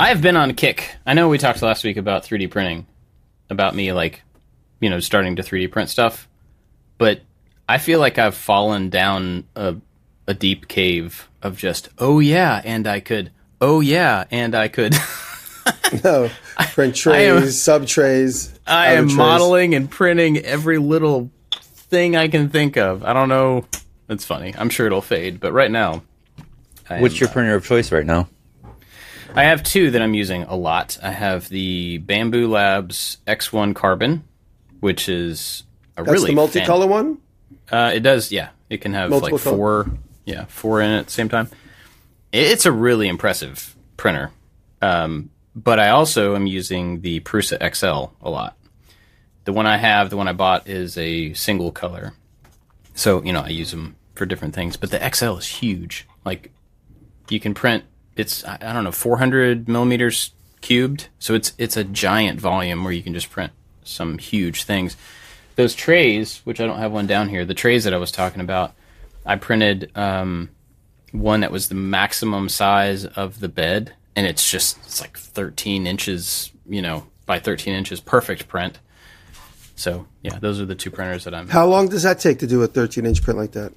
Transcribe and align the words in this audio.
I 0.00 0.08
have 0.08 0.22
been 0.22 0.34
on 0.34 0.48
a 0.48 0.54
kick. 0.54 0.96
I 1.04 1.12
know 1.12 1.28
we 1.28 1.36
talked 1.36 1.60
last 1.60 1.84
week 1.84 1.98
about 1.98 2.22
3D 2.22 2.50
printing, 2.50 2.86
about 3.50 3.74
me 3.74 3.92
like, 3.92 4.22
you 4.80 4.88
know, 4.88 4.98
starting 4.98 5.36
to 5.36 5.42
3D 5.42 5.70
print 5.70 5.90
stuff, 5.90 6.26
but 6.96 7.20
I 7.68 7.76
feel 7.76 8.00
like 8.00 8.18
I've 8.18 8.34
fallen 8.34 8.88
down 8.88 9.44
a, 9.54 9.76
a 10.26 10.32
deep 10.32 10.68
cave 10.68 11.28
of 11.42 11.58
just, 11.58 11.90
oh 11.98 12.18
yeah, 12.18 12.62
and 12.64 12.86
I 12.86 13.00
could, 13.00 13.30
oh 13.60 13.80
yeah, 13.80 14.24
and 14.30 14.54
I 14.54 14.68
could. 14.68 14.94
no, 16.02 16.30
print 16.72 16.96
trays, 16.96 17.60
sub 17.60 17.86
trays. 17.86 18.58
I 18.66 18.94
am 18.94 19.08
trays. 19.08 19.16
modeling 19.18 19.74
and 19.74 19.90
printing 19.90 20.38
every 20.38 20.78
little 20.78 21.30
thing 21.52 22.16
I 22.16 22.28
can 22.28 22.48
think 22.48 22.78
of. 22.78 23.04
I 23.04 23.12
don't 23.12 23.28
know. 23.28 23.66
It's 24.08 24.24
funny. 24.24 24.54
I'm 24.56 24.70
sure 24.70 24.86
it'll 24.86 25.02
fade, 25.02 25.40
but 25.40 25.52
right 25.52 25.70
now, 25.70 26.04
I 26.88 27.02
What's 27.02 27.16
am, 27.16 27.20
your 27.20 27.28
uh, 27.28 27.32
printer 27.34 27.54
of 27.54 27.66
choice 27.66 27.92
right 27.92 28.06
now? 28.06 28.30
I 29.34 29.44
have 29.44 29.62
two 29.62 29.90
that 29.92 30.02
I'm 30.02 30.14
using 30.14 30.42
a 30.44 30.56
lot. 30.56 30.98
I 31.02 31.10
have 31.10 31.48
the 31.48 32.00
Bambu 32.04 32.48
Labs 32.48 33.18
X1 33.26 33.74
Carbon, 33.74 34.24
which 34.80 35.08
is 35.08 35.64
a 35.96 36.02
That's 36.02 36.12
really 36.12 36.34
the 36.34 36.40
multicolor 36.40 36.80
fan- 36.82 36.88
one. 36.90 37.18
Uh, 37.70 37.92
it 37.94 38.00
does, 38.00 38.32
yeah. 38.32 38.50
It 38.68 38.78
can 38.80 38.94
have 38.94 39.10
Multiple 39.10 39.36
like 39.38 39.42
four, 39.42 39.84
color. 39.84 39.96
yeah, 40.24 40.44
four 40.46 40.80
in 40.80 40.90
it 40.90 40.98
at 40.98 41.06
the 41.06 41.12
same 41.12 41.28
time. 41.28 41.48
It's 42.32 42.66
a 42.66 42.72
really 42.72 43.08
impressive 43.08 43.76
printer. 43.96 44.30
Um, 44.82 45.30
but 45.54 45.78
I 45.78 45.90
also 45.90 46.34
am 46.36 46.46
using 46.46 47.00
the 47.00 47.20
Prusa 47.20 47.58
XL 47.74 48.12
a 48.24 48.30
lot. 48.30 48.56
The 49.44 49.52
one 49.52 49.66
I 49.66 49.76
have, 49.76 50.10
the 50.10 50.16
one 50.16 50.28
I 50.28 50.32
bought, 50.32 50.68
is 50.68 50.96
a 50.98 51.32
single 51.34 51.72
color. 51.72 52.12
So 52.94 53.22
you 53.22 53.32
know, 53.32 53.40
I 53.40 53.48
use 53.48 53.70
them 53.70 53.96
for 54.14 54.26
different 54.26 54.54
things. 54.54 54.76
But 54.76 54.90
the 54.90 55.10
XL 55.14 55.36
is 55.38 55.46
huge. 55.46 56.06
Like 56.24 56.50
you 57.28 57.40
can 57.40 57.54
print 57.54 57.84
it's 58.20 58.44
I 58.44 58.72
don't 58.72 58.84
know 58.84 58.92
400 58.92 59.68
millimeters 59.68 60.32
cubed, 60.60 61.08
so 61.18 61.34
it's 61.34 61.52
it's 61.58 61.76
a 61.76 61.84
giant 61.84 62.40
volume 62.40 62.84
where 62.84 62.92
you 62.92 63.02
can 63.02 63.14
just 63.14 63.30
print 63.30 63.52
some 63.82 64.18
huge 64.18 64.64
things. 64.64 64.96
Those 65.56 65.74
trays, 65.74 66.40
which 66.44 66.60
I 66.60 66.66
don't 66.66 66.78
have 66.78 66.92
one 66.92 67.06
down 67.06 67.28
here, 67.28 67.44
the 67.44 67.54
trays 67.54 67.84
that 67.84 67.92
I 67.92 67.98
was 67.98 68.12
talking 68.12 68.40
about, 68.40 68.72
I 69.26 69.36
printed 69.36 69.90
um, 69.96 70.50
one 71.12 71.40
that 71.40 71.50
was 71.50 71.68
the 71.68 71.74
maximum 71.74 72.48
size 72.48 73.04
of 73.04 73.40
the 73.40 73.48
bed, 73.48 73.94
and 74.16 74.26
it's 74.26 74.48
just 74.50 74.78
it's 74.78 75.00
like 75.00 75.18
13 75.18 75.86
inches, 75.86 76.52
you 76.68 76.82
know, 76.82 77.06
by 77.26 77.38
13 77.38 77.74
inches, 77.74 78.00
perfect 78.00 78.48
print. 78.48 78.78
So 79.76 80.06
yeah, 80.22 80.38
those 80.38 80.60
are 80.60 80.66
the 80.66 80.74
two 80.74 80.90
printers 80.90 81.24
that 81.24 81.34
I'm. 81.34 81.48
How 81.48 81.66
long 81.66 81.88
does 81.88 82.02
that 82.02 82.20
take 82.20 82.38
to 82.40 82.46
do 82.46 82.62
a 82.62 82.66
13 82.66 83.06
inch 83.06 83.22
print 83.22 83.38
like 83.38 83.52
that? 83.52 83.72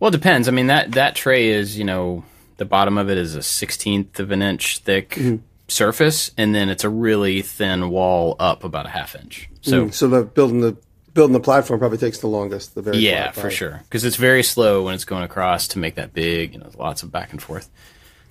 Well, 0.00 0.08
it 0.08 0.12
depends. 0.12 0.48
I 0.48 0.50
mean 0.50 0.66
that 0.68 0.92
that 0.92 1.14
tray 1.14 1.48
is 1.48 1.78
you 1.78 1.84
know 1.84 2.24
the 2.56 2.64
bottom 2.64 2.98
of 2.98 3.10
it 3.10 3.18
is 3.18 3.34
a 3.34 3.42
sixteenth 3.42 4.18
of 4.20 4.30
an 4.30 4.42
inch 4.42 4.78
thick 4.78 5.10
mm-hmm. 5.10 5.36
surface, 5.68 6.30
and 6.36 6.54
then 6.54 6.68
it's 6.68 6.84
a 6.84 6.90
really 6.90 7.42
thin 7.42 7.90
wall 7.90 8.36
up 8.38 8.64
about 8.64 8.86
a 8.86 8.90
half 8.90 9.14
inch. 9.14 9.48
So, 9.62 9.86
mm, 9.86 9.94
so 9.94 10.08
the 10.08 10.24
building 10.24 10.60
the 10.60 10.76
building 11.14 11.32
the 11.32 11.40
platform 11.40 11.80
probably 11.80 11.98
takes 11.98 12.18
the 12.18 12.28
longest. 12.28 12.74
The 12.74 12.82
very 12.82 12.98
yeah, 12.98 13.32
for 13.32 13.50
sure, 13.50 13.80
because 13.84 14.04
it's 14.04 14.16
very 14.16 14.42
slow 14.42 14.84
when 14.84 14.94
it's 14.94 15.04
going 15.04 15.24
across 15.24 15.68
to 15.68 15.78
make 15.78 15.96
that 15.96 16.12
big. 16.12 16.52
You 16.54 16.60
know, 16.60 16.70
lots 16.78 17.02
of 17.02 17.10
back 17.10 17.32
and 17.32 17.42
forth. 17.42 17.68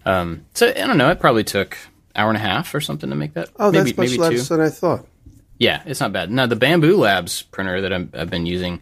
Um, 0.05 0.45
so 0.53 0.67
I 0.67 0.73
don't 0.73 0.97
know. 0.97 1.09
It 1.09 1.19
probably 1.19 1.43
took 1.43 1.77
hour 2.15 2.29
and 2.29 2.37
a 2.37 2.41
half 2.41 2.73
or 2.73 2.81
something 2.81 3.09
to 3.09 3.15
make 3.15 3.33
that. 3.33 3.49
Oh, 3.57 3.71
maybe, 3.71 3.85
that's 3.85 3.97
much 3.97 4.09
maybe 4.09 4.21
less 4.21 4.47
two. 4.47 4.55
than 4.55 4.65
I 4.65 4.69
thought. 4.69 5.05
Yeah, 5.57 5.81
it's 5.85 5.99
not 5.99 6.13
bad. 6.13 6.31
Now 6.31 6.45
the 6.47 6.55
Bambu 6.55 6.97
Labs 6.97 7.43
printer 7.43 7.81
that 7.81 7.93
i 7.93 8.07
have 8.17 8.29
been 8.29 8.45
using, 8.45 8.81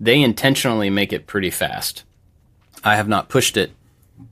they 0.00 0.20
intentionally 0.20 0.90
make 0.90 1.12
it 1.12 1.26
pretty 1.26 1.50
fast. 1.50 2.04
I 2.84 2.96
have 2.96 3.08
not 3.08 3.28
pushed 3.28 3.56
it 3.56 3.72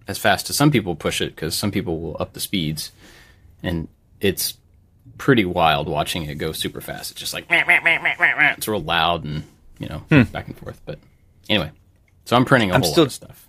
as 0.09 0.19
fast 0.19 0.51
as 0.51 0.57
some 0.57 0.71
people 0.71 0.95
push 0.95 1.21
it 1.21 1.35
because 1.35 1.55
some 1.55 1.71
people 1.71 2.01
will 2.01 2.17
up 2.21 2.33
the 2.33 2.41
speeds, 2.41 2.93
and 3.63 3.89
it's 4.21 4.57
pretty 5.19 5.45
wild 5.45 5.89
watching 5.89 6.25
it 6.25 6.37
go 6.37 6.53
super 6.53 6.81
fast. 6.81 7.13
It's 7.13 7.21
just 7.21 7.35
like 7.35 7.47
it's 8.57 8.69
real 8.69 8.81
loud 8.81 9.25
and 9.25 9.45
you 9.79 9.89
know 9.89 9.99
hmm. 10.11 10.23
back 10.23 10.47
and 10.47 10.57
forth. 10.57 10.81
But 10.85 10.99
anyway, 11.49 11.71
so 12.25 12.37
I'm 12.37 12.45
printing 12.45 12.71
a 12.71 12.75
I'm 12.75 12.83
whole 12.83 12.91
still, 12.91 13.05
lot 13.05 13.09
of 13.09 13.13
stuff. 13.13 13.49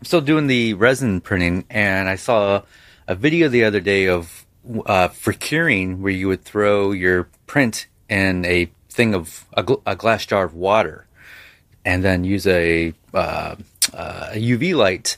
I'm 0.00 0.04
still 0.04 0.20
doing 0.20 0.46
the 0.46 0.74
resin 0.74 1.20
printing, 1.20 1.64
and 1.70 2.08
I 2.08 2.16
saw 2.16 2.62
a 3.06 3.14
video 3.14 3.48
the 3.48 3.64
other 3.64 3.80
day 3.80 4.06
of 4.08 4.46
uh, 4.86 5.08
for 5.08 5.32
curing 5.32 6.02
where 6.02 6.12
you 6.12 6.28
would 6.28 6.44
throw 6.44 6.92
your 6.92 7.28
print 7.46 7.86
in 8.08 8.44
a 8.44 8.70
thing 8.88 9.14
of 9.14 9.46
a, 9.54 9.62
gl- 9.62 9.82
a 9.86 9.96
glass 9.96 10.26
jar 10.26 10.44
of 10.44 10.54
water, 10.54 11.06
and 11.84 12.04
then 12.04 12.24
use 12.24 12.46
a 12.46 12.92
uh, 13.14 13.56
uh, 13.92 14.30
UV 14.34 14.74
light 14.74 15.16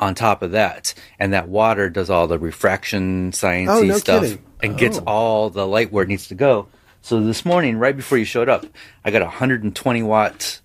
on 0.00 0.14
top 0.14 0.42
of 0.42 0.52
that, 0.52 0.94
and 1.18 1.32
that 1.32 1.48
water 1.48 1.90
does 1.90 2.10
all 2.10 2.26
the 2.26 2.38
refraction 2.38 3.32
sciencey 3.32 3.68
oh, 3.68 3.82
no 3.82 3.98
stuff 3.98 4.22
kidding. 4.22 4.42
and 4.62 4.74
oh. 4.74 4.76
gets 4.76 4.98
all 4.98 5.50
the 5.50 5.66
light 5.66 5.92
where 5.92 6.04
it 6.04 6.08
needs 6.08 6.28
to 6.28 6.34
go. 6.34 6.68
So 7.02 7.20
this 7.20 7.44
morning, 7.44 7.78
right 7.78 7.96
before 7.96 8.18
you 8.18 8.24
showed 8.24 8.48
up, 8.48 8.66
I 9.04 9.10
got 9.10 9.22
a 9.22 9.26
120 9.26 10.02
watt 10.02 10.60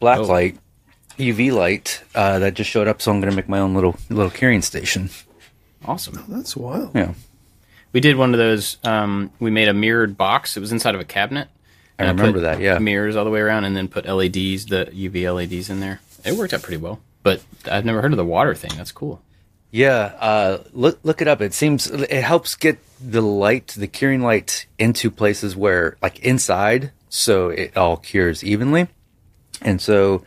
black 0.00 0.18
oh. 0.18 0.22
light 0.22 0.58
UV 1.18 1.52
light 1.52 2.02
uh, 2.14 2.40
that 2.40 2.54
just 2.54 2.70
showed 2.70 2.88
up. 2.88 3.00
So 3.00 3.10
I'm 3.10 3.20
going 3.20 3.30
to 3.30 3.36
make 3.36 3.48
my 3.48 3.58
own 3.58 3.74
little 3.74 3.96
little 4.10 4.30
curing 4.30 4.62
station. 4.62 5.10
Awesome. 5.84 6.18
Oh, 6.18 6.24
that's 6.28 6.56
wild. 6.56 6.94
Yeah. 6.94 7.14
We 7.92 8.00
did 8.00 8.16
one 8.16 8.34
of 8.34 8.38
those. 8.38 8.78
Um, 8.82 9.30
we 9.38 9.50
made 9.50 9.68
a 9.68 9.74
mirrored 9.74 10.16
box. 10.16 10.56
It 10.56 10.60
was 10.60 10.72
inside 10.72 10.94
of 10.94 11.00
a 11.00 11.04
cabinet. 11.04 11.48
I 11.98 12.08
remember 12.08 12.38
I 12.38 12.42
that. 12.42 12.60
Yeah. 12.60 12.78
Mirrors 12.78 13.14
all 13.14 13.24
the 13.24 13.30
way 13.30 13.40
around, 13.40 13.64
and 13.64 13.76
then 13.76 13.86
put 13.86 14.04
LEDs, 14.04 14.66
the 14.66 14.90
UV 14.92 15.32
LEDs 15.32 15.70
in 15.70 15.80
there. 15.80 16.00
It 16.24 16.34
worked 16.34 16.52
out 16.52 16.62
pretty 16.62 16.78
well. 16.78 17.00
But 17.24 17.42
I've 17.68 17.84
never 17.84 18.00
heard 18.00 18.12
of 18.12 18.18
the 18.18 18.24
water 18.24 18.54
thing. 18.54 18.70
That's 18.76 18.92
cool. 18.92 19.20
Yeah, 19.72 20.12
uh, 20.20 20.58
look 20.72 21.00
look 21.02 21.20
it 21.20 21.26
up. 21.26 21.40
It 21.40 21.52
seems 21.52 21.88
it 21.88 22.22
helps 22.22 22.54
get 22.54 22.78
the 23.00 23.22
light, 23.22 23.74
the 23.76 23.88
curing 23.88 24.22
light, 24.22 24.66
into 24.78 25.10
places 25.10 25.56
where, 25.56 25.96
like 26.00 26.20
inside, 26.20 26.92
so 27.08 27.48
it 27.48 27.76
all 27.76 27.96
cures 27.96 28.44
evenly. 28.44 28.86
And 29.60 29.80
so, 29.80 30.24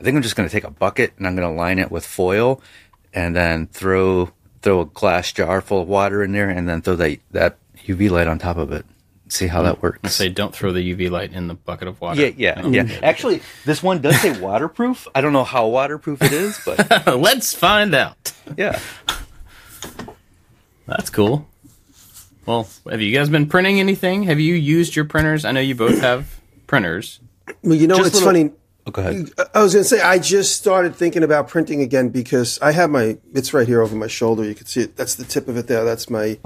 I 0.00 0.02
think 0.02 0.16
I'm 0.16 0.22
just 0.22 0.34
going 0.34 0.48
to 0.48 0.52
take 0.52 0.64
a 0.64 0.70
bucket 0.70 1.12
and 1.16 1.26
I'm 1.26 1.36
going 1.36 1.48
to 1.48 1.54
line 1.54 1.78
it 1.78 1.92
with 1.92 2.04
foil, 2.04 2.60
and 3.14 3.36
then 3.36 3.68
throw 3.68 4.30
throw 4.62 4.80
a 4.80 4.86
glass 4.86 5.30
jar 5.30 5.60
full 5.60 5.82
of 5.82 5.88
water 5.88 6.24
in 6.24 6.32
there, 6.32 6.50
and 6.50 6.68
then 6.68 6.82
throw 6.82 6.96
that 6.96 7.20
that 7.30 7.58
UV 7.86 8.10
light 8.10 8.26
on 8.26 8.40
top 8.40 8.56
of 8.56 8.72
it 8.72 8.84
see 9.28 9.46
how 9.46 9.62
that 9.62 9.82
works. 9.82 10.00
I 10.04 10.08
say 10.08 10.28
don't 10.28 10.54
throw 10.54 10.72
the 10.72 10.94
UV 10.94 11.10
light 11.10 11.32
in 11.32 11.48
the 11.48 11.54
bucket 11.54 11.88
of 11.88 12.00
water. 12.00 12.20
Yeah, 12.20 12.32
yeah, 12.36 12.66
yeah. 12.66 13.00
Actually, 13.02 13.42
this 13.64 13.82
one 13.82 14.00
does 14.00 14.20
say 14.20 14.38
waterproof. 14.40 15.06
I 15.14 15.20
don't 15.20 15.32
know 15.32 15.44
how 15.44 15.68
waterproof 15.68 16.22
it 16.22 16.32
is, 16.32 16.60
but 16.64 17.06
let's 17.18 17.54
find 17.54 17.94
out. 17.94 18.32
Yeah, 18.56 18.78
that's 20.86 21.10
cool. 21.10 21.46
Well, 22.46 22.66
have 22.88 23.02
you 23.02 23.14
guys 23.14 23.28
been 23.28 23.46
printing 23.46 23.78
anything? 23.78 24.22
Have 24.22 24.40
you 24.40 24.54
used 24.54 24.96
your 24.96 25.04
printers? 25.04 25.44
I 25.44 25.52
know 25.52 25.60
you 25.60 25.74
both 25.74 26.00
have 26.00 26.40
printers. 26.66 27.20
Well, 27.62 27.74
you 27.74 27.86
know, 27.86 27.96
Just 27.96 28.08
it's 28.08 28.14
little... 28.16 28.28
funny. 28.28 28.52
Oh, 28.86 28.90
go 28.90 29.02
ahead. 29.02 29.28
I 29.54 29.62
was 29.62 29.74
going 29.74 29.82
to 29.82 29.88
say 29.88 30.00
I 30.00 30.18
just 30.18 30.56
started 30.56 30.96
thinking 30.96 31.22
about 31.22 31.48
printing 31.48 31.82
again 31.82 32.08
because 32.08 32.58
I 32.62 32.72
have 32.72 32.88
my. 32.88 33.18
It's 33.34 33.52
right 33.52 33.68
here 33.68 33.82
over 33.82 33.94
my 33.94 34.06
shoulder. 34.06 34.44
You 34.44 34.54
can 34.54 34.64
see 34.64 34.80
it. 34.80 34.96
That's 34.96 35.14
the 35.14 35.24
tip 35.24 35.46
of 35.46 35.58
it 35.58 35.66
there. 35.66 35.84
That's 35.84 36.08
my 36.08 36.38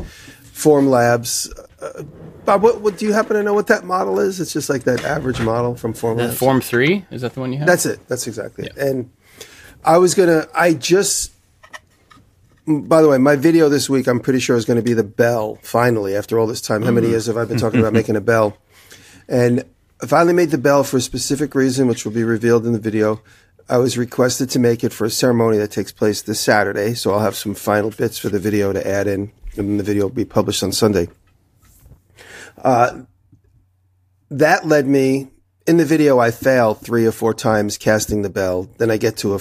Formlabs. 0.62 1.50
Uh, 1.80 2.04
Bob, 2.44 2.62
what, 2.62 2.80
what, 2.80 2.98
do 2.98 3.06
you 3.06 3.12
happen 3.12 3.36
to 3.36 3.42
know 3.42 3.54
what 3.54 3.68
that 3.68 3.84
model 3.84 4.18
is? 4.20 4.40
It's 4.40 4.52
just 4.52 4.68
like 4.68 4.84
that 4.84 5.04
average 5.04 5.40
model 5.40 5.76
from 5.76 5.92
Formlabs. 5.92 6.34
Form 6.34 6.60
three 6.60 7.04
is 7.10 7.22
that 7.22 7.34
the 7.34 7.40
one 7.40 7.52
you 7.52 7.58
have? 7.58 7.66
That's 7.66 7.86
it. 7.86 8.06
That's 8.08 8.26
exactly 8.26 8.64
yeah. 8.64 8.70
it. 8.70 8.88
And 8.88 9.10
I 9.84 9.98
was 9.98 10.14
gonna. 10.14 10.46
I 10.54 10.74
just. 10.74 11.32
By 12.64 13.02
the 13.02 13.08
way, 13.08 13.18
my 13.18 13.34
video 13.34 13.68
this 13.68 13.90
week, 13.90 14.06
I'm 14.06 14.20
pretty 14.20 14.38
sure 14.38 14.56
is 14.56 14.64
going 14.64 14.76
to 14.76 14.84
be 14.84 14.92
the 14.92 15.02
bell. 15.02 15.58
Finally, 15.62 16.14
after 16.14 16.38
all 16.38 16.46
this 16.46 16.60
time, 16.60 16.82
how 16.82 16.92
many 16.92 17.08
mm. 17.08 17.10
years 17.10 17.26
have 17.26 17.36
I 17.36 17.44
been 17.44 17.58
talking 17.58 17.80
about 17.80 17.92
making 17.92 18.14
a 18.14 18.20
bell? 18.20 18.56
And 19.28 19.64
I 20.00 20.06
finally 20.06 20.32
made 20.32 20.50
the 20.50 20.58
bell 20.58 20.84
for 20.84 20.98
a 20.98 21.00
specific 21.00 21.56
reason, 21.56 21.88
which 21.88 22.04
will 22.04 22.12
be 22.12 22.22
revealed 22.22 22.64
in 22.64 22.72
the 22.72 22.78
video. 22.78 23.20
I 23.68 23.78
was 23.78 23.98
requested 23.98 24.48
to 24.50 24.60
make 24.60 24.84
it 24.84 24.92
for 24.92 25.06
a 25.06 25.10
ceremony 25.10 25.58
that 25.58 25.72
takes 25.72 25.90
place 25.90 26.22
this 26.22 26.38
Saturday, 26.38 26.94
so 26.94 27.12
I'll 27.12 27.18
have 27.18 27.34
some 27.34 27.54
final 27.54 27.90
bits 27.90 28.16
for 28.16 28.28
the 28.28 28.38
video 28.38 28.72
to 28.72 28.86
add 28.86 29.08
in 29.08 29.32
and 29.56 29.68
then 29.68 29.76
the 29.76 29.82
video 29.82 30.04
will 30.04 30.10
be 30.10 30.24
published 30.24 30.62
on 30.62 30.72
Sunday. 30.72 31.08
Uh, 32.62 33.02
that 34.30 34.66
led 34.66 34.86
me 34.86 35.28
in 35.66 35.76
the 35.76 35.84
video. 35.84 36.18
I 36.18 36.30
fail 36.30 36.74
three 36.74 37.06
or 37.06 37.12
four 37.12 37.34
times 37.34 37.76
casting 37.76 38.22
the 38.22 38.30
bell. 38.30 38.68
Then 38.78 38.90
I 38.90 38.96
get 38.96 39.16
to 39.18 39.34
a, 39.34 39.40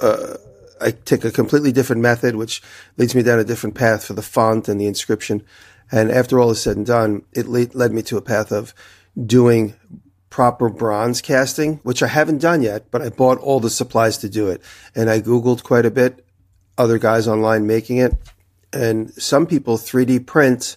uh, 0.00 0.36
I 0.80 0.90
take 0.90 1.24
a 1.24 1.30
completely 1.30 1.72
different 1.72 2.02
method, 2.02 2.36
which 2.36 2.62
leads 2.96 3.14
me 3.14 3.22
down 3.22 3.38
a 3.38 3.44
different 3.44 3.74
path 3.74 4.04
for 4.04 4.12
the 4.12 4.22
font 4.22 4.68
and 4.68 4.80
the 4.80 4.86
inscription. 4.86 5.42
And 5.90 6.10
after 6.10 6.38
all 6.38 6.50
is 6.50 6.60
said 6.60 6.76
and 6.76 6.86
done, 6.86 7.22
it 7.32 7.46
le- 7.46 7.72
led 7.72 7.92
me 7.92 8.02
to 8.02 8.18
a 8.18 8.22
path 8.22 8.52
of 8.52 8.74
doing 9.24 9.74
proper 10.28 10.68
bronze 10.68 11.22
casting, 11.22 11.76
which 11.76 12.02
I 12.02 12.06
haven't 12.06 12.38
done 12.38 12.62
yet, 12.62 12.90
but 12.90 13.00
I 13.00 13.08
bought 13.08 13.38
all 13.38 13.60
the 13.60 13.70
supplies 13.70 14.18
to 14.18 14.28
do 14.28 14.48
it. 14.48 14.62
And 14.94 15.08
I 15.08 15.20
Googled 15.20 15.62
quite 15.62 15.86
a 15.86 15.90
bit, 15.90 16.24
other 16.76 16.98
guys 16.98 17.26
online 17.26 17.66
making 17.66 17.96
it 17.96 18.14
and 18.72 19.10
some 19.14 19.46
people 19.46 19.76
3D 19.76 20.26
print 20.26 20.76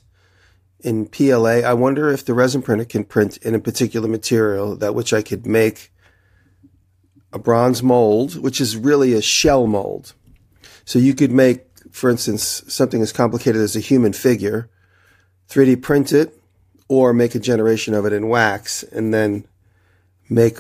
in 0.80 1.08
PLA. 1.08 1.60
I 1.60 1.74
wonder 1.74 2.10
if 2.10 2.26
the 2.26 2.34
resin 2.34 2.62
printer 2.62 2.86
can 2.86 3.04
print 3.04 3.38
in 3.38 3.54
a 3.54 3.60
particular 3.60 4.08
material 4.08 4.76
that 4.78 4.96
which 4.96 5.14
I 5.14 5.22
could 5.22 5.46
make 5.46 5.92
a 7.34 7.40
bronze 7.40 7.84
mold, 7.84 8.42
which 8.42 8.60
is 8.60 8.76
really 8.76 9.14
a 9.14 9.22
shell 9.22 9.68
mold. 9.68 10.14
So 10.86 11.00
you 11.00 11.14
could 11.14 11.32
make 11.32 11.72
for 11.92 12.10
instance, 12.10 12.64
something 12.68 13.02
as 13.02 13.12
complicated 13.12 13.62
as 13.62 13.76
a 13.76 13.82
human 13.82 14.14
figure, 14.14 14.70
3D 15.50 15.82
print 15.82 16.14
it, 16.14 16.38
or 16.88 17.14
make 17.14 17.36
a 17.36 17.40
generation 17.40 17.94
of 17.94 18.06
it 18.06 18.14
in 18.14 18.28
wax, 18.28 18.84
and 18.84 19.14
then 19.14 19.46
make 20.30 20.58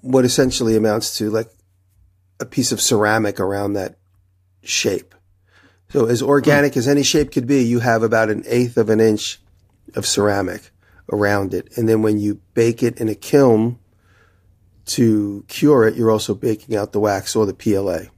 what 0.00 0.24
essentially 0.24 0.76
amounts 0.76 1.18
to 1.18 1.30
like 1.30 1.50
a 2.40 2.46
piece 2.46 2.72
of 2.72 2.80
ceramic 2.80 3.38
around 3.38 3.74
that 3.74 3.96
shape. 4.62 5.14
So 5.92 6.06
as 6.06 6.22
organic 6.22 6.74
as 6.78 6.88
any 6.88 7.02
shape 7.02 7.32
could 7.32 7.46
be, 7.46 7.62
you 7.64 7.80
have 7.80 8.02
about 8.02 8.30
an 8.30 8.44
eighth 8.46 8.78
of 8.78 8.88
an 8.88 8.98
inch 8.98 9.38
of 9.94 10.06
ceramic 10.06 10.70
around 11.12 11.52
it. 11.52 11.76
And 11.76 11.86
then 11.86 12.00
when 12.00 12.18
you 12.18 12.40
bake 12.54 12.82
it 12.82 12.98
in 12.98 13.10
a 13.10 13.14
kiln 13.14 13.78
to 14.86 15.44
cure 15.48 15.86
it, 15.86 15.94
you're 15.94 16.10
also 16.10 16.34
baking 16.34 16.74
out 16.76 16.92
the 16.92 17.00
wax 17.00 17.36
or 17.36 17.44
the 17.44 17.52
PLA, 17.52 18.10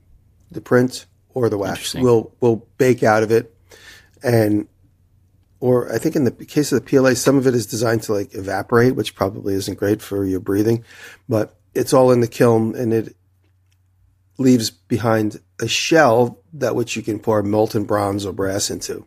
the 0.52 0.60
print 0.60 1.06
or 1.30 1.48
the 1.48 1.58
wax. 1.58 1.94
We'll, 1.94 2.32
we'll 2.40 2.64
bake 2.78 3.02
out 3.02 3.24
of 3.24 3.32
it. 3.32 3.52
And, 4.22 4.68
or 5.58 5.92
I 5.92 5.98
think 5.98 6.14
in 6.14 6.22
the 6.22 6.30
case 6.30 6.70
of 6.70 6.84
the 6.84 6.88
PLA, 6.88 7.14
some 7.14 7.36
of 7.36 7.48
it 7.48 7.56
is 7.56 7.66
designed 7.66 8.04
to 8.04 8.12
like 8.12 8.36
evaporate, 8.36 8.94
which 8.94 9.16
probably 9.16 9.52
isn't 9.54 9.80
great 9.80 10.00
for 10.00 10.24
your 10.24 10.38
breathing, 10.38 10.84
but 11.28 11.56
it's 11.74 11.92
all 11.92 12.12
in 12.12 12.20
the 12.20 12.28
kiln 12.28 12.76
and 12.76 12.94
it 12.94 13.16
leaves 14.38 14.70
behind 14.70 15.40
a 15.60 15.66
shell 15.66 16.38
that 16.54 16.74
which 16.74 16.96
you 16.96 17.02
can 17.02 17.18
pour 17.18 17.42
molten 17.42 17.84
bronze 17.84 18.24
or 18.24 18.32
brass 18.32 18.70
into. 18.70 19.06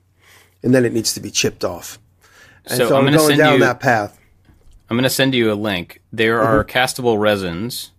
And 0.64 0.74
then 0.74 0.86
it 0.86 0.94
needs 0.94 1.14
to 1.14 1.20
be 1.20 1.32
chipped 1.32 1.64
off. 1.64 2.00
And 2.66 2.78
so, 2.78 2.90
so 2.90 2.98
I'm, 2.98 3.08
I'm 3.08 3.14
going 3.14 3.38
down 3.38 3.54
you, 3.54 3.60
that 3.60 3.80
path. 3.80 4.20
I'm 4.90 4.98
going 4.98 5.04
to 5.04 5.10
send 5.10 5.34
you 5.34 5.52
a 5.52 5.56
link. 5.56 6.02
There 6.12 6.38
mm-hmm. 6.38 6.48
are 6.48 6.64
castable 6.64 7.20
resins. 7.20 7.92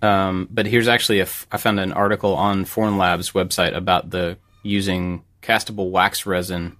Um, 0.00 0.48
but 0.50 0.66
here's 0.66 0.86
actually 0.86 1.18
a 1.18 1.22
f- 1.22 1.46
I 1.50 1.56
found 1.56 1.80
an 1.80 1.92
article 1.92 2.34
on 2.34 2.64
Formlabs 2.64 3.32
website 3.32 3.74
about 3.74 4.10
the 4.10 4.38
using 4.62 5.24
castable 5.42 5.90
wax 5.90 6.24
resin 6.24 6.76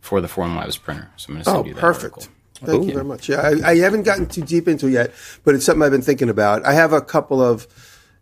for 0.00 0.20
the 0.20 0.28
Formlabs 0.28 0.80
printer. 0.80 1.10
So 1.16 1.28
I'm 1.28 1.34
going 1.34 1.44
to 1.44 1.50
send 1.50 1.56
oh, 1.56 1.64
you 1.64 1.74
that 1.74 1.78
Oh, 1.78 1.80
perfect. 1.80 2.14
Article. 2.16 2.34
Thank 2.64 2.82
Ooh. 2.82 2.86
you 2.86 2.92
very 2.92 3.04
much. 3.04 3.28
Yeah, 3.28 3.40
I, 3.40 3.70
I, 3.70 3.76
haven't 3.78 4.04
gotten 4.04 4.26
too 4.26 4.42
deep 4.42 4.68
into 4.68 4.86
it 4.86 4.92
yet, 4.92 5.12
but 5.44 5.54
it's 5.54 5.64
something 5.64 5.82
I've 5.82 5.90
been 5.90 6.02
thinking 6.02 6.28
about. 6.28 6.64
I 6.64 6.74
have 6.74 6.92
a 6.92 7.00
couple 7.00 7.42
of. 7.42 7.66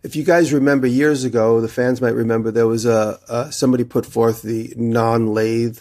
If 0.03 0.17
you 0.17 0.25
guys 0.25 0.53
remember 0.53 0.87
years 0.87 1.25
ago, 1.25 1.61
the 1.61 1.69
fans 1.69 2.01
might 2.01 2.15
remember 2.15 2.51
there 2.51 2.67
was 2.67 2.87
a, 2.87 3.19
a 3.29 3.53
somebody 3.53 3.85
put 3.85 4.07
forth 4.07 4.43
the 4.43 4.73
non-lathe 4.77 5.79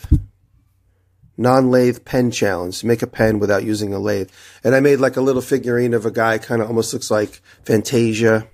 non-lathe 1.37 2.03
pen 2.03 2.29
challenge. 2.29 2.83
Make 2.83 3.01
a 3.01 3.07
pen 3.07 3.39
without 3.39 3.63
using 3.63 3.93
a 3.93 3.99
lathe, 3.99 4.29
and 4.63 4.75
I 4.75 4.81
made 4.81 4.97
like 4.97 5.15
a 5.15 5.21
little 5.21 5.41
figurine 5.41 5.93
of 5.93 6.05
a 6.05 6.11
guy, 6.11 6.37
kind 6.37 6.61
of 6.61 6.67
almost 6.67 6.93
looks 6.93 7.09
like 7.09 7.41
Fantasia, 7.63 8.45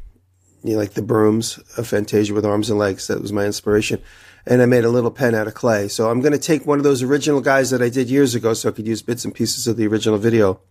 you 0.63 0.73
know, 0.73 0.77
like 0.77 0.93
the 0.93 1.01
brooms 1.01 1.57
of 1.77 1.87
Fantasia 1.87 2.33
with 2.33 2.45
arms 2.45 2.69
and 2.69 2.77
legs. 2.77 3.07
That 3.07 3.21
was 3.21 3.33
my 3.33 3.45
inspiration 3.45 4.01
and 4.47 4.61
I 4.61 4.65
made 4.65 4.85
a 4.85 4.89
little 4.89 5.11
pen 5.11 5.35
out 5.35 5.47
of 5.47 5.53
clay. 5.53 5.87
So 5.87 6.09
I'm 6.09 6.21
going 6.21 6.33
to 6.33 6.39
take 6.39 6.65
one 6.65 6.77
of 6.77 6.83
those 6.83 7.01
original 7.01 7.41
guys 7.41 7.71
that 7.71 7.81
I 7.81 7.89
did 7.89 8.09
years 8.09 8.35
ago 8.35 8.53
so 8.53 8.69
I 8.69 8.71
could 8.71 8.87
use 8.87 9.01
bits 9.01 9.25
and 9.25 9.33
pieces 9.33 9.67
of 9.67 9.77
the 9.77 9.87
original 9.87 10.19
video 10.19 10.61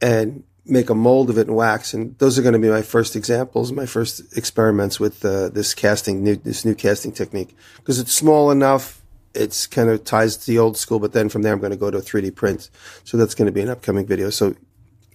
and 0.00 0.44
make 0.68 0.90
a 0.90 0.94
mold 0.94 1.30
of 1.30 1.38
it 1.38 1.48
in 1.48 1.54
wax. 1.54 1.94
And 1.94 2.16
those 2.18 2.38
are 2.38 2.42
going 2.42 2.52
to 2.52 2.58
be 2.58 2.68
my 2.68 2.82
first 2.82 3.16
examples, 3.16 3.72
my 3.72 3.86
first 3.86 4.36
experiments 4.36 5.00
with 5.00 5.24
uh, 5.24 5.48
this 5.48 5.74
casting, 5.74 6.22
new, 6.22 6.36
this 6.36 6.64
new 6.64 6.74
casting 6.74 7.12
technique 7.12 7.56
because 7.76 7.98
it's 7.98 8.12
small 8.12 8.50
enough. 8.50 9.02
It's 9.34 9.66
kind 9.66 9.88
of 9.88 10.04
ties 10.04 10.36
to 10.36 10.46
the 10.46 10.58
old 10.58 10.76
school, 10.76 10.98
but 10.98 11.12
then 11.12 11.28
from 11.28 11.42
there 11.42 11.52
I'm 11.52 11.60
going 11.60 11.70
to 11.70 11.76
go 11.76 11.90
to 11.90 11.98
3D 11.98 12.34
print. 12.34 12.70
So 13.04 13.16
that's 13.16 13.34
going 13.34 13.46
to 13.46 13.52
be 13.52 13.60
an 13.60 13.68
upcoming 13.68 14.06
video. 14.06 14.30
So 14.30 14.54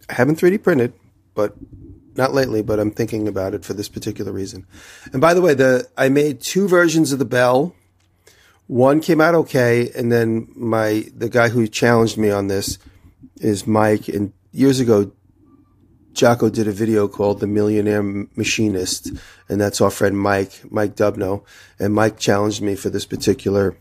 I 0.10 0.14
haven't 0.14 0.40
3D 0.40 0.64
printed, 0.64 0.94
but 1.34 1.56
not 2.16 2.34
lately, 2.34 2.62
but 2.62 2.80
I'm 2.80 2.92
thinking 2.92 3.28
about 3.28 3.54
it 3.54 3.66
for 3.66 3.74
this 3.74 3.90
particular 3.90 4.32
reason. 4.32 4.66
And 5.12 5.22
by 5.22 5.34
the 5.34 5.42
way, 5.42 5.54
the 5.54 5.88
I 5.98 6.10
made 6.10 6.42
two 6.42 6.68
versions 6.68 7.12
of 7.12 7.20
the 7.20 7.26
bell. 7.26 7.76
One 8.68 9.02
came 9.02 9.20
out 9.20 9.36
okay, 9.36 9.92
and 9.96 10.12
then 10.12 10.48
my 10.56 11.06
the 11.16 11.30
guy 11.30 11.50
who 11.50 11.68
challenged 11.68 12.18
me 12.18 12.30
on 12.30 12.48
this 12.48 12.78
is 13.38 13.68
Mike. 13.68 14.08
And 14.08 14.32
years 14.52 14.80
ago, 14.80 15.12
Jocko 16.14 16.50
did 16.50 16.68
a 16.68 16.72
video 16.72 17.08
called 17.08 17.40
"The 17.40 17.48
Millionaire 17.48 18.04
Machinist," 18.04 19.12
and 19.50 19.60
that's 19.60 19.82
our 19.82 19.92
friend 19.92 20.18
Mike, 20.18 20.62
Mike 20.70 20.96
Dubno. 20.96 21.44
And 21.80 21.94
Mike 21.94 22.20
challenged 22.20 22.62
me 22.62 22.76
for 22.76 22.90
this 22.90 23.06
particular 23.06 23.76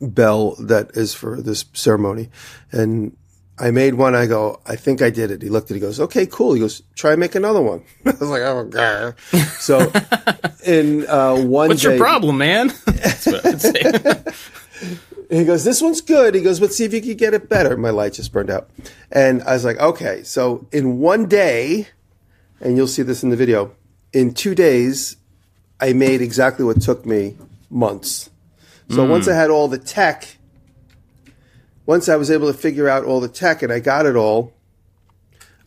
bell 0.00 0.54
that 0.56 0.96
is 0.96 1.14
for 1.14 1.40
this 1.40 1.64
ceremony. 1.72 2.30
And 2.72 3.16
I 3.58 3.70
made 3.70 3.94
one. 3.94 4.14
I 4.14 4.26
go, 4.26 4.60
I 4.66 4.76
think 4.76 5.02
I 5.02 5.10
did 5.10 5.30
it. 5.30 5.42
He 5.42 5.50
looked 5.50 5.70
at 5.70 5.72
it. 5.72 5.74
He 5.74 5.80
goes, 5.80 6.00
okay, 6.00 6.26
cool. 6.26 6.54
He 6.54 6.60
goes, 6.60 6.82
try 6.94 7.12
and 7.12 7.20
make 7.20 7.34
another 7.34 7.60
one. 7.60 7.84
I 8.06 8.10
was 8.12 8.22
like, 8.22 8.42
oh, 8.42 8.64
God. 8.64 9.18
So 9.58 9.92
in 10.64 11.06
uh, 11.06 11.36
one 11.36 11.68
What's 11.68 11.82
day, 11.82 11.90
your 11.90 11.98
problem, 11.98 12.38
man? 12.38 12.68
he 15.38 15.44
goes, 15.44 15.64
this 15.64 15.80
one's 15.80 16.00
good. 16.00 16.34
He 16.34 16.40
goes, 16.40 16.60
let's 16.60 16.76
see 16.76 16.84
if 16.84 16.92
you 16.92 17.00
can 17.00 17.16
get 17.16 17.34
it 17.34 17.48
better. 17.48 17.76
My 17.76 17.90
light 17.90 18.14
just 18.14 18.32
burned 18.32 18.50
out. 18.50 18.68
And 19.12 19.42
I 19.42 19.52
was 19.52 19.64
like, 19.64 19.78
okay. 19.78 20.22
So 20.24 20.66
in 20.72 20.98
one 20.98 21.26
day, 21.26 21.88
and 22.60 22.76
you'll 22.76 22.88
see 22.88 23.02
this 23.02 23.22
in 23.22 23.30
the 23.30 23.36
video, 23.36 23.74
in 24.12 24.34
two 24.34 24.54
days, 24.54 25.16
I 25.80 25.92
made 25.92 26.20
exactly 26.20 26.64
what 26.64 26.82
took 26.82 27.06
me 27.06 27.36
months. 27.70 28.30
So 28.88 29.06
mm. 29.06 29.10
once 29.10 29.28
I 29.28 29.34
had 29.34 29.50
all 29.50 29.68
the 29.68 29.78
tech 29.78 30.36
once 31.90 32.08
I 32.08 32.14
was 32.14 32.30
able 32.30 32.46
to 32.46 32.56
figure 32.56 32.88
out 32.88 33.04
all 33.04 33.18
the 33.18 33.26
tech 33.26 33.64
and 33.64 33.72
I 33.72 33.80
got 33.80 34.06
it 34.06 34.14
all, 34.14 34.52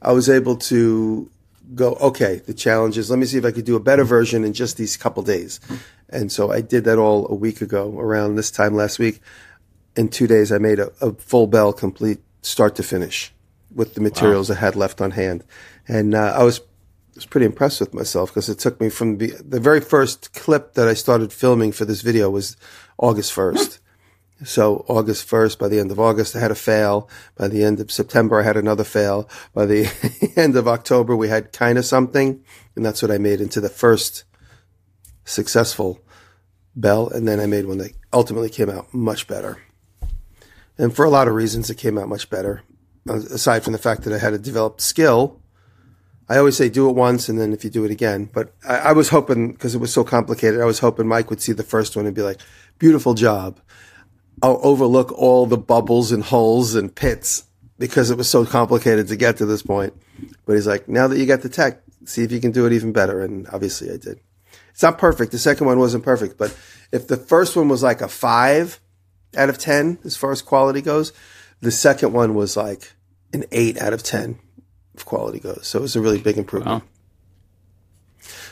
I 0.02 0.14
was 0.14 0.30
able 0.30 0.56
to 0.72 1.30
go, 1.76 1.96
okay, 1.96 2.38
the 2.38 2.54
challenge 2.54 2.98
is 2.98 3.10
let 3.10 3.20
me 3.20 3.26
see 3.26 3.38
if 3.38 3.44
I 3.44 3.52
could 3.52 3.66
do 3.66 3.76
a 3.76 3.80
better 3.82 4.06
version 4.06 4.46
in 4.46 4.54
just 4.54 4.78
these 4.78 4.96
couple 4.96 5.22
days. 5.24 5.60
And 6.08 6.32
so 6.32 6.50
I 6.50 6.62
did 6.62 6.86
that 6.86 6.98
all 6.98 7.28
a 7.30 7.36
week 7.36 7.60
ago, 7.60 8.00
around 8.00 8.36
this 8.36 8.52
time 8.52 8.74
last 8.74 9.00
week. 9.00 9.20
In 9.96 10.10
two 10.10 10.28
days, 10.28 10.52
I 10.52 10.58
made 10.58 10.80
a, 10.80 10.92
a 11.02 11.14
full 11.14 11.48
bell 11.48 11.74
complete 11.74 12.20
start 12.42 12.76
to 12.76 12.84
finish 12.84 13.34
with 13.74 13.96
the 13.96 14.02
materials 14.02 14.50
wow. 14.50 14.56
I 14.56 14.60
had 14.60 14.76
left 14.76 15.02
on 15.02 15.12
hand. 15.12 15.44
And 15.88 16.16
uh, 16.16 16.34
I 16.38 16.44
was 16.44 16.62
was 17.16 17.26
pretty 17.26 17.46
impressed 17.46 17.80
with 17.80 17.94
myself 17.94 18.30
because 18.30 18.50
it 18.50 18.60
took 18.60 18.82
me 18.82 18.90
from 18.90 19.18
the, 19.18 19.34
the 19.48 19.60
very 19.60 19.80
first 19.80 20.34
clip 20.34 20.74
that 20.74 20.88
I 20.88 20.94
started 20.94 21.32
filming 21.32 21.72
for 21.72 21.86
this 21.86 22.02
video 22.02 22.30
was 22.30 22.58
August 22.98 23.34
1st. 23.36 23.80
So 24.44 24.84
August 24.88 25.30
1st, 25.30 25.60
by 25.60 25.68
the 25.68 25.80
end 25.80 25.92
of 25.92 26.00
August, 26.00 26.36
I 26.36 26.40
had 26.40 26.52
a 26.52 26.56
fail. 26.56 27.08
By 27.36 27.48
the 27.48 27.64
end 27.64 27.80
of 27.80 27.92
September, 27.92 28.40
I 28.40 28.44
had 28.44 28.58
another 28.58 28.84
fail. 28.84 29.30
By 29.54 29.66
the 29.66 30.34
end 30.36 30.56
of 30.56 30.68
October, 30.68 31.16
we 31.16 31.30
had 31.30 31.54
kind 31.54 31.78
of 31.78 31.86
something. 31.86 32.44
And 32.76 32.86
that's 32.86 33.02
what 33.02 33.12
I 33.12 33.18
made 33.20 33.40
into 33.40 33.62
the 33.62 33.70
first 33.70 34.24
successful 35.24 36.02
bell. 36.76 37.10
And 37.10 37.28
then 37.28 37.40
I 37.40 37.46
made 37.46 37.66
one 37.66 37.78
that 37.78 37.94
ultimately 38.12 38.50
came 38.50 38.70
out 38.70 38.94
much 38.94 39.28
better. 39.28 39.60
And 40.78 40.96
for 40.96 41.06
a 41.06 41.10
lot 41.10 41.28
of 41.28 41.36
reasons, 41.36 41.70
it 41.70 41.76
came 41.76 41.98
out 41.98 42.10
much 42.10 42.30
better. 42.30 42.64
Uh, 43.08 43.16
aside 43.16 43.64
from 43.64 43.74
the 43.74 43.80
fact 43.80 44.04
that 44.04 44.14
I 44.14 44.18
had 44.18 44.34
a 44.34 44.40
developed 44.40 44.82
skill, 44.82 45.40
I 46.30 46.38
always 46.38 46.58
say 46.58 46.70
do 46.70 46.90
it 46.90 46.96
once 46.96 47.30
and 47.30 47.40
then 47.40 47.54
if 47.54 47.64
you 47.64 47.70
do 47.70 47.86
it 47.86 47.92
again. 47.92 48.30
But 48.34 48.54
I, 48.68 48.78
I 48.78 48.92
was 48.94 49.10
hoping, 49.10 49.52
because 49.52 49.76
it 49.76 49.82
was 49.82 49.94
so 49.94 50.04
complicated, 50.04 50.62
I 50.62 50.66
was 50.66 50.80
hoping 50.80 51.08
Mike 51.08 51.30
would 51.30 51.42
see 51.42 51.52
the 51.52 51.64
first 51.64 51.96
one 51.96 52.06
and 52.06 52.16
be 52.16 52.22
like, 52.22 52.42
beautiful 52.80 53.14
job. 53.14 53.60
I'll 54.42 54.60
overlook 54.64 55.12
all 55.12 55.46
the 55.46 55.58
bubbles 55.58 56.12
and 56.12 56.24
holes 56.24 56.76
and 56.76 56.94
pits 56.94 57.44
because 57.78 58.10
it 58.10 58.18
was 58.18 58.30
so 58.30 58.46
complicated 58.46 59.08
to 59.10 59.16
get 59.16 59.38
to 59.38 59.46
this 59.46 59.62
point. 59.62 59.94
But 60.46 60.54
he's 60.54 60.68
like, 60.68 60.88
now 60.88 61.08
that 61.08 61.18
you 61.18 61.26
got 61.26 61.42
the 61.42 61.50
tech, 61.50 61.82
see 62.06 62.24
if 62.24 62.32
you 62.32 62.40
can 62.40 62.52
do 62.52 62.66
it 62.66 62.74
even 62.74 62.94
better. 62.94 63.22
And 63.22 63.48
obviously 63.50 63.90
I 63.92 63.98
did. 63.98 64.20
It's 64.72 64.82
not 64.82 64.98
perfect. 64.98 65.32
The 65.32 65.40
second 65.40 65.68
one 65.68 65.78
wasn't 65.78 66.04
perfect, 66.04 66.38
but 66.38 66.56
if 66.92 67.08
the 67.08 67.18
first 67.18 67.56
one 67.56 67.70
was 67.70 67.84
like 67.84 68.02
a 68.02 68.08
five 68.08 68.80
out 69.38 69.50
of 69.50 69.58
10 69.58 70.00
as 70.04 70.16
far 70.16 70.32
as 70.32 70.42
quality 70.42 70.82
goes, 70.82 71.14
the 71.62 71.72
second 71.72 72.14
one 72.14 72.36
was 72.36 72.58
like 72.58 72.94
an 73.32 73.46
eight 73.52 73.82
out 73.82 73.94
of 73.94 74.04
10 74.04 74.38
of 74.96 75.06
quality 75.06 75.40
goes. 75.40 75.68
So 75.68 75.80
it 75.80 75.82
was 75.82 75.96
a 75.96 76.02
really 76.02 76.22
big 76.22 76.38
improvement. 76.38 76.84
Wow. 76.84 76.90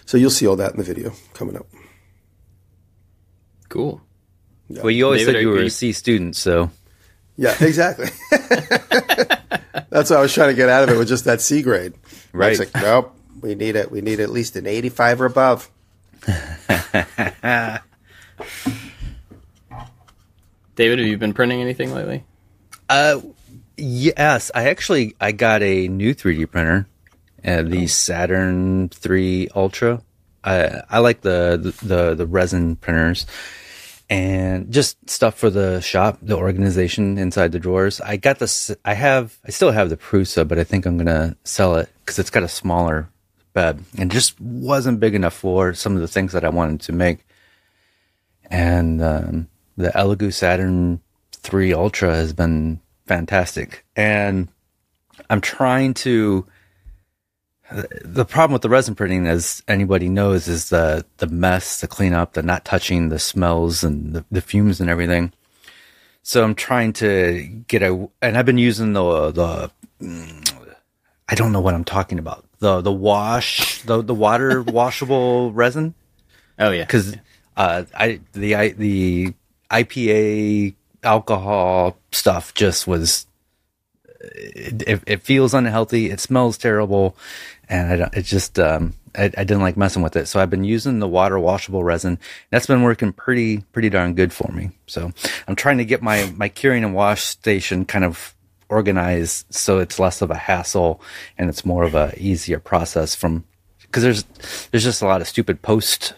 So 0.05 0.17
you'll 0.17 0.29
see 0.29 0.47
all 0.47 0.55
that 0.57 0.71
in 0.71 0.77
the 0.77 0.83
video 0.83 1.13
coming 1.33 1.55
up. 1.55 1.67
Cool. 3.69 4.01
Yeah. 4.67 4.81
Well, 4.81 4.91
you 4.91 5.05
always 5.05 5.21
David, 5.21 5.35
said 5.35 5.41
you 5.41 5.49
were 5.49 5.59
you... 5.59 5.67
a 5.67 5.69
C 5.69 5.93
student, 5.93 6.35
so. 6.35 6.69
Yeah, 7.37 7.55
exactly. 7.61 8.09
That's 9.89 10.09
what 10.09 10.19
I 10.19 10.21
was 10.21 10.33
trying 10.33 10.49
to 10.49 10.55
get 10.55 10.69
out 10.69 10.83
of 10.83 10.89
it 10.89 10.97
with 10.97 11.07
just 11.07 11.25
that 11.25 11.41
C 11.41 11.61
grade. 11.61 11.93
Right. 12.33 12.57
Like, 12.57 12.73
nope. 12.75 13.15
We 13.41 13.55
need 13.55 13.75
it. 13.75 13.91
We 13.91 14.01
need 14.01 14.19
at 14.19 14.29
least 14.29 14.55
an 14.55 14.67
85 14.67 15.21
or 15.21 15.25
above. 15.25 15.71
David, 20.75 20.99
have 20.99 21.07
you 21.07 21.17
been 21.17 21.33
printing 21.33 21.61
anything 21.61 21.93
lately? 21.93 22.23
Uh, 22.89 23.21
yes. 23.77 24.51
I 24.53 24.69
actually 24.69 25.15
I 25.19 25.31
got 25.31 25.61
a 25.61 25.87
new 25.87 26.15
3D 26.15 26.49
printer, 26.49 26.87
uh, 27.45 27.61
the 27.63 27.87
Saturn 27.87 28.89
3 28.89 29.49
Ultra. 29.55 30.01
I 30.43 30.81
I 30.89 30.99
like 30.99 31.21
the 31.21 31.73
the 31.83 32.15
the 32.15 32.25
resin 32.25 32.75
printers 32.75 33.27
and 34.09 34.71
just 34.71 35.09
stuff 35.09 35.35
for 35.37 35.49
the 35.49 35.79
shop, 35.79 36.17
the 36.21 36.35
organization 36.35 37.17
inside 37.17 37.53
the 37.53 37.59
drawers. 37.59 38.01
I 38.01 38.17
got 38.17 38.39
this. 38.39 38.69
I 38.83 38.93
have, 38.93 39.37
I 39.45 39.51
still 39.51 39.71
have 39.71 39.89
the 39.89 39.95
Prusa, 39.95 40.45
but 40.45 40.59
I 40.59 40.65
think 40.65 40.85
I'm 40.85 40.97
gonna 40.97 41.37
sell 41.45 41.75
it 41.75 41.89
because 41.99 42.19
it's 42.19 42.29
got 42.29 42.43
a 42.43 42.49
smaller 42.49 43.07
bed 43.53 43.83
and 43.97 44.11
just 44.11 44.39
wasn't 44.41 44.99
big 44.99 45.15
enough 45.15 45.33
for 45.33 45.73
some 45.73 45.95
of 45.95 46.01
the 46.01 46.09
things 46.09 46.33
that 46.33 46.43
I 46.43 46.49
wanted 46.49 46.81
to 46.81 46.91
make. 46.91 47.19
and 48.49 49.01
um, 49.01 49.47
the 49.81 49.89
Elegoo 49.89 50.33
Saturn 50.33 51.01
3 51.33 51.73
Ultra 51.73 52.13
has 52.15 52.33
been 52.33 52.79
fantastic. 53.05 53.85
And 53.95 54.47
I'm 55.29 55.41
trying 55.41 55.93
to. 55.95 56.45
The 58.03 58.25
problem 58.25 58.51
with 58.51 58.63
the 58.63 58.69
resin 58.69 58.95
printing, 58.95 59.27
as 59.27 59.63
anybody 59.65 60.09
knows, 60.09 60.49
is 60.49 60.69
the 60.69 61.05
the 61.17 61.27
mess, 61.27 61.79
the 61.79 61.87
cleanup, 61.87 62.33
the 62.33 62.43
not 62.43 62.65
touching, 62.65 63.07
the 63.07 63.19
smells 63.19 63.81
and 63.81 64.13
the, 64.13 64.25
the 64.29 64.41
fumes 64.41 64.81
and 64.81 64.89
everything. 64.89 65.31
So 66.21 66.43
I'm 66.43 66.53
trying 66.53 66.91
to 66.93 67.63
get 67.67 67.81
a, 67.81 68.09
and 68.21 68.37
I've 68.37 68.45
been 68.45 68.57
using 68.57 68.91
the 68.91 69.31
the. 69.31 69.71
I 71.29 71.35
don't 71.35 71.53
know 71.53 71.61
what 71.61 71.73
I'm 71.73 71.85
talking 71.85 72.19
about. 72.19 72.45
The 72.59 72.81
the 72.81 72.91
wash 72.91 73.81
the 73.83 74.01
the 74.01 74.13
water 74.13 74.61
washable 74.67 75.53
resin. 75.53 75.95
Oh 76.59 76.71
yeah, 76.71 76.83
because 76.83 77.15
uh, 77.55 77.85
I 77.95 78.19
the 78.33 78.55
I, 78.55 78.69
the 78.69 79.33
IPA 79.71 80.75
alcohol 81.03 81.97
stuff 82.11 82.53
just 82.53 82.87
was 82.87 83.25
it, 84.23 85.01
it, 85.07 85.21
feels 85.23 85.53
unhealthy. 85.53 86.11
It 86.11 86.19
smells 86.19 86.57
terrible, 86.57 87.15
and 87.69 87.91
I 87.91 87.95
don't, 87.95 88.13
it 88.13 88.23
just 88.23 88.59
um, 88.59 88.93
I, 89.15 89.25
I, 89.25 89.43
didn't 89.43 89.61
like 89.61 89.77
messing 89.77 90.03
with 90.03 90.15
it. 90.15 90.27
So 90.27 90.39
I've 90.39 90.49
been 90.49 90.63
using 90.63 90.99
the 90.99 91.07
water 91.07 91.39
washable 91.39 91.83
resin. 91.83 92.19
That's 92.49 92.67
been 92.67 92.83
working 92.83 93.13
pretty 93.13 93.61
pretty 93.71 93.89
darn 93.89 94.13
good 94.13 94.31
for 94.31 94.51
me. 94.51 94.71
So 94.87 95.11
I'm 95.47 95.55
trying 95.55 95.79
to 95.79 95.85
get 95.85 96.01
my 96.01 96.31
my 96.35 96.49
curing 96.49 96.83
and 96.83 96.93
wash 96.93 97.23
station 97.23 97.85
kind 97.85 98.05
of 98.05 98.35
organized 98.69 99.53
so 99.53 99.79
it's 99.79 99.99
less 99.99 100.21
of 100.21 100.31
a 100.31 100.35
hassle 100.35 101.01
and 101.37 101.49
it's 101.49 101.65
more 101.65 101.83
of 101.83 101.93
a 101.93 102.13
easier 102.17 102.57
process 102.57 103.13
from 103.13 103.43
because 103.81 104.01
there's 104.01 104.23
there's 104.71 104.83
just 104.85 105.01
a 105.01 105.05
lot 105.05 105.19
of 105.19 105.27
stupid 105.27 105.61
post 105.61 106.13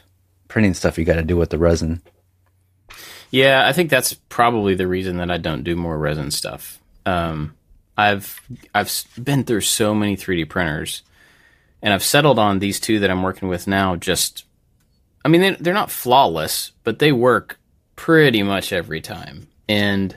printing 0.47 0.75
stuff 0.75 0.99
you 0.99 1.05
got 1.05 1.15
to 1.15 1.23
do 1.23 1.37
with 1.37 1.49
the 1.49 1.57
resin. 1.57 2.01
Yeah, 3.33 3.67
I 3.67 3.73
think 3.73 3.89
that's 3.89 4.13
probably 4.13 4.75
the 4.75 4.87
reason 4.87 5.17
that 5.17 5.31
I 5.31 5.39
don't 5.39 5.63
do 5.63 5.75
more 5.75 5.97
resin 5.97 6.29
stuff. 6.29 6.79
Um, 7.03 7.55
I've 7.97 8.39
I've 8.75 8.91
been 9.21 9.43
through 9.43 9.61
so 9.61 9.95
many 9.95 10.15
3D 10.15 10.47
printers, 10.47 11.01
and 11.81 11.91
I've 11.91 12.03
settled 12.03 12.37
on 12.37 12.59
these 12.59 12.79
two 12.79 12.99
that 12.99 13.09
I'm 13.09 13.23
working 13.23 13.49
with 13.49 13.65
now. 13.65 13.95
Just, 13.95 14.45
I 15.25 15.29
mean, 15.29 15.41
they, 15.41 15.51
they're 15.55 15.73
not 15.73 15.89
flawless, 15.89 16.73
but 16.83 16.99
they 16.99 17.11
work 17.11 17.57
pretty 17.95 18.43
much 18.43 18.71
every 18.71 19.01
time, 19.01 19.47
and 19.67 20.15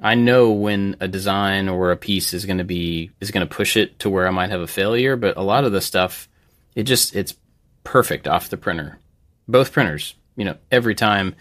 I 0.00 0.14
know 0.14 0.52
when 0.52 0.94
a 1.00 1.08
design 1.08 1.68
or 1.68 1.90
a 1.90 1.96
piece 1.96 2.32
is 2.32 2.46
going 2.46 2.58
to 2.58 2.64
be 2.64 3.10
is 3.20 3.32
going 3.32 3.44
to 3.44 3.52
push 3.52 3.76
it 3.76 3.98
to 3.98 4.08
where 4.08 4.28
I 4.28 4.30
might 4.30 4.50
have 4.50 4.60
a 4.60 4.68
failure. 4.68 5.16
But 5.16 5.36
a 5.36 5.42
lot 5.42 5.64
of 5.64 5.72
the 5.72 5.80
stuff, 5.80 6.28
it 6.76 6.84
just 6.84 7.16
it's 7.16 7.34
perfect 7.82 8.28
off 8.28 8.50
the 8.50 8.56
printer, 8.56 9.00
both 9.48 9.72
printers. 9.72 10.14
You 10.36 10.44
know, 10.44 10.56
every 10.70 10.94
time 10.94 11.34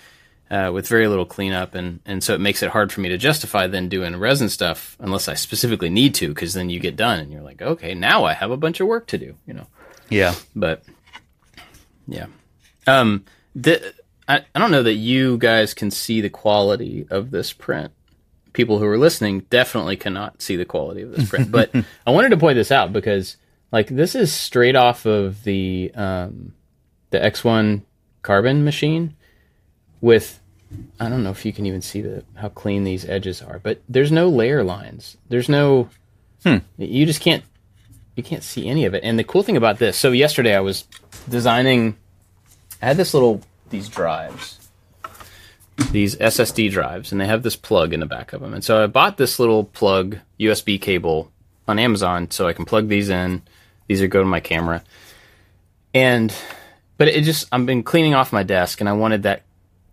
uh, 0.53 0.71
with 0.71 0.87
very 0.87 1.07
little 1.07 1.25
cleanup, 1.25 1.73
and 1.73 1.99
and 2.05 2.23
so 2.23 2.35
it 2.35 2.39
makes 2.39 2.61
it 2.61 2.69
hard 2.69 2.91
for 2.91 3.01
me 3.01 3.09
to 3.09 3.17
justify 3.17 3.65
then 3.65 3.89
doing 3.89 4.15
resin 4.15 4.49
stuff 4.49 4.95
unless 4.99 5.27
I 5.27 5.33
specifically 5.33 5.89
need 5.89 6.13
to, 6.15 6.27
because 6.27 6.53
then 6.53 6.69
you 6.69 6.79
get 6.79 6.95
done 6.95 7.19
and 7.19 7.31
you're 7.31 7.41
like, 7.41 7.63
okay, 7.63 7.95
now 7.95 8.23
I 8.23 8.33
have 8.33 8.51
a 8.51 8.57
bunch 8.57 8.79
of 8.79 8.85
work 8.85 9.07
to 9.07 9.17
do, 9.17 9.35
you 9.47 9.55
know. 9.55 9.65
Yeah, 10.09 10.35
but 10.55 10.83
yeah, 12.07 12.27
um, 12.85 13.25
the 13.55 13.95
I, 14.27 14.45
I 14.53 14.59
don't 14.59 14.69
know 14.69 14.83
that 14.83 14.93
you 14.93 15.39
guys 15.39 15.73
can 15.73 15.89
see 15.89 16.21
the 16.21 16.29
quality 16.29 17.07
of 17.09 17.31
this 17.31 17.51
print. 17.51 17.91
People 18.53 18.77
who 18.77 18.85
are 18.85 18.99
listening 18.99 19.39
definitely 19.49 19.97
cannot 19.97 20.43
see 20.43 20.55
the 20.55 20.65
quality 20.65 21.01
of 21.01 21.13
this 21.13 21.27
print, 21.27 21.49
but 21.49 21.71
I 22.05 22.11
wanted 22.11 22.29
to 22.29 22.37
point 22.37 22.57
this 22.57 22.71
out 22.71 22.93
because 22.93 23.37
like 23.71 23.87
this 23.87 24.13
is 24.13 24.31
straight 24.31 24.75
off 24.75 25.07
of 25.07 25.45
the 25.45 25.91
um, 25.95 26.53
the 27.09 27.17
X1 27.17 27.81
carbon 28.21 28.63
machine 28.63 29.15
with 29.99 30.41
I 30.99 31.09
don't 31.09 31.23
know 31.23 31.31
if 31.31 31.45
you 31.45 31.53
can 31.53 31.65
even 31.65 31.81
see 31.81 32.01
the 32.01 32.23
how 32.35 32.49
clean 32.49 32.83
these 32.83 33.05
edges 33.05 33.41
are, 33.41 33.59
but 33.59 33.81
there's 33.89 34.11
no 34.11 34.29
layer 34.29 34.63
lines. 34.63 35.17
There's 35.29 35.49
no 35.49 35.89
hmm. 36.43 36.57
you 36.77 37.05
just 37.05 37.21
can't 37.21 37.43
you 38.15 38.23
can't 38.23 38.43
see 38.43 38.67
any 38.67 38.85
of 38.85 38.93
it. 38.93 39.03
And 39.03 39.17
the 39.17 39.23
cool 39.23 39.43
thing 39.43 39.57
about 39.57 39.79
this, 39.79 39.97
so 39.97 40.11
yesterday 40.11 40.55
I 40.55 40.59
was 40.59 40.85
designing 41.29 41.97
I 42.81 42.87
had 42.87 42.97
this 42.97 43.13
little 43.13 43.41
these 43.69 43.89
drives. 43.89 44.59
These 45.91 46.15
SSD 46.17 46.71
drives 46.71 47.11
and 47.11 47.19
they 47.19 47.25
have 47.25 47.43
this 47.43 47.55
plug 47.55 47.93
in 47.93 47.99
the 47.99 48.05
back 48.05 48.31
of 48.31 48.41
them. 48.41 48.53
And 48.53 48.63
so 48.63 48.83
I 48.83 48.87
bought 48.87 49.17
this 49.17 49.39
little 49.39 49.63
plug 49.63 50.19
USB 50.39 50.79
cable 50.79 51.31
on 51.67 51.79
Amazon 51.79 52.29
so 52.29 52.47
I 52.47 52.53
can 52.53 52.65
plug 52.65 52.87
these 52.87 53.09
in. 53.09 53.41
These 53.87 54.01
are 54.01 54.07
go 54.07 54.19
to 54.21 54.25
my 54.25 54.39
camera. 54.39 54.83
And 55.93 56.33
but 56.97 57.07
it 57.07 57.23
just 57.23 57.47
I've 57.51 57.65
been 57.65 57.83
cleaning 57.83 58.13
off 58.13 58.31
my 58.31 58.43
desk 58.43 58.79
and 58.79 58.87
I 58.87 58.93
wanted 58.93 59.23
that 59.23 59.43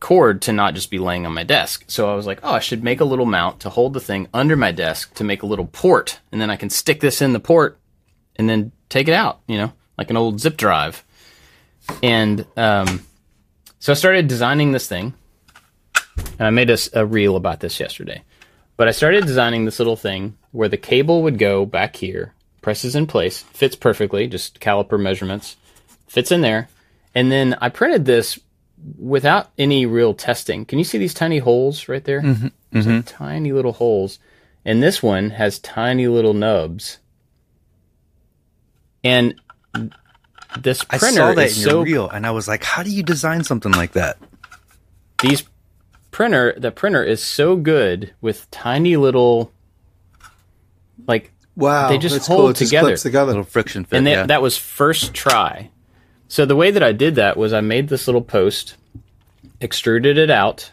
cord 0.01 0.43
to 0.43 0.53
not 0.53 0.75
just 0.75 0.91
be 0.91 0.99
laying 0.99 1.27
on 1.27 1.35
my 1.35 1.45
desk. 1.45 1.85
So 1.87 2.11
I 2.11 2.15
was 2.15 2.27
like, 2.27 2.41
oh, 2.43 2.55
I 2.55 2.59
should 2.59 2.83
make 2.83 3.01
a 3.01 3.05
little 3.05 3.27
mount 3.27 3.61
to 3.61 3.71
hold 3.71 3.93
the 3.93 4.01
thing 4.01 4.29
under 4.35 4.57
my 4.57 4.73
desk 4.73 5.15
to 5.15 5.25
make 5.25 5.43
a 5.43 5.47
little 5.47 5.67
port. 5.67 6.21
And 6.33 6.41
then 6.41 6.51
I 6.51 6.57
can 6.57 6.71
stick 6.71 7.01
this 7.01 7.23
in 7.23 7.33
the 7.33 7.41
port 7.41 7.79
and 8.37 8.49
then 8.49 8.73
take 8.89 9.09
it 9.09 9.15
out, 9.15 9.41
you 9.47 9.59
know, 9.59 9.73
like 9.97 10.11
an 10.11 10.17
old 10.17 10.41
zip 10.41 10.57
drive. 10.57 11.05
And 12.03 12.47
um, 12.57 13.05
so 13.79 13.93
I 13.93 13.95
started 13.95 14.27
designing 14.27 14.73
this 14.73 14.89
thing. 14.89 15.15
And 16.39 16.47
I 16.47 16.51
made 16.51 16.71
a, 16.71 16.79
a 16.95 17.07
reel 17.07 17.37
about 17.37 17.61
this 17.61 17.79
yesterday. 17.79 18.23
But 18.77 18.89
I 18.89 18.93
started 18.93 19.27
designing 19.27 19.65
this 19.65 19.79
little 19.79 19.97
thing 19.97 20.39
where 20.53 20.69
the 20.69 20.77
cable 20.77 21.23
would 21.23 21.39
go 21.39 21.67
back 21.67 21.97
here, 21.97 22.35
presses 22.63 22.97
in 22.97 23.07
place, 23.07 23.41
fits 23.41 23.77
perfectly, 23.77 24.27
just 24.27 24.61
caliper 24.61 24.99
measurements, 24.99 25.57
fits 26.09 26.33
in 26.33 26.41
there. 26.41 26.69
And 27.15 27.31
then 27.31 27.57
I 27.61 27.69
printed 27.69 28.05
this 28.05 28.39
without 28.99 29.51
any 29.59 29.87
real 29.87 30.15
testing. 30.15 30.65
Can 30.65 30.79
you 30.79 30.85
see 30.85 30.99
these 30.99 31.15
tiny 31.15 31.39
holes 31.39 31.89
right 31.89 32.05
there? 32.05 32.23
Mm-hmm. 32.23 32.79
Mm-hmm. 32.79 33.01
tiny 33.01 33.53
little 33.53 33.73
holes. 33.73 34.19
And 34.65 34.83
this 34.83 35.03
one 35.03 35.31
has 35.31 35.59
tiny 35.59 36.07
little 36.07 36.35
nubs. 36.35 36.99
And 39.03 39.35
this 40.59 40.85
printer 40.85 41.07
I 41.07 41.11
saw 41.11 41.33
that 41.35 41.47
is 41.47 41.59
in 41.59 41.65
so, 41.65 41.71
your 41.71 41.85
reel, 41.85 42.11
and 42.11 42.27
I 42.27 42.31
was 42.33 42.49
like, 42.49 42.65
"How 42.65 42.83
do 42.83 42.91
you 42.91 43.03
design 43.03 43.45
something 43.45 43.73
like 43.73 43.93
that?" 43.93 44.19
These 45.23 45.45
printer, 46.11 46.55
the 46.57 46.71
printer 46.71 47.03
is 47.03 47.23
so 47.23 47.57
good 47.57 48.13
with 48.21 48.51
tiny 48.51 48.97
little, 48.97 49.53
like, 51.07 51.33
wow, 51.57 51.89
they 51.89 51.99
just 51.99 52.27
hold 52.27 52.41
cool. 52.41 52.53
together, 52.53 52.91
just 52.91 53.05
together, 53.05 53.29
little 53.29 53.45
friction 53.45 53.85
fit. 53.85 53.97
And 53.97 54.07
they, 54.07 54.13
yeah. 54.13 54.27
that 54.27 54.43
was 54.43 54.57
first 54.57 55.15
try. 55.15 55.71
So 56.31 56.47
the 56.47 56.55
way 56.55 56.71
that 56.71 56.83
I 56.83 56.93
did 56.93 57.17
that 57.17 57.37
was 57.37 57.53
I 57.53 57.61
made 57.61 57.89
this 57.89 58.07
little 58.07 58.23
post, 58.23 58.77
extruded 59.61 60.17
it 60.17 60.31
out, 60.31 60.71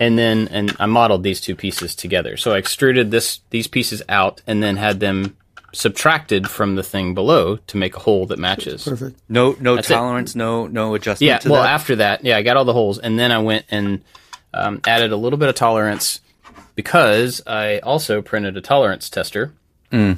and 0.00 0.18
then 0.18 0.48
and 0.48 0.74
I 0.80 0.86
modeled 0.86 1.22
these 1.22 1.38
two 1.38 1.54
pieces 1.54 1.94
together. 1.94 2.38
So 2.38 2.52
I 2.52 2.56
extruded 2.56 3.10
this 3.10 3.40
these 3.50 3.66
pieces 3.66 4.02
out 4.08 4.40
and 4.46 4.62
then 4.62 4.78
had 4.78 5.00
them 5.00 5.36
subtracted 5.74 6.48
from 6.48 6.76
the 6.76 6.82
thing 6.82 7.12
below 7.12 7.56
to 7.56 7.76
make 7.76 7.94
a 7.94 8.00
hole 8.00 8.24
that 8.28 8.38
matches. 8.38 8.84
Perfect. 8.84 9.20
No 9.28 9.54
no 9.60 9.76
That's 9.76 9.88
tolerance, 9.88 10.34
it. 10.34 10.38
no 10.38 10.66
no 10.66 10.94
adjustment. 10.94 11.44
Yeah. 11.44 11.50
well, 11.50 11.62
that? 11.62 11.70
after 11.70 11.96
that, 11.96 12.24
yeah, 12.24 12.38
I 12.38 12.42
got 12.42 12.56
all 12.56 12.64
the 12.64 12.72
holes, 12.72 12.98
and 12.98 13.18
then 13.18 13.32
I 13.32 13.40
went 13.40 13.66
and 13.68 14.02
um, 14.54 14.80
added 14.86 15.12
a 15.12 15.16
little 15.16 15.38
bit 15.38 15.50
of 15.50 15.56
tolerance 15.56 16.20
because 16.74 17.42
I 17.46 17.80
also 17.80 18.22
printed 18.22 18.56
a 18.56 18.62
tolerance 18.62 19.10
tester. 19.10 19.52
Mm. 19.92 20.16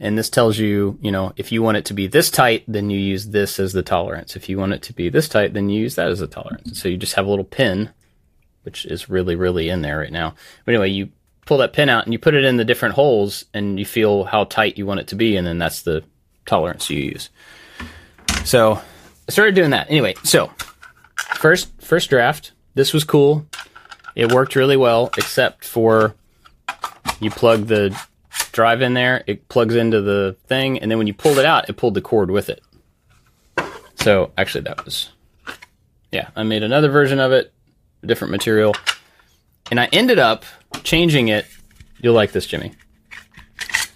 And 0.00 0.16
this 0.16 0.30
tells 0.30 0.58
you, 0.58 0.98
you 1.02 1.10
know, 1.10 1.32
if 1.36 1.50
you 1.50 1.62
want 1.62 1.76
it 1.76 1.84
to 1.86 1.94
be 1.94 2.06
this 2.06 2.30
tight, 2.30 2.62
then 2.68 2.88
you 2.88 2.98
use 2.98 3.26
this 3.28 3.58
as 3.58 3.72
the 3.72 3.82
tolerance. 3.82 4.36
If 4.36 4.48
you 4.48 4.56
want 4.56 4.72
it 4.72 4.82
to 4.82 4.92
be 4.92 5.08
this 5.08 5.28
tight, 5.28 5.54
then 5.54 5.68
you 5.68 5.80
use 5.80 5.96
that 5.96 6.08
as 6.08 6.20
the 6.20 6.28
tolerance. 6.28 6.80
So 6.80 6.88
you 6.88 6.96
just 6.96 7.14
have 7.14 7.26
a 7.26 7.30
little 7.30 7.44
pin, 7.44 7.90
which 8.62 8.84
is 8.86 9.10
really, 9.10 9.34
really 9.34 9.68
in 9.68 9.82
there 9.82 9.98
right 9.98 10.12
now. 10.12 10.34
But 10.64 10.74
anyway, 10.74 10.90
you 10.90 11.08
pull 11.46 11.58
that 11.58 11.72
pin 11.72 11.88
out 11.88 12.04
and 12.04 12.12
you 12.12 12.18
put 12.18 12.34
it 12.34 12.44
in 12.44 12.58
the 12.58 12.64
different 12.64 12.94
holes 12.94 13.44
and 13.52 13.78
you 13.78 13.84
feel 13.84 14.24
how 14.24 14.44
tight 14.44 14.78
you 14.78 14.86
want 14.86 15.00
it 15.00 15.08
to 15.08 15.16
be. 15.16 15.36
And 15.36 15.46
then 15.46 15.58
that's 15.58 15.82
the 15.82 16.04
tolerance 16.46 16.88
you 16.90 16.98
use. 17.00 17.30
So 18.44 18.74
I 19.28 19.30
started 19.32 19.56
doing 19.56 19.70
that. 19.70 19.90
Anyway, 19.90 20.14
so 20.22 20.52
first, 21.34 21.70
first 21.82 22.08
draft, 22.08 22.52
this 22.74 22.92
was 22.92 23.02
cool. 23.02 23.46
It 24.14 24.32
worked 24.32 24.54
really 24.54 24.76
well, 24.76 25.10
except 25.16 25.64
for 25.64 26.14
you 27.20 27.30
plug 27.30 27.66
the 27.66 27.98
drive 28.52 28.82
in 28.82 28.94
there, 28.94 29.24
it 29.26 29.48
plugs 29.48 29.74
into 29.74 30.00
the 30.00 30.36
thing, 30.46 30.78
and 30.78 30.90
then 30.90 30.98
when 30.98 31.06
you 31.06 31.14
pulled 31.14 31.38
it 31.38 31.44
out, 31.44 31.68
it 31.68 31.76
pulled 31.76 31.94
the 31.94 32.00
cord 32.00 32.30
with 32.30 32.48
it. 32.48 32.62
So 33.96 34.32
actually, 34.36 34.62
that 34.62 34.84
was 34.84 35.10
yeah. 36.10 36.28
I 36.36 36.42
made 36.42 36.62
another 36.62 36.88
version 36.88 37.20
of 37.20 37.32
it, 37.32 37.52
different 38.04 38.30
material, 38.30 38.74
and 39.70 39.78
I 39.78 39.86
ended 39.92 40.18
up 40.18 40.44
changing 40.82 41.28
it. 41.28 41.46
You'll 42.00 42.14
like 42.14 42.32
this, 42.32 42.46
Jimmy. 42.46 42.72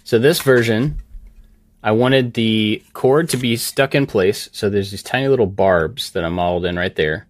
So 0.03 0.19
this 0.19 0.41
version, 0.41 1.01
I 1.81 1.91
wanted 1.91 2.33
the 2.33 2.83
cord 2.93 3.29
to 3.29 3.37
be 3.37 3.55
stuck 3.55 3.95
in 3.95 4.05
place. 4.05 4.49
So 4.51 4.69
there's 4.69 4.91
these 4.91 5.03
tiny 5.03 5.27
little 5.27 5.47
barbs 5.47 6.11
that 6.11 6.23
I 6.23 6.29
modeled 6.29 6.65
in 6.65 6.75
right 6.75 6.95
there 6.95 7.27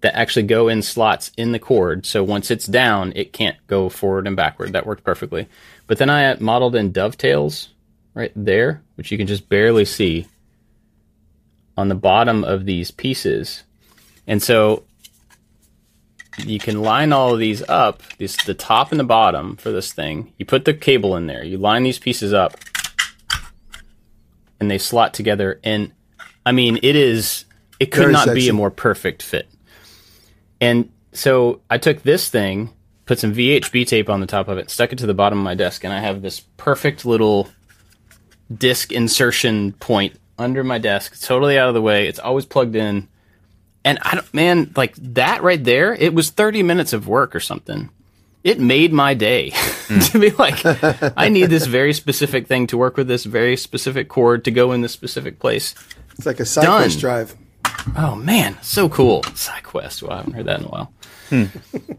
that 0.00 0.16
actually 0.16 0.42
go 0.42 0.68
in 0.68 0.82
slots 0.82 1.30
in 1.36 1.52
the 1.52 1.58
cord. 1.58 2.04
So 2.04 2.22
once 2.24 2.50
it's 2.50 2.66
down, 2.66 3.12
it 3.16 3.32
can't 3.32 3.56
go 3.66 3.88
forward 3.88 4.26
and 4.26 4.36
backward. 4.36 4.72
That 4.72 4.86
worked 4.86 5.04
perfectly. 5.04 5.48
But 5.86 5.98
then 5.98 6.10
I 6.10 6.34
modeled 6.40 6.74
in 6.74 6.92
dovetails 6.92 7.68
right 8.14 8.32
there, 8.34 8.82
which 8.94 9.10
you 9.10 9.18
can 9.18 9.26
just 9.26 9.48
barely 9.48 9.84
see 9.84 10.26
on 11.76 11.88
the 11.88 11.94
bottom 11.94 12.44
of 12.44 12.64
these 12.64 12.90
pieces. 12.90 13.64
And 14.26 14.42
so 14.42 14.84
you 16.38 16.58
can 16.58 16.82
line 16.82 17.12
all 17.12 17.32
of 17.34 17.38
these 17.38 17.62
up, 17.68 18.02
this 18.18 18.36
the 18.44 18.54
top 18.54 18.90
and 18.90 19.00
the 19.00 19.04
bottom 19.04 19.56
for 19.56 19.70
this 19.70 19.92
thing. 19.92 20.32
You 20.38 20.46
put 20.46 20.64
the 20.64 20.74
cable 20.74 21.16
in 21.16 21.26
there. 21.26 21.44
You 21.44 21.58
line 21.58 21.82
these 21.82 21.98
pieces 21.98 22.32
up, 22.32 22.56
and 24.58 24.70
they 24.70 24.78
slot 24.78 25.14
together. 25.14 25.60
And 25.62 25.92
I 26.46 26.52
mean, 26.52 26.78
it 26.82 26.96
is. 26.96 27.44
It 27.80 27.86
could 27.86 28.02
Very 28.02 28.12
not 28.12 28.26
sexy. 28.26 28.40
be 28.40 28.48
a 28.48 28.52
more 28.52 28.70
perfect 28.70 29.22
fit. 29.22 29.48
And 30.60 30.90
so 31.12 31.60
I 31.68 31.78
took 31.78 32.02
this 32.02 32.28
thing, 32.28 32.70
put 33.06 33.18
some 33.18 33.34
VHB 33.34 33.86
tape 33.86 34.08
on 34.08 34.20
the 34.20 34.26
top 34.26 34.48
of 34.48 34.58
it, 34.58 34.70
stuck 34.70 34.92
it 34.92 34.98
to 34.98 35.06
the 35.06 35.14
bottom 35.14 35.38
of 35.38 35.44
my 35.44 35.54
desk, 35.54 35.84
and 35.84 35.92
I 35.92 36.00
have 36.00 36.22
this 36.22 36.40
perfect 36.56 37.04
little 37.04 37.48
disc 38.54 38.92
insertion 38.92 39.72
point 39.72 40.18
under 40.38 40.64
my 40.64 40.78
desk, 40.78 41.20
totally 41.20 41.58
out 41.58 41.68
of 41.68 41.74
the 41.74 41.82
way. 41.82 42.08
It's 42.08 42.18
always 42.18 42.46
plugged 42.46 42.76
in. 42.76 43.08
And 43.84 43.98
I 44.02 44.14
don't, 44.14 44.34
man, 44.34 44.72
like 44.76 44.94
that 44.96 45.42
right 45.42 45.62
there, 45.62 45.94
it 45.94 46.14
was 46.14 46.30
30 46.30 46.62
minutes 46.62 46.92
of 46.92 47.06
work 47.06 47.36
or 47.36 47.40
something. 47.40 47.90
It 48.42 48.60
made 48.60 48.92
my 48.92 49.14
day 49.14 49.50
mm. 49.52 50.12
to 50.12 50.18
be 50.18 50.30
like, 50.30 50.60
I 51.16 51.28
need 51.28 51.46
this 51.46 51.66
very 51.66 51.92
specific 51.92 52.46
thing 52.46 52.66
to 52.68 52.78
work 52.78 52.96
with 52.96 53.08
this 53.08 53.24
very 53.24 53.56
specific 53.56 54.08
cord 54.08 54.44
to 54.44 54.50
go 54.50 54.72
in 54.72 54.80
this 54.80 54.92
specific 54.92 55.38
place. 55.38 55.74
It's 56.16 56.26
like 56.26 56.40
a 56.40 56.44
SideQuest 56.44 57.00
drive. 57.00 57.36
Oh 57.96 58.14
man, 58.16 58.56
so 58.62 58.88
cool. 58.88 59.22
SideQuest. 59.22 60.02
Well, 60.02 60.12
I 60.12 60.16
haven't 60.18 60.34
heard 60.34 60.46
that 60.46 60.60
in 60.60 60.66
a 60.66 60.68
while. 60.68 60.92
Hmm. 61.28 61.44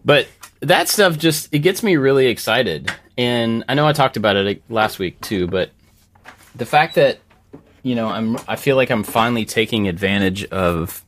but 0.06 0.28
that 0.68 0.90
stuff 0.90 1.18
just 1.18 1.54
it 1.54 1.60
gets 1.60 1.84
me 1.84 1.96
really 1.96 2.28
excited. 2.28 2.92
And 3.18 3.64
I 3.70 3.74
know 3.74 3.88
I 3.88 3.94
talked 3.94 4.18
about 4.18 4.36
it 4.36 4.62
last 4.70 5.00
week 5.00 5.20
too, 5.22 5.48
but 5.48 5.72
the 6.56 6.66
fact 6.66 6.96
that 6.96 7.20
you 7.84 7.96
know, 7.96 8.08
I'm 8.08 8.38
I 8.48 8.56
feel 8.56 8.76
like 8.76 8.90
I'm 8.90 9.04
finally 9.04 9.46
taking 9.46 9.88
advantage 9.88 10.46
of 10.46 11.06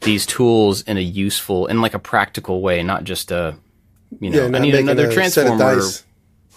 these 0.00 0.26
tools 0.26 0.82
in 0.82 0.96
a 0.96 1.00
useful 1.00 1.66
in 1.66 1.80
like 1.80 1.94
a 1.94 1.98
practical 1.98 2.62
way, 2.62 2.82
not 2.82 3.04
just 3.04 3.30
a 3.30 3.56
you 4.20 4.30
know, 4.30 4.46
yeah, 4.46 4.56
I 4.56 4.60
need 4.60 4.74
another 4.74 5.12
transformer. 5.12 5.80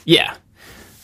Yeah. 0.05 0.35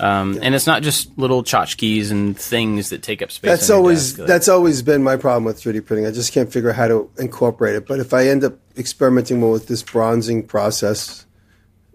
Um, 0.04 0.34
yeah. 0.34 0.42
and 0.44 0.56
it's 0.56 0.68
not 0.68 0.84
just 0.84 1.18
little 1.18 1.44
tchotchkes 1.44 2.12
and 2.12 2.38
things 2.38 2.90
that 2.90 3.02
take 3.02 3.22
up 3.22 3.32
space. 3.32 3.50
That's 3.50 3.70
always 3.70 4.16
desk, 4.16 4.28
that's 4.28 4.50
always 4.50 4.82
been 4.82 5.02
my 5.02 5.16
problem 5.16 5.46
with 5.46 5.62
3D 5.62 5.86
printing. 5.86 6.06
I 6.06 6.12
just 6.12 6.34
can't 6.34 6.52
figure 6.52 6.72
out 6.72 6.76
how 6.76 6.88
to 6.90 7.10
incorporate 7.18 7.76
it. 7.76 7.88
But 7.88 8.02
if 8.02 8.14
I 8.14 8.28
end 8.28 8.44
up 8.44 8.56
experimenting 8.78 9.40
more 9.40 9.54
with 9.54 9.68
this 9.68 9.82
bronzing 9.82 10.46
process, 10.46 11.26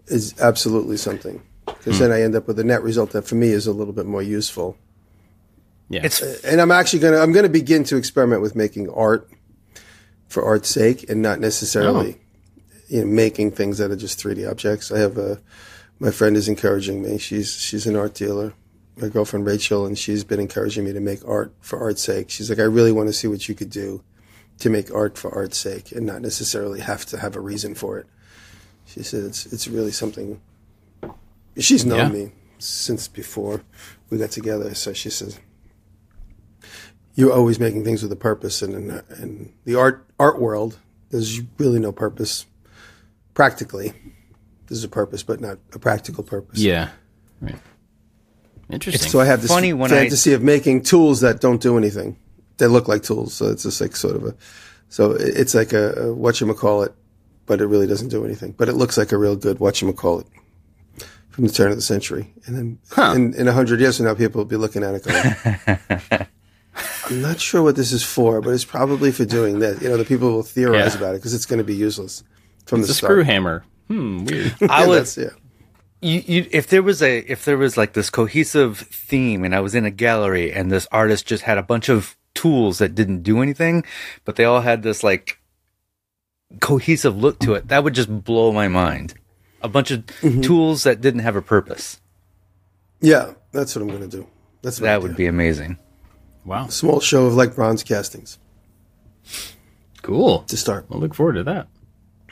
is 0.07 0.33
absolutely 0.41 0.97
something 0.97 1.39
because 1.67 1.97
mm. 1.97 1.99
then 1.99 2.11
I 2.11 2.23
end 2.23 2.35
up 2.35 2.47
with 2.47 2.57
a 2.57 2.63
net 2.63 2.81
result 2.81 3.11
that 3.11 3.27
for 3.27 3.35
me 3.35 3.49
is 3.49 3.67
a 3.67 3.73
little 3.73 3.93
bit 3.93 4.07
more 4.07 4.23
useful. 4.23 4.75
Yeah. 5.89 6.01
It's 6.03 6.21
and 6.43 6.59
I'm 6.59 6.71
actually 6.71 6.99
gonna 6.99 7.17
I'm 7.17 7.31
gonna 7.31 7.47
begin 7.47 7.83
to 7.85 7.97
experiment 7.97 8.41
with 8.41 8.55
making 8.55 8.89
art 8.89 9.29
for 10.29 10.43
art's 10.43 10.69
sake 10.69 11.07
and 11.09 11.21
not 11.21 11.39
necessarily 11.39 12.15
oh. 12.15 12.75
you 12.87 13.01
know 13.01 13.07
making 13.07 13.51
things 13.51 13.77
that 13.77 13.91
are 13.91 13.95
just 13.95 14.19
3D 14.19 14.49
objects. 14.49 14.91
I 14.91 14.97
have 14.97 15.17
a 15.19 15.39
my 15.99 16.11
friend 16.11 16.37
is 16.37 16.47
encouraging 16.47 17.01
me. 17.01 17.17
She's 17.17 17.59
she's 17.59 17.85
an 17.85 17.95
art 17.95 18.13
dealer. 18.13 18.53
My 18.97 19.07
girlfriend 19.07 19.45
Rachel 19.45 19.85
and 19.85 19.97
she's 19.97 20.23
been 20.23 20.39
encouraging 20.39 20.85
me 20.85 20.93
to 20.93 20.99
make 20.99 21.25
art 21.27 21.53
for 21.61 21.79
art's 21.79 22.01
sake. 22.01 22.29
She's 22.29 22.49
like 22.49 22.59
I 22.59 22.63
really 22.63 22.91
want 22.91 23.07
to 23.07 23.13
see 23.13 23.27
what 23.27 23.47
you 23.47 23.55
could 23.55 23.69
do 23.69 24.03
to 24.59 24.69
make 24.69 24.93
art 24.93 25.17
for 25.17 25.33
art's 25.33 25.57
sake 25.57 25.91
and 25.91 26.05
not 26.05 26.21
necessarily 26.21 26.81
have 26.81 27.05
to 27.07 27.17
have 27.17 27.35
a 27.35 27.39
reason 27.39 27.75
for 27.75 27.97
it. 27.97 28.07
She 28.85 29.03
said 29.03 29.23
it's 29.23 29.45
it's 29.47 29.67
really 29.67 29.91
something 29.91 30.41
she's 31.57 31.85
known 31.85 31.97
yeah. 31.97 32.09
me 32.09 32.31
since 32.57 33.07
before 33.07 33.63
we 34.09 34.17
got 34.17 34.31
together. 34.31 34.73
So 34.75 34.93
she 34.93 35.09
says 35.09 35.39
you're 37.19 37.33
always 37.33 37.59
making 37.59 37.83
things 37.83 38.01
with 38.01 38.11
a 38.13 38.17
purpose, 38.17 38.61
and 38.61 38.73
in, 38.73 39.03
in 39.21 39.53
the 39.65 39.75
art 39.75 40.05
art 40.19 40.39
world, 40.39 40.77
there's 41.09 41.41
really 41.57 41.79
no 41.79 41.91
purpose. 41.91 42.45
Practically, 43.33 43.93
there's 44.69 44.83
a 44.83 44.89
purpose, 44.89 45.23
but 45.23 45.41
not 45.41 45.57
a 45.73 45.79
practical 45.79 46.23
purpose. 46.23 46.59
Yeah, 46.59 46.89
right. 47.41 47.55
Interesting. 48.69 49.09
So 49.09 49.19
I 49.19 49.25
have 49.25 49.41
this 49.41 49.51
Funny 49.51 49.71
fantasy 49.71 50.31
I... 50.31 50.35
of 50.35 50.43
making 50.43 50.83
tools 50.83 51.21
that 51.21 51.41
don't 51.41 51.61
do 51.61 51.77
anything. 51.77 52.17
They 52.57 52.67
look 52.67 52.87
like 52.87 53.03
tools, 53.03 53.33
so 53.33 53.47
it's 53.47 53.63
just 53.63 53.81
like 53.81 53.95
sort 53.95 54.15
of 54.15 54.25
a. 54.25 54.35
So 54.89 55.11
it's 55.11 55.55
like 55.55 55.73
a, 55.73 55.93
a 55.93 56.13
what 56.13 56.39
you 56.39 56.53
call 56.53 56.83
it, 56.83 56.93
but 57.45 57.61
it 57.61 57.67
really 57.67 57.87
doesn't 57.87 58.09
do 58.09 58.25
anything. 58.25 58.51
But 58.51 58.69
it 58.69 58.73
looks 58.73 58.97
like 58.97 59.11
a 59.11 59.17
real 59.17 59.35
good 59.35 59.59
what 59.59 59.81
you 59.81 59.91
call 59.93 60.19
it 60.19 60.27
from 61.29 61.45
the 61.45 61.53
turn 61.53 61.71
of 61.71 61.77
the 61.77 61.81
century, 61.81 62.33
and 62.45 62.55
then 62.55 62.79
huh. 62.91 63.13
in, 63.15 63.33
in 63.33 63.47
a 63.47 63.53
hundred 63.53 63.79
years 63.79 63.97
from 63.97 64.05
now, 64.05 64.13
people 64.13 64.39
will 64.39 64.45
be 64.45 64.57
looking 64.57 64.83
at 64.83 64.95
it 64.95 65.03
going. 65.03 66.27
I'm 67.09 67.21
not 67.21 67.39
sure 67.39 67.63
what 67.63 67.75
this 67.75 67.91
is 67.91 68.03
for, 68.03 68.39
but 68.41 68.51
it's 68.51 68.65
probably 68.65 69.11
for 69.11 69.25
doing 69.25 69.59
this. 69.59 69.81
You 69.81 69.89
know, 69.89 69.97
the 69.97 70.05
people 70.05 70.31
will 70.31 70.43
theorize 70.43 70.93
yeah. 70.93 70.99
about 70.99 71.15
it 71.15 71.17
because 71.17 71.33
it's 71.33 71.45
going 71.45 71.57
to 71.57 71.63
be 71.63 71.75
useless 71.75 72.23
from 72.65 72.81
it's 72.81 72.89
the 72.89 72.91
a 72.91 72.95
start. 72.95 73.11
screw 73.11 73.23
hammer. 73.23 73.63
Hmm, 73.89 74.25
weird. 74.25 74.55
I 74.69 74.87
was, 74.87 75.17
yeah. 75.17 75.29
You, 76.01 76.23
you, 76.25 76.47
if 76.51 76.67
there 76.67 76.83
was 76.83 77.01
a, 77.01 77.19
if 77.19 77.43
there 77.43 77.57
was 77.57 77.75
like 77.75 77.93
this 77.93 78.09
cohesive 78.09 78.77
theme, 78.79 79.43
and 79.43 79.53
I 79.53 79.59
was 79.59 79.75
in 79.75 79.83
a 79.83 79.91
gallery, 79.91 80.53
and 80.53 80.71
this 80.71 80.87
artist 80.91 81.25
just 81.25 81.43
had 81.43 81.57
a 81.57 81.63
bunch 81.63 81.89
of 81.89 82.15
tools 82.33 82.77
that 82.77 82.95
didn't 82.95 83.23
do 83.23 83.41
anything, 83.41 83.83
but 84.23 84.37
they 84.37 84.45
all 84.45 84.61
had 84.61 84.83
this 84.83 85.03
like 85.03 85.39
cohesive 86.59 87.17
look 87.17 87.39
to 87.39 87.53
it, 87.53 87.67
that 87.67 87.83
would 87.83 87.93
just 87.93 88.23
blow 88.23 88.51
my 88.51 88.67
mind. 88.67 89.13
A 89.61 89.67
bunch 89.67 89.91
of 89.91 90.05
mm-hmm. 90.05 90.41
tools 90.41 90.83
that 90.83 91.01
didn't 91.01 91.21
have 91.21 91.35
a 91.35 91.41
purpose. 91.41 91.99
Yeah, 93.01 93.33
that's 93.51 93.75
what 93.75 93.81
I'm 93.81 93.89
going 93.89 94.09
to 94.09 94.17
do. 94.17 94.27
That's 94.61 94.79
that 94.79 95.01
would 95.01 95.15
be 95.15 95.25
amazing. 95.25 95.77
Wow. 96.45 96.65
A 96.65 96.71
small 96.71 96.99
show 96.99 97.25
of 97.25 97.35
like 97.35 97.55
bronze 97.55 97.83
castings. 97.83 98.39
Cool. 100.01 100.43
To 100.43 100.57
start. 100.57 100.85
I'll 100.91 100.99
look 100.99 101.13
forward 101.13 101.33
to 101.33 101.43
that. 101.43 101.67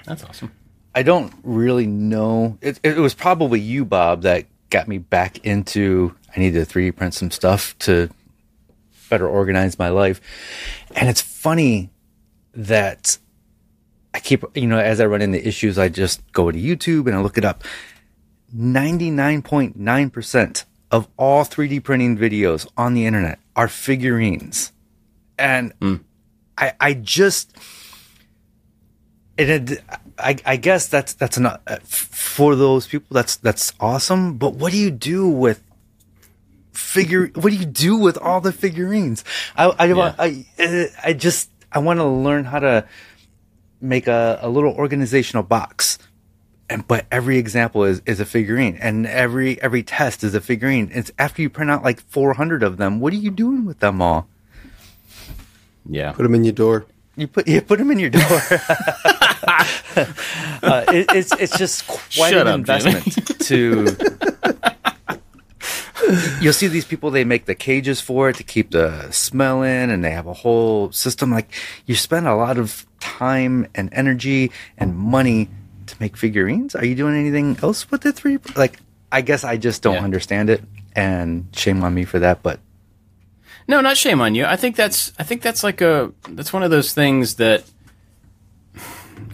That's 0.05 0.23
awesome. 0.23 0.51
I 0.97 1.03
don't 1.03 1.31
really 1.43 1.85
know. 1.85 2.57
It, 2.59 2.79
it 2.81 2.97
was 2.97 3.13
probably 3.13 3.59
you, 3.59 3.85
Bob, 3.85 4.23
that 4.23 4.47
got 4.71 4.87
me 4.87 4.97
back 4.97 5.45
into. 5.45 6.15
I 6.35 6.39
need 6.39 6.55
to 6.55 6.65
3D 6.65 6.95
print 6.95 7.13
some 7.13 7.29
stuff 7.29 7.77
to 7.79 8.09
better 9.07 9.27
organize 9.27 9.77
my 9.77 9.89
life. 9.89 10.19
And 10.95 11.07
it's 11.07 11.21
funny 11.21 11.91
that 12.53 13.19
I 14.15 14.19
keep, 14.19 14.43
you 14.55 14.65
know, 14.65 14.79
as 14.79 14.99
I 14.99 15.05
run 15.05 15.21
into 15.21 15.47
issues, 15.47 15.77
I 15.77 15.87
just 15.87 16.31
go 16.31 16.49
to 16.49 16.57
YouTube 16.57 17.05
and 17.05 17.15
I 17.15 17.21
look 17.21 17.37
it 17.37 17.45
up. 17.45 17.63
99.9% 18.57 20.65
of 20.89 21.07
all 21.15 21.43
3D 21.43 21.83
printing 21.83 22.17
videos 22.17 22.67
on 22.75 22.95
the 22.95 23.05
internet 23.05 23.37
are 23.55 23.67
figurines. 23.67 24.71
And 25.37 25.79
mm. 25.79 25.99
I, 26.57 26.73
I 26.79 26.95
just, 26.95 27.55
it, 29.37 29.83
I, 30.17 30.37
I 30.45 30.55
guess 30.57 30.87
that's, 30.87 31.13
that's 31.13 31.37
not 31.37 31.61
uh, 31.67 31.77
for 31.83 32.55
those 32.55 32.87
people. 32.87 33.07
That's, 33.11 33.35
that's 33.35 33.73
awesome. 33.79 34.37
But 34.37 34.55
what 34.55 34.71
do 34.71 34.77
you 34.77 34.91
do 34.91 35.27
with 35.27 35.63
figure? 36.71 37.27
What 37.35 37.51
do 37.51 37.55
you 37.55 37.65
do 37.65 37.97
with 37.97 38.17
all 38.17 38.41
the 38.41 38.51
figurines? 38.51 39.23
I, 39.55 39.65
I, 39.67 39.85
yeah. 39.85 40.15
I, 40.17 40.45
uh, 40.59 40.85
I 41.03 41.13
just, 41.13 41.49
I 41.71 41.79
want 41.79 41.99
to 41.99 42.05
learn 42.05 42.45
how 42.45 42.59
to 42.59 42.87
make 43.81 44.07
a, 44.07 44.39
a 44.41 44.49
little 44.49 44.73
organizational 44.73 45.43
box 45.43 45.99
and 46.69 46.87
but 46.87 47.05
every 47.11 47.37
example 47.37 47.83
is 47.83 48.01
is 48.05 48.19
a 48.19 48.25
figurine 48.25 48.77
and 48.81 49.05
every 49.07 49.61
every 49.61 49.83
test 49.83 50.23
is 50.23 50.35
a 50.35 50.41
figurine 50.41 50.89
it's 50.93 51.11
after 51.17 51.41
you 51.41 51.49
print 51.49 51.71
out 51.71 51.83
like 51.83 51.99
400 52.01 52.63
of 52.63 52.77
them 52.77 52.99
what 52.99 53.13
are 53.13 53.17
you 53.17 53.31
doing 53.31 53.65
with 53.65 53.79
them 53.79 54.01
all 54.01 54.27
yeah 55.85 56.11
put 56.11 56.23
them 56.23 56.35
in 56.35 56.43
your 56.43 56.53
door 56.53 56.85
you 57.15 57.27
put 57.27 57.47
you 57.47 57.61
put 57.61 57.79
them 57.79 57.91
in 57.91 57.99
your 57.99 58.09
door 58.09 58.21
uh, 60.63 60.85
it, 60.89 61.07
it's 61.13 61.33
it's 61.33 61.57
just 61.57 61.87
quite 61.87 62.31
Shut 62.31 62.47
an 62.47 62.47
up, 62.47 62.55
investment 62.55 63.39
to 63.41 63.97
you'll 66.41 66.53
see 66.53 66.67
these 66.67 66.85
people 66.85 67.09
they 67.09 67.23
make 67.23 67.45
the 67.45 67.55
cages 67.55 67.99
for 67.99 68.29
it 68.29 68.35
to 68.35 68.43
keep 68.43 68.71
the 68.71 69.09
smell 69.11 69.63
in 69.63 69.89
and 69.89 70.03
they 70.03 70.11
have 70.11 70.27
a 70.27 70.33
whole 70.33 70.91
system 70.91 71.31
like 71.31 71.49
you 71.85 71.95
spend 71.95 72.27
a 72.27 72.35
lot 72.35 72.57
of 72.57 72.85
time 72.99 73.67
and 73.75 73.89
energy 73.91 74.51
and 74.77 74.95
money 74.95 75.49
to 75.87 75.95
make 75.99 76.17
figurines? 76.17 76.75
Are 76.75 76.85
you 76.85 76.95
doing 76.95 77.15
anything 77.15 77.57
else 77.61 77.89
with 77.89 78.01
the 78.01 78.11
three? 78.11 78.37
Like, 78.55 78.79
I 79.11 79.21
guess 79.21 79.43
I 79.43 79.57
just 79.57 79.81
don't 79.81 79.95
yeah. 79.95 80.03
understand 80.03 80.49
it, 80.49 80.63
and 80.95 81.47
shame 81.53 81.83
on 81.83 81.93
me 81.93 82.05
for 82.05 82.19
that. 82.19 82.43
But 82.43 82.59
no, 83.67 83.81
not 83.81 83.97
shame 83.97 84.21
on 84.21 84.35
you. 84.35 84.45
I 84.45 84.55
think 84.55 84.75
that's 84.75 85.13
I 85.17 85.23
think 85.23 85.41
that's 85.41 85.63
like 85.63 85.81
a 85.81 86.11
that's 86.29 86.53
one 86.53 86.63
of 86.63 86.71
those 86.71 86.93
things 86.93 87.35
that 87.35 87.63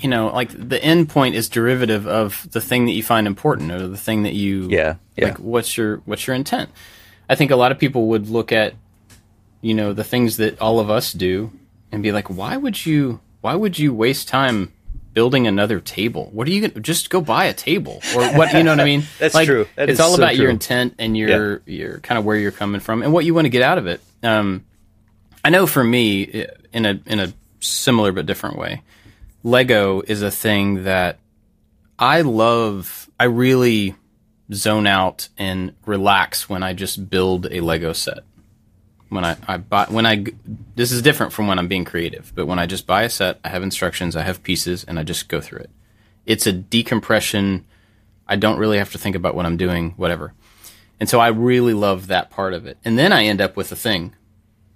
you 0.01 0.09
know, 0.09 0.27
like 0.27 0.49
the 0.51 0.81
end 0.83 1.09
point 1.09 1.35
is 1.35 1.49
derivative 1.49 2.07
of 2.07 2.47
the 2.51 2.61
thing 2.61 2.85
that 2.85 2.91
you 2.91 3.03
find 3.03 3.27
important 3.27 3.71
or 3.71 3.87
the 3.87 3.97
thing 3.97 4.23
that 4.23 4.33
you 4.33 4.67
yeah, 4.69 4.95
yeah. 5.15 5.25
like 5.25 5.39
what's 5.39 5.77
your 5.77 5.97
what's 6.05 6.27
your 6.27 6.35
intent. 6.35 6.69
I 7.29 7.35
think 7.35 7.51
a 7.51 7.55
lot 7.55 7.71
of 7.71 7.79
people 7.79 8.07
would 8.07 8.29
look 8.29 8.51
at 8.51 8.75
you 9.61 9.73
know 9.73 9.93
the 9.93 10.03
things 10.03 10.37
that 10.37 10.59
all 10.59 10.79
of 10.79 10.89
us 10.89 11.13
do 11.13 11.51
and 11.91 12.03
be 12.03 12.11
like, 12.11 12.29
why 12.29 12.57
would 12.57 12.85
you 12.85 13.19
why 13.41 13.55
would 13.55 13.79
you 13.79 13.93
waste 13.93 14.27
time 14.27 14.71
building 15.13 15.47
another 15.47 15.79
table. 15.79 16.29
What 16.31 16.47
are 16.47 16.51
you 16.51 16.67
to 16.67 16.79
just 16.79 17.09
go 17.09 17.21
buy 17.21 17.45
a 17.45 17.53
table 17.53 18.01
or 18.15 18.25
what? 18.33 18.53
You 18.53 18.63
know 18.63 18.71
what 18.71 18.79
I 18.79 18.85
mean? 18.85 19.03
That's 19.19 19.35
like, 19.35 19.47
true. 19.47 19.67
That 19.75 19.89
it's 19.89 19.99
all 19.99 20.11
so 20.11 20.17
about 20.17 20.33
true. 20.33 20.43
your 20.43 20.51
intent 20.51 20.95
and 20.99 21.15
your 21.15 21.61
yeah. 21.65 21.77
your 21.77 21.99
kind 21.99 22.17
of 22.17 22.25
where 22.25 22.35
you're 22.35 22.51
coming 22.51 22.81
from 22.81 23.03
and 23.03 23.13
what 23.13 23.25
you 23.25 23.33
want 23.33 23.45
to 23.45 23.49
get 23.49 23.61
out 23.61 23.77
of 23.77 23.87
it. 23.87 24.01
Um, 24.21 24.65
I 25.43 25.49
know 25.49 25.67
for 25.67 25.83
me, 25.83 26.45
in 26.71 26.85
a 26.85 26.99
in 27.05 27.19
a 27.19 27.33
similar 27.59 28.11
but 28.11 28.25
different 28.25 28.57
way, 28.57 28.81
Lego 29.43 30.01
is 30.01 30.21
a 30.21 30.31
thing 30.31 30.83
that 30.85 31.19
I 31.99 32.21
love. 32.21 33.09
I 33.19 33.25
really 33.25 33.95
zone 34.51 34.87
out 34.87 35.29
and 35.37 35.73
relax 35.85 36.49
when 36.49 36.63
I 36.63 36.73
just 36.73 37.09
build 37.09 37.47
a 37.51 37.61
Lego 37.61 37.93
set. 37.93 38.19
When 39.09 39.23
I, 39.23 39.37
I 39.47 39.57
buy, 39.57 39.85
when 39.89 40.05
I, 40.05 40.25
this 40.75 40.91
is 40.91 41.01
different 41.01 41.33
from 41.33 41.47
when 41.47 41.59
I'm 41.59 41.67
being 41.67 41.85
creative, 41.85 42.31
but 42.33 42.47
when 42.47 42.57
I 42.57 42.65
just 42.65 42.87
buy 42.87 43.03
a 43.03 43.09
set, 43.09 43.39
I 43.43 43.49
have 43.49 43.61
instructions, 43.61 44.15
I 44.15 44.23
have 44.23 44.41
pieces, 44.41 44.83
and 44.83 44.97
I 44.97 45.03
just 45.03 45.29
go 45.29 45.39
through 45.39 45.59
it. 45.59 45.69
It's 46.25 46.47
a 46.47 46.51
decompression. 46.51 47.65
I 48.27 48.37
don't 48.37 48.57
really 48.57 48.79
have 48.79 48.91
to 48.93 48.97
think 48.97 49.15
about 49.15 49.35
what 49.35 49.45
I'm 49.45 49.57
doing, 49.57 49.91
whatever. 49.97 50.33
And 50.99 51.07
so 51.07 51.19
I 51.19 51.27
really 51.27 51.73
love 51.73 52.07
that 52.07 52.31
part 52.31 52.53
of 52.53 52.65
it. 52.65 52.77
And 52.83 52.97
then 52.97 53.11
I 53.11 53.25
end 53.25 53.39
up 53.39 53.55
with 53.55 53.71
a 53.71 53.75
thing, 53.75 54.15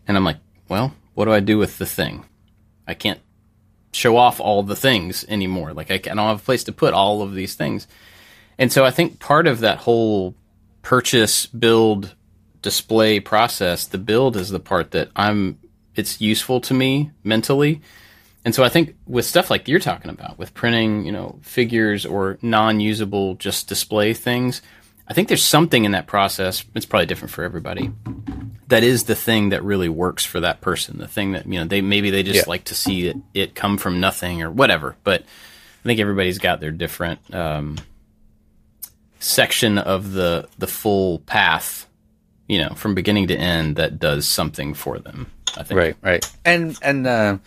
and 0.07 0.15
I'm 0.15 0.25
like, 0.25 0.37
well, 0.69 0.93
what 1.15 1.25
do 1.25 1.31
I 1.31 1.39
do 1.39 1.57
with 1.57 1.79
the 1.79 1.85
thing? 1.85 2.25
I 2.87 2.93
can't 2.93 3.19
show 3.97 4.17
off 4.17 4.39
all 4.39 4.63
the 4.63 4.75
things 4.75 5.25
anymore. 5.27 5.73
Like 5.73 5.91
I, 5.91 5.95
I 5.95 5.97
don't 5.97 6.17
have 6.17 6.41
a 6.41 6.43
place 6.43 6.63
to 6.65 6.71
put 6.71 6.93
all 6.93 7.21
of 7.21 7.33
these 7.33 7.55
things. 7.55 7.87
And 8.57 8.71
so 8.71 8.85
I 8.85 8.91
think 8.91 9.19
part 9.19 9.47
of 9.47 9.59
that 9.59 9.79
whole 9.79 10.35
purchase, 10.81 11.45
build, 11.45 12.15
display 12.61 13.19
process, 13.19 13.85
the 13.85 13.97
build 13.97 14.35
is 14.35 14.49
the 14.49 14.59
part 14.59 14.91
that 14.91 15.09
I'm, 15.15 15.59
it's 15.95 16.21
useful 16.21 16.61
to 16.61 16.73
me 16.73 17.11
mentally. 17.23 17.81
And 18.45 18.55
so 18.55 18.63
I 18.63 18.69
think 18.69 18.95
with 19.05 19.25
stuff 19.25 19.49
like 19.49 19.67
you're 19.67 19.79
talking 19.79 20.09
about, 20.09 20.37
with 20.37 20.53
printing, 20.53 21.05
you 21.05 21.11
know, 21.11 21.39
figures 21.41 22.05
or 22.05 22.37
non 22.41 22.79
usable 22.79 23.35
just 23.35 23.67
display 23.67 24.13
things, 24.13 24.61
I 25.07 25.13
think 25.13 25.27
there's 25.27 25.43
something 25.43 25.85
in 25.85 25.91
that 25.91 26.07
process. 26.07 26.63
It's 26.73 26.85
probably 26.85 27.07
different 27.07 27.33
for 27.33 27.43
everybody. 27.43 27.91
That 28.67 28.83
is 28.83 29.05
the 29.05 29.15
thing 29.15 29.49
that 29.49 29.63
really 29.63 29.89
works 29.89 30.25
for 30.25 30.41
that 30.41 30.59
person. 30.61 30.97
The 30.97 31.07
thing 31.07 31.31
that 31.31 31.45
you 31.45 31.59
know 31.59 31.65
they 31.65 31.81
maybe 31.81 32.09
they 32.09 32.23
just 32.23 32.35
yeah. 32.39 32.43
like 32.47 32.65
to 32.65 32.75
see 32.75 33.07
it, 33.07 33.17
it 33.33 33.55
come 33.55 33.77
from 33.77 33.99
nothing 33.99 34.41
or 34.41 34.51
whatever. 34.51 34.95
But 35.03 35.21
I 35.21 35.83
think 35.83 35.99
everybody's 35.99 36.39
got 36.39 36.59
their 36.59 36.71
different 36.71 37.33
um, 37.33 37.77
section 39.19 39.77
of 39.77 40.11
the 40.11 40.49
the 40.57 40.67
full 40.67 41.19
path. 41.19 41.85
You 42.47 42.59
know, 42.59 42.69
from 42.75 42.95
beginning 42.95 43.27
to 43.27 43.35
end, 43.35 43.75
that 43.75 43.99
does 43.99 44.27
something 44.27 44.73
for 44.73 44.99
them. 44.99 45.31
I 45.57 45.63
think. 45.63 45.77
Right, 45.77 45.95
right, 46.01 46.37
and 46.45 46.77
and 46.81 47.07
uh, 47.07 47.37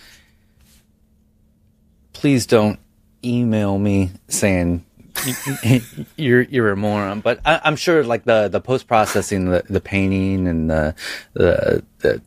please 2.12 2.46
don't 2.46 2.78
email 3.24 3.78
me 3.78 4.10
saying 4.28 4.84
you're 6.16 6.42
you're 6.42 6.70
a 6.70 6.76
moron. 6.76 7.20
But 7.20 7.40
I, 7.44 7.60
am 7.64 7.76
sure 7.76 8.04
like 8.04 8.24
the 8.24 8.48
the 8.48 8.60
post 8.60 8.86
processing, 8.86 9.46
the 9.46 9.64
the 9.68 9.80
painting, 9.80 10.48
and 10.48 10.70
the 10.70 10.94
the, 11.34 11.84
the 11.98 12.22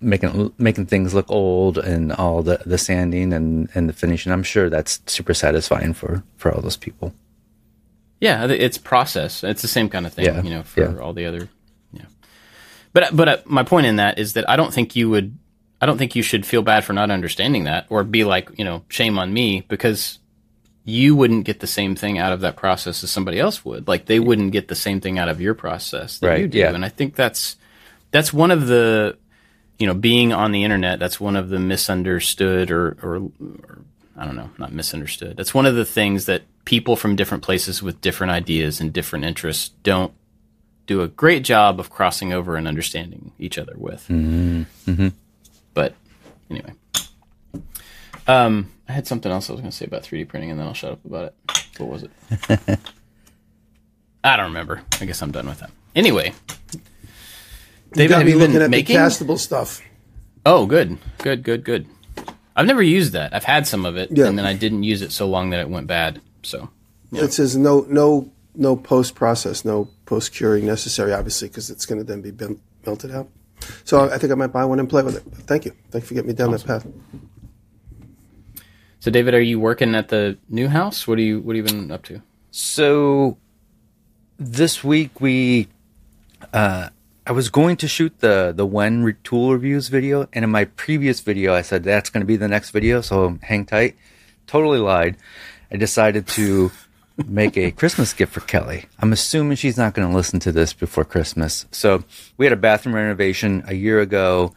making 0.00 0.52
making 0.58 0.86
things 0.86 1.14
look 1.14 1.30
old, 1.30 1.78
and 1.78 2.12
all 2.12 2.42
the 2.42 2.60
the 2.66 2.78
sanding 2.78 3.32
and 3.32 3.68
and 3.74 3.88
the 3.88 3.92
finishing. 3.92 4.32
I'm 4.32 4.42
sure 4.42 4.70
that's 4.70 5.00
super 5.06 5.34
satisfying 5.34 5.94
for 5.94 6.22
for 6.36 6.52
all 6.52 6.60
those 6.60 6.76
people. 6.76 7.12
Yeah, 8.20 8.46
it's 8.46 8.78
process. 8.78 9.44
It's 9.44 9.62
the 9.62 9.68
same 9.68 9.88
kind 9.88 10.06
of 10.06 10.14
thing, 10.14 10.24
yeah. 10.24 10.42
you 10.42 10.50
know, 10.50 10.62
for 10.62 10.80
yeah. 10.80 10.98
all 10.98 11.12
the 11.12 11.26
other. 11.26 11.48
Yeah, 11.92 12.06
but 12.92 13.14
but 13.14 13.28
uh, 13.28 13.36
my 13.44 13.62
point 13.62 13.86
in 13.86 13.96
that 13.96 14.18
is 14.18 14.32
that 14.34 14.48
I 14.48 14.56
don't 14.56 14.72
think 14.72 14.96
you 14.96 15.10
would. 15.10 15.36
I 15.78 15.84
don't 15.84 15.98
think 15.98 16.16
you 16.16 16.22
should 16.22 16.46
feel 16.46 16.62
bad 16.62 16.84
for 16.84 16.94
not 16.94 17.10
understanding 17.10 17.64
that 17.64 17.84
or 17.90 18.02
be 18.02 18.24
like, 18.24 18.48
you 18.58 18.64
know, 18.64 18.82
shame 18.88 19.18
on 19.18 19.34
me 19.34 19.62
because 19.68 20.18
you 20.86 21.14
wouldn't 21.14 21.44
get 21.44 21.60
the 21.60 21.66
same 21.66 21.94
thing 21.94 22.16
out 22.16 22.32
of 22.32 22.40
that 22.40 22.56
process 22.56 23.04
as 23.04 23.10
somebody 23.10 23.38
else 23.38 23.64
would. 23.64 23.86
Like 23.86 24.06
they 24.06 24.20
wouldn't 24.20 24.52
get 24.52 24.68
the 24.68 24.74
same 24.74 25.02
thing 25.02 25.18
out 25.18 25.28
of 25.28 25.40
your 25.40 25.52
process 25.52 26.18
that 26.20 26.28
right, 26.28 26.40
you 26.40 26.48
do. 26.48 26.58
Yeah. 26.58 26.72
And 26.72 26.84
I 26.84 26.88
think 26.88 27.14
that's 27.14 27.56
that's 28.12 28.32
one 28.32 28.50
of 28.50 28.66
the 28.66 29.18
you 29.78 29.86
know, 29.86 29.94
being 29.94 30.32
on 30.32 30.52
the 30.52 30.64
internet, 30.64 30.98
that's 30.98 31.20
one 31.20 31.36
of 31.36 31.48
the 31.48 31.58
misunderstood 31.58 32.70
or, 32.70 32.96
or, 33.02 33.16
or 33.40 33.82
I 34.16 34.24
don't 34.24 34.36
know, 34.36 34.50
not 34.58 34.72
misunderstood. 34.72 35.36
That's 35.36 35.52
one 35.52 35.66
of 35.66 35.74
the 35.74 35.84
things 35.84 36.26
that 36.26 36.42
people 36.64 36.96
from 36.96 37.16
different 37.16 37.44
places 37.44 37.82
with 37.82 38.00
different 38.00 38.32
ideas 38.32 38.80
and 38.80 38.92
different 38.92 39.24
interests 39.24 39.70
don't 39.82 40.12
do 40.86 41.02
a 41.02 41.08
great 41.08 41.44
job 41.44 41.78
of 41.78 41.90
crossing 41.90 42.32
over 42.32 42.56
and 42.56 42.66
understanding 42.66 43.32
each 43.38 43.58
other 43.58 43.74
with. 43.76 44.06
Mm-hmm. 44.08 44.62
Mm-hmm. 44.90 45.08
But 45.74 45.94
anyway, 46.48 46.72
um, 48.26 48.70
I 48.88 48.92
had 48.92 49.06
something 49.06 49.30
else 49.30 49.50
I 49.50 49.52
was 49.52 49.60
going 49.60 49.70
to 49.70 49.76
say 49.76 49.86
about 49.86 50.02
3D 50.02 50.28
printing, 50.28 50.50
and 50.50 50.60
then 50.60 50.66
I'll 50.66 50.74
shut 50.74 50.92
up 50.92 51.04
about 51.04 51.24
it. 51.24 51.34
What 51.78 51.90
was 51.90 52.02
it? 52.04 52.10
I 54.24 54.36
don't 54.36 54.46
remember. 54.46 54.82
I 55.00 55.04
guess 55.04 55.22
I'm 55.22 55.32
done 55.32 55.46
with 55.46 55.60
that. 55.60 55.70
Anyway, 55.94 56.34
David, 57.92 58.16
have 58.16 58.28
you 58.28 58.38
been 58.38 58.70
making 58.70 58.96
castable 58.96 59.38
stuff? 59.38 59.80
Oh, 60.44 60.66
good, 60.66 60.98
good, 61.18 61.42
good, 61.42 61.64
good. 61.64 61.86
I've 62.54 62.66
never 62.66 62.82
used 62.82 63.12
that. 63.12 63.34
I've 63.34 63.44
had 63.44 63.66
some 63.66 63.84
of 63.84 63.96
it, 63.96 64.10
yeah. 64.10 64.26
and 64.26 64.38
then 64.38 64.46
I 64.46 64.54
didn't 64.54 64.82
use 64.82 65.02
it 65.02 65.12
so 65.12 65.28
long 65.28 65.50
that 65.50 65.60
it 65.60 65.68
went 65.68 65.86
bad. 65.86 66.20
So 66.42 66.70
yeah. 67.10 67.24
it 67.24 67.32
says 67.32 67.56
no, 67.56 67.86
no, 67.88 68.30
no 68.54 68.76
post 68.76 69.14
process, 69.14 69.64
no 69.64 69.88
post 70.06 70.32
curing 70.32 70.66
necessary, 70.66 71.12
obviously, 71.12 71.48
because 71.48 71.70
it's 71.70 71.86
going 71.86 71.98
to 71.98 72.04
then 72.04 72.22
be 72.22 72.32
melted 72.84 73.14
out. 73.14 73.28
So 73.84 74.08
I 74.10 74.18
think 74.18 74.32
I 74.32 74.36
might 74.36 74.52
buy 74.52 74.64
one 74.64 74.80
and 74.80 74.88
play 74.88 75.02
with 75.02 75.16
it. 75.16 75.22
Thank 75.46 75.64
you. 75.64 75.72
Thank 75.90 76.04
you 76.04 76.08
for 76.08 76.14
getting 76.14 76.28
me 76.28 76.34
down 76.34 76.54
awesome. 76.54 76.68
that 76.68 76.82
path. 76.82 76.92
So, 79.06 79.12
David, 79.12 79.34
are 79.34 79.40
you 79.40 79.60
working 79.60 79.94
at 79.94 80.08
the 80.08 80.36
new 80.48 80.66
house? 80.66 81.06
What 81.06 81.18
are 81.18 81.22
you 81.22 81.38
What 81.38 81.54
have 81.54 81.64
you 81.64 81.72
been 81.72 81.92
up 81.92 82.02
to? 82.06 82.22
So, 82.50 83.38
this 84.36 84.82
week 84.82 85.20
we, 85.20 85.68
uh, 86.52 86.88
I 87.24 87.30
was 87.30 87.48
going 87.48 87.76
to 87.76 87.86
shoot 87.86 88.18
the 88.18 88.52
the 88.52 88.66
when 88.66 89.04
re- 89.04 89.14
tool 89.22 89.52
reviews 89.52 89.86
video, 89.86 90.28
and 90.32 90.44
in 90.44 90.50
my 90.50 90.64
previous 90.64 91.20
video, 91.20 91.54
I 91.54 91.62
said 91.62 91.84
that's 91.84 92.10
going 92.10 92.22
to 92.22 92.26
be 92.26 92.34
the 92.34 92.48
next 92.48 92.70
video. 92.70 93.00
So, 93.00 93.38
hang 93.42 93.64
tight. 93.64 93.94
Totally 94.48 94.80
lied. 94.80 95.16
I 95.70 95.76
decided 95.76 96.26
to 96.30 96.72
make 97.28 97.56
a 97.56 97.70
Christmas 97.70 98.12
gift 98.12 98.32
for 98.32 98.40
Kelly. 98.40 98.86
I'm 98.98 99.12
assuming 99.12 99.56
she's 99.56 99.78
not 99.78 99.94
going 99.94 100.08
to 100.08 100.16
listen 100.16 100.40
to 100.40 100.50
this 100.50 100.72
before 100.72 101.04
Christmas. 101.04 101.64
So, 101.70 102.02
we 102.38 102.44
had 102.44 102.52
a 102.52 102.56
bathroom 102.56 102.96
renovation 102.96 103.62
a 103.68 103.74
year 103.74 104.00
ago 104.00 104.52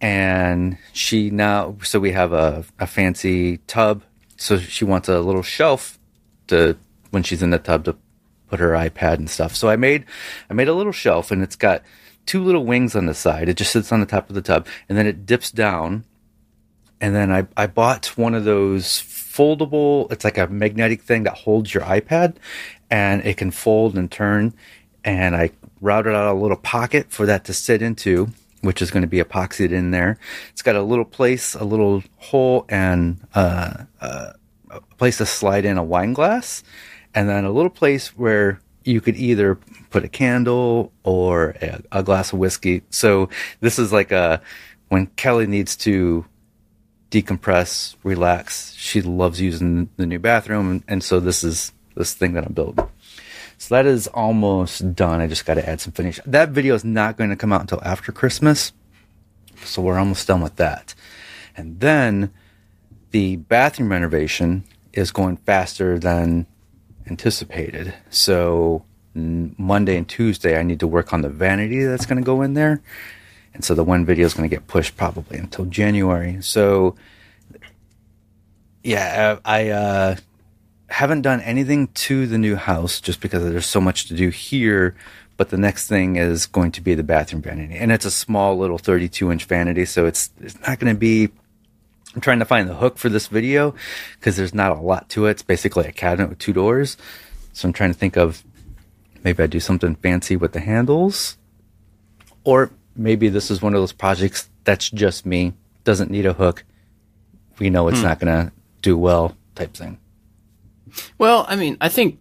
and 0.00 0.78
she 0.92 1.30
now 1.30 1.76
so 1.82 1.98
we 1.98 2.12
have 2.12 2.32
a, 2.32 2.64
a 2.78 2.86
fancy 2.86 3.58
tub. 3.66 4.02
So 4.36 4.58
she 4.58 4.84
wants 4.84 5.08
a 5.08 5.20
little 5.20 5.42
shelf 5.42 5.98
to 6.48 6.76
when 7.10 7.22
she's 7.22 7.42
in 7.42 7.50
the 7.50 7.58
tub 7.58 7.84
to 7.84 7.96
put 8.48 8.60
her 8.60 8.70
ipad 8.70 9.14
and 9.14 9.28
stuff. 9.28 9.56
So 9.56 9.68
i 9.68 9.76
made 9.76 10.04
i 10.48 10.54
made 10.54 10.68
a 10.68 10.74
little 10.74 10.92
shelf 10.92 11.30
and 11.30 11.42
it's 11.42 11.56
got 11.56 11.82
two 12.26 12.42
little 12.42 12.64
wings 12.64 12.94
on 12.94 13.06
the 13.06 13.14
side. 13.14 13.48
It 13.48 13.56
just 13.56 13.72
sits 13.72 13.90
on 13.90 14.00
the 14.00 14.06
top 14.06 14.28
of 14.28 14.34
the 14.34 14.42
tub 14.42 14.66
and 14.88 14.96
then 14.96 15.06
it 15.06 15.26
dips 15.26 15.50
down. 15.50 16.04
And 17.00 17.14
then 17.14 17.32
i, 17.32 17.46
I 17.56 17.66
bought 17.66 18.16
one 18.16 18.34
of 18.34 18.44
those 18.44 18.86
foldable 18.86 20.10
it's 20.10 20.24
like 20.24 20.38
a 20.38 20.48
magnetic 20.48 21.02
thing 21.02 21.22
that 21.24 21.34
holds 21.34 21.72
your 21.72 21.84
ipad 21.84 22.36
and 22.90 23.24
it 23.24 23.36
can 23.36 23.50
fold 23.50 23.96
and 23.96 24.10
turn. 24.10 24.54
And 25.04 25.34
i 25.34 25.50
routed 25.80 26.14
out 26.14 26.32
a 26.32 26.38
little 26.38 26.56
pocket 26.56 27.10
for 27.10 27.26
that 27.26 27.44
to 27.44 27.54
sit 27.54 27.82
into 27.82 28.28
which 28.60 28.82
is 28.82 28.90
going 28.90 29.02
to 29.02 29.08
be 29.08 29.22
epoxied 29.22 29.70
in 29.70 29.90
there. 29.90 30.18
It's 30.50 30.62
got 30.62 30.76
a 30.76 30.82
little 30.82 31.04
place, 31.04 31.54
a 31.54 31.64
little 31.64 32.02
hole, 32.16 32.64
and 32.68 33.20
uh, 33.34 33.84
uh, 34.00 34.32
a 34.70 34.80
place 34.96 35.18
to 35.18 35.26
slide 35.26 35.64
in 35.64 35.78
a 35.78 35.84
wine 35.84 36.12
glass, 36.12 36.62
and 37.14 37.28
then 37.28 37.44
a 37.44 37.50
little 37.50 37.70
place 37.70 38.16
where 38.16 38.60
you 38.84 39.00
could 39.00 39.16
either 39.16 39.56
put 39.90 40.04
a 40.04 40.08
candle 40.08 40.92
or 41.04 41.50
a, 41.60 41.82
a 41.92 42.02
glass 42.02 42.32
of 42.32 42.38
whiskey. 42.38 42.82
So 42.90 43.28
this 43.60 43.78
is 43.78 43.92
like 43.92 44.12
a 44.12 44.40
when 44.88 45.06
Kelly 45.08 45.46
needs 45.46 45.76
to 45.76 46.24
decompress, 47.10 47.96
relax. 48.02 48.74
She 48.74 49.02
loves 49.02 49.40
using 49.40 49.88
the 49.96 50.06
new 50.06 50.18
bathroom, 50.18 50.70
and, 50.70 50.84
and 50.88 51.04
so 51.04 51.20
this 51.20 51.44
is 51.44 51.72
this 51.94 52.14
thing 52.14 52.34
that 52.34 52.46
I'm 52.46 52.52
building. 52.52 52.88
So 53.58 53.74
that 53.74 53.86
is 53.86 54.06
almost 54.06 54.94
done. 54.94 55.20
I 55.20 55.26
just 55.26 55.44
got 55.44 55.54
to 55.54 55.68
add 55.68 55.80
some 55.80 55.92
finish. 55.92 56.20
That 56.24 56.50
video 56.50 56.74
is 56.74 56.84
not 56.84 57.16
going 57.16 57.30
to 57.30 57.36
come 57.36 57.52
out 57.52 57.60
until 57.60 57.82
after 57.84 58.12
Christmas. 58.12 58.72
So 59.64 59.82
we're 59.82 59.98
almost 59.98 60.28
done 60.28 60.40
with 60.40 60.56
that. 60.56 60.94
And 61.56 61.80
then 61.80 62.32
the 63.10 63.36
bathroom 63.36 63.90
renovation 63.90 64.62
is 64.92 65.10
going 65.10 65.38
faster 65.38 65.98
than 65.98 66.46
anticipated. 67.08 67.94
So 68.10 68.84
Monday 69.14 69.96
and 69.96 70.08
Tuesday, 70.08 70.56
I 70.58 70.62
need 70.62 70.80
to 70.80 70.86
work 70.86 71.12
on 71.12 71.22
the 71.22 71.28
vanity 71.28 71.82
that's 71.82 72.06
going 72.06 72.22
to 72.22 72.24
go 72.24 72.42
in 72.42 72.54
there. 72.54 72.80
And 73.54 73.64
so 73.64 73.74
the 73.74 73.82
one 73.82 74.04
video 74.04 74.24
is 74.26 74.34
going 74.34 74.48
to 74.48 74.54
get 74.54 74.68
pushed 74.68 74.96
probably 74.96 75.38
until 75.38 75.64
January. 75.64 76.40
So 76.42 76.94
yeah, 78.84 79.40
I 79.44 79.70
uh, 79.70 80.16
haven't 80.88 81.22
done 81.22 81.40
anything 81.42 81.88
to 81.88 82.26
the 82.26 82.38
new 82.38 82.56
house 82.56 83.00
just 83.00 83.20
because 83.20 83.44
there's 83.44 83.66
so 83.66 83.80
much 83.80 84.06
to 84.06 84.14
do 84.14 84.30
here. 84.30 84.96
But 85.36 85.50
the 85.50 85.58
next 85.58 85.86
thing 85.86 86.16
is 86.16 86.46
going 86.46 86.72
to 86.72 86.80
be 86.80 86.94
the 86.94 87.04
bathroom 87.04 87.42
vanity, 87.42 87.76
and 87.76 87.92
it's 87.92 88.04
a 88.04 88.10
small 88.10 88.58
little 88.58 88.78
32 88.78 89.30
inch 89.30 89.44
vanity, 89.44 89.84
so 89.84 90.04
it's 90.06 90.30
it's 90.40 90.58
not 90.60 90.80
going 90.80 90.92
to 90.92 90.98
be. 90.98 91.28
I'm 92.14 92.20
trying 92.20 92.40
to 92.40 92.44
find 92.44 92.68
the 92.68 92.74
hook 92.74 92.98
for 92.98 93.08
this 93.08 93.28
video 93.28 93.74
because 94.18 94.36
there's 94.36 94.54
not 94.54 94.72
a 94.72 94.80
lot 94.80 95.08
to 95.10 95.26
it. 95.26 95.32
It's 95.32 95.42
basically 95.42 95.86
a 95.86 95.92
cabinet 95.92 96.28
with 96.28 96.38
two 96.38 96.52
doors. 96.52 96.96
So 97.52 97.68
I'm 97.68 97.72
trying 97.72 97.92
to 97.92 97.98
think 97.98 98.16
of 98.16 98.42
maybe 99.22 99.42
I 99.42 99.46
do 99.46 99.60
something 99.60 99.94
fancy 99.96 100.34
with 100.34 100.52
the 100.52 100.60
handles, 100.60 101.36
or 102.42 102.72
maybe 102.96 103.28
this 103.28 103.50
is 103.50 103.62
one 103.62 103.74
of 103.74 103.80
those 103.80 103.92
projects 103.92 104.48
that's 104.64 104.90
just 104.90 105.24
me, 105.24 105.52
doesn't 105.84 106.10
need 106.10 106.26
a 106.26 106.32
hook. 106.32 106.64
We 107.60 107.70
know 107.70 107.86
it's 107.88 107.98
hmm. 107.98 108.06
not 108.06 108.18
going 108.18 108.46
to 108.46 108.52
do 108.82 108.98
well 108.98 109.36
type 109.54 109.74
thing. 109.74 109.98
Well, 111.18 111.44
I 111.48 111.56
mean, 111.56 111.76
I 111.80 111.88
think 111.88 112.18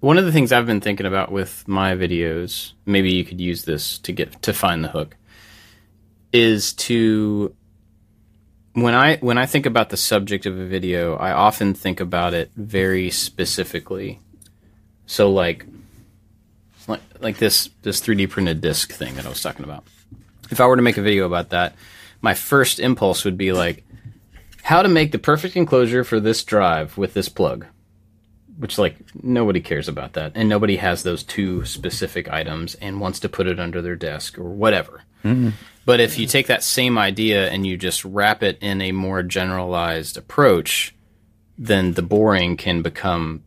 one 0.00 0.18
of 0.18 0.24
the 0.24 0.32
things 0.32 0.52
I've 0.52 0.66
been 0.66 0.80
thinking 0.80 1.06
about 1.06 1.32
with 1.32 1.66
my 1.66 1.94
videos, 1.94 2.72
maybe 2.84 3.12
you 3.12 3.24
could 3.24 3.40
use 3.40 3.64
this 3.64 3.98
to 4.00 4.12
get 4.12 4.42
to 4.42 4.52
find 4.52 4.84
the 4.84 4.88
hook, 4.88 5.16
is 6.32 6.72
to 6.74 7.54
when 8.74 8.94
I 8.94 9.16
when 9.16 9.38
I 9.38 9.46
think 9.46 9.66
about 9.66 9.88
the 9.88 9.96
subject 9.96 10.44
of 10.46 10.58
a 10.58 10.66
video, 10.66 11.16
I 11.16 11.32
often 11.32 11.74
think 11.74 11.98
about 11.98 12.34
it 12.34 12.50
very 12.56 13.10
specifically. 13.10 14.20
So 15.06 15.30
like 15.30 15.64
like 16.86 17.00
like 17.20 17.38
this 17.38 17.70
this 17.82 18.00
3D 18.00 18.28
printed 18.28 18.60
disc 18.60 18.92
thing 18.92 19.14
that 19.14 19.26
I 19.26 19.30
was 19.30 19.42
talking 19.42 19.64
about. 19.64 19.84
If 20.50 20.60
I 20.60 20.66
were 20.66 20.76
to 20.76 20.82
make 20.82 20.98
a 20.98 21.02
video 21.02 21.26
about 21.26 21.50
that, 21.50 21.74
my 22.20 22.34
first 22.34 22.78
impulse 22.78 23.24
would 23.24 23.38
be 23.38 23.52
like 23.52 23.82
how 24.62 24.82
to 24.82 24.88
make 24.88 25.10
the 25.10 25.18
perfect 25.18 25.56
enclosure 25.56 26.04
for 26.04 26.20
this 26.20 26.44
drive 26.44 26.98
with 26.98 27.14
this 27.14 27.28
plug. 27.28 27.66
Which 28.58 28.78
like 28.78 28.96
nobody 29.22 29.60
cares 29.60 29.88
about 29.88 30.14
that 30.14 30.32
and 30.34 30.48
nobody 30.48 30.76
has 30.76 31.02
those 31.02 31.22
two 31.22 31.64
specific 31.66 32.32
items 32.32 32.74
and 32.76 33.00
wants 33.00 33.20
to 33.20 33.28
put 33.28 33.46
it 33.46 33.60
under 33.60 33.82
their 33.82 33.96
desk 33.96 34.38
or 34.38 34.48
whatever. 34.48 35.02
Mm-hmm. 35.24 35.50
But 35.84 36.00
if 36.00 36.18
you 36.18 36.26
take 36.26 36.48
that 36.48 36.62
same 36.62 36.98
idea 36.98 37.48
and 37.50 37.66
you 37.66 37.76
just 37.76 38.04
wrap 38.04 38.42
it 38.42 38.58
in 38.60 38.80
a 38.80 38.92
more 38.92 39.22
generalized 39.22 40.16
approach, 40.16 40.94
then 41.58 41.92
the 41.92 42.02
boring 42.02 42.56
can 42.56 42.82
become 42.82 43.44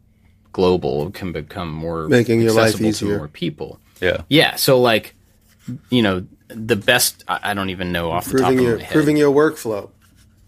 global, 0.52 1.12
can 1.12 1.32
become 1.32 1.72
more 1.72 2.08
making 2.08 2.42
your 2.42 2.54
life 2.54 2.80
easier 2.80 3.10
to 3.12 3.18
more 3.18 3.28
people. 3.28 3.80
Yeah, 4.00 4.22
yeah. 4.30 4.56
So 4.56 4.80
like, 4.80 5.16
you 5.90 6.02
know, 6.02 6.26
the 6.48 6.76
best 6.76 7.24
I 7.28 7.54
don't 7.54 7.70
even 7.70 7.92
know 7.92 8.12
off 8.12 8.30
proving 8.30 8.38
the 8.38 8.56
top 8.56 8.62
your, 8.62 8.74
of 8.74 8.80
my 8.80 8.86
head. 8.86 8.94
Proving 8.94 9.18
your 9.18 9.34
workflow. 9.34 9.90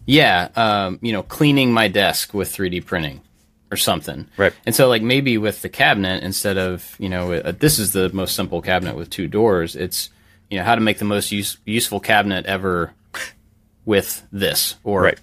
Yeah, 0.06 0.48
um, 0.56 0.98
you 1.00 1.12
know, 1.12 1.22
cleaning 1.22 1.72
my 1.72 1.88
desk 1.88 2.34
with 2.34 2.52
3D 2.52 2.84
printing 2.84 3.20
or 3.72 3.76
something. 3.76 4.28
Right. 4.36 4.52
And 4.66 4.74
so, 4.74 4.88
like, 4.88 5.02
maybe 5.02 5.38
with 5.38 5.62
the 5.62 5.70
cabinet, 5.70 6.22
instead 6.22 6.58
of, 6.58 6.94
you 6.98 7.08
know, 7.08 7.32
uh, 7.32 7.52
this 7.58 7.78
is 7.78 7.92
the 7.92 8.10
most 8.12 8.36
simple 8.36 8.60
cabinet 8.60 8.94
with 8.94 9.08
two 9.10 9.26
doors, 9.26 9.74
it's, 9.74 10.10
you 10.50 10.58
know 10.58 10.64
how 10.64 10.74
to 10.74 10.82
make 10.82 10.98
the 10.98 11.06
most 11.06 11.32
use, 11.32 11.56
useful 11.64 11.98
cabinet 11.98 12.44
ever 12.44 12.92
with 13.86 14.22
this, 14.30 14.76
or 14.84 15.02
right. 15.02 15.18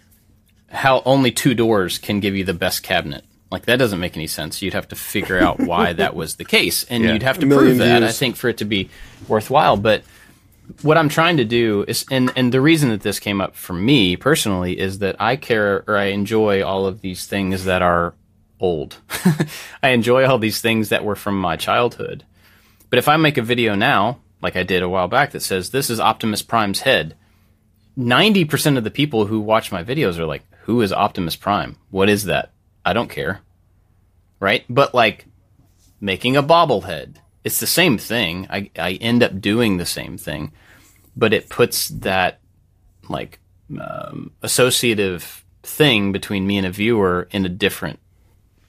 how 0.69 1.03
only 1.05 1.31
two 1.31 1.53
doors 1.53 1.99
can 1.99 2.19
give 2.19 2.35
you 2.35 2.43
the 2.43 2.53
best 2.53 2.81
cabinet. 2.81 3.23
Like 3.51 3.65
that 3.65 3.77
doesn't 3.77 3.99
make 3.99 4.17
any 4.17 4.27
sense. 4.27 4.61
You'd 4.61 4.73
have 4.73 4.87
to 4.89 4.95
figure 4.95 5.39
out 5.39 5.59
why 5.59 5.93
that 6.01 6.15
was 6.15 6.35
the 6.35 6.45
case, 6.45 6.83
and 6.85 7.03
yeah. 7.03 7.13
you'd 7.13 7.23
have 7.23 7.37
to 7.39 7.47
prove 7.47 7.77
that. 7.77 7.99
Views. 7.99 8.09
I 8.09 8.11
think 8.11 8.35
for 8.35 8.49
it 8.49 8.57
to 8.57 8.65
be 8.65 8.89
worthwhile, 9.27 9.77
but 9.77 10.03
what 10.81 10.97
I'm 10.97 11.09
trying 11.09 11.37
to 11.37 11.45
do 11.45 11.85
is, 11.87 12.05
and 12.09 12.31
and 12.35 12.51
the 12.51 12.61
reason 12.61 12.89
that 12.89 13.01
this 13.01 13.19
came 13.19 13.41
up 13.41 13.55
for 13.55 13.73
me 13.73 14.15
personally 14.15 14.79
is 14.79 14.99
that 14.99 15.15
I 15.19 15.35
care 15.35 15.83
or 15.87 15.97
I 15.97 16.05
enjoy 16.05 16.63
all 16.63 16.85
of 16.85 17.01
these 17.01 17.25
things 17.25 17.65
that 17.65 17.81
are 17.81 18.13
old. 18.59 18.97
I 19.83 19.89
enjoy 19.89 20.25
all 20.25 20.37
these 20.37 20.61
things 20.61 20.89
that 20.89 21.03
were 21.03 21.15
from 21.15 21.39
my 21.39 21.55
childhood. 21.55 22.23
But 22.89 22.99
if 22.99 23.07
I 23.07 23.17
make 23.17 23.37
a 23.37 23.41
video 23.41 23.75
now 23.75 24.19
like 24.41 24.55
I 24.55 24.63
did 24.63 24.83
a 24.83 24.89
while 24.89 25.07
back, 25.07 25.31
that 25.31 25.41
says 25.41 25.69
this 25.69 25.89
is 25.89 25.99
Optimus 25.99 26.41
Prime's 26.41 26.81
head. 26.81 27.15
90% 27.97 28.77
of 28.77 28.83
the 28.83 28.91
people 28.91 29.25
who 29.25 29.39
watch 29.39 29.71
my 29.71 29.83
videos 29.83 30.17
are 30.17 30.25
like, 30.25 30.43
who 30.61 30.81
is 30.81 30.93
Optimus 30.93 31.35
Prime? 31.35 31.77
What 31.89 32.09
is 32.09 32.25
that? 32.25 32.51
I 32.85 32.93
don't 32.93 33.09
care. 33.09 33.41
Right? 34.39 34.63
But 34.69 34.93
like 34.93 35.25
making 35.99 36.37
a 36.37 36.43
bobblehead, 36.43 37.15
it's 37.43 37.59
the 37.59 37.67
same 37.67 37.97
thing. 37.97 38.47
I, 38.49 38.69
I 38.77 38.93
end 38.93 39.23
up 39.23 39.41
doing 39.41 39.77
the 39.77 39.85
same 39.85 40.17
thing, 40.17 40.51
but 41.15 41.33
it 41.33 41.49
puts 41.49 41.89
that 41.89 42.39
like 43.09 43.39
um, 43.79 44.31
associative 44.41 45.43
thing 45.63 46.11
between 46.11 46.47
me 46.47 46.57
and 46.57 46.67
a 46.67 46.71
viewer 46.71 47.27
in 47.31 47.45
a 47.45 47.49
different 47.49 47.99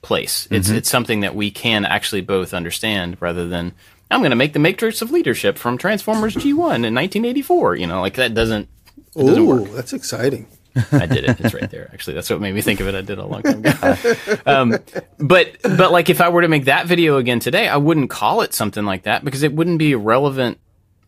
place. 0.03 0.49
It's 0.51 0.69
mm-hmm. 0.69 0.79
it's 0.79 0.89
something 0.89 1.21
that 1.21 1.35
we 1.35 1.51
can 1.51 1.85
actually 1.85 2.23
both 2.23 2.55
understand 2.55 3.17
rather 3.21 3.47
than 3.47 3.73
I'm 4.11 4.21
going 4.21 4.31
to 4.31 4.37
make 4.37 4.53
the 4.53 4.59
Matrix 4.59 5.03
of 5.03 5.11
Leadership 5.11 5.57
from 5.57 5.79
Transformers 5.79 6.35
G1 6.35 6.85
in 6.85 6.95
1984. 6.95 7.77
You 7.77 7.87
know, 7.87 8.01
like 8.01 8.15
that 8.15 8.35
doesn't. 8.35 8.69
It 9.17 9.27
doesn't 9.27 9.47
work. 9.47 9.71
that's 9.71 9.93
exciting. 9.93 10.47
I 10.93 11.07
did 11.07 11.25
it. 11.25 11.41
It's 11.41 11.55
right 11.55 11.69
there. 11.71 11.91
Actually, 11.93 12.15
that's 12.15 12.31
what 12.31 12.41
made 12.41 12.55
me 12.55 12.61
think 12.61 12.81
of 12.81 12.87
it. 12.89 12.95
I 12.95 13.01
did 13.01 13.11
it 13.11 13.19
a 13.19 13.27
long 13.27 13.43
time 13.43 13.59
ago. 13.59 13.97
um, 14.47 14.79
but 15.19 15.57
but 15.63 15.91
like 15.91 16.11
if 16.11 16.21
I 16.21 16.29
were 16.29 16.43
to 16.43 16.49
make 16.49 16.67
that 16.67 16.87
video 16.87 17.17
again 17.17 17.41
today, 17.41 17.69
I 17.69 17.77
wouldn't 17.77 18.11
call 18.11 18.43
it 18.43 18.55
something 18.55 18.85
like 18.85 19.05
that 19.05 19.25
because 19.25 19.43
it 19.43 19.53
wouldn't 19.53 19.79
be 19.79 19.95
relevant. 19.95 20.59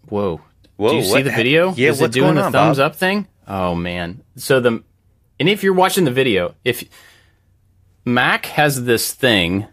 Whoa. 0.09 0.41
Whoa. 0.77 0.91
Do 0.91 0.97
you 0.97 1.05
see 1.05 1.23
the 1.23 1.31
video? 1.31 1.73
Yeah. 1.75 1.91
Is 1.91 2.01
what's 2.01 2.17
it 2.17 2.21
doing 2.21 2.35
the 2.35 2.43
on, 2.43 2.53
thumbs 2.53 2.79
Bob? 2.79 2.93
up 2.93 2.97
thing? 2.97 3.29
Oh 3.47 3.75
man. 3.75 4.23
So 4.37 4.61
the 4.61 4.83
and 5.39 5.49
if 5.49 5.63
you're 5.63 5.75
watching 5.75 6.05
the 6.05 6.11
video, 6.11 6.55
if 6.65 6.85
Mac 8.05 8.47
has 8.47 8.85
this 8.85 9.13
thing, 9.13 9.67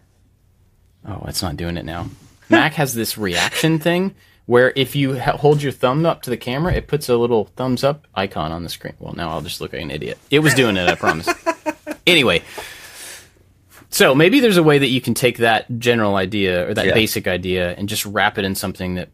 oh, 1.06 1.24
it's 1.26 1.42
not 1.42 1.56
doing 1.56 1.76
it 1.76 1.84
now. 1.84 2.08
Mac 2.48 2.74
has 2.74 2.94
this 2.94 3.16
reaction 3.18 3.78
thing 3.78 4.14
where 4.46 4.72
if 4.74 4.96
you 4.96 5.18
ha- 5.18 5.36
hold 5.36 5.62
your 5.62 5.72
thumb 5.72 6.04
up 6.06 6.22
to 6.22 6.30
the 6.30 6.36
camera, 6.36 6.72
it 6.74 6.88
puts 6.88 7.08
a 7.08 7.16
little 7.16 7.44
thumbs 7.56 7.84
up 7.84 8.06
icon 8.14 8.50
on 8.52 8.62
the 8.64 8.68
screen. 8.68 8.94
Well, 8.98 9.12
now 9.14 9.30
I'll 9.30 9.40
just 9.42 9.60
look 9.60 9.72
like 9.72 9.82
an 9.82 9.90
idiot. 9.90 10.18
It 10.30 10.40
was 10.40 10.54
doing 10.54 10.76
it, 10.76 10.88
I 10.88 10.94
promise. 10.94 11.28
Anyway, 12.06 12.42
so 13.90 14.14
maybe 14.16 14.40
there's 14.40 14.56
a 14.56 14.62
way 14.64 14.78
that 14.78 14.88
you 14.88 15.00
can 15.00 15.14
take 15.14 15.38
that 15.38 15.78
general 15.78 16.16
idea 16.16 16.68
or 16.68 16.74
that 16.74 16.86
Yeah. 16.86 16.94
basic 16.94 17.28
idea 17.28 17.72
and 17.76 17.88
just 17.88 18.04
wrap 18.06 18.36
it 18.38 18.44
in 18.44 18.54
something 18.56 18.94
that 18.96 19.10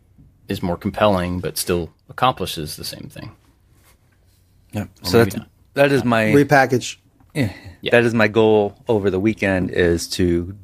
is 0.49 0.63
more 0.63 0.77
compelling 0.79 1.41
but 1.41 1.59
still 1.59 1.91
accomplishes 2.09 2.77
the 2.77 2.85
same 2.85 3.09
thing. 3.11 3.33
Yeah. 4.73 4.83
Or 4.83 4.89
So 5.03 5.19
maybe 5.19 5.25
that's, 5.31 5.37
not. 5.37 5.49
that 5.75 5.93
is 5.93 6.05
my 6.05 6.25
Repackage. 6.27 6.97
Yeah. 7.37 7.91
That 7.91 8.05
is 8.05 8.15
my 8.15 8.29
goal 8.29 8.75
over 8.89 9.11
the 9.11 9.21
weekend 9.21 9.71
is 9.71 10.09
to 10.11 10.57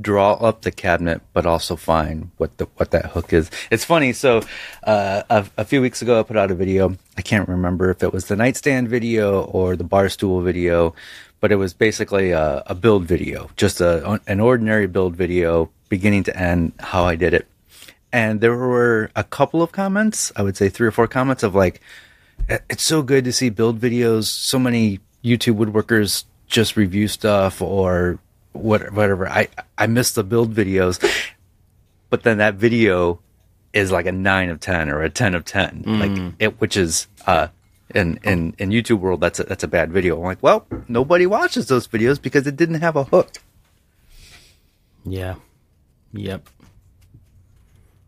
draw 0.00 0.34
up 0.34 0.62
the 0.62 0.70
cabinet, 0.70 1.20
but 1.32 1.44
also 1.44 1.74
find 1.74 2.30
what 2.36 2.56
the 2.58 2.66
what 2.76 2.92
that 2.92 3.06
hook 3.06 3.32
is. 3.32 3.50
It's 3.70 3.84
funny. 3.84 4.12
So 4.12 4.40
uh, 4.84 5.24
a, 5.28 5.46
a 5.58 5.64
few 5.64 5.82
weeks 5.82 6.00
ago, 6.00 6.20
I 6.20 6.22
put 6.22 6.36
out 6.36 6.50
a 6.50 6.54
video. 6.54 6.96
I 7.18 7.22
can't 7.22 7.48
remember 7.48 7.90
if 7.90 8.02
it 8.02 8.12
was 8.12 8.26
the 8.26 8.36
nightstand 8.36 8.88
video 8.88 9.42
or 9.42 9.74
the 9.74 9.84
bar 9.84 10.08
stool 10.08 10.40
video, 10.40 10.94
but 11.40 11.50
it 11.50 11.56
was 11.56 11.74
basically 11.74 12.30
a, 12.30 12.62
a 12.66 12.74
build 12.74 13.04
video, 13.04 13.50
just 13.56 13.80
a 13.80 14.20
an 14.26 14.38
ordinary 14.40 14.86
build 14.86 15.16
video, 15.16 15.68
beginning 15.88 16.22
to 16.24 16.36
end, 16.36 16.72
how 16.78 17.04
I 17.04 17.16
did 17.16 17.34
it. 17.34 17.48
And 18.12 18.40
there 18.40 18.56
were 18.56 19.10
a 19.16 19.24
couple 19.24 19.62
of 19.62 19.72
comments. 19.72 20.32
I 20.36 20.42
would 20.42 20.56
say 20.56 20.68
three 20.68 20.86
or 20.86 20.92
four 20.92 21.08
comments 21.08 21.42
of 21.42 21.54
like, 21.54 21.80
it's 22.48 22.82
so 22.82 23.02
good 23.02 23.24
to 23.24 23.32
see 23.32 23.50
build 23.50 23.80
videos. 23.80 24.24
So 24.24 24.58
many 24.58 25.00
YouTube 25.24 25.56
woodworkers 25.56 26.24
just 26.46 26.76
review 26.76 27.08
stuff 27.08 27.62
or 27.62 28.18
what, 28.52 28.92
whatever. 28.92 29.28
I 29.28 29.48
I 29.78 29.86
miss 29.86 30.12
the 30.12 30.24
build 30.24 30.54
videos, 30.54 31.02
but 32.10 32.22
then 32.22 32.38
that 32.38 32.54
video 32.54 33.20
is 33.72 33.92
like 33.92 34.06
a 34.06 34.12
nine 34.12 34.50
of 34.50 34.60
ten 34.60 34.90
or 34.90 35.02
a 35.02 35.10
ten 35.10 35.34
of 35.34 35.44
ten, 35.44 35.82
like 35.86 36.34
it, 36.38 36.60
which 36.60 36.76
is 36.76 37.06
uh 37.26 37.48
in 37.94 38.18
in 38.24 38.54
in 38.58 38.70
YouTube 38.70 39.00
world 39.00 39.20
that's 39.20 39.40
a, 39.40 39.44
that's 39.44 39.64
a 39.64 39.68
bad 39.68 39.92
video. 39.92 40.16
I'm 40.16 40.24
like, 40.24 40.42
well, 40.42 40.66
nobody 40.88 41.26
watches 41.26 41.68
those 41.68 41.86
videos 41.86 42.20
because 42.20 42.46
it 42.46 42.56
didn't 42.56 42.80
have 42.80 42.96
a 42.96 43.04
hook. 43.04 43.30
Yeah. 45.04 45.36
Yep. 46.12 46.48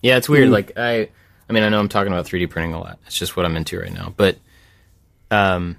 Yeah, 0.03 0.17
it's 0.17 0.29
weird. 0.29 0.51
Like 0.51 0.73
I, 0.77 1.09
I 1.49 1.53
mean, 1.53 1.63
I 1.63 1.69
know 1.69 1.79
I'm 1.79 1.89
talking 1.89 2.13
about 2.13 2.27
3D 2.27 2.51
printing 2.51 2.75
a 2.75 2.81
lot. 2.81 2.99
It's 3.07 3.17
just 3.19 3.37
what 3.37 3.47
I'm 3.47 3.57
into 3.57 3.79
right 3.79 3.93
now. 3.93 4.13
But, 4.17 4.39
um, 5.31 5.77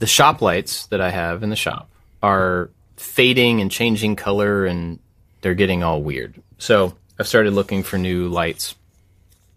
the 0.00 0.06
shop 0.06 0.42
lights 0.42 0.86
that 0.86 1.00
I 1.00 1.10
have 1.10 1.44
in 1.44 1.50
the 1.50 1.56
shop 1.56 1.88
are 2.22 2.70
fading 2.96 3.60
and 3.60 3.70
changing 3.70 4.16
color, 4.16 4.66
and 4.66 4.98
they're 5.42 5.54
getting 5.54 5.82
all 5.84 6.02
weird. 6.02 6.42
So 6.58 6.96
I've 7.18 7.28
started 7.28 7.52
looking 7.52 7.82
for 7.84 7.96
new 7.96 8.28
lights, 8.28 8.74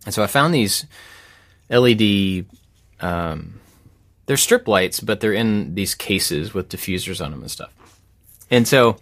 and 0.05 0.13
so 0.13 0.21
I 0.21 0.27
found 0.27 0.53
these 0.53 0.85
LED. 1.69 2.45
Um, 2.99 3.59
they're 4.25 4.37
strip 4.37 4.67
lights, 4.67 4.99
but 4.99 5.19
they're 5.19 5.33
in 5.33 5.75
these 5.75 5.95
cases 5.95 6.53
with 6.53 6.69
diffusers 6.69 7.23
on 7.23 7.31
them 7.31 7.41
and 7.41 7.51
stuff. 7.51 7.73
And 8.49 8.65
so 8.67 8.97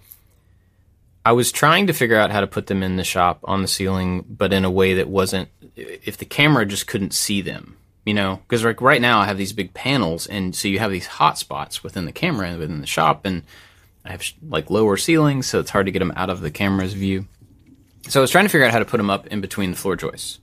I 1.23 1.33
was 1.33 1.51
trying 1.51 1.87
to 1.87 1.93
figure 1.93 2.17
out 2.17 2.31
how 2.31 2.41
to 2.41 2.47
put 2.47 2.67
them 2.67 2.81
in 2.81 2.95
the 2.95 3.03
shop 3.03 3.39
on 3.43 3.61
the 3.61 3.67
ceiling, 3.67 4.25
but 4.27 4.53
in 4.53 4.65
a 4.65 4.71
way 4.71 4.95
that 4.95 5.07
wasn't 5.07 5.49
if 5.75 6.17
the 6.17 6.25
camera 6.25 6.65
just 6.65 6.87
couldn't 6.87 7.13
see 7.13 7.41
them, 7.41 7.77
you 8.05 8.13
know, 8.13 8.39
because 8.47 8.63
like 8.63 8.81
right 8.81 9.01
now 9.01 9.19
I 9.19 9.25
have 9.25 9.37
these 9.37 9.53
big 9.53 9.73
panels, 9.73 10.27
and 10.27 10.55
so 10.55 10.67
you 10.67 10.79
have 10.79 10.91
these 10.91 11.07
hot 11.07 11.37
spots 11.37 11.83
within 11.83 12.05
the 12.05 12.11
camera 12.11 12.47
and 12.47 12.59
within 12.59 12.81
the 12.81 12.87
shop, 12.87 13.25
and 13.25 13.43
I 14.03 14.11
have 14.11 14.23
like 14.47 14.69
lower 14.69 14.97
ceilings, 14.97 15.47
so 15.47 15.59
it's 15.59 15.71
hard 15.71 15.85
to 15.85 15.91
get 15.91 15.99
them 15.99 16.13
out 16.15 16.29
of 16.29 16.41
the 16.41 16.51
camera's 16.51 16.93
view. 16.93 17.27
So 18.09 18.19
I 18.19 18.21
was 18.21 18.31
trying 18.31 18.45
to 18.45 18.49
figure 18.49 18.65
out 18.65 18.71
how 18.71 18.79
to 18.79 18.85
put 18.85 18.97
them 18.97 19.09
up 19.09 19.27
in 19.27 19.41
between 19.41 19.71
the 19.71 19.77
floor 19.77 19.95
joists, 19.95 20.39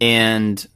and 0.00 0.66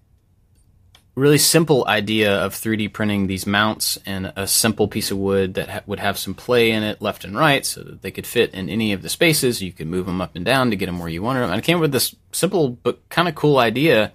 really 1.15 1.39
simple 1.39 1.85
idea 1.87 2.35
of 2.35 2.55
3D 2.55 2.93
printing 2.93 3.27
these 3.27 3.47
mounts 3.47 3.99
and 4.07 4.33
a 4.35 4.47
simple 4.47 4.89
piece 4.89 5.11
of 5.11 5.19
wood 5.19 5.55
that 5.55 5.69
ha- 5.69 5.83
would 5.87 6.01
have 6.01 6.19
some 6.19 6.33
play 6.33 6.71
in 6.71 6.83
it 6.83 7.03
left 7.03 7.25
and 7.25 7.37
right 7.37 7.67
so 7.67 7.83
that 7.83 8.01
they 8.01 8.11
could 8.11 8.27
fit 8.27 8.55
in 8.55 8.71
any 8.71 8.93
of 8.93 9.03
the 9.03 9.11
spaces. 9.11 9.61
You 9.61 9.73
could 9.73 9.89
move 9.89 10.07
them 10.07 10.23
up 10.23 10.35
and 10.37 10.45
down 10.45 10.71
to 10.71 10.77
get 10.77 10.87
them 10.87 10.99
where 10.99 11.11
you 11.11 11.23
wanted 11.23 11.41
them. 11.41 11.51
And 11.51 11.59
I 11.59 11.61
came 11.61 11.77
up 11.77 11.83
with 11.83 11.93
this 11.93 12.15
simple 12.33 12.71
but 12.71 13.07
kind 13.11 13.29
of 13.29 13.35
cool 13.35 13.59
idea. 13.59 14.13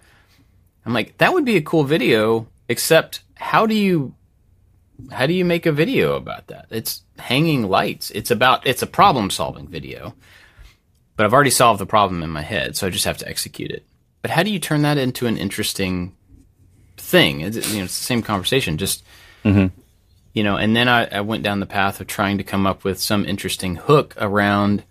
I'm 0.88 0.93
like, 0.93 1.17
that 1.17 1.34
would 1.34 1.43
be 1.43 1.58
a 1.58 1.62
cool 1.62 1.84
video, 1.84 2.47
except 2.69 3.19
how 3.36 3.65
do 3.65 3.76
you 3.76 4.15
how 5.12 5.28
do 5.28 5.34
you 5.34 5.43
make 5.43 5.65
a 5.65 5.71
video 5.73 6.15
about 6.15 6.47
that? 6.47 6.67
It's 6.69 7.04
hanging 7.19 7.63
lights. 7.63 8.10
It's 8.12 8.32
about 8.32 8.65
it's 8.65 8.82
a 8.82 8.88
problem 8.88 9.30
solving 9.30 9.67
video. 9.67 10.15
But 11.17 11.26
I've 11.26 11.34
already 11.34 11.50
solved 11.50 11.82
the 11.82 11.86
problem 11.86 12.23
in 12.23 12.30
my 12.30 12.41
head, 12.41 12.78
so 12.78 12.88
I 12.88 12.89
just 12.89 13.04
have 13.04 13.17
to 13.17 13.28
execute 13.28 13.69
it. 13.69 13.86
But 14.21 14.32
how 14.32 14.43
do 14.43 14.50
you 14.50 14.60
turn 14.60 14.84
that 14.84 14.97
into 14.97 15.28
an 15.28 15.38
interesting 15.38 16.15
thing? 16.95 17.41
It's, 17.41 17.69
you 17.69 17.80
know, 17.80 17.84
it's 17.84 18.00
the 18.00 18.06
same 18.06 18.21
conversation. 18.21 18.78
Just 18.78 19.04
mm-hmm. 19.43 19.78
you 20.32 20.43
know, 20.43 20.56
and 20.56 20.73
then 20.73 20.88
I, 20.88 21.17
I 21.17 21.19
went 21.19 21.43
down 21.43 21.60
the 21.60 21.65
path 21.65 22.00
of 22.00 22.08
trying 22.08 22.38
to 22.38 22.45
come 22.45 22.65
up 22.65 22.86
with 22.86 23.02
some 23.02 23.26
interesting 23.26 23.76
hook 23.76 24.15
around 24.17 24.86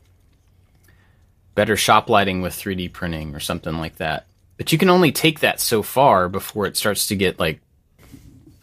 better 1.55 1.75
shop 1.75 2.11
lighting 2.11 2.43
with 2.43 2.53
3D 2.53 2.93
printing 2.93 3.35
or 3.35 3.41
something 3.41 3.79
like 3.79 3.97
that. 3.97 4.27
But 4.57 4.73
you 4.73 4.79
can 4.79 4.88
only 4.88 5.12
take 5.12 5.40
that 5.40 5.61
so 5.61 5.83
far 5.83 6.29
before 6.29 6.66
it 6.66 6.77
starts 6.77 7.09
to 7.09 7.16
get 7.16 7.38
like, 7.38 7.61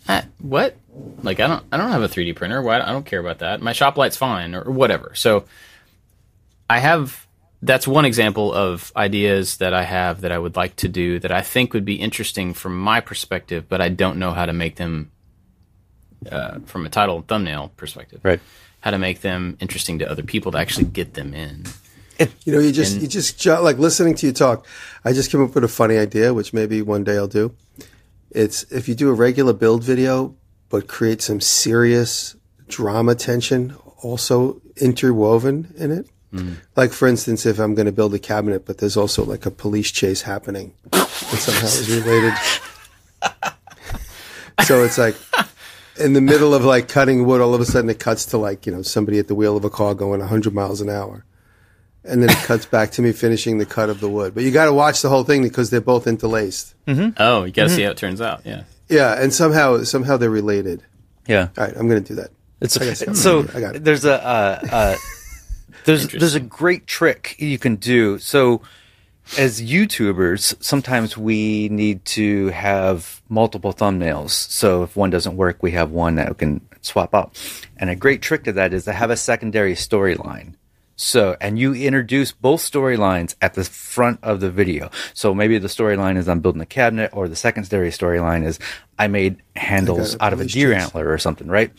ah, 0.08 0.26
what? 0.40 0.76
Like 1.22 1.40
I 1.40 1.48
don't 1.48 1.64
I 1.72 1.78
don't 1.78 1.92
have 1.92 2.04
a 2.04 2.08
3D 2.08 2.36
printer. 2.36 2.62
Why 2.62 2.80
I 2.80 2.92
don't 2.92 3.06
care 3.06 3.20
about 3.20 3.40
that. 3.40 3.62
My 3.62 3.74
shop 3.74 3.98
light's 3.98 4.18
fine 4.18 4.56
or, 4.56 4.62
or 4.62 4.72
whatever. 4.72 5.12
So 5.16 5.46
I 6.70 6.80
have 6.80 7.26
that's 7.62 7.88
one 7.88 8.06
example 8.06 8.54
of 8.54 8.92
ideas 8.96 9.58
that 9.58 9.74
I 9.74 9.84
have 9.84 10.22
that 10.22 10.32
I 10.32 10.38
would 10.38 10.56
like 10.56 10.76
to 10.78 10.88
do 10.88 11.20
that 11.20 11.32
I 11.32 11.42
think 11.42 11.74
would 11.74 11.86
be 11.86 11.96
interesting 11.96 12.54
from 12.54 12.78
my 12.78 13.00
perspective, 13.00 13.70
but 13.70 13.80
I 13.82 13.90
don't 13.90 14.20
know 14.20 14.32
how 14.34 14.46
to 14.46 14.54
make 14.54 14.76
them 14.76 15.12
uh, 16.30 16.60
from 16.66 16.86
a 16.86 16.90
title 16.90 17.18
and 17.18 17.28
thumbnail 17.28 17.72
perspective. 17.78 18.20
Right. 18.24 18.40
How 18.82 18.92
to 18.92 18.98
make 18.98 19.22
them 19.22 19.58
interesting 19.62 20.00
to 20.00 20.10
other 20.10 20.24
people 20.24 20.52
to 20.52 20.58
actually 20.58 20.86
get 20.86 21.14
them 21.14 21.34
in. 21.34 21.64
You 22.20 22.54
know, 22.54 22.60
you 22.60 22.72
just 22.72 22.94
and, 22.94 23.02
you 23.02 23.08
just 23.08 23.46
like 23.46 23.78
listening 23.78 24.16
to 24.16 24.28
you 24.28 24.34
talk. 24.34 24.66
I 25.04 25.14
just 25.14 25.32
came 25.32 25.44
up 25.44 25.56
with 25.56 25.64
a 25.64 25.70
funny 25.70 25.98
idea, 25.98 26.34
which 26.34 26.54
maybe 26.54 26.82
one 26.82 27.04
day 27.04 27.18
I'll 27.18 27.28
do. 27.28 27.56
It's 28.32 28.64
if 28.72 28.88
you 28.88 28.96
do 28.96 29.10
a 29.10 29.14
regular 29.14 29.54
build 29.54 29.84
video, 29.84 30.36
but 30.70 30.88
create 30.88 31.22
some 31.22 31.42
serious 31.42 32.36
drama 32.68 33.16
tension 33.16 33.76
also 34.02 34.62
interwoven 34.78 35.74
in 35.78 35.92
it. 35.92 36.08
Mm. 36.34 36.56
Like 36.76 36.92
for 36.92 37.08
instance, 37.08 37.46
if 37.46 37.60
I'm 37.60 37.76
going 37.76 37.86
to 37.86 37.92
build 37.92 38.14
a 38.14 38.20
cabinet, 38.20 38.66
but 38.66 38.80
there's 38.80 38.98
also 38.98 39.24
like 39.24 39.46
a 39.46 39.52
police 39.52 39.92
chase 39.92 40.22
happening 40.22 40.74
that 40.92 41.08
somehow 41.10 41.68
is 41.68 41.90
related. 41.90 42.34
so 44.66 44.84
it's 44.84 44.98
like 44.98 45.16
in 46.00 46.14
the 46.14 46.22
middle 46.22 46.54
of 46.56 46.66
like 46.66 46.88
cutting 46.88 47.26
wood, 47.26 47.40
all 47.40 47.54
of 47.54 47.62
a 47.62 47.66
sudden 47.66 47.90
it 47.90 48.00
cuts 48.00 48.26
to 48.26 48.38
like 48.38 48.66
you 48.66 48.72
know 48.72 48.82
somebody 48.82 49.20
at 49.20 49.28
the 49.28 49.36
wheel 49.36 49.56
of 49.56 49.64
a 49.64 49.70
car 49.70 49.94
going 49.94 50.20
100 50.20 50.54
miles 50.54 50.82
an 50.82 50.90
hour 50.90 51.24
and 52.04 52.22
then 52.22 52.30
it 52.30 52.38
cuts 52.38 52.66
back 52.66 52.92
to 52.92 53.02
me 53.02 53.12
finishing 53.12 53.58
the 53.58 53.66
cut 53.66 53.90
of 53.90 54.00
the 54.00 54.10
wood. 54.10 54.34
But 54.34 54.44
you 54.44 54.52
got 54.52 54.66
to 54.66 54.74
watch 54.74 55.02
the 55.02 55.10
whole 55.10 55.24
thing 55.24 55.42
because 55.42 55.70
they're 55.70 55.82
both 55.82 56.08
interlaced. 56.08 56.76
Mm-hmm. 56.86 57.22
Oh, 57.22 57.44
you 57.44 57.52
got 57.52 57.64
to 57.64 57.68
mm-hmm. 57.70 57.76
see 57.76 57.84
how 57.84 57.92
it 57.92 57.98
turns 57.98 58.22
out. 58.22 58.42
Yeah. 58.46 58.64
Yeah, 58.90 59.22
and 59.22 59.34
somehow 59.34 59.84
somehow 59.84 60.18
they're 60.18 60.30
related. 60.30 60.84
Yeah. 61.28 61.48
All 61.58 61.66
right, 61.66 61.76
I'm 61.76 61.88
going 61.88 62.04
to 62.04 62.08
do 62.08 62.22
that. 62.22 62.32
It's 62.62 62.76
a, 62.78 63.16
so 63.16 63.46
I 63.54 63.60
got 63.60 63.76
it. 63.76 63.84
there's 63.84 64.06
a 64.06 64.24
uh, 64.24 64.60
uh, 64.72 64.96
there's 65.86 66.08
there's 66.10 66.36
a 66.36 66.40
great 66.40 66.88
trick 66.88 67.36
you 67.40 67.58
can 67.58 67.76
do. 67.76 68.20
So 68.20 68.62
as 69.38 69.62
YouTubers, 69.62 70.62
sometimes 70.64 71.18
we 71.18 71.70
need 71.70 72.06
to 72.06 72.50
have 72.50 73.22
multiple 73.30 73.74
thumbnails. 73.74 74.32
So 74.32 74.84
if 74.84 74.96
one 74.96 75.10
doesn't 75.10 75.36
work, 75.36 75.64
we 75.64 75.72
have 75.72 75.92
one 75.92 76.16
that 76.16 76.30
we 76.30 76.36
can 76.36 76.62
swap 76.82 77.14
out. 77.14 77.38
And 77.78 77.90
a 77.90 77.96
great 77.96 78.22
trick 78.22 78.44
to 78.46 78.54
that 78.54 78.74
is 78.74 78.86
to 78.86 78.94
have 78.94 79.10
a 79.10 79.18
secondary 79.18 79.74
storyline. 79.74 80.56
So, 80.96 81.36
and 81.42 81.58
you 81.58 81.74
introduce 81.74 82.32
both 82.32 82.62
storylines 82.62 83.36
at 83.42 83.56
the 83.56 83.64
front 83.64 84.20
of 84.22 84.40
the 84.42 84.52
video. 84.52 84.92
So 85.14 85.34
maybe 85.34 85.58
the 85.58 85.68
storyline 85.68 86.18
is 86.18 86.30
I'm 86.30 86.40
building 86.40 86.62
a 86.62 86.68
cabinet, 86.68 87.12
or 87.14 87.28
the 87.28 87.36
secondary 87.36 87.90
storyline 87.90 88.46
is 88.46 88.60
I 89.00 89.08
made 89.08 89.42
handles 89.56 90.16
out 90.20 90.34
of 90.34 90.40
a 90.40 90.46
deer 90.46 90.72
chase. 90.72 90.84
antler 90.84 91.12
or 91.12 91.18
something, 91.18 91.48
right? 91.48 91.72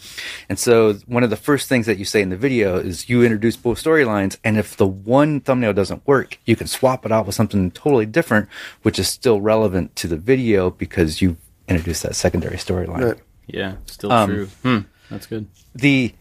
And 0.49 0.59
so 0.59 0.95
one 1.07 1.23
of 1.23 1.31
the 1.31 1.37
first 1.37 1.69
things 1.69 1.87
that 1.87 1.99
you 1.99 2.05
say 2.05 2.23
in 2.23 2.31
the 2.31 2.37
video 2.37 2.77
is 2.77 3.09
you 3.09 3.23
introduce 3.23 3.57
both 3.57 3.83
storylines, 3.83 4.37
and 4.43 4.59
if 4.59 4.77
the 4.77 4.87
one 4.87 5.41
thumbnail 5.41 5.73
doesn't 5.73 6.07
work, 6.07 6.39
you 6.45 6.57
can 6.57 6.67
swap 6.67 7.07
it 7.07 7.13
out 7.13 7.27
with 7.27 7.37
something 7.37 7.71
totally 7.71 8.07
different, 8.07 8.49
which 8.83 8.99
is 8.99 9.09
still 9.09 9.41
relevant 9.41 9.95
to 9.97 10.09
the 10.09 10.17
video 10.17 10.71
because 10.71 11.23
you 11.23 11.37
introduced 11.69 12.03
that 12.03 12.17
secondary 12.17 12.57
storyline. 12.57 13.13
Right. 13.13 13.21
Yeah, 13.47 13.77
still 13.87 14.11
um, 14.11 14.29
true. 14.31 14.47
Hmm, 14.63 14.79
that's 15.11 15.27
good. 15.27 15.47
The 15.75 16.15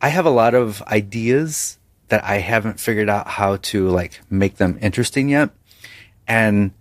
I 0.00 0.08
have 0.08 0.26
a 0.26 0.30
lot 0.30 0.54
of 0.54 0.82
ideas 0.82 1.78
that 2.08 2.24
I 2.24 2.38
haven't 2.38 2.80
figured 2.80 3.08
out 3.08 3.26
how 3.26 3.56
to 3.56 3.88
like 3.88 4.20
make 4.30 4.56
them 4.56 4.78
interesting 4.80 5.28
yet. 5.28 5.50
And 6.26 6.72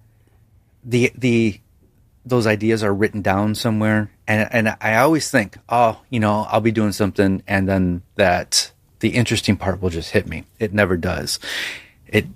the 0.84 1.12
the 1.16 1.60
those 2.26 2.48
ideas 2.48 2.84
are 2.84 2.94
written 2.94 3.22
down 3.22 3.56
somewhere 3.56 4.12
and 4.28 4.48
and 4.52 4.78
I 4.82 4.96
always 4.98 5.30
think, 5.30 5.58
oh, 5.70 6.02
you 6.10 6.20
know, 6.20 6.48
I'll 6.50 6.62
be 6.62 6.72
doing 6.72 6.92
something 6.92 7.44
and 7.48 7.68
then 7.68 8.02
that 8.16 8.72
the 9.00 9.10
interesting 9.10 9.58
part 9.58 9.82
will 9.82 9.90
just 9.90 10.12
hit 10.12 10.28
me. 10.28 10.46
It 10.60 10.74
never 10.74 10.98
does. 10.98 11.40
It 12.08 12.28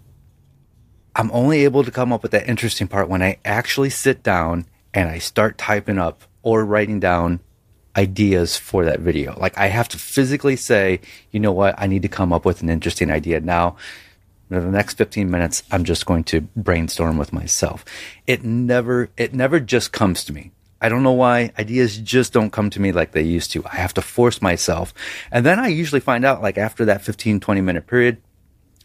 I'm 1.16 1.32
only 1.32 1.64
able 1.64 1.84
to 1.84 1.92
come 1.92 2.14
up 2.14 2.24
with 2.24 2.32
that 2.32 2.48
interesting 2.48 2.88
part 2.88 3.10
when 3.10 3.22
I 3.22 3.38
actually 3.44 3.90
sit 3.90 4.24
down 4.24 4.66
and 4.94 5.10
I 5.10 5.20
start 5.20 5.58
typing 5.58 5.98
up 5.98 6.24
or 6.42 6.64
writing 6.64 7.00
down 7.00 7.40
ideas 8.00 8.56
for 8.56 8.86
that 8.86 9.02
video. 9.02 9.38
Like 9.38 9.58
I 9.58 9.68
have 9.68 9.90
to 9.90 9.98
physically 9.98 10.56
say, 10.56 11.02
you 11.32 11.40
know 11.42 11.52
what, 11.52 11.76
I 11.78 11.86
need 11.88 12.04
to 12.04 12.08
come 12.08 12.32
up 12.32 12.46
with 12.46 12.62
an 12.62 12.70
interesting 12.70 13.12
idea 13.12 13.42
now. 13.42 13.76
In 14.50 14.64
the 14.64 14.72
next 14.72 14.98
15 14.98 15.30
minutes, 15.30 15.64
I'm 15.70 15.84
just 15.84 16.06
going 16.06 16.24
to 16.26 16.42
brainstorm 16.56 17.18
with 17.18 17.34
myself. 17.34 17.84
It 18.26 18.44
never, 18.44 19.10
it 19.18 19.34
never 19.34 19.60
just 19.60 19.92
comes 19.92 20.24
to 20.26 20.34
me. 20.34 20.52
I 20.82 20.88
don't 20.88 21.04
know 21.04 21.12
why 21.12 21.52
ideas 21.60 21.98
just 21.98 22.32
don't 22.32 22.52
come 22.52 22.70
to 22.70 22.82
me 22.82 22.94
like 22.94 23.12
they 23.12 23.22
used 23.22 23.52
to. 23.52 23.66
I 23.66 23.76
have 23.76 23.94
to 23.96 24.02
force 24.02 24.42
myself. 24.42 24.94
And 25.30 25.46
then 25.46 25.60
I 25.60 25.68
usually 25.68 26.00
find 26.00 26.24
out 26.24 26.42
like 26.42 26.58
after 26.58 26.86
that 26.86 27.02
15, 27.02 27.42
20 27.42 27.62
minute 27.62 27.86
period, 27.86 28.22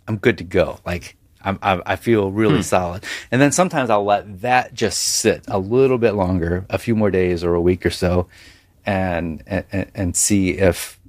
I'm 0.09 0.16
good 0.16 0.38
to 0.38 0.44
go. 0.44 0.81
Like 0.85 1.16
I'm, 1.40 1.59
I, 1.62 1.81
I 1.87 1.96
feel 1.96 2.33
really 2.33 2.57
hmm. 2.57 2.62
solid. 2.62 3.05
And 3.31 3.40
then 3.40 3.53
sometimes 3.53 3.90
I'll 3.90 4.05
let 4.05 4.40
that 4.40 4.74
just 4.74 4.98
sit 4.98 5.44
a 5.46 5.59
little 5.59 5.98
bit 5.98 6.12
longer, 6.12 6.66
a 6.68 6.79
few 6.79 6.96
more 6.96 7.12
days 7.12 7.44
or 7.44 7.55
a 7.55 7.61
week 7.61 7.87
or 7.87 7.90
so 7.90 8.27
and, 8.87 9.42
and, 9.47 9.90
and 9.94 10.16
see 10.16 10.51
if 10.51 11.01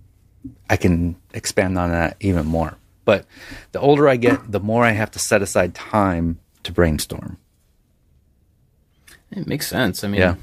I 0.70 0.78
can 0.78 1.16
expand 1.34 1.78
on 1.78 1.92
that 1.92 2.18
even 2.20 2.46
more. 2.46 2.78
But 3.04 3.26
the 3.72 3.80
older 3.80 4.10
I 4.10 4.16
get, 4.16 4.52
the 4.52 4.60
more 4.60 4.84
I 4.84 4.92
have 4.92 5.12
to 5.12 5.20
set 5.20 5.42
aside 5.42 5.76
time 5.76 6.40
to 6.64 6.72
brainstorm. 6.72 7.38
It 9.32 9.48
makes 9.48 9.68
sense. 9.68 10.04
I 10.04 10.08
mean, 10.08 10.22
yeah. 10.22 10.36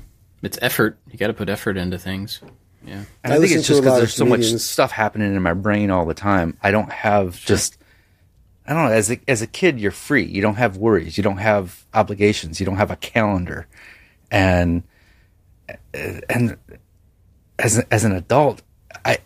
it's 0.42 0.58
effort. 0.62 0.98
You 1.10 1.18
got 1.18 1.28
to 1.28 1.32
put 1.32 1.48
effort 1.48 1.76
into 1.76 1.98
things. 1.98 2.40
Yeah. 2.86 3.04
And 3.24 3.32
I, 3.32 3.36
I 3.36 3.38
think 3.40 3.52
it's 3.52 3.66
just 3.66 3.80
because 3.80 3.98
there's 3.98 4.14
so 4.14 4.24
much 4.24 4.44
stuff 4.44 4.92
happening 4.92 5.34
in 5.34 5.42
my 5.42 5.54
brain 5.54 5.90
all 5.90 6.04
the 6.04 6.14
time. 6.14 6.56
I 6.62 6.70
don't 6.70 6.92
have 6.92 7.36
sure. 7.36 7.56
just, 7.56 7.78
I 8.66 8.74
don't 8.74 8.86
know, 8.86 8.92
as 8.92 9.10
a, 9.10 9.20
as 9.26 9.42
a 9.42 9.46
kid, 9.46 9.80
you're 9.80 9.90
free. 9.90 10.24
You 10.24 10.42
don't 10.42 10.56
have 10.56 10.76
worries. 10.76 11.16
You 11.16 11.22
don't 11.22 11.38
have 11.38 11.84
obligations. 11.94 12.60
You 12.60 12.66
don't 12.66 12.76
have 12.76 12.90
a 12.90 12.96
calendar. 12.96 13.66
And, 14.30 14.82
and 15.92 16.56
as 17.62 17.78
as 17.90 18.04
an 18.04 18.12
adult, 18.12 18.60
I 19.04 19.18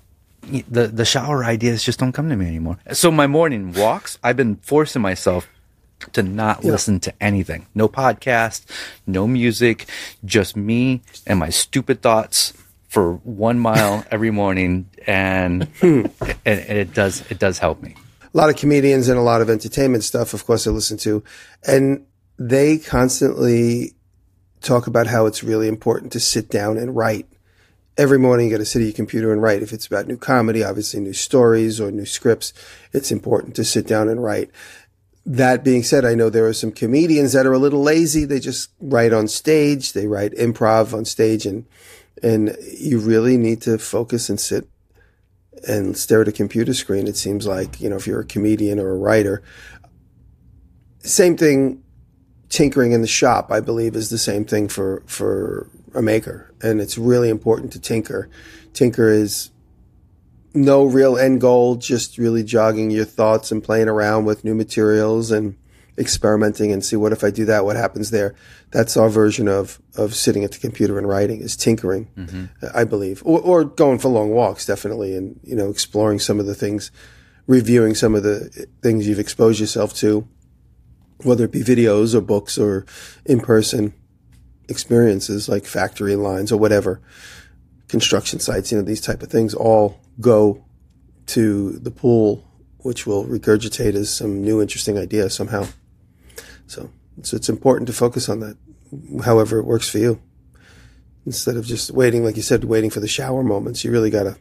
the 0.68 0.86
the 0.86 1.04
shower 1.04 1.44
ideas 1.44 1.82
just 1.82 1.98
don't 1.98 2.12
come 2.12 2.28
to 2.28 2.36
me 2.36 2.46
anymore. 2.46 2.78
So 2.92 3.10
my 3.10 3.26
morning 3.26 3.72
walks, 3.72 4.18
I've 4.22 4.36
been 4.36 4.56
forcing 4.56 5.02
myself 5.02 5.48
to 6.12 6.22
not 6.22 6.62
yeah. 6.62 6.70
listen 6.70 7.00
to 7.00 7.14
anything. 7.20 7.66
No 7.74 7.88
podcast, 7.88 8.66
no 9.06 9.26
music, 9.26 9.86
just 10.24 10.54
me 10.54 11.02
and 11.26 11.38
my 11.38 11.48
stupid 11.48 12.02
thoughts 12.02 12.52
for 12.88 13.14
one 13.14 13.58
mile 13.58 14.04
every 14.10 14.30
morning, 14.30 14.88
and, 15.06 15.64
hmm. 15.80 16.06
and, 16.20 16.36
and 16.44 16.78
it 16.78 16.92
does 16.92 17.24
it 17.30 17.38
does 17.38 17.58
help 17.58 17.82
me. 17.82 17.96
A 18.22 18.36
lot 18.36 18.50
of 18.50 18.56
comedians 18.56 19.08
and 19.08 19.18
a 19.18 19.22
lot 19.22 19.40
of 19.40 19.48
entertainment 19.48 20.04
stuff, 20.04 20.34
of 20.34 20.44
course, 20.44 20.66
I 20.66 20.70
listen 20.70 20.98
to, 20.98 21.24
and 21.66 22.04
they 22.38 22.76
constantly 22.76 23.94
talk 24.60 24.86
about 24.86 25.06
how 25.06 25.24
it's 25.24 25.42
really 25.42 25.68
important 25.68 26.12
to 26.12 26.20
sit 26.20 26.50
down 26.50 26.76
and 26.76 26.94
write 26.94 27.26
every 27.98 28.18
morning 28.18 28.46
you 28.46 28.52
got 28.52 28.58
to 28.58 28.64
sit 28.64 28.80
at 28.80 28.86
your 28.86 28.94
computer 28.94 29.32
and 29.32 29.42
write. 29.42 29.62
If 29.62 29.72
it's 29.72 29.86
about 29.86 30.06
new 30.06 30.16
comedy, 30.16 30.62
obviously 30.62 31.00
new 31.00 31.12
stories 31.12 31.80
or 31.80 31.90
new 31.90 32.06
scripts, 32.06 32.52
it's 32.92 33.10
important 33.10 33.54
to 33.56 33.64
sit 33.64 33.86
down 33.86 34.08
and 34.08 34.22
write. 34.22 34.50
That 35.24 35.64
being 35.64 35.82
said, 35.82 36.04
I 36.04 36.14
know 36.14 36.30
there 36.30 36.46
are 36.46 36.52
some 36.52 36.70
comedians 36.70 37.32
that 37.32 37.46
are 37.46 37.52
a 37.52 37.58
little 37.58 37.82
lazy. 37.82 38.24
They 38.24 38.38
just 38.38 38.70
write 38.80 39.12
on 39.12 39.28
stage. 39.28 39.92
They 39.92 40.06
write 40.06 40.32
improv 40.32 40.92
on 40.94 41.04
stage 41.04 41.46
and, 41.46 41.66
and 42.22 42.56
you 42.78 42.98
really 43.00 43.36
need 43.36 43.62
to 43.62 43.78
focus 43.78 44.28
and 44.28 44.38
sit 44.38 44.68
and 45.66 45.96
stare 45.96 46.22
at 46.22 46.28
a 46.28 46.32
computer 46.32 46.74
screen. 46.74 47.08
It 47.08 47.16
seems 47.16 47.46
like, 47.46 47.80
you 47.80 47.88
know, 47.88 47.96
if 47.96 48.06
you're 48.06 48.20
a 48.20 48.26
comedian 48.26 48.78
or 48.78 48.90
a 48.90 48.96
writer, 48.96 49.42
same 51.00 51.36
thing 51.36 51.82
tinkering 52.48 52.92
in 52.92 53.00
the 53.00 53.08
shop, 53.08 53.50
I 53.50 53.60
believe, 53.60 53.96
is 53.96 54.10
the 54.10 54.18
same 54.18 54.44
thing 54.44 54.68
for 54.68 55.02
for 55.06 55.68
a 55.96 56.02
maker, 56.02 56.52
and 56.62 56.80
it's 56.80 56.98
really 56.98 57.28
important 57.30 57.72
to 57.72 57.80
tinker. 57.80 58.28
Tinker 58.72 59.08
is 59.08 59.50
no 60.54 60.84
real 60.84 61.16
end 61.16 61.40
goal, 61.40 61.76
just 61.76 62.18
really 62.18 62.44
jogging 62.44 62.90
your 62.90 63.04
thoughts 63.04 63.50
and 63.50 63.64
playing 63.64 63.88
around 63.88 64.26
with 64.26 64.44
new 64.44 64.54
materials 64.54 65.30
and 65.30 65.56
experimenting 65.98 66.72
and 66.72 66.84
see 66.84 66.96
what 66.96 67.12
if 67.12 67.24
I 67.24 67.30
do 67.30 67.46
that, 67.46 67.64
what 67.64 67.76
happens 67.76 68.10
there. 68.10 68.34
That's 68.70 68.96
our 68.96 69.08
version 69.08 69.48
of 69.48 69.80
of 69.96 70.14
sitting 70.14 70.44
at 70.44 70.52
the 70.52 70.58
computer 70.58 70.98
and 70.98 71.08
writing 71.08 71.40
is 71.40 71.56
tinkering, 71.56 72.08
mm-hmm. 72.16 72.46
I 72.74 72.84
believe, 72.84 73.22
or, 73.24 73.40
or 73.40 73.64
going 73.64 73.98
for 73.98 74.08
long 74.08 74.30
walks, 74.30 74.66
definitely, 74.66 75.16
and 75.16 75.40
you 75.42 75.56
know 75.56 75.70
exploring 75.70 76.18
some 76.18 76.38
of 76.38 76.46
the 76.46 76.54
things, 76.54 76.90
reviewing 77.46 77.94
some 77.94 78.14
of 78.14 78.22
the 78.22 78.66
things 78.82 79.08
you've 79.08 79.18
exposed 79.18 79.60
yourself 79.60 79.94
to, 79.94 80.28
whether 81.22 81.44
it 81.44 81.52
be 81.52 81.62
videos 81.62 82.14
or 82.14 82.20
books 82.20 82.58
or 82.58 82.84
in 83.24 83.40
person 83.40 83.94
experiences 84.68 85.48
like 85.48 85.64
factory 85.64 86.16
lines 86.16 86.52
or 86.52 86.56
whatever, 86.58 87.00
construction 87.88 88.40
sites, 88.40 88.72
you 88.72 88.78
know, 88.78 88.84
these 88.84 89.00
type 89.00 89.22
of 89.22 89.30
things 89.30 89.54
all 89.54 90.00
go 90.20 90.64
to 91.26 91.72
the 91.78 91.90
pool, 91.90 92.44
which 92.78 93.06
will 93.06 93.24
regurgitate 93.24 93.94
as 93.94 94.14
some 94.14 94.42
new 94.42 94.60
interesting 94.60 94.98
idea 94.98 95.30
somehow. 95.30 95.66
So, 96.66 96.90
so 97.22 97.36
it's 97.36 97.48
important 97.48 97.86
to 97.88 97.92
focus 97.92 98.28
on 98.28 98.40
that, 98.40 98.56
however 99.24 99.58
it 99.58 99.64
works 99.64 99.88
for 99.88 99.98
you. 99.98 100.20
Instead 101.24 101.56
of 101.56 101.66
just 101.66 101.90
waiting, 101.90 102.24
like 102.24 102.36
you 102.36 102.42
said, 102.42 102.64
waiting 102.64 102.90
for 102.90 103.00
the 103.00 103.08
shower 103.08 103.42
moments, 103.42 103.84
you 103.84 103.90
really 103.90 104.10
got 104.10 104.22
to 104.24 104.36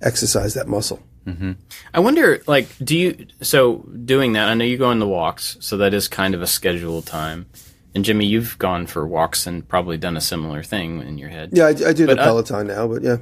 exercise 0.00 0.54
that 0.54 0.66
muscle. 0.66 1.02
Mm-hmm. 1.26 1.52
I 1.94 2.00
wonder, 2.00 2.42
like, 2.46 2.68
do 2.82 2.96
you, 2.96 3.26
so 3.42 3.86
doing 4.04 4.32
that, 4.32 4.48
I 4.48 4.54
know 4.54 4.64
you 4.64 4.78
go 4.78 4.88
on 4.88 4.98
the 4.98 5.06
walks, 5.06 5.56
so 5.60 5.76
that 5.76 5.94
is 5.94 6.08
kind 6.08 6.34
of 6.34 6.42
a 6.42 6.46
scheduled 6.46 7.06
time. 7.06 7.46
And 7.94 8.04
Jimmy, 8.04 8.24
you've 8.24 8.58
gone 8.58 8.86
for 8.86 9.06
walks 9.06 9.46
and 9.46 9.66
probably 9.68 9.98
done 9.98 10.16
a 10.16 10.20
similar 10.20 10.62
thing 10.62 11.02
in 11.02 11.18
your 11.18 11.28
head. 11.28 11.50
Yeah, 11.52 11.66
I, 11.66 11.68
I 11.68 11.92
do 11.92 12.06
but 12.06 12.16
the 12.16 12.22
Peloton 12.22 12.70
uh, 12.70 12.74
now, 12.74 12.88
but 12.88 13.02
yeah. 13.02 13.18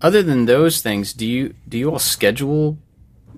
Other 0.00 0.22
than 0.22 0.46
those 0.46 0.80
things, 0.80 1.12
do 1.12 1.26
you 1.26 1.54
do 1.68 1.78
you 1.78 1.90
all 1.90 1.98
schedule 1.98 2.78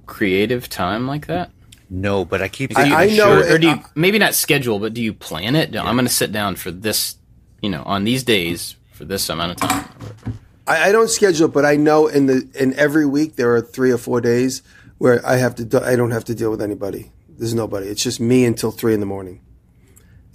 creative 0.07 0.69
time 0.69 1.07
like 1.07 1.27
that? 1.27 1.51
No, 1.91 2.25
but 2.25 2.41
I 2.41 2.49
keep. 2.49 2.77
I, 2.79 3.05
I 3.05 3.11
know, 3.11 3.41
or, 3.41 3.55
or 3.55 3.59
do 3.59 3.69
you 3.69 3.83
maybe 3.95 4.19
not 4.19 4.35
schedule, 4.35 4.79
but 4.79 4.95
do 4.95 5.03
you 5.03 5.13
plan 5.13 5.57
it? 5.57 5.75
Yeah. 5.75 5.83
I'm 5.83 5.95
going 5.95 6.07
to 6.07 6.13
sit 6.13 6.33
down 6.33 6.57
for 6.57 6.71
this, 6.71 7.17
you 7.61 7.69
know, 7.69 7.83
on 7.83 8.05
these 8.05 8.23
days 8.23 8.77
for 8.93 9.05
this 9.05 9.29
amount 9.29 9.53
of 9.53 9.57
time. 9.59 9.89
I, 10.67 10.89
I 10.89 10.93
don't 10.93 11.11
schedule, 11.11 11.49
but 11.49 11.67
I 11.67 11.77
know 11.77 12.07
in 12.07 12.27
the 12.27 12.49
in 12.55 12.73
every 12.75 13.05
week 13.05 13.37
there 13.37 13.55
are 13.55 13.61
three 13.61 13.91
or 13.91 13.99
four 13.99 14.23
days 14.23 14.63
where 14.97 15.21
I 15.27 15.37
have 15.37 15.55
to. 15.57 15.67
Do, 15.67 15.81
I 15.81 15.97
don't 15.97 16.13
have 16.13 16.25
to 16.27 16.35
deal 16.35 16.51
with 16.51 16.63
anybody. 16.63 17.13
There's 17.29 17.55
nobody. 17.55 17.89
It's 17.89 18.03
just 18.03 18.21
me 18.21 18.47
until 18.47 18.71
three 18.71 18.95
in 18.95 19.01
the 19.01 19.07
morning 19.07 19.43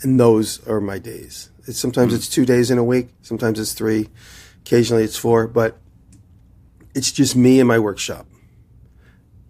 and 0.01 0.19
those 0.19 0.65
are 0.67 0.81
my 0.81 0.99
days. 0.99 1.49
It's, 1.65 1.79
sometimes 1.79 2.13
mm 2.13 2.15
it's 2.15 2.29
two 2.29 2.45
days 2.45 2.71
in 2.71 2.77
a 2.77 2.83
week, 2.83 3.09
sometimes 3.21 3.59
it's 3.59 3.73
three, 3.73 4.09
occasionally 4.61 5.03
it's 5.03 5.17
four, 5.17 5.47
but 5.47 5.77
it's 6.95 7.11
just 7.11 7.35
me 7.35 7.59
and 7.59 7.67
my 7.67 7.79
workshop. 7.79 8.25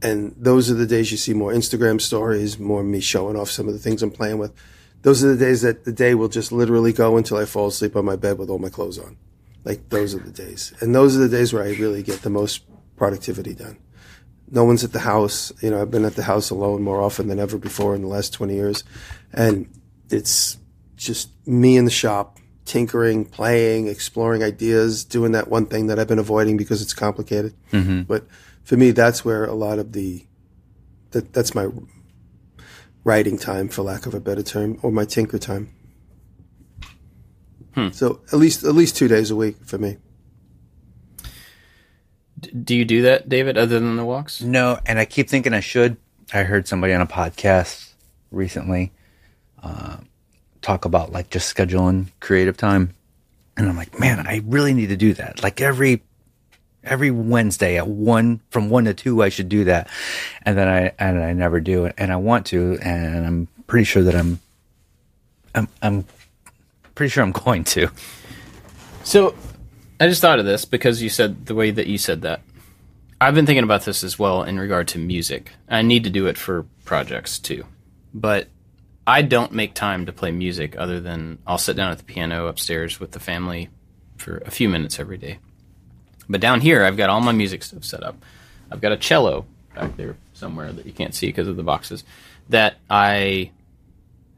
And 0.02 0.36
those 0.38 0.70
are 0.70 0.76
the 0.76 0.86
days 0.86 1.12
you 1.12 1.18
see 1.18 1.34
more 1.34 1.52
Instagram 1.52 2.00
stories, 2.00 2.60
more 2.60 2.84
me 2.84 3.00
showing 3.00 3.36
off 3.36 3.50
some 3.50 3.68
of 3.68 3.74
the 3.74 3.80
things 3.80 4.04
I'm 4.04 4.12
playing 4.12 4.38
with. 4.38 4.54
Those 5.02 5.24
are 5.24 5.34
the 5.34 5.46
days 5.46 5.62
that 5.62 5.86
the 5.86 5.92
day 5.92 6.14
will 6.16 6.28
just 6.28 6.52
literally 6.52 6.94
go 6.94 7.18
until 7.18 7.38
I 7.38 7.46
fall 7.46 7.68
asleep 7.68 7.96
on 7.96 8.06
my 8.06 8.16
bed 8.16 8.38
with 8.38 8.50
all 8.50 8.60
my 8.60 8.70
clothes 8.70 9.00
on. 9.00 9.18
Like 9.64 9.90
those 9.90 10.14
are 10.14 10.20
the 10.20 10.32
days. 10.32 10.74
And 10.82 10.94
those 10.94 11.16
are 11.16 11.20
the 11.20 11.30
days 11.30 11.54
where 11.54 11.64
I 11.64 11.72
really 11.72 12.04
get 12.04 12.22
the 12.22 12.30
most 12.30 12.64
productivity 12.96 13.54
done. 13.54 13.78
No 14.50 14.64
one's 14.64 14.84
at 14.84 14.94
the 14.94 15.00
house. 15.00 15.52
You 15.62 15.72
know, 15.72 15.82
I've 15.82 15.92
been 15.92 16.06
at 16.06 16.16
the 16.16 16.24
house 16.24 16.50
alone 16.50 16.82
more 16.82 17.02
often 17.02 17.28
than 17.28 17.40
ever 17.40 17.58
before 17.58 17.96
in 17.96 18.02
the 18.02 18.08
last 18.08 18.34
20 18.34 18.54
years. 18.54 18.84
And 19.34 19.68
it's 20.10 20.58
just 20.96 21.30
me 21.48 21.78
in 21.78 21.86
the 21.86 21.92
shop, 21.92 22.40
tinkering, 22.66 23.26
playing, 23.26 23.88
exploring 23.88 24.44
ideas, 24.44 25.04
doing 25.04 25.32
that 25.32 25.50
one 25.50 25.66
thing 25.66 25.88
that 25.88 26.00
I've 26.00 26.08
been 26.08 26.20
avoiding 26.20 26.58
because 26.58 26.82
it's 26.82 26.94
complicated. 26.94 27.54
Mm-hmm. 27.72 28.02
But 28.04 28.28
for 28.64 28.76
me, 28.78 28.92
that's 28.92 29.24
where 29.24 29.46
a 29.46 29.54
lot 29.54 29.80
of 29.80 29.94
the 29.94 30.26
that 31.12 31.34
that's 31.34 31.56
my 31.56 31.70
writing 33.04 33.38
time, 33.38 33.70
for 33.70 33.84
lack 33.84 34.06
of 34.06 34.14
a 34.14 34.20
better 34.20 34.44
term, 34.44 34.78
or 34.82 34.92
my 34.92 35.06
tinker 35.06 35.40
time. 35.40 35.74
Hmm. 37.74 37.90
So 37.92 38.22
at 38.34 38.40
least 38.40 38.64
at 38.64 38.76
least 38.76 38.98
two 38.98 39.08
days 39.08 39.32
a 39.32 39.36
week 39.36 39.58
for 39.64 39.78
me. 39.78 39.98
Do 42.64 42.76
you 42.76 42.86
do 42.86 43.02
that, 43.04 43.30
David, 43.30 43.58
other 43.58 43.80
than 43.80 43.96
the 43.96 44.06
walks? 44.06 44.42
No, 44.42 44.80
and 44.86 45.00
I 45.00 45.06
keep 45.06 45.30
thinking 45.30 45.54
I 45.54 45.60
should. 45.60 45.98
I 46.34 46.44
heard 46.44 46.68
somebody 46.68 46.94
on 46.94 47.02
a 47.02 47.08
podcast 47.08 47.94
recently 48.30 48.92
talk 50.62 50.86
about 50.86 51.12
like 51.12 51.30
just 51.30 51.56
scheduling 51.56 52.08
creative 52.20 52.58
time. 52.58 52.94
And 53.56 53.68
I'm 53.68 53.78
like, 53.78 54.00
man, 54.00 54.28
I 54.28 54.42
really 54.46 54.74
need 54.74 54.90
to 54.90 54.98
do 54.98 55.14
that. 55.14 55.42
Like 55.42 55.62
every 55.62 56.04
every 56.84 57.12
Wednesday 57.12 57.78
at 57.78 57.88
one 57.88 58.42
from 58.50 58.70
one 58.70 58.86
to 58.86 58.94
two, 58.94 59.24
I 59.24 59.30
should 59.30 59.50
do 59.50 59.64
that. 59.66 59.90
And 60.44 60.58
then 60.58 60.68
I 60.68 60.94
and 61.00 61.24
I 61.24 61.34
never 61.34 61.60
do 61.60 61.86
it, 61.86 61.96
and 61.98 62.12
I 62.12 62.18
want 62.18 62.46
to, 62.48 62.78
and 62.82 63.26
I'm 63.26 63.48
pretty 63.66 63.86
sure 63.86 64.04
that 64.04 64.16
I'm 64.16 64.40
I'm 65.56 65.68
I'm 65.82 66.06
pretty 66.96 67.10
sure 67.10 67.24
I'm 67.24 67.32
going 67.46 67.64
to. 67.64 67.90
So 69.04 69.36
I 70.00 70.08
just 70.08 70.22
thought 70.22 70.40
of 70.40 70.46
this 70.46 70.66
because 70.66 71.02
you 71.02 71.10
said 71.10 71.46
the 71.46 71.56
way 71.56 71.72
that 71.72 71.88
you 71.88 71.98
said 71.98 72.22
that. 72.22 72.42
I've 73.20 73.34
been 73.34 73.48
thinking 73.48 73.64
about 73.64 73.84
this 73.84 74.04
as 74.04 74.20
well 74.20 74.44
in 74.44 74.60
regard 74.60 74.88
to 74.90 75.00
music. 75.00 75.54
I 75.68 75.82
need 75.82 76.04
to 76.04 76.12
do 76.12 76.28
it 76.28 76.38
for 76.38 76.68
projects 76.86 77.40
too. 77.40 77.66
But 78.14 78.48
I 79.08 79.22
don't 79.22 79.54
make 79.54 79.74
time 79.74 80.06
to 80.08 80.12
play 80.12 80.32
music 80.32 80.76
other 80.78 81.00
than 81.00 81.40
I'll 81.48 81.58
sit 81.58 81.78
down 81.78 81.92
at 81.92 81.98
the 81.98 82.04
piano 82.04 82.48
upstairs 82.48 83.00
with 83.00 83.12
the 83.12 83.22
family 83.22 83.70
for 84.18 84.40
a 84.46 84.52
few 84.52 84.68
minutes 84.68 85.00
every 85.00 85.18
day. 85.18 85.40
But 86.28 86.42
down 86.42 86.60
here, 86.60 86.84
I've 86.84 86.98
got 86.98 87.10
all 87.10 87.22
my 87.22 87.32
music 87.32 87.64
stuff 87.64 87.86
set 87.86 88.04
up. 88.04 88.18
I've 88.70 88.82
got 88.82 88.92
a 88.92 88.98
cello 88.98 89.46
back 89.74 89.96
there 89.96 90.18
somewhere 90.34 90.74
that 90.74 90.86
you 90.86 90.92
can't 90.92 91.16
see 91.16 91.28
because 91.28 91.48
of 91.48 91.56
the 91.56 91.64
boxes 91.64 92.04
that 92.50 92.76
I 92.90 93.52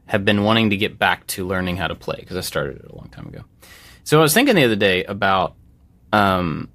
have 0.06 0.24
been 0.24 0.44
wanting 0.44 0.70
to 0.70 0.76
get 0.76 1.00
back 1.00 1.26
to 1.28 1.44
learning 1.44 1.76
how 1.76 1.88
to 1.88 1.96
play 1.96 2.18
because 2.20 2.36
I 2.36 2.40
started 2.40 2.76
it 2.76 2.90
a 2.90 2.94
long 2.94 3.08
time 3.08 3.26
ago. 3.26 3.42
So 4.04 4.20
I 4.20 4.22
was 4.22 4.32
thinking 4.32 4.54
the 4.54 4.64
other 4.64 4.76
day 4.76 5.02
about 5.02 5.54
um, 6.12 6.68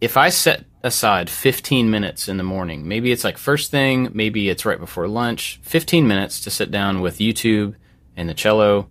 if 0.00 0.16
I 0.16 0.30
set 0.30 0.64
aside 0.82 1.28
15 1.28 1.90
minutes 1.90 2.28
in 2.28 2.36
the 2.36 2.42
morning. 2.42 2.88
Maybe 2.88 3.12
it's 3.12 3.24
like 3.24 3.38
first 3.38 3.70
thing, 3.70 4.08
maybe 4.12 4.48
it's 4.48 4.64
right 4.64 4.78
before 4.78 5.08
lunch. 5.08 5.60
15 5.62 6.06
minutes 6.06 6.40
to 6.42 6.50
sit 6.50 6.70
down 6.70 7.00
with 7.00 7.18
YouTube 7.18 7.74
and 8.16 8.28
the 8.28 8.34
cello 8.34 8.88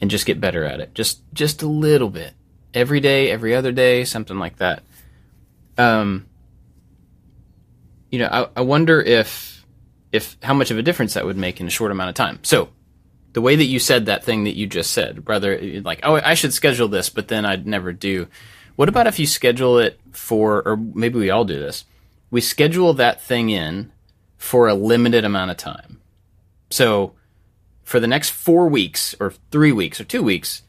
and 0.00 0.10
just 0.10 0.26
get 0.26 0.40
better 0.40 0.64
at 0.64 0.80
it. 0.80 0.94
Just 0.94 1.22
just 1.32 1.62
a 1.62 1.66
little 1.66 2.10
bit. 2.10 2.34
Every 2.74 3.00
day, 3.00 3.30
every 3.30 3.54
other 3.54 3.72
day, 3.72 4.04
something 4.04 4.38
like 4.38 4.56
that. 4.56 4.82
Um 5.78 6.26
you 8.10 8.18
know, 8.18 8.28
I, 8.30 8.60
I 8.60 8.60
wonder 8.60 9.00
if 9.00 9.64
if 10.12 10.36
how 10.42 10.54
much 10.54 10.70
of 10.70 10.78
a 10.78 10.82
difference 10.82 11.14
that 11.14 11.24
would 11.24 11.36
make 11.36 11.60
in 11.60 11.66
a 11.66 11.70
short 11.70 11.92
amount 11.92 12.10
of 12.10 12.14
time. 12.14 12.40
So, 12.42 12.70
the 13.32 13.40
way 13.40 13.56
that 13.56 13.64
you 13.64 13.78
said 13.78 14.06
that 14.06 14.24
thing 14.24 14.44
that 14.44 14.56
you 14.56 14.66
just 14.66 14.92
said, 14.92 15.28
rather 15.28 15.58
like, 15.82 16.00
oh, 16.02 16.14
I 16.14 16.34
should 16.34 16.54
schedule 16.54 16.88
this, 16.88 17.10
but 17.10 17.28
then 17.28 17.44
I'd 17.44 17.66
never 17.66 17.92
do 17.92 18.28
what 18.76 18.88
about 18.88 19.06
if 19.06 19.18
you 19.18 19.26
schedule 19.26 19.78
it 19.78 19.98
for, 20.12 20.62
or 20.66 20.76
maybe 20.76 21.18
we 21.18 21.30
all 21.30 21.44
do 21.44 21.58
this, 21.58 21.84
we 22.30 22.40
schedule 22.40 22.92
that 22.94 23.20
thing 23.22 23.50
in 23.50 23.90
for 24.36 24.68
a 24.68 24.74
limited 24.74 25.24
amount 25.24 25.50
of 25.50 25.56
time. 25.56 26.00
So 26.70 27.14
for 27.82 28.00
the 28.00 28.06
next 28.06 28.30
four 28.30 28.68
weeks, 28.68 29.14
or 29.18 29.32
three 29.50 29.72
weeks, 29.72 30.00
or 30.00 30.04
two 30.04 30.22
weeks, 30.22 30.62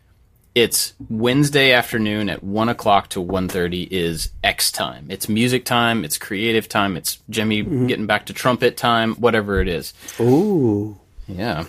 it's 0.55 0.93
Wednesday 1.09 1.71
afternoon 1.71 2.29
at 2.29 2.43
one 2.43 2.69
o'clock 2.69 3.09
to 3.09 3.19
1.30 3.19 3.89
is 3.91 4.31
X 4.43 4.71
time. 4.71 5.07
It's 5.09 5.29
music 5.29 5.65
time. 5.65 6.03
It's 6.03 6.17
creative 6.17 6.67
time. 6.67 6.97
It's 6.97 7.19
Jimmy 7.29 7.63
mm-hmm. 7.63 7.87
getting 7.87 8.07
back 8.07 8.25
to 8.27 8.33
trumpet 8.33 8.77
time. 8.77 9.15
Whatever 9.15 9.61
it 9.61 9.67
is. 9.67 9.93
Ooh, 10.19 10.97
yeah. 11.27 11.65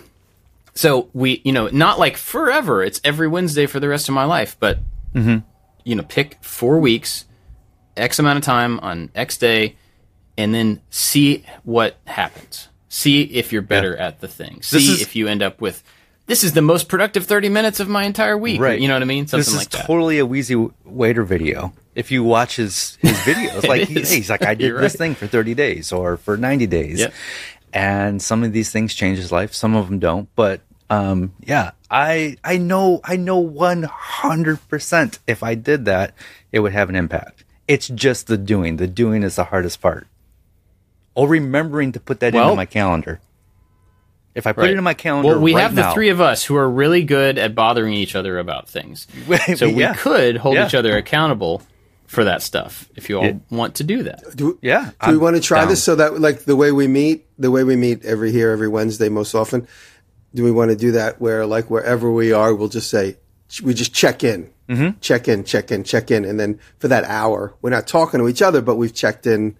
So 0.73 1.09
we, 1.13 1.41
you 1.43 1.51
know, 1.51 1.67
not 1.67 1.99
like 1.99 2.17
forever. 2.17 2.81
It's 2.81 3.01
every 3.03 3.27
Wednesday 3.27 3.65
for 3.65 3.79
the 3.79 3.89
rest 3.89 4.07
of 4.07 4.15
my 4.15 4.23
life, 4.23 4.55
but 4.59 4.79
mm-hmm 5.13 5.39
you 5.89 5.95
know, 5.95 6.03
pick 6.03 6.37
four 6.41 6.79
weeks, 6.79 7.25
X 7.97 8.19
amount 8.19 8.37
of 8.37 8.43
time 8.43 8.79
on 8.81 9.09
X 9.15 9.37
day, 9.37 9.75
and 10.37 10.53
then 10.53 10.81
see 10.91 11.43
what 11.63 11.97
happens. 12.05 12.67
See 12.89 13.23
if 13.23 13.51
you're 13.51 13.63
better 13.63 13.95
yeah. 13.95 14.07
at 14.07 14.21
the 14.21 14.27
thing. 14.27 14.61
See 14.61 14.77
is, 14.77 15.01
if 15.01 15.15
you 15.15 15.27
end 15.27 15.41
up 15.41 15.59
with 15.59 15.83
this 16.27 16.43
is 16.43 16.53
the 16.53 16.61
most 16.61 16.89
productive 16.89 17.25
30 17.25 17.49
minutes 17.49 17.79
of 17.79 17.89
my 17.89 18.03
entire 18.03 18.37
week. 18.37 18.61
Right. 18.61 18.79
You 18.79 18.87
know 18.87 18.93
what 18.93 19.01
I 19.01 19.05
mean? 19.05 19.25
Something 19.25 19.51
like 19.51 19.69
this 19.69 19.73
is 19.73 19.79
like 19.79 19.87
totally 19.87 20.19
a 20.19 20.25
Wheezy 20.27 20.55
Waiter 20.85 21.23
video. 21.23 21.73
If 21.95 22.11
you 22.11 22.23
watch 22.23 22.57
his, 22.57 22.97
his 23.01 23.17
videos, 23.17 23.67
like 23.67 23.87
he, 23.87 23.95
he's 23.95 24.29
like, 24.29 24.45
I 24.45 24.53
did 24.53 24.71
right. 24.71 24.81
this 24.81 24.95
thing 24.95 25.15
for 25.15 25.25
30 25.25 25.55
days 25.55 25.91
or 25.91 26.17
for 26.17 26.37
90 26.37 26.67
days. 26.67 26.99
Yep. 26.99 27.13
And 27.73 28.21
some 28.21 28.43
of 28.43 28.53
these 28.53 28.71
things 28.71 28.93
change 28.93 29.17
his 29.17 29.31
life. 29.31 29.55
Some 29.55 29.75
of 29.75 29.87
them 29.87 29.97
don't. 29.97 30.29
But 30.35 30.61
um, 30.89 31.33
yeah, 31.41 31.71
I 31.89 32.37
I 32.43 32.57
know 32.57 33.01
I 33.03 33.15
know 33.15 33.37
one 33.37 33.83
hundred 33.83 34.67
percent. 34.67 35.19
If 35.27 35.43
I 35.43 35.55
did 35.55 35.85
that, 35.85 36.13
it 36.51 36.59
would 36.59 36.73
have 36.73 36.89
an 36.89 36.95
impact. 36.95 37.43
It's 37.67 37.87
just 37.87 38.27
the 38.27 38.37
doing. 38.37 38.77
The 38.77 38.87
doing 38.87 39.23
is 39.23 39.35
the 39.35 39.45
hardest 39.45 39.81
part. 39.81 40.07
Or 41.13 41.27
remembering 41.27 41.91
to 41.91 41.99
put 41.99 42.19
that 42.21 42.33
well, 42.33 42.45
into 42.45 42.55
my 42.55 42.65
calendar. 42.65 43.19
If 44.33 44.47
I 44.47 44.53
put 44.53 44.61
right. 44.61 44.71
it 44.71 44.77
in 44.77 44.83
my 44.83 44.93
calendar, 44.93 45.29
well, 45.29 45.39
we 45.39 45.53
right 45.53 45.61
have 45.61 45.75
the 45.75 45.91
three 45.91 46.09
of 46.09 46.21
us 46.21 46.43
who 46.43 46.55
are 46.55 46.69
really 46.69 47.03
good 47.03 47.37
at 47.37 47.55
bothering 47.55 47.93
each 47.93 48.15
other 48.15 48.39
about 48.39 48.69
things. 48.69 49.07
So 49.55 49.69
we 49.69 49.85
could 49.95 50.37
hold 50.37 50.55
yeah. 50.55 50.67
each 50.67 50.75
other 50.75 50.97
accountable 50.97 51.61
for 52.05 52.23
that 52.23 52.41
stuff 52.41 52.89
if 52.95 53.09
you 53.09 53.19
all 53.19 53.25
yeah. 53.25 53.33
want 53.51 53.75
to 53.75 53.83
do 53.83 54.03
that. 54.03 54.35
Do, 54.35 54.57
yeah. 54.61 54.85
Do 54.85 54.95
I'm 55.01 55.11
we 55.11 55.17
want 55.17 55.35
to 55.35 55.41
try 55.41 55.59
down. 55.59 55.69
this 55.69 55.83
so 55.83 55.95
that 55.95 56.19
like 56.19 56.45
the 56.45 56.55
way 56.55 56.71
we 56.71 56.87
meet, 56.87 57.25
the 57.37 57.51
way 57.51 57.63
we 57.63 57.75
meet 57.75 58.03
every 58.05 58.31
here 58.31 58.49
every 58.49 58.67
Wednesday 58.67 59.09
most 59.09 59.35
often, 59.35 59.67
do 60.33 60.43
we 60.43 60.51
want 60.51 60.69
to 60.71 60.75
do 60.75 60.91
that 60.91 61.19
where 61.19 61.45
like 61.45 61.69
wherever 61.69 62.11
we 62.11 62.31
are, 62.31 62.53
we'll 62.53 62.69
just 62.69 62.89
say 62.89 63.17
we 63.63 63.73
just 63.73 63.93
check 63.93 64.23
in, 64.23 64.51
mm-hmm. 64.67 64.99
check 65.01 65.27
in, 65.27 65.43
check 65.43 65.71
in, 65.71 65.83
check 65.83 66.11
in, 66.11 66.25
and 66.25 66.39
then 66.39 66.59
for 66.77 66.87
that 66.87 67.03
hour, 67.05 67.53
we're 67.61 67.69
not 67.69 67.87
talking 67.87 68.19
to 68.19 68.27
each 68.27 68.41
other, 68.41 68.61
but 68.61 68.75
we've 68.75 68.93
checked 68.93 69.25
in 69.25 69.57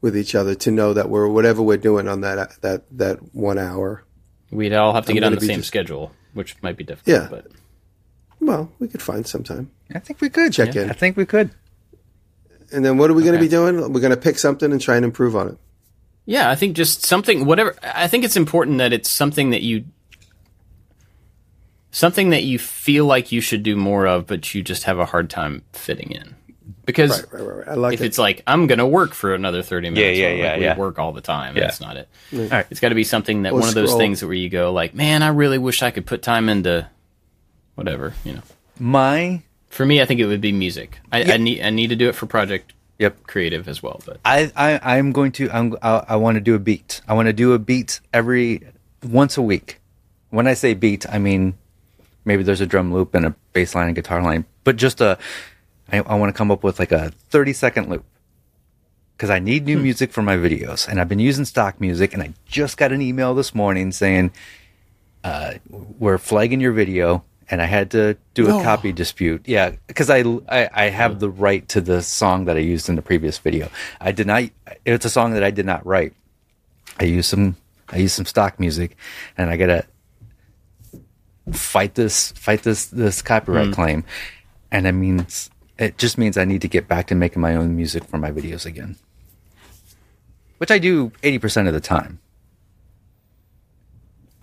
with 0.00 0.16
each 0.16 0.34
other 0.34 0.54
to 0.54 0.70
know 0.70 0.94
that 0.94 1.08
we're 1.08 1.28
whatever 1.28 1.62
we're 1.62 1.76
doing 1.76 2.08
on 2.08 2.20
that 2.22 2.60
that 2.62 2.84
that 2.96 3.34
one 3.34 3.58
hour. 3.58 4.04
We'd 4.50 4.72
all 4.74 4.92
have 4.94 5.06
to 5.06 5.12
I'm 5.12 5.14
get 5.14 5.24
on 5.24 5.34
the 5.34 5.40
same 5.40 5.58
just, 5.58 5.68
schedule, 5.68 6.12
which 6.34 6.60
might 6.62 6.76
be 6.76 6.84
difficult. 6.84 7.22
Yeah. 7.22 7.28
But 7.30 7.46
well, 8.40 8.72
we 8.78 8.88
could 8.88 9.02
find 9.02 9.26
some 9.26 9.44
time. 9.44 9.70
I 9.94 9.98
think 9.98 10.20
we 10.20 10.28
could 10.28 10.52
check 10.52 10.74
yeah, 10.74 10.82
in. 10.82 10.90
I 10.90 10.94
think 10.94 11.16
we 11.16 11.26
could. 11.26 11.50
And 12.72 12.84
then 12.84 12.98
what 12.98 13.10
are 13.10 13.14
we 13.14 13.22
okay. 13.22 13.30
going 13.30 13.38
to 13.38 13.44
be 13.44 13.48
doing? 13.48 13.92
We're 13.92 14.00
going 14.00 14.10
to 14.10 14.16
pick 14.16 14.38
something 14.38 14.70
and 14.70 14.80
try 14.80 14.96
and 14.96 15.04
improve 15.04 15.36
on 15.36 15.48
it. 15.48 15.58
Yeah, 16.24 16.48
I 16.48 16.54
think 16.54 16.76
just 16.76 17.04
something, 17.04 17.44
whatever. 17.44 17.74
I 17.82 18.06
think 18.06 18.24
it's 18.24 18.36
important 18.36 18.78
that 18.78 18.92
it's 18.92 19.10
something 19.10 19.50
that 19.50 19.62
you, 19.62 19.84
something 21.90 22.30
that 22.30 22.44
you 22.44 22.58
feel 22.58 23.04
like 23.04 23.32
you 23.32 23.40
should 23.40 23.62
do 23.62 23.76
more 23.76 24.06
of, 24.06 24.26
but 24.26 24.54
you 24.54 24.62
just 24.62 24.84
have 24.84 24.98
a 24.98 25.04
hard 25.04 25.30
time 25.30 25.62
fitting 25.72 26.10
in. 26.12 26.36
Because 26.86 27.22
right, 27.32 27.42
right, 27.42 27.56
right, 27.56 27.68
I 27.68 27.74
like 27.74 27.94
if 27.94 28.00
it. 28.00 28.06
it's 28.06 28.18
like 28.18 28.42
I'm 28.46 28.66
going 28.66 28.78
to 28.78 28.86
work 28.86 29.12
for 29.12 29.34
another 29.34 29.62
thirty 29.62 29.90
minutes, 29.90 30.18
yeah, 30.18 30.28
yeah, 30.28 30.54
yeah, 30.54 30.56
yeah. 30.56 30.76
work 30.76 30.98
all 30.98 31.12
the 31.12 31.20
time. 31.20 31.56
Yeah. 31.56 31.64
That's 31.64 31.80
not 31.80 31.96
it. 31.96 32.08
Right. 32.32 32.66
It's 32.70 32.80
got 32.80 32.88
to 32.88 32.94
be 32.94 33.04
something 33.04 33.42
that 33.42 33.52
one 33.52 33.68
of 33.68 33.74
those 33.74 33.94
things 33.94 34.24
where 34.24 34.32
you 34.32 34.48
go 34.48 34.72
like, 34.72 34.94
man, 34.94 35.22
I 35.22 35.28
really 35.28 35.58
wish 35.58 35.82
I 35.82 35.90
could 35.90 36.06
put 36.06 36.22
time 36.22 36.48
into 36.48 36.88
whatever, 37.74 38.14
you 38.24 38.34
know. 38.34 38.42
My 38.78 39.42
for 39.68 39.86
me, 39.86 40.00
I 40.00 40.04
think 40.04 40.20
it 40.20 40.26
would 40.26 40.40
be 40.40 40.52
music. 40.52 40.98
I, 41.12 41.22
yeah. 41.22 41.34
I 41.34 41.36
need 41.36 41.62
I 41.62 41.70
need 41.70 41.88
to 41.88 41.96
do 41.96 42.08
it 42.08 42.14
for 42.14 42.26
project 42.26 42.72
yep 42.98 43.22
creative 43.24 43.68
as 43.68 43.82
well. 43.82 44.00
But 44.04 44.18
I 44.24 44.50
I 44.56 44.96
I'm 44.96 45.12
going 45.12 45.32
to 45.32 45.50
I'm 45.50 45.76
I, 45.82 46.04
I 46.08 46.16
want 46.16 46.36
to 46.36 46.40
do 46.40 46.54
a 46.54 46.58
beat. 46.58 47.02
I 47.06 47.14
want 47.14 47.26
to 47.26 47.32
do 47.32 47.52
a 47.52 47.58
beat 47.58 48.00
every 48.12 48.62
once 49.02 49.36
a 49.36 49.42
week. 49.42 49.80
When 50.30 50.46
I 50.46 50.54
say 50.54 50.74
beat, 50.74 51.08
I 51.08 51.18
mean 51.18 51.54
maybe 52.24 52.42
there's 52.42 52.60
a 52.60 52.66
drum 52.66 52.92
loop 52.92 53.14
and 53.14 53.26
a 53.26 53.34
bass 53.52 53.74
line 53.74 53.86
and 53.86 53.96
guitar 53.96 54.22
line, 54.22 54.44
but 54.64 54.76
just 54.76 55.00
a 55.00 55.18
I, 55.92 55.98
I 55.98 56.14
want 56.14 56.32
to 56.32 56.36
come 56.36 56.50
up 56.50 56.62
with 56.62 56.78
like 56.78 56.92
a 56.92 57.10
30 57.30 57.52
second 57.52 57.88
loop 57.88 58.04
because 59.16 59.30
I 59.30 59.38
need 59.38 59.66
new 59.66 59.76
hmm. 59.76 59.82
music 59.82 60.12
for 60.12 60.22
my 60.22 60.36
videos, 60.36 60.88
and 60.88 61.00
I've 61.00 61.08
been 61.08 61.18
using 61.18 61.44
stock 61.44 61.80
music, 61.80 62.14
and 62.14 62.22
I 62.22 62.32
just 62.46 62.76
got 62.76 62.92
an 62.92 63.02
email 63.02 63.34
this 63.34 63.54
morning 63.54 63.92
saying 63.92 64.32
uh, 65.24 65.54
we're 65.68 66.18
flagging 66.18 66.60
your 66.60 66.72
video 66.72 67.24
and 67.50 67.60
I 67.60 67.66
had 67.66 67.90
to 67.90 68.16
do 68.34 68.48
a 68.48 68.62
copy 68.62 68.92
dispute. 68.92 69.42
Yeah, 69.46 69.72
because 69.88 70.08
I, 70.08 70.20
I, 70.48 70.70
I 70.72 70.84
have 70.84 71.18
the 71.18 71.28
right 71.28 71.66
to 71.70 71.80
the 71.80 72.00
song 72.00 72.44
that 72.44 72.56
I 72.56 72.60
used 72.60 72.88
in 72.88 72.94
the 72.94 73.02
previous 73.02 73.38
video. 73.38 73.68
I 74.00 74.12
did 74.12 74.28
not. 74.28 74.44
It's 74.84 75.04
a 75.04 75.10
song 75.10 75.32
that 75.34 75.42
I 75.42 75.50
did 75.50 75.66
not 75.66 75.84
write. 75.84 76.14
I 77.00 77.04
used 77.04 77.28
some 77.28 77.56
I 77.88 77.96
used 77.96 78.14
some 78.14 78.26
stock 78.26 78.60
music, 78.60 78.96
and 79.36 79.50
I 79.50 79.56
gotta 79.56 79.84
fight 81.52 81.94
this 81.94 82.32
fight 82.32 82.62
this 82.62 82.86
this 82.86 83.22
copyright 83.22 83.68
mm. 83.68 83.74
claim, 83.74 84.04
and 84.70 84.86
it 84.86 84.92
means 84.92 85.50
it 85.78 85.98
just 85.98 86.18
means 86.18 86.36
I 86.36 86.44
need 86.44 86.62
to 86.62 86.68
get 86.68 86.88
back 86.88 87.06
to 87.08 87.14
making 87.14 87.40
my 87.40 87.56
own 87.56 87.76
music 87.76 88.04
for 88.04 88.18
my 88.18 88.30
videos 88.30 88.66
again, 88.66 88.96
which 90.58 90.70
I 90.70 90.78
do 90.78 91.12
eighty 91.22 91.38
percent 91.38 91.68
of 91.68 91.74
the 91.74 91.80
time. 91.80 92.20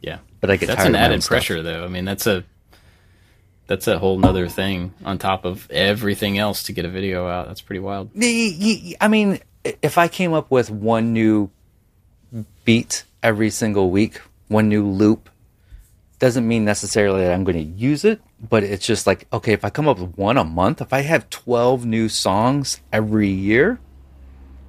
Yeah, 0.01 0.19
but 0.41 0.51
I 0.51 0.57
get 0.57 0.67
that's 0.67 0.85
an 0.85 0.95
added 0.95 1.23
pressure, 1.23 1.61
though. 1.61 1.83
I 1.83 1.87
mean, 1.87 2.05
that's 2.05 2.27
a 2.27 2.43
that's 3.67 3.87
a 3.87 3.99
whole 3.99 4.17
nother 4.17 4.47
thing 4.47 4.93
on 5.03 5.17
top 5.17 5.45
of 5.45 5.69
everything 5.69 6.37
else 6.37 6.63
to 6.63 6.71
get 6.71 6.85
a 6.85 6.89
video 6.89 7.27
out. 7.27 7.47
That's 7.47 7.61
pretty 7.61 7.79
wild. 7.79 8.11
I 8.15 9.07
mean, 9.09 9.39
if 9.81 9.97
I 9.97 10.07
came 10.07 10.33
up 10.33 10.49
with 10.49 10.69
one 10.69 11.13
new 11.13 11.49
beat 12.63 13.03
every 13.21 13.49
single 13.49 13.89
week, 13.89 14.21
one 14.47 14.69
new 14.69 14.85
loop, 14.85 15.29
doesn't 16.20 16.47
mean 16.47 16.65
necessarily 16.65 17.24
that 17.24 17.34
I'm 17.34 17.43
going 17.43 17.57
to 17.57 17.80
use 17.80 18.03
it, 18.03 18.22
but 18.49 18.63
it's 18.63 18.86
just 18.86 19.05
like, 19.05 19.28
okay, 19.32 19.53
if 19.53 19.63
I 19.63 19.70
come 19.70 19.88
up 19.88 19.99
with 19.99 20.18
one 20.18 20.38
a 20.38 20.43
month, 20.43 20.82
if 20.82 20.93
I 20.93 21.01
have 21.01 21.30
12 21.30 21.86
new 21.86 22.09
songs 22.09 22.82
every 22.91 23.30
year 23.30 23.80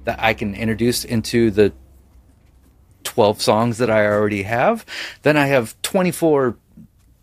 that 0.05 0.19
I 0.19 0.33
can 0.33 0.53
introduce 0.53 1.03
into 1.03 1.49
the 1.49 1.73
12 3.03 3.41
songs 3.41 3.77
that 3.79 3.89
I 3.89 4.05
already 4.05 4.43
have, 4.43 4.85
then 5.23 5.37
I 5.37 5.47
have 5.47 5.79
24 5.81 6.55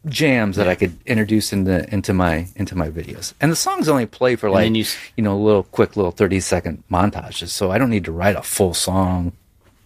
jams 0.07 0.57
that 0.57 0.69
I 0.69 0.77
could 0.77 0.97
introduce 1.05 1.53
into 1.53 1.93
into 1.93 2.13
my 2.13 2.47
into 2.55 2.77
my 2.77 2.89
videos. 2.89 3.35
And 3.41 3.51
the 3.51 3.57
songs 3.57 3.89
only 3.89 4.07
play 4.07 4.37
for 4.37 4.51
like 4.51 4.73
you, 4.73 4.85
you 5.17 5.25
know 5.25 5.37
little 5.39 5.65
quick 5.65 5.97
little 5.97 6.13
thirty 6.13 6.39
second 6.41 6.85
montages, 6.91 7.49
so 7.49 7.71
I 7.71 7.79
don't 7.79 7.91
need 7.91 8.05
to 8.05 8.13
write 8.13 8.37
a 8.37 8.43
full 8.43 8.73
song. 8.73 9.33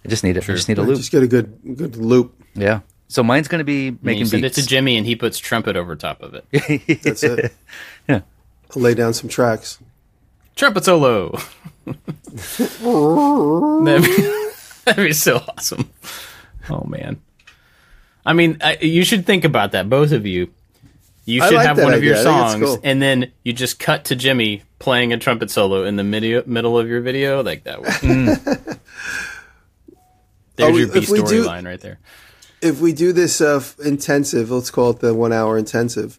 I 0.04 0.08
just 0.08 0.24
need 0.24 0.36
it. 0.36 0.44
Sure. 0.44 0.54
I 0.54 0.56
just 0.56 0.68
need 0.68 0.78
a 0.78 0.82
loop. 0.82 0.98
Just 0.98 1.10
get 1.10 1.22
a 1.22 1.26
good 1.26 1.58
good 1.74 1.96
loop. 1.96 2.34
Yeah. 2.54 2.80
So 3.10 3.24
mine's 3.24 3.48
going 3.48 3.58
to 3.58 3.64
be 3.64 3.98
making 4.02 4.26
send 4.26 4.42
beats. 4.42 4.56
it 4.56 4.62
to 4.62 4.68
Jimmy, 4.68 4.96
and 4.96 5.04
he 5.04 5.16
puts 5.16 5.40
trumpet 5.40 5.74
over 5.74 5.96
top 5.96 6.22
of 6.22 6.34
it. 6.34 6.44
That's 7.02 7.24
it. 7.24 7.52
Yeah. 8.08 8.20
I'll 8.74 8.82
lay 8.82 8.94
down 8.94 9.14
some 9.14 9.28
tracks. 9.28 9.80
Trumpet 10.54 10.84
solo. 10.84 11.36
that'd, 11.86 11.96
be, 14.04 14.40
that'd 14.84 15.04
be 15.04 15.12
so 15.12 15.38
awesome. 15.38 15.90
Oh 16.68 16.84
man. 16.84 17.20
I 18.24 18.32
mean, 18.32 18.58
I, 18.60 18.78
you 18.80 19.02
should 19.02 19.26
think 19.26 19.44
about 19.44 19.72
that, 19.72 19.90
both 19.90 20.12
of 20.12 20.24
you. 20.24 20.52
You 21.24 21.42
should 21.42 21.54
like 21.54 21.66
have 21.66 21.78
one 21.78 21.94
of 21.94 22.04
your 22.04 22.16
songs, 22.16 22.62
cool. 22.62 22.78
and 22.84 23.02
then 23.02 23.32
you 23.42 23.52
just 23.52 23.80
cut 23.80 24.04
to 24.06 24.14
Jimmy 24.14 24.62
playing 24.78 25.12
a 25.12 25.18
trumpet 25.18 25.50
solo 25.50 25.82
in 25.82 25.96
the 25.96 26.04
midi- 26.04 26.44
middle 26.46 26.78
of 26.78 26.86
your 26.86 27.00
video, 27.00 27.42
like 27.42 27.64
that. 27.64 27.80
Mm. 27.80 28.78
There's 30.54 30.72
we, 30.72 30.80
your 30.80 30.92
B 30.92 31.00
storyline 31.00 31.66
right 31.66 31.80
there. 31.80 31.98
If 32.62 32.80
we 32.80 32.92
do 32.92 33.12
this 33.12 33.40
uh, 33.40 33.62
intensive, 33.84 34.50
let's 34.50 34.70
call 34.70 34.90
it 34.90 35.00
the 35.00 35.14
one 35.14 35.32
hour 35.32 35.56
intensive. 35.56 36.18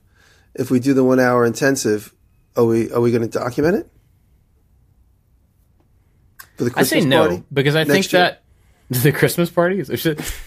If 0.55 0.71
we 0.71 0.79
do 0.79 0.93
the 0.93 1.03
one 1.03 1.19
hour 1.19 1.45
intensive, 1.45 2.13
are 2.55 2.65
we 2.65 2.91
are 2.91 2.99
we 3.01 3.11
going 3.11 3.21
to 3.21 3.27
document 3.29 3.75
it? 3.77 3.89
For 6.57 6.65
the 6.65 6.71
Christmas 6.71 6.91
I 6.93 6.99
say 6.99 7.05
no 7.05 7.27
party? 7.27 7.43
because 7.53 7.75
I 7.75 7.85
think 7.85 8.11
year? 8.11 8.21
that 8.21 8.43
the 8.89 9.11
Christmas 9.11 9.49
parties, 9.49 9.89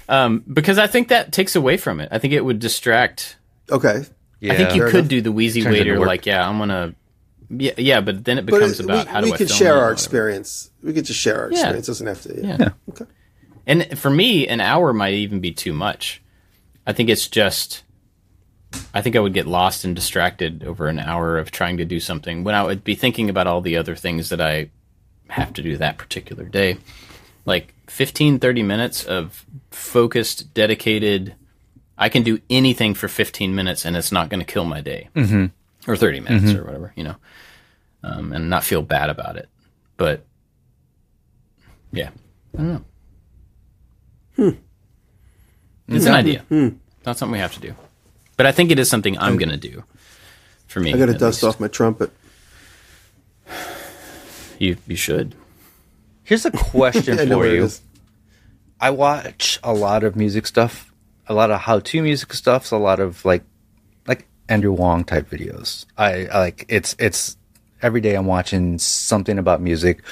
um, 0.08 0.44
because 0.52 0.76
I 0.78 0.86
think 0.86 1.08
that 1.08 1.32
takes 1.32 1.56
away 1.56 1.78
from 1.78 2.00
it. 2.00 2.10
I 2.12 2.18
think 2.18 2.34
it 2.34 2.44
would 2.44 2.58
distract. 2.58 3.36
Okay. 3.70 4.04
Yeah, 4.40 4.52
I 4.52 4.56
think 4.56 4.74
you 4.74 4.82
could 4.84 4.94
enough. 4.96 5.08
do 5.08 5.20
the 5.22 5.32
wheezy 5.32 5.62
Turns 5.62 5.78
waiter, 5.78 5.98
like, 5.98 6.26
yeah, 6.26 6.46
I'm 6.46 6.58
gonna, 6.58 6.94
yeah, 7.48 7.72
yeah, 7.78 8.02
but 8.02 8.22
then 8.24 8.36
it 8.36 8.44
becomes 8.44 8.78
it, 8.78 8.84
about 8.84 9.06
we, 9.06 9.12
how 9.12 9.20
do 9.22 9.26
we 9.28 9.32
I 9.32 9.36
could 9.38 9.50
share 9.50 9.78
our 9.78 9.90
experience. 9.90 10.70
We 10.82 10.92
could 10.92 11.06
just 11.06 11.18
share 11.18 11.44
our 11.44 11.50
yeah. 11.50 11.58
experience. 11.58 11.88
It 11.88 11.90
doesn't 11.90 12.06
have 12.06 12.22
to. 12.22 12.46
Yeah. 12.46 12.56
yeah. 12.60 12.68
Okay. 12.90 13.06
And 13.66 13.98
for 13.98 14.10
me, 14.10 14.46
an 14.46 14.60
hour 14.60 14.92
might 14.92 15.14
even 15.14 15.40
be 15.40 15.52
too 15.52 15.72
much. 15.72 16.22
I 16.86 16.92
think 16.92 17.08
it's 17.08 17.28
just. 17.28 17.82
I 18.92 19.02
think 19.02 19.14
I 19.14 19.20
would 19.20 19.34
get 19.34 19.46
lost 19.46 19.84
and 19.84 19.94
distracted 19.94 20.64
over 20.64 20.88
an 20.88 20.98
hour 20.98 21.38
of 21.38 21.52
trying 21.52 21.76
to 21.76 21.84
do 21.84 22.00
something 22.00 22.42
when 22.42 22.56
I 22.56 22.64
would 22.64 22.82
be 22.82 22.96
thinking 22.96 23.30
about 23.30 23.46
all 23.46 23.60
the 23.60 23.76
other 23.76 23.94
things 23.94 24.30
that 24.30 24.40
I 24.40 24.70
have 25.28 25.52
to 25.54 25.62
do 25.62 25.76
that 25.76 25.96
particular 25.96 26.44
day. 26.44 26.78
Like 27.46 27.72
15, 27.86 28.40
30 28.40 28.62
minutes 28.64 29.04
of 29.04 29.46
focused, 29.70 30.52
dedicated. 30.54 31.36
I 31.96 32.08
can 32.08 32.24
do 32.24 32.40
anything 32.50 32.94
for 32.94 33.06
15 33.06 33.54
minutes 33.54 33.84
and 33.84 33.96
it's 33.96 34.10
not 34.10 34.28
going 34.28 34.40
to 34.40 34.52
kill 34.52 34.64
my 34.64 34.80
day. 34.80 35.08
Mm-hmm. 35.14 35.90
Or 35.90 35.96
30 35.96 36.20
minutes 36.20 36.46
mm-hmm. 36.46 36.58
or 36.58 36.64
whatever, 36.64 36.92
you 36.96 37.04
know, 37.04 37.16
um, 38.02 38.32
and 38.32 38.50
not 38.50 38.64
feel 38.64 38.82
bad 38.82 39.10
about 39.10 39.36
it. 39.36 39.48
But 39.96 40.24
yeah, 41.92 42.10
I 42.54 42.56
don't 42.56 42.72
know. 42.72 42.84
Hmm. 44.36 44.50
It's 45.88 46.06
an 46.06 46.14
idea. 46.14 46.40
Hmm. 46.48 46.68
Not 47.04 47.18
something 47.18 47.32
we 47.32 47.38
have 47.38 47.54
to 47.54 47.60
do. 47.60 47.74
But 48.36 48.46
I 48.46 48.52
think 48.52 48.70
it 48.70 48.78
is 48.78 48.88
something 48.88 49.18
I'm 49.18 49.36
going 49.36 49.50
to 49.50 49.56
do 49.56 49.84
for 50.66 50.80
me. 50.80 50.92
I 50.92 50.98
got 50.98 51.06
to 51.06 51.12
dust 51.12 51.42
least. 51.42 51.44
off 51.44 51.60
my 51.60 51.68
trumpet. 51.68 52.10
You 54.58 54.76
you 54.86 54.96
should. 54.96 55.34
Here's 56.22 56.46
a 56.46 56.50
question 56.50 57.16
for 57.28 57.46
you. 57.46 57.68
I 58.80 58.90
watch 58.90 59.58
a 59.62 59.72
lot 59.72 60.04
of 60.04 60.16
music 60.16 60.46
stuff, 60.46 60.92
a 61.26 61.34
lot 61.34 61.50
of 61.50 61.60
how-to 61.60 62.02
music 62.02 62.32
stuff, 62.32 62.72
a 62.72 62.76
lot 62.76 63.00
of 63.00 63.24
like 63.24 63.44
like 64.06 64.26
Andrew 64.48 64.74
Huang 64.74 65.04
type 65.04 65.28
videos. 65.28 65.86
I, 65.96 66.26
I 66.26 66.38
like 66.38 66.64
it's 66.68 66.96
it's 66.98 67.36
every 67.82 68.00
day 68.00 68.14
I'm 68.14 68.26
watching 68.26 68.78
something 68.78 69.38
about 69.38 69.60
music 69.60 70.02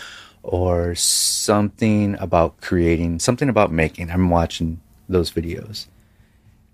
or 0.42 0.94
something 0.94 2.16
about 2.18 2.60
creating, 2.60 3.18
something 3.18 3.48
about 3.48 3.72
making. 3.72 4.10
I'm 4.10 4.30
watching 4.30 4.80
those 5.08 5.30
videos. 5.30 5.86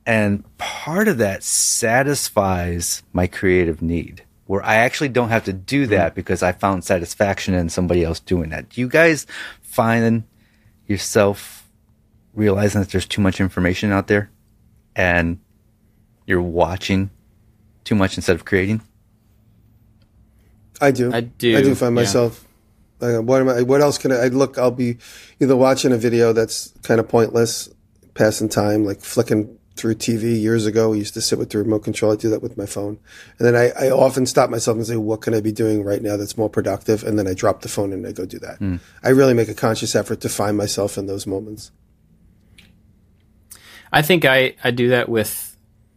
And 0.06 0.44
part 0.56 1.06
of 1.06 1.18
that 1.18 1.42
satisfies 1.42 3.02
my 3.12 3.26
creative 3.26 3.82
need 3.82 4.24
where 4.46 4.64
I 4.64 4.76
actually 4.76 5.10
don't 5.10 5.28
have 5.28 5.44
to 5.44 5.52
do 5.52 5.82
mm-hmm. 5.82 5.90
that 5.90 6.14
because 6.14 6.42
I 6.42 6.52
found 6.52 6.82
satisfaction 6.82 7.52
in 7.52 7.68
somebody 7.68 8.02
else 8.02 8.18
doing 8.18 8.48
that. 8.48 8.70
Do 8.70 8.80
you 8.80 8.88
guys 8.88 9.26
find 9.60 10.24
yourself 10.86 11.68
realizing 12.32 12.80
that 12.80 12.90
there's 12.90 13.04
too 13.04 13.20
much 13.20 13.40
information 13.40 13.92
out 13.92 14.06
there 14.06 14.30
and 14.96 15.38
you're 16.24 16.40
watching 16.40 17.10
too 17.84 17.94
much 17.94 18.16
instead 18.16 18.36
of 18.36 18.46
creating? 18.46 18.80
I 20.80 20.92
do. 20.92 21.12
I 21.12 21.20
do. 21.20 21.58
I 21.58 21.60
do 21.60 21.74
find 21.74 21.94
yeah. 21.94 22.02
myself. 22.02 22.47
Like, 23.01 23.22
what 23.22 23.40
am 23.40 23.49
I? 23.49 23.62
What 23.62 23.80
else 23.80 23.99
can 23.99 24.12
I, 24.12 24.24
I 24.24 24.28
look? 24.28 24.59
I'll 24.59 24.70
be 24.70 24.99
either 25.40 25.57
watching 25.57 25.92
a 25.92 25.96
video 25.96 26.32
that's 26.32 26.72
kind 26.82 27.01
of 27.01 27.09
pointless, 27.09 27.68
passing 28.14 28.49
time, 28.49 28.84
like 28.84 29.01
flicking 29.01 29.59
through 29.78 29.94
TV 29.94 30.40
years 30.40 30.66
ago. 30.66 30.92
I 30.92 30.96
used 30.96 31.14
to 31.14 31.20
sit 31.20 31.38
with 31.38 31.51
the 31.51 31.59
remote 31.59 31.84
control. 31.84 32.12
I 32.12 32.16
do 32.16 32.28
that 32.30 32.42
with 32.42 32.59
my 32.59 32.66
phone. 32.66 32.99
And 33.38 33.46
then 33.46 33.55
I, 33.55 33.70
I, 33.86 33.90
often 33.90 34.26
stop 34.26 34.51
myself 34.51 34.76
and 34.76 34.86
say, 34.86 34.96
what 34.96 35.22
can 35.22 35.34
I 35.34 35.40
be 35.40 35.53
doing 35.53 35.84
right 35.84 36.03
now 36.03 36.16
that's 36.16 36.36
more 36.36 36.51
productive? 36.51 37.05
And 37.05 37.18
then 37.18 37.28
I 37.28 37.34
drop 37.34 37.62
the 37.62 37.68
phone 37.68 37.92
and 37.92 38.05
I 38.07 38.12
go 38.12 38.26
do 38.26 38.40
that. 38.40 38.59
Mm. 38.59 38.80
I 39.05 39.11
really 39.11 39.34
make 39.34 39.49
a 39.49 39.55
conscious 39.55 39.94
effort 39.94 40.20
to 40.22 40.28
find 40.28 40.57
myself 40.57 40.99
in 40.99 41.07
those 41.07 41.26
moments. 41.26 41.70
I 43.92 44.03
think 44.03 44.24
I, 44.24 44.55
I 44.62 44.70
do 44.70 44.88
that 44.88 45.09
with 45.09 45.57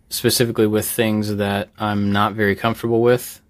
specifically 0.10 0.68
with 0.68 0.90
things 0.90 1.36
that 1.38 1.70
I'm 1.78 2.12
not 2.12 2.34
very 2.34 2.56
comfortable 2.56 3.02
with. 3.02 3.42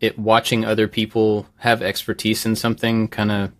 It 0.00 0.18
watching 0.18 0.64
other 0.64 0.88
people 0.88 1.46
have 1.58 1.82
expertise 1.82 2.44
in 2.44 2.56
something 2.56 3.08
kind 3.08 3.30
of 3.30 3.52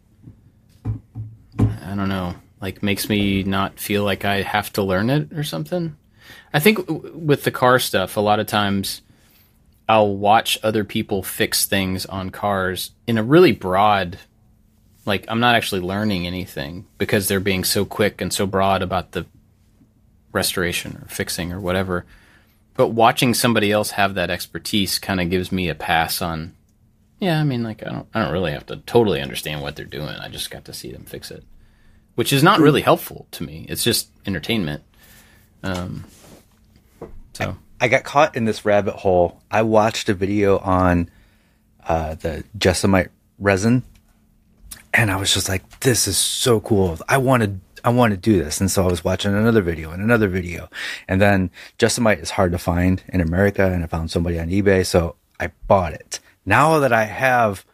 I 1.58 1.94
don't 1.94 2.08
know 2.08 2.34
like 2.60 2.82
makes 2.82 3.08
me 3.08 3.42
not 3.42 3.78
feel 3.78 4.04
like 4.04 4.24
I 4.24 4.42
have 4.42 4.72
to 4.74 4.82
learn 4.82 5.10
it 5.10 5.32
or 5.32 5.44
something. 5.44 5.96
I 6.52 6.58
think 6.58 6.86
w- 6.86 7.16
with 7.16 7.44
the 7.44 7.50
car 7.50 7.78
stuff, 7.78 8.16
a 8.16 8.20
lot 8.20 8.40
of 8.40 8.46
times 8.46 9.02
I'll 9.88 10.16
watch 10.16 10.58
other 10.62 10.84
people 10.84 11.22
fix 11.22 11.64
things 11.66 12.06
on 12.06 12.30
cars 12.30 12.90
in 13.06 13.18
a 13.18 13.22
really 13.22 13.52
broad 13.52 14.18
like 15.06 15.24
I'm 15.28 15.40
not 15.40 15.54
actually 15.54 15.80
learning 15.80 16.26
anything 16.26 16.86
because 16.98 17.28
they're 17.28 17.40
being 17.40 17.62
so 17.62 17.84
quick 17.84 18.20
and 18.20 18.32
so 18.32 18.44
broad 18.46 18.82
about 18.82 19.12
the 19.12 19.26
restoration 20.32 20.98
or 21.00 21.08
fixing 21.08 21.52
or 21.52 21.60
whatever. 21.60 22.04
But 22.76 22.88
watching 22.88 23.34
somebody 23.34 23.72
else 23.72 23.92
have 23.92 24.14
that 24.14 24.30
expertise 24.30 24.98
kind 24.98 25.20
of 25.20 25.30
gives 25.30 25.50
me 25.50 25.68
a 25.68 25.74
pass 25.74 26.20
on 26.20 26.54
yeah, 27.18 27.40
I 27.40 27.44
mean 27.44 27.62
like 27.62 27.82
I 27.86 27.90
don't 27.90 28.06
I 28.12 28.22
don't 28.22 28.32
really 28.32 28.52
have 28.52 28.66
to 28.66 28.76
totally 28.76 29.22
understand 29.22 29.62
what 29.62 29.74
they're 29.74 29.86
doing. 29.86 30.08
I 30.08 30.28
just 30.28 30.50
got 30.50 30.66
to 30.66 30.74
see 30.74 30.92
them 30.92 31.04
fix 31.04 31.30
it 31.30 31.44
which 32.16 32.32
is 32.32 32.42
not 32.42 32.58
really 32.60 32.80
helpful 32.80 33.28
to 33.30 33.44
me. 33.44 33.66
It's 33.68 33.84
just 33.84 34.10
entertainment. 34.26 34.82
Um, 35.62 36.04
so 37.34 37.56
I, 37.80 37.88
got 37.88 38.02
caught 38.04 38.34
in 38.34 38.46
this 38.46 38.64
rabbit 38.64 38.96
hole. 38.96 39.40
I 39.50 39.62
watched 39.62 40.08
a 40.08 40.14
video 40.14 40.58
on 40.58 41.10
uh, 41.86 42.14
the 42.14 42.42
Jesmonite 42.58 43.10
resin, 43.38 43.84
and 44.92 45.10
I 45.10 45.16
was 45.16 45.32
just 45.32 45.48
like, 45.48 45.80
"This 45.80 46.08
is 46.08 46.16
so 46.16 46.58
cool! 46.60 46.98
I 47.08 47.18
want 47.18 47.42
to." 47.44 47.60
I 47.86 47.90
want 47.90 48.10
to 48.10 48.16
do 48.16 48.42
this. 48.42 48.60
And 48.60 48.70
so 48.70 48.82
I 48.82 48.90
was 48.90 49.04
watching 49.04 49.32
another 49.32 49.62
video 49.62 49.92
and 49.92 50.02
another 50.02 50.28
video. 50.28 50.68
And 51.08 51.20
then 51.20 51.50
Jesmonite 51.78 52.20
is 52.20 52.30
hard 52.30 52.52
to 52.52 52.58
find 52.58 53.02
in 53.08 53.20
America. 53.20 53.64
And 53.64 53.84
I 53.84 53.86
found 53.86 54.10
somebody 54.10 54.38
on 54.38 54.48
eBay. 54.48 54.84
So 54.84 55.16
I 55.40 55.52
bought 55.68 55.94
it. 55.94 56.20
Now 56.44 56.80
that 56.80 56.92
I 56.92 57.04
have 57.04 57.64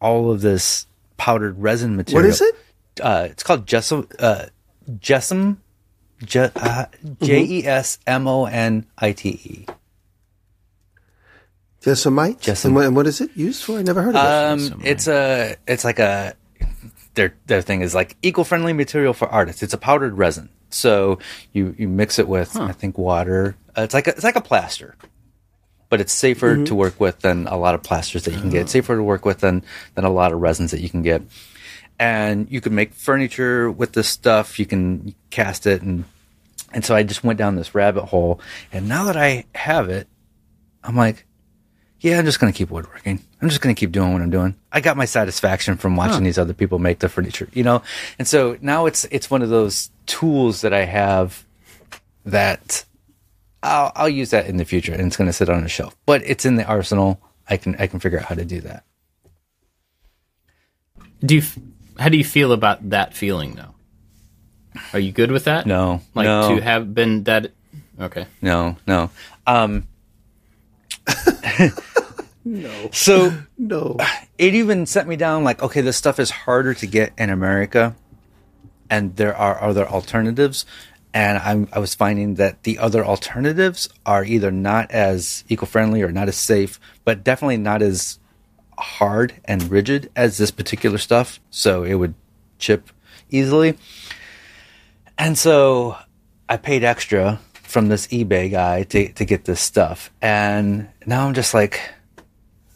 all 0.00 0.32
of 0.32 0.40
this 0.40 0.86
powdered 1.18 1.58
resin 1.58 1.94
material. 1.94 2.24
What 2.24 2.30
is 2.30 2.40
it? 2.40 2.56
uh, 3.00 3.28
it's 3.30 3.42
called 3.42 3.66
Jessam, 3.66 4.10
uh, 4.18 4.46
Jessam, 4.90 5.58
J 6.24 6.50
uh, 6.54 6.86
E 7.22 7.66
S 7.66 7.98
M 8.06 8.26
O 8.26 8.44
N 8.46 8.86
I 8.98 9.12
T 9.12 9.28
E. 9.28 9.66
Jesmonite. 11.82 12.40
Jesmonite. 12.40 12.86
And 12.88 12.96
what 12.96 13.06
is 13.06 13.20
it 13.20 13.30
used 13.34 13.64
for? 13.64 13.78
I 13.78 13.82
never 13.82 14.02
heard 14.02 14.14
of 14.14 14.60
it. 14.60 14.72
Um, 14.72 14.82
it's 14.84 15.08
a, 15.08 15.56
it's 15.66 15.84
like 15.84 15.98
a, 15.98 16.34
their 17.20 17.34
their 17.46 17.60
thing 17.60 17.82
is 17.82 17.94
like 17.94 18.16
eco 18.22 18.44
friendly 18.44 18.72
material 18.72 19.12
for 19.12 19.28
artists. 19.28 19.62
It's 19.62 19.74
a 19.74 19.78
powdered 19.78 20.16
resin, 20.16 20.48
so 20.70 21.18
you 21.52 21.74
you 21.78 21.86
mix 21.86 22.18
it 22.18 22.26
with 22.26 22.54
huh. 22.54 22.64
I 22.64 22.72
think 22.72 22.96
water. 22.96 23.56
Uh, 23.76 23.82
it's 23.82 23.92
like 23.92 24.06
a, 24.06 24.10
it's 24.10 24.24
like 24.24 24.36
a 24.36 24.40
plaster, 24.40 24.96
but 25.90 26.00
it's 26.00 26.12
safer 26.12 26.54
mm-hmm. 26.54 26.64
to 26.64 26.74
work 26.74 26.98
with 26.98 27.20
than 27.20 27.46
a 27.46 27.58
lot 27.58 27.74
of 27.74 27.82
plasters 27.82 28.24
that 28.24 28.32
you 28.32 28.40
can 28.40 28.48
get. 28.48 28.62
It's 28.62 28.72
safer 28.72 28.96
to 28.96 29.02
work 29.02 29.26
with 29.26 29.40
than 29.40 29.62
than 29.94 30.04
a 30.04 30.10
lot 30.10 30.32
of 30.32 30.40
resins 30.40 30.70
that 30.70 30.80
you 30.80 30.88
can 30.88 31.02
get 31.02 31.22
and 31.98 32.50
you 32.50 32.62
can 32.62 32.74
make 32.74 32.94
furniture 32.94 33.70
with 33.70 33.92
this 33.92 34.08
stuff. 34.08 34.58
You 34.58 34.64
can 34.64 35.14
cast 35.28 35.66
it, 35.66 35.82
and 35.82 36.06
and 36.72 36.84
so 36.84 36.96
I 36.96 37.02
just 37.02 37.22
went 37.22 37.38
down 37.38 37.56
this 37.56 37.74
rabbit 37.74 38.06
hole. 38.06 38.40
And 38.72 38.88
now 38.88 39.04
that 39.04 39.18
I 39.18 39.44
have 39.54 39.90
it, 39.90 40.08
I'm 40.82 40.96
like, 40.96 41.26
yeah, 42.00 42.18
I'm 42.18 42.24
just 42.24 42.40
gonna 42.40 42.52
keep 42.52 42.70
woodworking. 42.70 43.20
I'm 43.40 43.48
just 43.48 43.60
gonna 43.60 43.74
keep 43.74 43.92
doing 43.92 44.12
what 44.12 44.22
I'm 44.22 44.30
doing. 44.30 44.54
I 44.72 44.80
got 44.80 44.96
my 44.96 45.04
satisfaction 45.04 45.76
from 45.76 45.96
watching 45.96 46.14
huh. 46.14 46.24
these 46.24 46.38
other 46.38 46.54
people 46.54 46.78
make 46.78 46.98
the 46.98 47.08
furniture, 47.08 47.48
you 47.52 47.62
know. 47.62 47.82
And 48.18 48.26
so 48.26 48.56
now 48.60 48.86
it's 48.86 49.04
it's 49.06 49.30
one 49.30 49.42
of 49.42 49.50
those 49.50 49.90
tools 50.06 50.62
that 50.62 50.72
I 50.72 50.84
have 50.84 51.44
that 52.24 52.84
I'll 53.62 53.92
I'll 53.94 54.08
use 54.08 54.30
that 54.30 54.46
in 54.46 54.56
the 54.56 54.64
future, 54.64 54.92
and 54.92 55.06
it's 55.06 55.16
gonna 55.16 55.32
sit 55.32 55.48
on 55.48 55.62
a 55.62 55.68
shelf. 55.68 55.96
But 56.06 56.22
it's 56.24 56.46
in 56.46 56.56
the 56.56 56.64
arsenal. 56.64 57.20
I 57.48 57.56
can 57.56 57.76
I 57.78 57.86
can 57.86 58.00
figure 58.00 58.18
out 58.18 58.26
how 58.26 58.34
to 58.34 58.44
do 58.44 58.60
that. 58.62 58.84
Do 61.22 61.36
you 61.36 61.42
how 61.98 62.08
do 62.08 62.16
you 62.16 62.24
feel 62.24 62.52
about 62.52 62.90
that 62.90 63.14
feeling 63.14 63.54
though? 63.54 63.74
Are 64.92 64.98
you 65.00 65.12
good 65.12 65.30
with 65.30 65.44
that? 65.44 65.66
No, 65.66 66.00
like 66.14 66.24
no. 66.24 66.54
to 66.54 66.62
have 66.62 66.94
been 66.94 67.24
that. 67.24 67.52
Okay. 68.00 68.26
No, 68.40 68.76
no. 68.86 69.10
Um, 69.46 69.86
no. 72.44 72.90
So 72.92 73.32
no. 73.58 73.96
It 74.38 74.54
even 74.54 74.86
sent 74.86 75.08
me 75.08 75.16
down 75.16 75.44
like, 75.44 75.62
okay, 75.62 75.80
this 75.80 75.96
stuff 75.96 76.18
is 76.18 76.30
harder 76.30 76.74
to 76.74 76.86
get 76.86 77.12
in 77.18 77.30
America, 77.30 77.94
and 78.88 79.16
there 79.16 79.36
are 79.36 79.62
other 79.62 79.86
alternatives. 79.86 80.64
And 81.12 81.38
I'm, 81.38 81.68
I 81.72 81.80
was 81.80 81.94
finding 81.96 82.34
that 82.34 82.62
the 82.62 82.78
other 82.78 83.04
alternatives 83.04 83.88
are 84.06 84.24
either 84.24 84.52
not 84.52 84.92
as 84.92 85.42
eco-friendly 85.48 86.02
or 86.02 86.12
not 86.12 86.28
as 86.28 86.36
safe, 86.36 86.78
but 87.04 87.24
definitely 87.24 87.56
not 87.56 87.82
as 87.82 88.20
hard 88.78 89.34
and 89.44 89.70
rigid 89.70 90.10
as 90.14 90.38
this 90.38 90.52
particular 90.52 90.98
stuff, 90.98 91.40
so 91.50 91.82
it 91.82 91.94
would 91.94 92.14
chip 92.58 92.90
easily. 93.28 93.76
And 95.18 95.36
so 95.36 95.98
I 96.48 96.56
paid 96.56 96.84
extra 96.84 97.40
from 97.52 97.88
this 97.88 98.06
eBay 98.08 98.50
guy 98.50 98.84
to, 98.84 99.12
to 99.12 99.24
get 99.24 99.44
this 99.44 99.60
stuff. 99.60 100.10
And 100.22 100.88
now 101.06 101.26
I'm 101.26 101.34
just 101.34 101.54
like, 101.54 101.80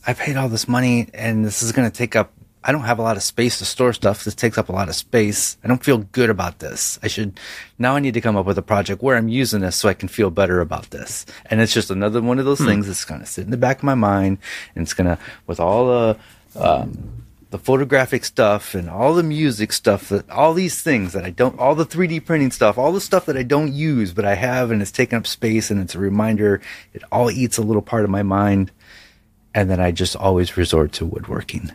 I 0.07 0.13
paid 0.13 0.37
all 0.37 0.49
this 0.49 0.69
money 0.69 1.09
and 1.15 1.45
this 1.45 1.63
is 1.63 1.73
going 1.73 1.91
to 1.91 1.97
take 1.97 2.17
up 2.17 2.33
I 2.67 2.73
don't 2.73 2.83
have 2.83 2.99
a 2.99 3.03
lot 3.03 3.19
of 3.19 3.23
space 3.23 3.59
to 3.59 3.67
store 3.67 3.93
stuff. 3.93 4.25
This 4.25 4.35
takes 4.35 4.57
up 4.57 4.71
a 4.71 4.73
lot 4.73 4.89
of 4.89 4.95
space. 4.95 5.59
I 5.63 5.69
don't 5.69 5.85
feel 5.85 5.99
good 5.99 6.31
about 6.31 6.61
this. 6.61 6.99
I 7.03 7.09
should, 7.09 7.39
now 7.79 7.95
I 7.95 8.01
need 8.01 8.15
to 8.15 8.23
come 8.23 8.37
up 8.37 8.47
with 8.47 8.57
a 8.57 8.63
project 8.63 9.03
where 9.03 9.19
I'm 9.19 9.29
using 9.29 9.61
this 9.61 9.77
so 9.77 9.91
I 9.91 9.93
can 9.93 10.09
feel 10.09 10.31
better 10.31 10.63
about 10.63 10.89
this. 10.89 11.27
And 11.45 11.61
it's 11.61 11.75
just 11.75 11.91
another 11.91 12.23
one 12.23 12.39
of 12.39 12.47
those 12.47 12.61
hmm. 12.61 12.67
things 12.67 12.87
that's 12.87 13.05
going 13.05 13.21
to 13.21 13.27
sit 13.27 13.45
in 13.45 13.51
the 13.51 13.59
back 13.59 13.79
of 13.79 13.85
my 13.85 13.95
mind 13.95 14.39
and 14.75 14.83
it's 14.83 14.95
going 14.95 15.09
to, 15.09 15.19
with 15.47 15.61
all 15.61 15.89
the, 15.89 16.19
um, 16.59 17.25
the 17.51 17.59
photographic 17.59 18.25
stuff 18.25 18.75
and 18.75 18.89
all 18.91 19.15
the 19.15 19.23
music 19.23 19.73
stuff 19.73 20.09
that 20.09 20.29
all 20.29 20.55
these 20.55 20.83
things 20.83 21.13
that 21.13 21.25
I 21.25 21.31
don't 21.31 21.57
all 21.57 21.77
the 21.77 21.87
3D 21.87 22.25
printing 22.25 22.51
stuff, 22.51 22.79
all 22.79 22.91
the 22.91 23.01
stuff 23.01 23.27
that 23.27 23.37
I 23.37 23.45
don't 23.45 23.73
use 23.73 24.13
but 24.13 24.25
I 24.25 24.35
have 24.35 24.73
and 24.73 24.83
it's 24.83 24.91
taking 24.91 25.17
up 25.17 25.25
space 25.25 25.71
and 25.71 25.81
it's 25.81 25.95
a 25.95 26.01
reminder 26.01 26.61
it 26.93 27.05
all 27.13 27.31
eats 27.31 27.57
a 27.57 27.63
little 27.63 27.81
part 27.81 28.03
of 28.03 28.11
my 28.11 28.25
mind 28.25 28.73
and 29.55 29.71
then 29.71 29.81
I 29.81 29.93
just 29.93 30.17
always 30.17 30.57
resort 30.57 30.93
to 30.95 31.07
woodworking 31.07 31.71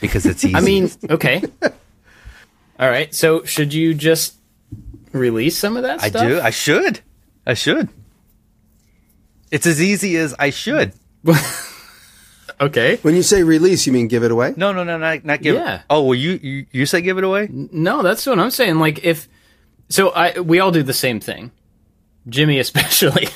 because 0.00 0.26
it's 0.26 0.44
easy. 0.44 0.56
I 0.56 0.60
mean, 0.60 0.90
okay. 1.10 1.42
All 2.80 2.88
right. 2.88 3.14
So 3.14 3.44
should 3.44 3.74
you 3.74 3.94
just 3.94 4.34
release 5.12 5.58
some 5.58 5.76
of 5.76 5.82
that 5.82 6.00
stuff? 6.00 6.06
I 6.06 6.18
stuff? 6.18 6.28
do. 6.28 6.40
I 6.40 6.50
should. 6.50 7.00
I 7.46 7.54
should. 7.54 7.88
It's 9.50 9.66
as 9.66 9.80
easy 9.80 10.16
as 10.16 10.34
I 10.38 10.50
should. 10.50 10.92
okay. 12.60 12.96
When 13.02 13.14
you 13.14 13.22
say 13.22 13.42
release, 13.42 13.86
you 13.86 13.92
mean 13.92 14.08
give 14.08 14.24
it 14.24 14.30
away? 14.30 14.54
No, 14.56 14.72
no, 14.72 14.82
no, 14.82 14.98
not, 14.98 15.24
not 15.24 15.42
give. 15.42 15.54
Yeah. 15.54 15.76
It. 15.76 15.80
Oh, 15.88 16.02
well, 16.02 16.14
you, 16.14 16.32
you 16.42 16.66
you 16.72 16.86
say 16.86 17.00
give 17.00 17.18
it 17.18 17.24
away? 17.24 17.48
No, 17.50 18.02
that's 18.02 18.26
what 18.26 18.38
I'm 18.38 18.50
saying. 18.50 18.78
Like 18.78 19.04
if 19.04 19.28
so, 19.88 20.10
I 20.10 20.40
we 20.40 20.58
all 20.60 20.72
do 20.72 20.82
the 20.82 20.92
same 20.94 21.20
thing. 21.20 21.52
Jimmy 22.28 22.58
especially, 22.58 23.28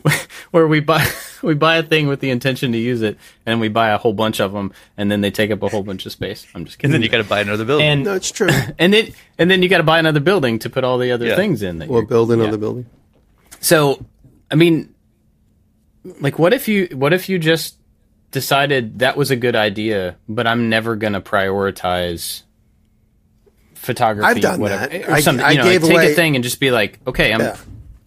where 0.50 0.66
we 0.66 0.80
buy 0.80 1.06
we 1.42 1.54
buy 1.54 1.76
a 1.76 1.82
thing 1.82 2.06
with 2.06 2.20
the 2.20 2.30
intention 2.30 2.72
to 2.72 2.78
use 2.78 3.02
it, 3.02 3.18
and 3.46 3.60
we 3.60 3.68
buy 3.68 3.90
a 3.90 3.98
whole 3.98 4.12
bunch 4.12 4.40
of 4.40 4.52
them, 4.52 4.72
and 4.96 5.10
then 5.10 5.20
they 5.20 5.30
take 5.30 5.50
up 5.50 5.62
a 5.62 5.68
whole 5.68 5.82
bunch 5.82 6.06
of 6.06 6.12
space. 6.12 6.46
I'm 6.54 6.64
just 6.64 6.78
kidding. 6.78 6.88
And 6.88 6.94
then 6.94 7.02
you 7.02 7.08
got 7.08 7.18
to 7.18 7.24
buy 7.24 7.40
another 7.40 7.64
building. 7.64 7.86
And, 7.86 8.04
no, 8.04 8.14
it's 8.14 8.30
true. 8.30 8.50
And 8.78 8.92
then 8.92 9.12
and 9.38 9.50
then 9.50 9.62
you 9.62 9.68
got 9.68 9.78
to 9.78 9.84
buy 9.84 9.98
another 9.98 10.20
building 10.20 10.58
to 10.60 10.70
put 10.70 10.84
all 10.84 10.98
the 10.98 11.12
other 11.12 11.26
yeah. 11.26 11.36
things 11.36 11.62
in. 11.62 11.78
That 11.78 11.88
or 11.88 12.04
build 12.04 12.30
another 12.32 12.52
yeah. 12.52 12.56
building. 12.56 12.86
So, 13.60 14.04
I 14.50 14.54
mean, 14.54 14.94
like, 16.20 16.38
what 16.38 16.52
if 16.52 16.68
you 16.68 16.88
what 16.92 17.12
if 17.12 17.28
you 17.28 17.38
just 17.38 17.76
decided 18.30 19.00
that 19.00 19.16
was 19.16 19.30
a 19.30 19.36
good 19.36 19.56
idea, 19.56 20.16
but 20.28 20.46
I'm 20.46 20.68
never 20.68 20.96
going 20.96 21.12
to 21.14 21.20
prioritize 21.20 22.42
photography. 23.74 24.28
I've 24.28 24.40
done 24.40 24.60
whatever, 24.60 24.86
that. 24.86 25.08
Or 25.08 25.20
something. 25.20 25.44
I, 25.44 25.48
I 25.48 25.50
you 25.52 25.58
know, 25.58 25.64
like 25.64 25.80
take 25.80 25.90
away, 25.90 26.12
a 26.12 26.14
thing 26.14 26.34
and 26.36 26.44
just 26.44 26.60
be 26.60 26.70
like, 26.70 27.00
okay, 27.06 27.32
I'm 27.32 27.40
yeah. 27.40 27.56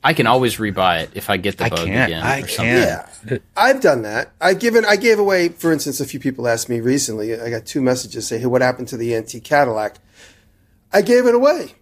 I 0.04 0.14
can 0.14 0.28
always 0.28 0.58
rebuy 0.58 1.04
it 1.04 1.12
if 1.14 1.30
I 1.30 1.38
get 1.38 1.58
the 1.58 1.70
bug 1.70 1.86
can't. 1.86 2.12
again. 2.12 2.24
I 2.24 2.42
can't. 2.42 2.68
Yeah, 2.68 3.10
I've 3.57 3.82
done 3.82 4.01
that. 4.03 4.32
I've 4.41 4.59
given. 4.59 4.86
I 4.86 4.95
gave 4.95 5.19
away, 5.19 5.49
for 5.49 5.71
instance, 5.71 5.99
a 5.99 6.05
few 6.05 6.19
people 6.19 6.47
asked 6.47 6.69
me 6.69 6.80
recently. 6.80 7.39
I 7.39 7.49
got 7.49 7.65
two 7.65 7.82
messages 7.82 8.28
say, 8.28 8.39
"Hey, 8.39 8.45
what 8.45 8.61
happened 8.61 8.88
to 8.89 8.97
the 8.97 9.15
antique 9.15 9.43
Cadillac?" 9.43 9.97
I 10.91 11.01
gave 11.01 11.26
it 11.26 11.36
away. 11.36 11.76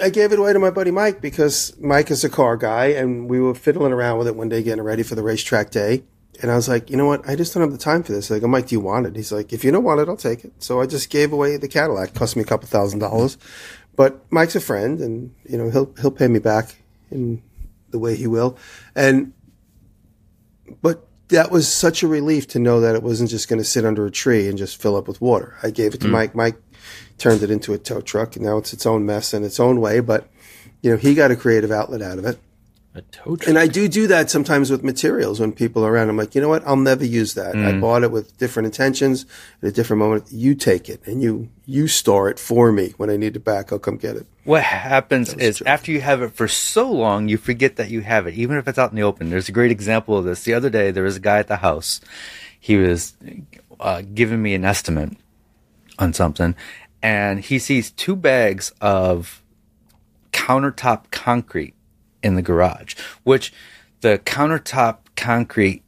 I 0.00 0.10
gave 0.10 0.32
it 0.32 0.38
away 0.38 0.52
to 0.52 0.58
my 0.58 0.70
buddy 0.70 0.90
Mike 0.90 1.20
because 1.20 1.72
Mike 1.80 2.10
is 2.10 2.24
a 2.24 2.28
car 2.28 2.56
guy, 2.56 2.86
and 2.86 3.30
we 3.30 3.40
were 3.40 3.54
fiddling 3.54 3.92
around 3.92 4.18
with 4.18 4.28
it 4.28 4.36
one 4.36 4.48
day, 4.48 4.62
getting 4.62 4.84
ready 4.84 5.02
for 5.02 5.14
the 5.14 5.22
racetrack 5.22 5.70
day. 5.70 6.02
And 6.42 6.50
I 6.50 6.56
was 6.56 6.68
like, 6.68 6.90
you 6.90 6.96
know 6.96 7.06
what? 7.06 7.26
I 7.26 7.34
just 7.34 7.54
don't 7.54 7.62
have 7.62 7.72
the 7.72 7.78
time 7.78 8.02
for 8.02 8.12
this. 8.12 8.28
Like, 8.28 8.42
I'm 8.42 8.52
like, 8.52 8.66
do 8.66 8.74
you 8.74 8.80
want 8.80 9.06
it? 9.06 9.16
He's 9.16 9.32
like, 9.32 9.54
if 9.54 9.64
you 9.64 9.70
don't 9.70 9.84
want 9.84 10.00
it, 10.00 10.08
I'll 10.08 10.18
take 10.18 10.44
it. 10.44 10.52
So 10.58 10.82
I 10.82 10.86
just 10.86 11.08
gave 11.08 11.32
away 11.32 11.56
the 11.56 11.68
Cadillac. 11.68 12.10
It 12.10 12.14
cost 12.14 12.36
me 12.36 12.42
a 12.42 12.46
couple 12.46 12.68
thousand 12.68 12.98
dollars, 12.98 13.38
but 13.94 14.20
Mike's 14.30 14.56
a 14.56 14.60
friend, 14.60 15.00
and 15.00 15.34
you 15.48 15.56
know 15.56 15.70
he'll 15.70 15.94
he'll 16.00 16.10
pay 16.10 16.28
me 16.28 16.40
back 16.40 16.76
in 17.10 17.42
the 17.90 17.98
way 17.98 18.16
he 18.16 18.26
will. 18.26 18.58
And 18.94 19.32
that 21.28 21.50
was 21.50 21.72
such 21.72 22.02
a 22.02 22.08
relief 22.08 22.46
to 22.48 22.58
know 22.58 22.80
that 22.80 22.94
it 22.94 23.02
wasn't 23.02 23.30
just 23.30 23.48
going 23.48 23.58
to 23.58 23.64
sit 23.64 23.84
under 23.84 24.06
a 24.06 24.10
tree 24.10 24.48
and 24.48 24.56
just 24.56 24.80
fill 24.80 24.96
up 24.96 25.08
with 25.08 25.20
water. 25.20 25.56
I 25.62 25.70
gave 25.70 25.94
it 25.94 26.00
to 26.02 26.08
mm. 26.08 26.12
Mike. 26.12 26.34
Mike 26.34 26.56
turned 27.18 27.42
it 27.42 27.50
into 27.50 27.72
a 27.72 27.78
tow 27.78 28.00
truck, 28.00 28.36
and 28.36 28.44
now 28.44 28.58
it's 28.58 28.72
its 28.72 28.86
own 28.86 29.04
mess 29.04 29.34
in 29.34 29.44
its 29.44 29.58
own 29.58 29.80
way. 29.80 30.00
But 30.00 30.28
you 30.82 30.90
know, 30.90 30.96
he 30.96 31.14
got 31.14 31.30
a 31.30 31.36
creative 31.36 31.70
outlet 31.70 32.02
out 32.02 32.18
of 32.18 32.24
it. 32.24 32.38
A 32.96 33.02
tow 33.02 33.36
truck. 33.36 33.46
And 33.46 33.58
I 33.58 33.66
do 33.66 33.88
do 33.88 34.06
that 34.06 34.30
sometimes 34.30 34.70
with 34.70 34.82
materials 34.82 35.38
when 35.38 35.52
people 35.52 35.84
are 35.84 35.92
around. 35.92 36.08
I'm 36.08 36.16
like, 36.16 36.34
you 36.34 36.40
know 36.40 36.48
what? 36.48 36.66
I'll 36.66 36.76
never 36.76 37.04
use 37.04 37.34
that. 37.34 37.54
Mm. 37.54 37.66
I 37.66 37.78
bought 37.78 38.02
it 38.02 38.10
with 38.10 38.38
different 38.38 38.64
intentions 38.64 39.26
at 39.62 39.68
a 39.68 39.72
different 39.72 39.98
moment. 39.98 40.24
You 40.30 40.54
take 40.54 40.88
it 40.88 41.06
and 41.06 41.22
you 41.22 41.50
you 41.66 41.88
store 41.88 42.30
it 42.30 42.38
for 42.38 42.72
me. 42.72 42.94
When 42.96 43.10
I 43.10 43.18
need 43.18 43.36
it 43.36 43.44
back, 43.44 43.70
I'll 43.70 43.78
come 43.78 43.98
get 43.98 44.16
it. 44.16 44.26
What 44.44 44.62
happens 44.62 45.34
is 45.34 45.60
after 45.66 45.92
you 45.92 46.00
have 46.00 46.22
it 46.22 46.32
for 46.32 46.48
so 46.48 46.90
long, 46.90 47.28
you 47.28 47.36
forget 47.36 47.76
that 47.76 47.90
you 47.90 48.00
have 48.00 48.26
it, 48.26 48.32
even 48.32 48.56
if 48.56 48.66
it's 48.66 48.78
out 48.78 48.92
in 48.92 48.96
the 48.96 49.02
open. 49.02 49.28
There's 49.28 49.50
a 49.50 49.52
great 49.52 49.70
example 49.70 50.16
of 50.16 50.24
this. 50.24 50.44
The 50.44 50.54
other 50.54 50.70
day, 50.70 50.90
there 50.90 51.04
was 51.04 51.16
a 51.16 51.20
guy 51.20 51.38
at 51.38 51.48
the 51.48 51.56
house. 51.56 52.00
He 52.58 52.76
was 52.76 53.14
uh, 53.78 54.02
giving 54.14 54.40
me 54.40 54.54
an 54.54 54.64
estimate 54.64 55.12
on 55.98 56.14
something, 56.14 56.54
and 57.02 57.40
he 57.40 57.58
sees 57.58 57.90
two 57.90 58.16
bags 58.16 58.72
of 58.80 59.42
countertop 60.32 61.10
concrete 61.10 61.75
in 62.26 62.34
the 62.34 62.42
garage, 62.42 62.94
which 63.22 63.52
the 64.00 64.18
countertop 64.18 64.98
concrete, 65.14 65.82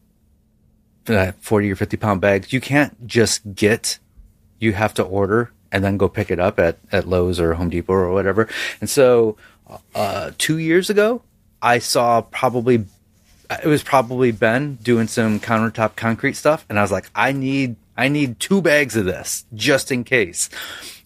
uh, 1.08 1.32
40 1.40 1.72
or 1.72 1.76
50 1.76 1.96
pound 1.96 2.20
bags, 2.20 2.52
you 2.52 2.60
can't 2.60 3.06
just 3.06 3.54
get, 3.54 3.98
you 4.58 4.72
have 4.72 4.94
to 4.94 5.02
order 5.02 5.52
and 5.70 5.84
then 5.84 5.96
go 5.98 6.08
pick 6.08 6.30
it 6.30 6.38
up 6.38 6.58
at, 6.58 6.78
at 6.92 7.06
Lowe's 7.06 7.40
or 7.40 7.54
Home 7.54 7.68
Depot 7.68 7.92
or 7.92 8.12
whatever. 8.12 8.48
And 8.80 8.88
so, 8.88 9.36
uh, 9.94 10.30
two 10.38 10.58
years 10.58 10.88
ago, 10.88 11.22
I 11.60 11.80
saw 11.80 12.22
probably, 12.22 12.86
it 13.50 13.66
was 13.66 13.82
probably 13.82 14.32
Ben 14.32 14.76
doing 14.76 15.08
some 15.08 15.40
countertop 15.40 15.96
concrete 15.96 16.34
stuff. 16.34 16.64
And 16.70 16.78
I 16.78 16.82
was 16.82 16.92
like, 16.92 17.10
I 17.14 17.32
need, 17.32 17.76
I 17.96 18.08
need 18.08 18.38
two 18.38 18.62
bags 18.62 18.96
of 18.96 19.04
this 19.04 19.44
just 19.54 19.90
in 19.90 20.04
case. 20.04 20.48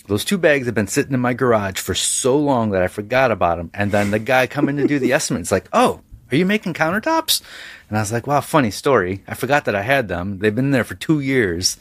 Those 0.07 0.25
two 0.25 0.39
bags 0.39 0.67
have 0.67 0.75
been 0.75 0.89
sitting 0.89 1.15
in 1.15 1.21
my 1.21 1.33
garage 1.33 1.79
for 1.79 1.95
so 1.95 2.37
long 2.37 2.71
that 2.71 2.83
I 2.83 2.89
forgot 2.89 3.31
about 3.31 3.59
them. 3.59 3.71
And 3.73 3.93
then 3.93 4.11
the 4.11 4.19
guy 4.19 4.47
coming 4.47 4.77
to 4.77 4.87
do 4.87 4.99
the 4.99 5.13
estimate 5.13 5.43
estimate's 5.43 5.53
like, 5.53 5.69
"Oh, 5.73 6.01
are 6.31 6.37
you 6.37 6.47
making 6.47 6.75
countertops?" 6.75 7.43
And 7.89 7.97
I 7.97 8.01
was 8.01 8.13
like, 8.13 8.27
"Wow, 8.27 8.41
funny 8.41 8.71
story. 8.71 9.23
I 9.29 9.35
forgot 9.35 9.65
that 9.67 9.75
I 9.75 9.83
had 9.83 10.09
them. 10.09 10.39
They've 10.39 10.55
been 10.55 10.73
there 10.73 10.85
for 10.85 10.95
two 10.95 11.21
years, 11.21 11.77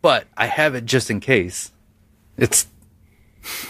but 0.00 0.26
I 0.36 0.46
have 0.46 0.74
it 0.74 0.86
just 0.86 1.10
in 1.10 1.20
case. 1.20 1.72
It's, 2.38 2.66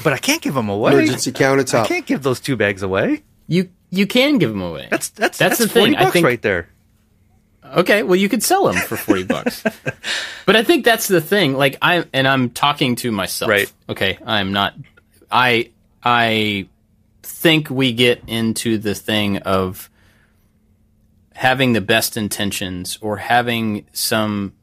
but 0.02 0.12
I 0.12 0.18
can't 0.18 0.42
give 0.42 0.54
them 0.54 0.68
away. 0.68 0.92
Emergency 0.92 1.32
countertop. 1.32 1.84
I 1.84 1.86
can't 1.86 2.06
give 2.06 2.22
those 2.22 2.40
two 2.40 2.56
bags 2.56 2.82
away. 2.82 3.22
You 3.48 3.70
you 3.90 4.06
can 4.06 4.38
give 4.38 4.50
them 4.50 4.62
away. 4.62 4.88
That's 4.90 5.08
that's 5.08 5.38
that's, 5.38 5.58
that's 5.58 5.72
the 5.72 5.80
thing. 5.80 5.96
I 5.96 6.10
think 6.10 6.24
right 6.24 6.40
there. 6.40 6.68
Okay, 7.74 8.02
well 8.02 8.16
you 8.16 8.28
could 8.28 8.42
sell 8.42 8.66
them 8.66 8.76
for 8.76 8.96
40 8.96 9.24
bucks. 9.24 9.62
but 10.46 10.56
I 10.56 10.62
think 10.62 10.84
that's 10.84 11.08
the 11.08 11.20
thing. 11.20 11.54
Like 11.54 11.78
I 11.82 12.04
and 12.12 12.26
I'm 12.26 12.50
talking 12.50 12.96
to 12.96 13.10
myself. 13.10 13.50
Right. 13.50 13.72
Okay, 13.88 14.18
I'm 14.24 14.52
not 14.52 14.74
I 15.30 15.70
I 16.02 16.68
think 17.22 17.68
we 17.70 17.92
get 17.92 18.22
into 18.26 18.78
the 18.78 18.94
thing 18.94 19.38
of 19.38 19.90
having 21.34 21.74
the 21.74 21.80
best 21.80 22.16
intentions 22.16 22.98
or 23.00 23.18
having 23.18 23.86
some 23.92 24.54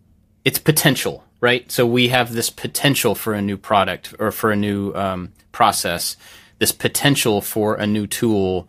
it's 0.43 0.59
potential, 0.59 1.23
right? 1.39 1.71
So 1.71 1.85
we 1.85 2.09
have 2.09 2.33
this 2.33 2.49
potential 2.49 3.15
for 3.15 3.33
a 3.33 3.41
new 3.41 3.57
product 3.57 4.13
or 4.19 4.31
for 4.31 4.51
a 4.51 4.55
new 4.55 4.93
um, 4.93 5.33
process, 5.51 6.17
this 6.59 6.71
potential 6.71 7.41
for 7.41 7.75
a 7.75 7.87
new 7.87 8.07
tool 8.07 8.67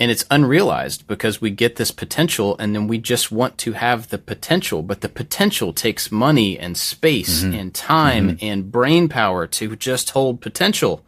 and 0.00 0.10
it's 0.10 0.24
unrealized 0.30 1.06
because 1.06 1.40
we 1.40 1.50
get 1.50 1.76
this 1.76 1.90
potential 1.90 2.56
and 2.58 2.74
then 2.74 2.86
we 2.86 2.98
just 2.98 3.32
want 3.32 3.58
to 3.58 3.72
have 3.72 4.08
the 4.08 4.18
potential 4.18 4.82
but 4.82 5.00
the 5.00 5.08
potential 5.08 5.72
takes 5.72 6.12
money 6.12 6.58
and 6.58 6.76
space 6.76 7.42
mm-hmm. 7.42 7.54
and 7.54 7.74
time 7.74 8.30
mm-hmm. 8.30 8.44
and 8.44 8.70
brain 8.72 9.08
power 9.08 9.46
to 9.46 9.74
just 9.76 10.10
hold 10.10 10.40
potential 10.40 11.04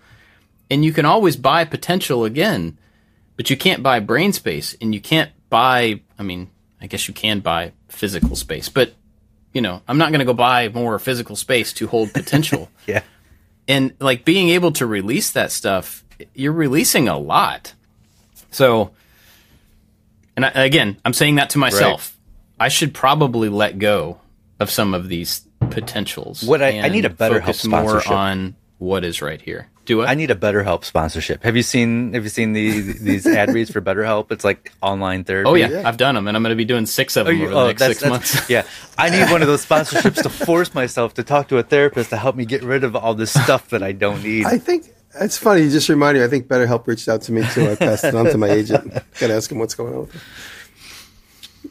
and 0.70 0.84
you 0.84 0.92
can 0.92 1.04
always 1.04 1.36
buy 1.36 1.64
potential 1.64 2.24
again 2.24 2.76
but 3.36 3.50
you 3.50 3.56
can't 3.56 3.82
buy 3.82 4.00
brain 4.00 4.32
space 4.32 4.76
and 4.80 4.94
you 4.94 5.00
can't 5.00 5.30
buy 5.48 6.00
i 6.18 6.22
mean 6.22 6.50
i 6.80 6.86
guess 6.86 7.08
you 7.08 7.14
can 7.14 7.40
buy 7.40 7.72
physical 7.88 8.36
space 8.36 8.68
but 8.68 8.92
you 9.52 9.60
know 9.60 9.82
i'm 9.88 9.98
not 9.98 10.10
going 10.10 10.20
to 10.20 10.24
go 10.24 10.34
buy 10.34 10.68
more 10.68 10.98
physical 10.98 11.36
space 11.36 11.72
to 11.72 11.86
hold 11.86 12.12
potential 12.12 12.68
yeah 12.86 13.02
and 13.68 13.94
like 14.00 14.24
being 14.24 14.48
able 14.48 14.72
to 14.72 14.86
release 14.86 15.32
that 15.32 15.52
stuff 15.52 16.04
you're 16.34 16.52
releasing 16.52 17.08
a 17.08 17.18
lot 17.18 17.72
so, 18.50 18.92
and 20.36 20.44
I, 20.44 20.50
again, 20.64 20.96
I'm 21.04 21.12
saying 21.12 21.36
that 21.36 21.50
to 21.50 21.58
myself. 21.58 22.16
Right. 22.58 22.66
I 22.66 22.68
should 22.68 22.92
probably 22.92 23.48
let 23.48 23.78
go 23.78 24.20
of 24.58 24.70
some 24.70 24.94
of 24.94 25.08
these 25.08 25.46
potentials. 25.70 26.42
What 26.42 26.62
I, 26.62 26.80
I 26.80 26.88
need 26.88 27.04
a 27.04 27.10
better 27.10 27.40
help 27.40 27.64
more 27.64 28.06
on 28.06 28.54
what 28.78 29.04
is 29.04 29.22
right 29.22 29.40
here. 29.40 29.68
Do 29.86 30.02
I? 30.02 30.12
I 30.12 30.14
need 30.14 30.30
a 30.30 30.34
BetterHelp 30.34 30.84
sponsorship. 30.84 31.42
Have 31.42 31.56
you 31.56 31.62
seen 31.62 32.12
Have 32.12 32.22
you 32.22 32.28
seen 32.28 32.52
the, 32.52 32.92
these 32.92 33.26
ad 33.26 33.48
reads 33.54 33.70
for 33.70 33.80
BetterHelp? 33.80 34.30
It's 34.30 34.44
like 34.44 34.72
online 34.80 35.24
therapy. 35.24 35.48
Oh 35.48 35.54
yeah, 35.54 35.68
yeah. 35.68 35.88
I've 35.88 35.96
done 35.96 36.14
them, 36.14 36.28
and 36.28 36.36
I'm 36.36 36.42
going 36.42 36.52
to 36.52 36.56
be 36.56 36.64
doing 36.64 36.86
six 36.86 37.16
of 37.16 37.26
them 37.26 37.36
you, 37.36 37.44
over 37.44 37.54
the 37.54 37.60
oh, 37.60 37.66
next 37.66 37.82
six 37.82 38.04
months. 38.04 38.48
Yeah, 38.48 38.64
I 38.96 39.10
need 39.10 39.30
one 39.30 39.42
of 39.42 39.48
those 39.48 39.64
sponsorships 39.64 40.22
to 40.22 40.28
force 40.28 40.74
myself 40.74 41.14
to 41.14 41.24
talk 41.24 41.48
to 41.48 41.58
a 41.58 41.62
therapist 41.62 42.10
to 42.10 42.16
help 42.16 42.36
me 42.36 42.44
get 42.44 42.62
rid 42.62 42.84
of 42.84 42.94
all 42.94 43.14
this 43.14 43.32
stuff 43.32 43.70
that 43.70 43.82
I 43.82 43.92
don't 43.92 44.22
need. 44.22 44.46
I 44.46 44.58
think 44.58 44.94
it's 45.14 45.36
funny. 45.36 45.62
You 45.62 45.70
just 45.70 45.88
reminded 45.88 46.20
me. 46.20 46.26
I 46.26 46.28
think 46.28 46.46
BetterHelp 46.46 46.86
reached 46.86 47.08
out 47.08 47.22
to 47.22 47.32
me 47.32 47.42
too. 47.52 47.70
I 47.70 47.74
passed 47.74 48.04
it 48.04 48.14
on 48.14 48.26
to 48.26 48.38
my 48.38 48.48
agent. 48.50 48.92
Got 48.92 49.26
to 49.26 49.34
ask 49.34 49.50
him 49.50 49.58
what's 49.58 49.74
going 49.74 49.94
on 49.94 50.00
with. 50.00 50.22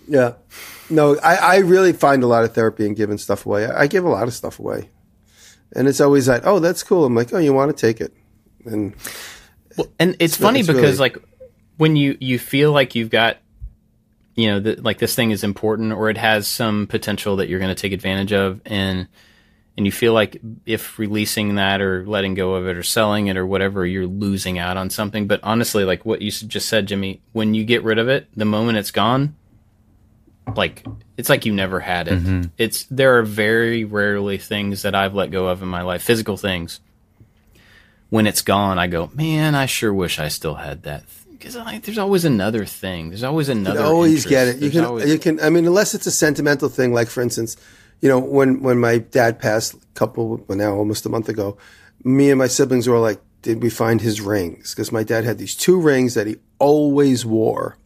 Yeah. 0.08 0.34
No, 0.90 1.18
I, 1.20 1.36
I 1.36 1.58
really 1.58 1.94
find 1.94 2.24
a 2.24 2.28
lot 2.28 2.44
of 2.44 2.54
therapy 2.54 2.86
in 2.86 2.96
giving 2.96 3.18
stuff 3.18 3.46
away. 3.46 3.66
I, 3.66 3.82
I 3.82 3.88
give 3.88 4.04
a 4.04 4.10
lot 4.10 4.28
of 4.28 4.34
stuff 4.34 4.60
away. 4.60 4.90
And 5.74 5.88
it's 5.88 6.02
always 6.02 6.28
like, 6.28 6.46
oh, 6.46 6.60
that's 6.60 6.82
cool. 6.84 7.06
I'm 7.06 7.16
like, 7.16 7.32
oh, 7.32 7.38
you 7.38 7.54
want 7.54 7.76
to 7.76 7.80
take 7.80 8.02
it. 8.02 8.14
And, 8.66 8.96
well, 9.78 9.88
and 10.00 10.12
it's, 10.16 10.34
it's 10.34 10.38
funny 10.38 10.60
it's 10.62 10.68
because, 10.68 10.98
really, 10.98 10.98
like, 10.98 11.18
when 11.78 11.96
you, 11.96 12.18
you 12.20 12.40
feel 12.40 12.72
like 12.72 12.96
you've 12.96 13.12
got, 13.12 13.38
you 14.36 14.48
know, 14.48 14.60
the, 14.60 14.82
like 14.82 14.98
this 14.98 15.14
thing 15.14 15.30
is 15.30 15.44
important 15.44 15.94
or 15.94 16.10
it 16.10 16.18
has 16.18 16.48
some 16.48 16.88
potential 16.88 17.36
that 17.36 17.50
you're 17.50 17.60
going 17.60 17.74
to 17.74 17.80
take 17.80 17.94
advantage 17.94 18.34
of. 18.34 18.60
And, 18.66 19.08
and 19.80 19.86
you 19.86 19.94
feel 19.94 20.12
like 20.12 20.42
if 20.66 21.00
releasing 21.00 21.56
that 21.56 21.80
or 21.80 22.06
letting 22.06 22.34
go 22.34 22.56
of 22.56 22.68
it 22.68 22.76
or 22.76 22.84
selling 22.84 23.28
it 23.28 23.38
or 23.38 23.48
whatever, 23.48 23.86
you're 23.86 24.06
losing 24.06 24.60
out 24.60 24.76
on 24.76 24.90
something. 24.90 25.26
But 25.26 25.40
honestly, 25.42 25.86
like 25.86 26.04
what 26.04 26.22
you 26.22 26.32
just 26.32 26.68
said, 26.68 26.86
Jimmy, 26.86 27.22
when 27.32 27.54
you 27.54 27.64
get 27.64 27.86
rid 27.86 27.98
of 27.98 28.10
it, 28.10 28.28
the 28.36 28.44
moment 28.44 28.78
it's 28.78 28.92
gone, 28.92 29.38
like 30.54 30.86
it's 31.16 31.30
like 31.30 31.46
you 31.46 31.54
never 31.54 31.80
had 31.80 32.10
it. 32.10 32.20
Mm-hmm. 32.20 32.50
It's 32.58 32.84
there 32.92 33.20
are 33.20 33.24
very 33.24 33.86
rarely 33.86 34.38
things 34.38 34.82
that 34.82 34.96
I've 34.96 35.16
let 35.16 35.32
go 35.32 35.48
of 35.48 35.62
in 35.62 35.70
my 35.70 35.84
life, 35.84 36.04
physical 36.04 36.36
things. 36.36 36.82
When 38.10 38.28
it's 38.28 38.42
gone, 38.42 38.78
I 38.80 38.88
go, 38.88 39.10
man, 39.14 39.56
I 39.56 39.66
sure 39.66 39.94
wish 39.94 40.20
I 40.20 40.28
still 40.28 40.56
had 40.56 40.84
that 40.84 41.06
because 41.32 41.56
like, 41.56 41.84
there's 41.84 41.98
always 41.98 42.26
another 42.26 42.66
thing. 42.66 43.12
There's 43.12 43.24
always 43.24 43.48
another. 43.48 43.80
You 43.80 43.86
always 43.86 44.26
interest. 44.26 44.28
get 44.28 44.48
it. 44.50 44.56
You 44.56 44.60
there's 44.60 44.74
can. 44.74 44.84
Always... 44.84 45.10
You 45.10 45.20
can. 45.20 45.40
I 45.40 45.50
mean, 45.50 45.66
unless 45.66 45.96
it's 45.96 46.06
a 46.06 46.12
sentimental 46.12 46.68
thing, 46.68 46.92
like 46.94 47.08
for 47.08 47.22
instance, 47.22 47.56
you 48.02 48.10
know, 48.10 48.20
when 48.20 48.62
when 48.62 48.80
my 48.80 48.97
dad 49.00 49.39
passed, 49.39 49.74
a 49.74 49.80
couple 49.93 50.43
well 50.47 50.58
now 50.58 50.74
almost 50.76 51.06
a 51.06 51.10
month 51.10 51.30
ago, 51.30 51.58
me 52.04 52.30
and 52.30 52.39
my 52.39 52.47
siblings 52.47 52.88
were 52.88 53.00
like, 53.00 53.22
did 53.41 53.62
we 53.62 53.70
find 53.70 54.02
his 54.02 54.22
rings? 54.22 54.74
Because 54.74 54.91
my 54.91 55.04
dad 55.04 55.24
had 55.24 55.38
these 55.38 55.56
two 55.56 55.80
rings 55.80 56.14
that 56.14 56.28
he 56.28 56.38
always 56.60 57.26
wore. 57.26 57.78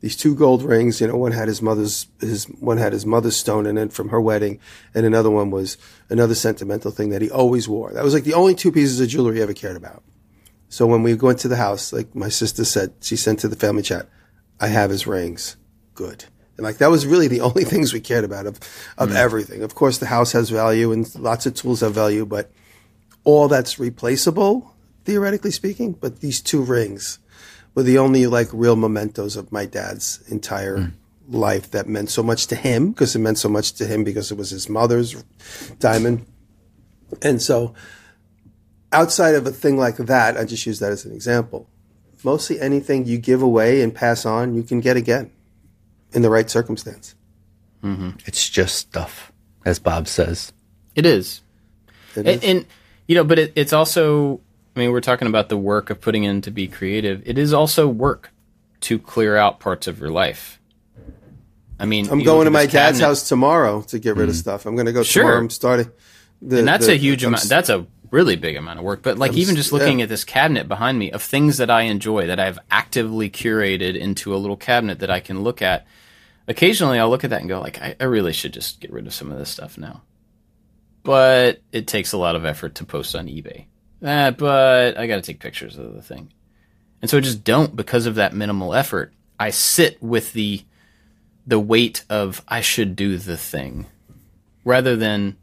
These 0.00 0.16
two 0.16 0.36
gold 0.36 0.62
rings, 0.62 1.00
you 1.00 1.08
know, 1.08 1.16
one 1.16 1.32
had 1.32 1.48
his 1.48 1.60
mother's 1.60 2.06
his 2.20 2.44
one 2.44 2.78
had 2.78 2.92
his 2.92 3.04
mother's 3.04 3.36
stone 3.36 3.66
in 3.66 3.76
it 3.76 3.92
from 3.92 4.10
her 4.10 4.20
wedding, 4.20 4.60
and 4.94 5.04
another 5.04 5.30
one 5.30 5.50
was 5.50 5.76
another 6.08 6.34
sentimental 6.34 6.92
thing 6.92 7.10
that 7.10 7.22
he 7.22 7.30
always 7.30 7.68
wore. 7.68 7.92
That 7.92 8.04
was 8.04 8.14
like 8.14 8.24
the 8.24 8.34
only 8.34 8.54
two 8.54 8.70
pieces 8.70 9.00
of 9.00 9.08
jewelry 9.08 9.36
he 9.36 9.42
ever 9.42 9.54
cared 9.54 9.76
about. 9.76 10.04
So 10.68 10.86
when 10.86 11.02
we 11.02 11.14
went 11.14 11.40
to 11.40 11.48
the 11.48 11.56
house, 11.56 11.92
like 11.92 12.14
my 12.14 12.28
sister 12.28 12.64
said, 12.64 12.92
she 13.00 13.16
sent 13.16 13.40
to 13.40 13.48
the 13.48 13.56
family 13.56 13.82
chat, 13.82 14.08
I 14.60 14.68
have 14.68 14.90
his 14.90 15.06
rings. 15.06 15.56
Good. 15.94 16.26
And 16.58 16.64
like 16.64 16.78
that 16.78 16.90
was 16.90 17.06
really 17.06 17.28
the 17.28 17.40
only 17.40 17.64
things 17.72 17.92
we 17.92 18.00
cared 18.00 18.24
about 18.24 18.44
of 18.44 18.58
of 18.98 19.10
mm. 19.10 19.14
everything. 19.14 19.62
Of 19.62 19.74
course, 19.74 19.96
the 19.96 20.06
house 20.06 20.32
has 20.32 20.50
value 20.50 20.92
and 20.92 21.12
lots 21.14 21.46
of 21.46 21.54
tools 21.54 21.80
have 21.80 21.94
value, 21.94 22.26
but 22.26 22.50
all 23.24 23.48
that's 23.48 23.78
replaceable, 23.78 24.74
theoretically 25.04 25.52
speaking. 25.52 25.92
But 25.92 26.20
these 26.20 26.42
two 26.42 26.60
rings 26.60 27.20
were 27.74 27.84
the 27.84 27.98
only 27.98 28.26
like 28.26 28.48
real 28.52 28.76
mementos 28.76 29.36
of 29.36 29.52
my 29.52 29.64
dad's 29.64 30.20
entire 30.28 30.78
mm. 30.78 30.92
life 31.28 31.70
that 31.70 31.86
meant 31.86 32.10
so 32.10 32.22
much 32.22 32.48
to 32.48 32.56
him 32.56 32.90
because 32.90 33.14
it 33.14 33.20
meant 33.20 33.38
so 33.38 33.48
much 33.48 33.72
to 33.74 33.86
him 33.86 34.02
because 34.02 34.32
it 34.32 34.36
was 34.36 34.50
his 34.50 34.68
mother's 34.68 35.22
diamond. 35.78 36.26
And 37.22 37.40
so, 37.40 37.72
outside 38.92 39.34
of 39.34 39.46
a 39.46 39.52
thing 39.52 39.78
like 39.78 39.96
that, 39.96 40.36
I 40.36 40.44
just 40.44 40.66
use 40.66 40.80
that 40.80 40.92
as 40.92 41.04
an 41.04 41.12
example. 41.12 41.70
Mostly 42.24 42.60
anything 42.60 43.06
you 43.06 43.16
give 43.16 43.42
away 43.42 43.80
and 43.80 43.94
pass 43.94 44.26
on, 44.26 44.54
you 44.54 44.64
can 44.64 44.80
get 44.80 44.96
again 44.96 45.30
in 46.12 46.22
the 46.22 46.30
right 46.30 46.48
circumstance. 46.48 47.14
Mm-hmm. 47.82 48.10
It's 48.26 48.48
just 48.48 48.76
stuff, 48.76 49.32
as 49.64 49.78
Bob 49.78 50.08
says. 50.08 50.52
It 50.94 51.06
is. 51.06 51.42
It 52.14 52.18
and, 52.18 52.28
is. 52.28 52.44
and, 52.44 52.66
you 53.06 53.14
know, 53.14 53.24
but 53.24 53.38
it, 53.38 53.52
it's 53.54 53.72
also. 53.72 54.40
I 54.74 54.80
mean, 54.80 54.92
we're 54.92 55.00
talking 55.00 55.26
about 55.26 55.48
the 55.48 55.56
work 55.56 55.90
of 55.90 56.00
putting 56.00 56.22
in 56.22 56.40
to 56.42 56.52
be 56.52 56.68
creative. 56.68 57.22
It 57.26 57.36
is 57.36 57.52
also 57.52 57.88
work 57.88 58.30
to 58.82 58.98
clear 58.98 59.36
out 59.36 59.58
parts 59.58 59.88
of 59.88 59.98
your 59.98 60.10
life. 60.10 60.60
I 61.80 61.86
mean, 61.86 62.08
I'm 62.10 62.22
going 62.22 62.44
to 62.44 62.50
my 62.50 62.66
dad's 62.66 63.00
house 63.00 63.28
tomorrow 63.28 63.82
to 63.82 63.98
get 63.98 64.16
rid 64.16 64.26
mm. 64.26 64.30
of 64.30 64.36
stuff. 64.36 64.66
I'm 64.66 64.76
going 64.76 64.86
to 64.86 64.92
go 64.92 65.02
sure. 65.02 65.22
tomorrow. 65.22 65.38
I'm 65.40 65.50
starting. 65.50 65.90
The, 66.42 66.60
and 66.60 66.68
that's 66.68 66.86
the, 66.86 66.92
a 66.92 66.96
huge 66.96 67.24
amount. 67.24 67.44
That's 67.44 67.68
a 67.68 67.86
really 68.10 68.36
big 68.36 68.56
amount 68.56 68.78
of 68.78 68.84
work. 68.84 69.02
But 69.02 69.18
like 69.18 69.32
I'm, 69.32 69.38
even 69.38 69.56
just 69.56 69.72
looking 69.72 69.98
yeah. 69.98 70.04
at 70.04 70.08
this 70.08 70.24
cabinet 70.24 70.68
behind 70.68 70.98
me 70.98 71.10
of 71.10 71.22
things 71.22 71.58
that 71.58 71.70
I 71.70 71.82
enjoy 71.82 72.26
that 72.26 72.40
I've 72.40 72.58
actively 72.70 73.30
curated 73.30 73.96
into 73.96 74.34
a 74.34 74.38
little 74.38 74.56
cabinet 74.56 75.00
that 75.00 75.10
I 75.10 75.20
can 75.20 75.42
look 75.42 75.62
at. 75.62 75.86
Occasionally, 76.46 76.98
I'll 76.98 77.10
look 77.10 77.24
at 77.24 77.30
that 77.30 77.40
and 77.40 77.48
go 77.48 77.60
like, 77.60 77.80
I, 77.80 77.94
I 78.00 78.04
really 78.04 78.32
should 78.32 78.54
just 78.54 78.80
get 78.80 78.92
rid 78.92 79.06
of 79.06 79.14
some 79.14 79.30
of 79.30 79.38
this 79.38 79.50
stuff 79.50 79.76
now. 79.76 80.02
But 81.02 81.60
it 81.72 81.86
takes 81.86 82.12
a 82.12 82.18
lot 82.18 82.36
of 82.36 82.44
effort 82.44 82.74
to 82.76 82.84
post 82.84 83.14
on 83.14 83.26
eBay. 83.26 83.66
Eh, 84.02 84.30
but 84.30 84.96
I 84.96 85.06
got 85.06 85.16
to 85.16 85.22
take 85.22 85.40
pictures 85.40 85.76
of 85.76 85.94
the 85.94 86.02
thing, 86.02 86.32
and 87.02 87.10
so 87.10 87.18
I 87.18 87.20
just 87.20 87.42
don't 87.42 87.74
because 87.74 88.06
of 88.06 88.14
that 88.14 88.32
minimal 88.32 88.74
effort. 88.74 89.12
I 89.40 89.50
sit 89.50 90.00
with 90.02 90.32
the 90.34 90.64
the 91.46 91.58
weight 91.58 92.04
of 92.08 92.44
I 92.46 92.60
should 92.60 92.94
do 92.94 93.16
the 93.16 93.36
thing 93.36 93.86
rather 94.64 94.94
than 94.96 95.36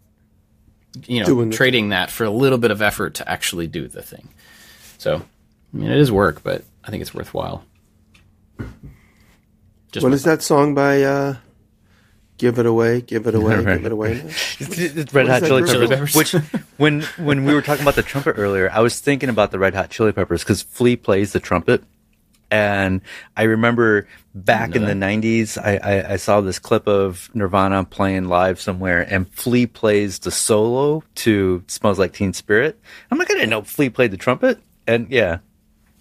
you 1.07 1.19
know 1.19 1.25
Doing 1.25 1.51
trading 1.51 1.89
that 1.89 2.09
for 2.09 2.23
a 2.23 2.29
little 2.29 2.57
bit 2.57 2.71
of 2.71 2.81
effort 2.81 3.15
to 3.15 3.29
actually 3.29 3.67
do 3.67 3.87
the 3.87 4.01
thing. 4.01 4.29
So, 4.97 5.15
I 5.15 5.77
mean, 5.77 5.91
it 5.91 5.97
is 5.97 6.11
work, 6.11 6.43
but 6.43 6.63
I 6.83 6.91
think 6.91 7.01
it's 7.01 7.13
worthwhile. 7.13 7.63
Just 9.91 10.03
what 10.03 10.13
is 10.13 10.23
that 10.23 10.41
song 10.41 10.75
by? 10.75 11.03
Uh, 11.03 11.35
give 12.37 12.59
it 12.59 12.65
away, 12.65 13.01
give 13.01 13.27
it 13.27 13.35
away, 13.35 13.55
give 13.63 13.85
it 13.85 13.91
away. 13.91 14.13
Red 15.13 15.27
Hot 15.27 15.43
Chili 15.43 15.63
Peppers. 15.63 15.89
Peppers. 15.89 16.15
Which, 16.15 16.31
when 16.77 17.01
when 17.17 17.45
we 17.45 17.53
were 17.53 17.61
talking 17.61 17.83
about 17.83 17.95
the 17.95 18.03
trumpet 18.03 18.35
earlier, 18.37 18.69
I 18.71 18.81
was 18.81 18.99
thinking 18.99 19.29
about 19.29 19.51
the 19.51 19.59
Red 19.59 19.73
Hot 19.73 19.89
Chili 19.89 20.11
Peppers 20.11 20.43
because 20.43 20.61
Flea 20.61 20.95
plays 20.95 21.33
the 21.33 21.39
trumpet, 21.39 21.83
and 22.51 23.01
I 23.35 23.43
remember 23.43 24.07
back 24.33 24.75
in 24.75 24.85
the 24.85 24.93
90s, 24.93 25.57
I, 25.57 25.77
I, 25.77 26.13
I, 26.13 26.15
saw 26.17 26.41
this 26.41 26.59
clip 26.59 26.87
of 26.87 27.29
Nirvana 27.33 27.85
playing 27.85 28.27
live 28.27 28.59
somewhere, 28.59 29.01
and 29.01 29.31
Flea 29.31 29.65
plays 29.65 30.19
the 30.19 30.31
solo 30.31 31.03
to 31.15 31.63
Smells 31.67 31.97
Like 31.97 32.13
Teen 32.13 32.33
Spirit. 32.33 32.79
I'm 33.09 33.17
like, 33.17 33.31
I 33.31 33.35
didn't 33.35 33.49
know 33.49 33.61
Flea 33.61 33.89
played 33.89 34.11
the 34.11 34.17
trumpet. 34.17 34.59
And 34.85 35.09
yeah, 35.09 35.39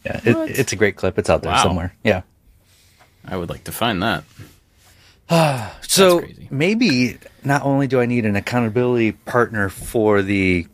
yeah, 0.04 0.20
it, 0.24 0.58
it's 0.58 0.72
a 0.72 0.76
great 0.76 0.96
clip. 0.96 1.18
It's 1.18 1.30
out 1.30 1.42
there 1.42 1.52
wow. 1.52 1.62
somewhere. 1.62 1.94
Yeah. 2.02 2.22
I 3.24 3.36
would 3.36 3.48
like 3.48 3.64
to 3.64 3.72
find 3.72 4.02
that. 4.02 4.24
so 5.80 6.22
maybe 6.50 7.18
not 7.42 7.62
only 7.62 7.86
do 7.86 8.00
I 8.00 8.06
need 8.06 8.26
an 8.26 8.36
accountability 8.36 9.12
partner 9.12 9.68
for 9.68 10.22
the 10.22 10.66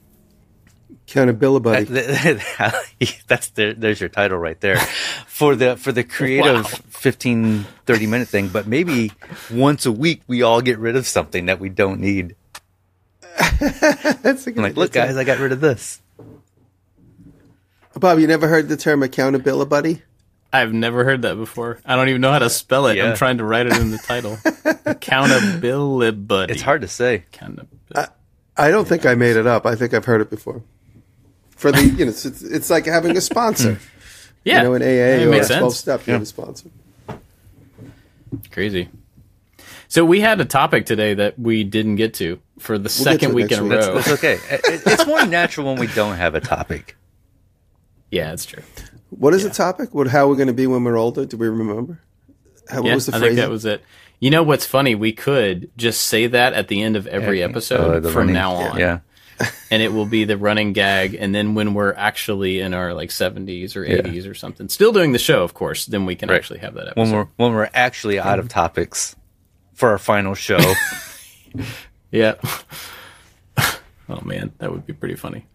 Accountability. 1.11 1.84
That's 3.26 3.48
the, 3.50 3.74
there's 3.76 4.00
your 4.00 4.08
title 4.08 4.38
right 4.38 4.61
there 4.61 4.76
for 5.26 5.56
the 5.56 5.76
for 5.76 5.90
the 5.90 6.04
creative 6.04 6.64
wow. 6.64 6.78
15 6.90 7.64
30 7.84 8.06
minute 8.06 8.28
thing. 8.28 8.48
But 8.48 8.68
maybe 8.68 9.11
once 9.52 9.86
a 9.86 9.92
week 9.92 10.22
we 10.28 10.42
all 10.42 10.61
get 10.61 10.78
rid 10.78 10.94
of 10.94 11.08
something 11.08 11.46
that 11.46 11.58
we 11.58 11.68
don't 11.68 12.00
need. 12.00 12.36
That's 13.58 14.46
a 14.46 14.52
good 14.52 14.58
I'm 14.58 14.62
like, 14.62 14.76
look, 14.76 14.92
guys, 14.92 15.16
I 15.16 15.24
got 15.24 15.38
rid 15.40 15.50
of 15.50 15.61
this. 15.61 16.00
Bob, 17.94 18.20
you 18.20 18.28
never 18.28 18.46
heard 18.46 18.68
the 18.68 18.76
term 18.76 19.02
accountability 19.02 19.68
buddy? 19.68 20.02
I've 20.52 20.72
never 20.72 21.04
heard 21.04 21.22
that 21.22 21.34
before. 21.34 21.80
I 21.84 21.96
don't 21.96 22.08
even 22.08 22.20
know 22.20 22.30
how 22.30 22.38
to 22.38 22.50
spell 22.50 22.86
it. 22.86 22.96
Yeah. 22.96 23.11
I'm 23.11 23.16
trying 23.16 23.38
to 23.38 23.44
write 23.44 23.66
it 23.66 23.76
in 23.76 23.90
the 23.90 23.98
title. 23.98 24.38
accountability 24.84 26.16
buddy. 26.16 26.52
It's 26.52 26.62
hard 26.62 26.82
to 26.82 26.88
say. 26.88 27.24
I, 27.94 28.08
I 28.56 28.70
don't 28.70 28.86
think 28.86 29.06
I 29.06 29.16
made 29.16 29.36
it 29.36 29.46
up. 29.48 29.66
I 29.66 29.74
think 29.74 29.92
I've 29.92 30.04
heard 30.04 30.20
it 30.20 30.30
before 30.30 30.62
for 31.61 31.70
the 31.70 31.84
you 31.84 32.06
know 32.06 32.11
it's, 32.11 32.24
it's 32.24 32.70
like 32.70 32.86
having 32.86 33.16
a 33.16 33.20
sponsor. 33.20 33.78
yeah, 34.44 34.56
you 34.62 34.64
know, 34.64 34.74
in 34.74 34.82
AA 34.82 35.30
or 35.30 35.44
twelve 35.44 35.74
step, 35.74 36.00
you 36.06 36.12
yeah. 36.12 36.14
have 36.14 36.22
a 36.22 36.26
sponsor. 36.26 36.70
Crazy. 38.50 38.88
So 39.86 40.04
we 40.04 40.20
had 40.20 40.40
a 40.40 40.44
topic 40.44 40.86
today 40.86 41.14
that 41.14 41.38
we 41.38 41.64
didn't 41.64 41.96
get 41.96 42.14
to 42.14 42.40
for 42.58 42.78
the 42.78 42.84
we'll 42.84 42.88
second 42.88 43.34
week 43.34 43.52
in 43.52 43.58
a 43.58 43.62
row. 43.62 43.68
That's, 43.94 44.06
that's 44.06 44.24
okay. 44.24 44.38
it's 44.50 45.06
more 45.06 45.26
natural 45.26 45.66
when 45.66 45.78
we 45.80 45.88
don't 45.88 46.16
have 46.16 46.34
a 46.34 46.40
topic. 46.40 46.96
Yeah, 48.11 48.30
that's 48.30 48.46
true. 48.46 48.62
What 49.11 49.34
is 49.34 49.42
yeah. 49.42 49.48
the 49.48 49.54
topic? 49.54 49.92
What 49.92 50.06
how 50.06 50.28
we're 50.28 50.36
going 50.36 50.48
to 50.48 50.54
be 50.54 50.66
when 50.66 50.82
we're 50.84 50.96
older? 50.96 51.26
Do 51.26 51.36
we 51.36 51.48
remember? 51.48 52.00
How, 52.70 52.84
yeah, 52.84 52.94
I 52.94 52.98
think 52.98 53.36
that 53.36 53.50
was 53.50 53.66
it. 53.66 53.82
You 54.20 54.30
know 54.30 54.44
what's 54.44 54.64
funny? 54.64 54.94
We 54.94 55.12
could 55.12 55.70
just 55.76 56.02
say 56.06 56.28
that 56.28 56.54
at 56.54 56.68
the 56.68 56.82
end 56.82 56.96
of 56.96 57.06
every 57.06 57.42
episode 57.42 58.06
uh, 58.06 58.08
from 58.11 58.28
running, 58.28 58.34
now 58.34 58.54
on. 58.54 58.78
Yeah 58.78 59.00
and 59.70 59.82
it 59.82 59.93
will 59.93 60.07
be 60.07 60.24
the 60.24 60.36
running 60.36 60.72
gag. 60.72 61.14
And 61.14 61.34
then 61.34 61.55
when 61.55 61.74
we're 61.74 61.95
actually 61.95 62.61
in 62.61 62.74
our 62.74 62.95
like 62.95 63.11
70s 63.11 63.76
or 63.76 63.84
80s 63.84 64.24
yeah. 64.24 64.30
or 64.30 64.34
something, 64.34 64.68
still 64.68 64.93
doing 64.93 65.12
the 65.12 65.18
show, 65.18 65.43
of 65.43 65.55
course, 65.55 65.86
then 65.86 66.07
we 66.07 66.14
can 66.14 66.28
right. 66.28 66.36
actually 66.36 66.61
have 66.61 66.74
that 66.74 66.88
episode. 66.88 67.01
When 67.01 67.12
we're 67.12 67.28
when 67.36 67.53
we're 67.53 67.70
actually 67.72 68.18
out 68.18 68.38
of 68.38 68.49
topics 68.49 69.16
for 69.74 69.91
our 69.91 69.99
final 69.99 70.34
show. 70.34 70.59
yeah. 72.11 72.34
oh 74.09 74.20
man, 74.22 74.53
that 74.59 74.70
would 74.70 74.86
be 74.86 74.93
pretty 74.93 75.16
funny. 75.16 75.47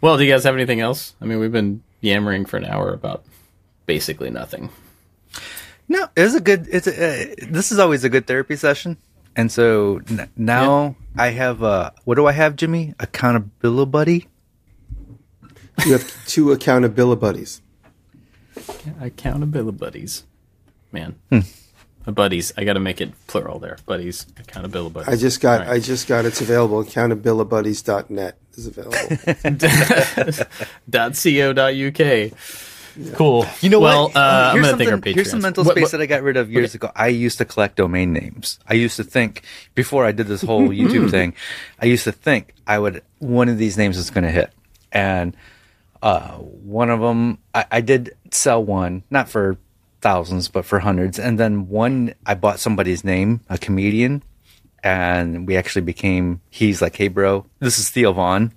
Well, 0.00 0.18
do 0.18 0.24
you 0.24 0.32
guys 0.32 0.44
have 0.44 0.54
anything 0.54 0.80
else? 0.80 1.14
I 1.20 1.24
mean, 1.24 1.38
we've 1.38 1.52
been 1.52 1.82
yammering 2.00 2.44
for 2.44 2.56
an 2.56 2.64
hour 2.64 2.92
about 2.92 3.24
basically 3.86 4.30
nothing. 4.30 4.70
No, 5.88 6.08
it's 6.16 6.34
a 6.34 6.40
good. 6.40 6.66
It's 6.70 6.86
a, 6.86 6.92
uh, 6.92 7.34
this 7.48 7.72
is 7.72 7.78
always 7.78 8.04
a 8.04 8.08
good 8.08 8.26
therapy 8.26 8.56
session. 8.56 8.96
And 9.36 9.50
so 9.50 10.00
n- 10.08 10.30
now. 10.36 10.96
I 11.16 11.30
have 11.30 11.62
uh 11.62 11.90
what 12.04 12.16
do 12.16 12.26
I 12.26 12.32
have, 12.32 12.56
Jimmy? 12.56 12.94
Accountability 12.98 13.90
buddy. 13.90 14.28
You 15.84 15.92
have 15.92 16.26
two 16.26 16.52
accountability 16.52 17.20
buddies. 17.20 17.60
Accountability 19.00 19.76
buddies, 19.76 20.24
man. 20.92 21.16
Hmm. 21.30 21.40
Buddies, 22.06 22.52
I 22.58 22.64
got 22.64 22.74
to 22.74 22.80
make 22.80 23.00
it 23.00 23.12
plural 23.28 23.58
there. 23.58 23.78
Buddies, 23.86 24.26
accountability 24.38 24.92
buddies. 24.92 25.08
I 25.08 25.16
just 25.16 25.40
got, 25.40 25.60
right. 25.60 25.70
I 25.70 25.78
just 25.80 26.06
got. 26.06 26.26
It's 26.26 26.42
available. 26.42 26.84
Accountabilitybuddies.net 26.84 28.38
is 28.52 28.66
available. 28.66 28.98
.co.uk. 30.92 32.32
Cool. 33.14 33.46
You 33.60 33.70
know 33.70 33.80
well, 33.80 34.04
what? 34.04 34.16
Uh, 34.16 34.20
uh 34.20 34.52
I'm 34.54 34.62
gonna 34.62 34.76
thank 34.76 34.90
our 34.90 35.12
Here's 35.12 35.30
some 35.30 35.40
mental 35.40 35.64
space 35.64 35.74
what, 35.74 35.82
what, 35.82 35.90
that 35.92 36.00
I 36.00 36.06
got 36.06 36.22
rid 36.22 36.36
of 36.36 36.50
years 36.50 36.74
okay. 36.76 36.86
ago. 36.86 36.92
I 36.94 37.08
used 37.08 37.38
to 37.38 37.44
collect 37.44 37.76
domain 37.76 38.12
names. 38.12 38.58
I 38.68 38.74
used 38.74 38.96
to 38.96 39.04
think 39.04 39.42
before 39.74 40.04
I 40.04 40.12
did 40.12 40.26
this 40.26 40.42
whole 40.42 40.68
YouTube 40.68 41.10
thing, 41.10 41.34
I 41.80 41.86
used 41.86 42.04
to 42.04 42.12
think 42.12 42.54
I 42.66 42.78
would 42.78 43.02
one 43.18 43.48
of 43.48 43.58
these 43.58 43.76
names 43.76 43.96
is 43.96 44.10
going 44.10 44.24
to 44.24 44.30
hit, 44.30 44.52
and 44.92 45.36
uh, 46.02 46.32
one 46.32 46.90
of 46.90 47.00
them 47.00 47.38
I, 47.54 47.66
I 47.70 47.80
did 47.80 48.16
sell 48.30 48.62
one, 48.62 49.02
not 49.10 49.28
for 49.28 49.58
thousands, 50.00 50.48
but 50.48 50.64
for 50.64 50.78
hundreds, 50.78 51.18
and 51.18 51.38
then 51.38 51.68
one 51.68 52.14
I 52.24 52.34
bought 52.34 52.60
somebody's 52.60 53.02
name, 53.02 53.40
a 53.48 53.58
comedian, 53.58 54.22
and 54.82 55.48
we 55.48 55.56
actually 55.56 55.82
became. 55.82 56.40
He's 56.48 56.80
like, 56.80 56.94
"Hey, 56.94 57.08
bro, 57.08 57.46
this 57.58 57.78
is 57.78 57.90
Theo 57.90 58.12
Von. 58.12 58.52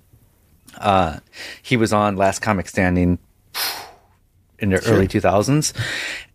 Uh, 0.76 1.18
he 1.60 1.76
was 1.76 1.92
on 1.92 2.16
Last 2.16 2.40
Comic 2.40 2.68
Standing 2.68 3.18
in 4.58 4.70
the 4.70 4.80
sure. 4.80 4.94
early 4.94 5.08
2000s, 5.08 5.72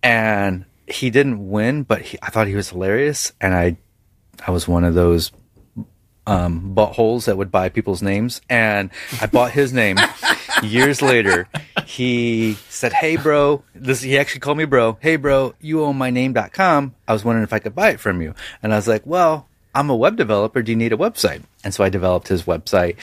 and 0.02 0.66
he 0.88 1.10
didn't 1.10 1.50
win, 1.50 1.84
but 1.84 2.02
he, 2.02 2.18
I 2.22 2.30
thought 2.30 2.48
he 2.48 2.56
was 2.56 2.70
hilarious, 2.70 3.34
and 3.40 3.54
I 3.54 3.78
I 4.46 4.52
was 4.52 4.68
one 4.68 4.84
of 4.84 4.94
those 4.94 5.32
um, 6.26 6.74
buttholes 6.76 7.26
that 7.26 7.38
would 7.38 7.52
buy 7.52 7.70
people's 7.70 8.02
names, 8.02 8.42
and 8.50 8.90
I 9.22 9.28
bought 9.28 9.52
his 9.52 9.74
name. 9.74 9.98
Years 10.64 11.02
later, 11.02 11.48
he 11.86 12.58
said, 12.70 12.94
"Hey, 12.94 13.18
bro, 13.18 13.64
this." 13.76 14.02
He 14.02 14.18
actually 14.18 14.40
called 14.40 14.58
me 14.58 14.66
bro. 14.66 14.98
Hey, 15.02 15.16
bro, 15.16 15.54
you 15.60 15.84
own 15.84 15.98
my 15.98 16.10
name.com. 16.10 16.96
I 17.08 17.14
was 17.14 17.26
wondering 17.26 17.44
if 17.44 17.54
I 17.54 17.60
could 17.60 17.76
buy 17.76 17.90
it 17.90 18.00
from 18.00 18.22
you, 18.22 18.34
and 18.62 18.74
I 18.74 18.78
was 18.78 18.88
like, 18.88 19.06
"Well, 19.06 19.48
I'm 19.76 19.90
a 19.90 19.96
web 19.96 20.16
developer. 20.16 20.62
Do 20.62 20.72
you 20.72 20.78
need 20.78 20.94
a 20.94 20.98
website?" 20.98 21.42
And 21.64 21.74
so 21.74 21.84
I 21.84 21.90
developed 21.90 22.28
his 22.30 22.44
website, 22.44 22.98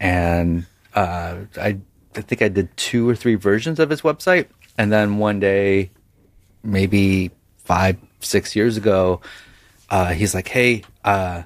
and 0.00 0.66
uh, 0.94 1.36
I 1.56 1.78
I 2.16 2.20
think 2.20 2.42
I 2.42 2.48
did 2.48 2.74
two 2.76 3.08
or 3.08 3.14
three 3.14 3.34
versions 3.34 3.78
of 3.78 3.90
his 3.90 4.02
website, 4.02 4.46
and 4.78 4.92
then 4.92 5.18
one 5.18 5.40
day, 5.40 5.90
maybe 6.62 7.30
five, 7.58 7.98
six 8.20 8.56
years 8.56 8.76
ago, 8.76 9.20
uh, 9.90 10.12
he's 10.12 10.34
like, 10.34 10.48
"Hey, 10.48 10.84
uh, 11.04 11.42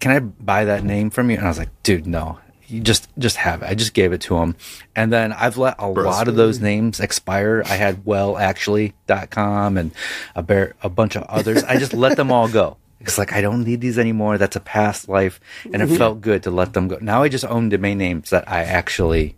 can 0.00 0.12
I 0.12 0.18
buy 0.20 0.66
that 0.66 0.84
name 0.84 1.10
from 1.10 1.30
you?" 1.30 1.36
And 1.36 1.46
I 1.46 1.48
was 1.48 1.58
like, 1.58 1.70
"Dude, 1.82 2.06
no. 2.06 2.38
You 2.66 2.80
just 2.80 3.08
just 3.18 3.36
have 3.36 3.62
it." 3.62 3.70
I 3.70 3.74
just 3.74 3.94
gave 3.94 4.12
it 4.12 4.20
to 4.22 4.36
him, 4.36 4.54
and 4.94 5.10
then 5.10 5.32
I've 5.32 5.56
let 5.56 5.76
a 5.78 5.88
lot 5.88 6.28
of 6.28 6.36
those 6.36 6.60
names 6.60 7.00
expire. 7.00 7.62
I 7.64 7.76
had 7.76 8.04
wellactually.com 8.04 9.78
and 9.78 9.90
a 10.34 10.42
bear, 10.42 10.74
a 10.82 10.90
bunch 10.90 11.16
of 11.16 11.22
others. 11.22 11.64
I 11.64 11.78
just 11.78 11.94
let 11.94 12.16
them 12.16 12.30
all 12.30 12.48
go. 12.48 12.76
It's 13.00 13.16
like 13.16 13.32
I 13.32 13.40
don't 13.40 13.62
need 13.62 13.80
these 13.80 13.96
anymore. 13.96 14.38
That's 14.38 14.56
a 14.56 14.60
past 14.60 15.08
life, 15.08 15.38
and 15.64 15.76
it 15.76 15.86
mm-hmm. 15.86 15.96
felt 15.96 16.20
good 16.20 16.42
to 16.42 16.50
let 16.50 16.72
them 16.72 16.88
go. 16.88 16.98
Now 17.00 17.22
I 17.22 17.28
just 17.28 17.44
own 17.44 17.68
domain 17.68 17.96
names 17.96 18.30
that 18.30 18.50
I 18.50 18.64
actually 18.64 19.36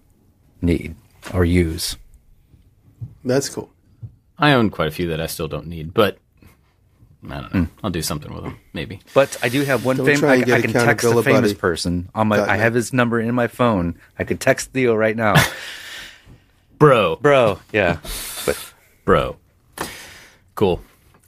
need 0.63 0.97
or 1.35 1.45
use. 1.45 1.97
That's 3.25 3.49
cool. 3.49 3.71
I 4.39 4.53
own 4.53 4.71
quite 4.71 4.89
a 4.89 4.91
few 4.91 5.09
that 5.09 5.21
I 5.21 5.27
still 5.27 5.49
don't 5.49 5.67
need, 5.67 5.93
but 5.93 6.19
I 7.29 7.41
don't 7.41 7.55
know. 7.55 7.61
Mm. 7.63 7.69
I'll 7.85 7.91
do 7.91 8.01
something 8.01 8.33
with 8.33 8.45
them, 8.45 8.59
maybe. 8.73 9.01
But 9.13 9.37
I 9.43 9.51
do 9.51 9.63
have 9.63 9.85
one 9.85 9.97
famous. 9.99 10.23
I, 10.23 10.37
I 10.37 10.61
can 10.63 10.73
text 10.73 11.05
a 11.05 11.23
famous 11.23 11.53
person 11.53 12.09
on 12.15 12.29
my. 12.29 12.41
I 12.41 12.57
have 12.57 12.73
his 12.73 12.93
number 12.93 13.21
in 13.21 13.35
my 13.35 13.47
phone. 13.47 13.99
I 14.19 14.25
could 14.25 14.41
text 14.41 14.73
Theo 14.73 14.95
right 14.95 15.15
now. 15.15 15.35
bro, 16.79 17.17
bro, 17.17 17.61
yeah, 17.73 17.99
but 18.47 18.57
bro, 19.05 19.37
cool. 20.55 20.81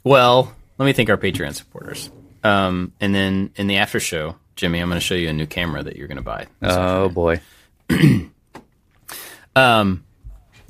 Well, 0.03 0.53
let 0.79 0.85
me 0.85 0.93
thank 0.93 1.09
our 1.09 1.17
Patreon 1.17 1.53
supporters. 1.53 2.09
Um, 2.43 2.91
and 2.99 3.13
then 3.13 3.51
in 3.55 3.67
the 3.67 3.77
after 3.77 3.99
show, 3.99 4.35
Jimmy, 4.55 4.79
I'm 4.79 4.89
going 4.89 4.99
to 4.99 5.05
show 5.05 5.15
you 5.15 5.29
a 5.29 5.33
new 5.33 5.47
camera 5.47 5.83
that 5.83 5.95
you're 5.95 6.07
going 6.07 6.17
to 6.17 6.23
buy. 6.23 6.47
Oh 6.61 7.09
boy. 7.09 7.39
um, 9.55 10.03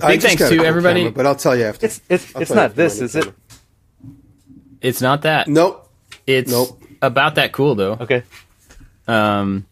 big 0.08 0.22
thanks 0.22 0.50
to 0.50 0.64
everybody. 0.64 1.02
Camera, 1.02 1.14
but 1.14 1.26
I'll 1.26 1.36
tell 1.36 1.56
you 1.56 1.66
after. 1.66 1.86
It's 1.86 2.02
it's, 2.10 2.36
it's 2.36 2.52
not 2.52 2.76
this, 2.76 3.02
is 3.02 3.16
it? 3.16 3.34
It's 4.82 5.02
not 5.02 5.22
that. 5.24 5.48
Nope. 5.48 5.90
It's 6.28 6.52
nope. 6.52 6.82
about 7.02 7.36
that 7.36 7.52
cool 7.52 7.76
though. 7.76 7.94
Okay. 7.94 8.24
Um. 9.08 9.66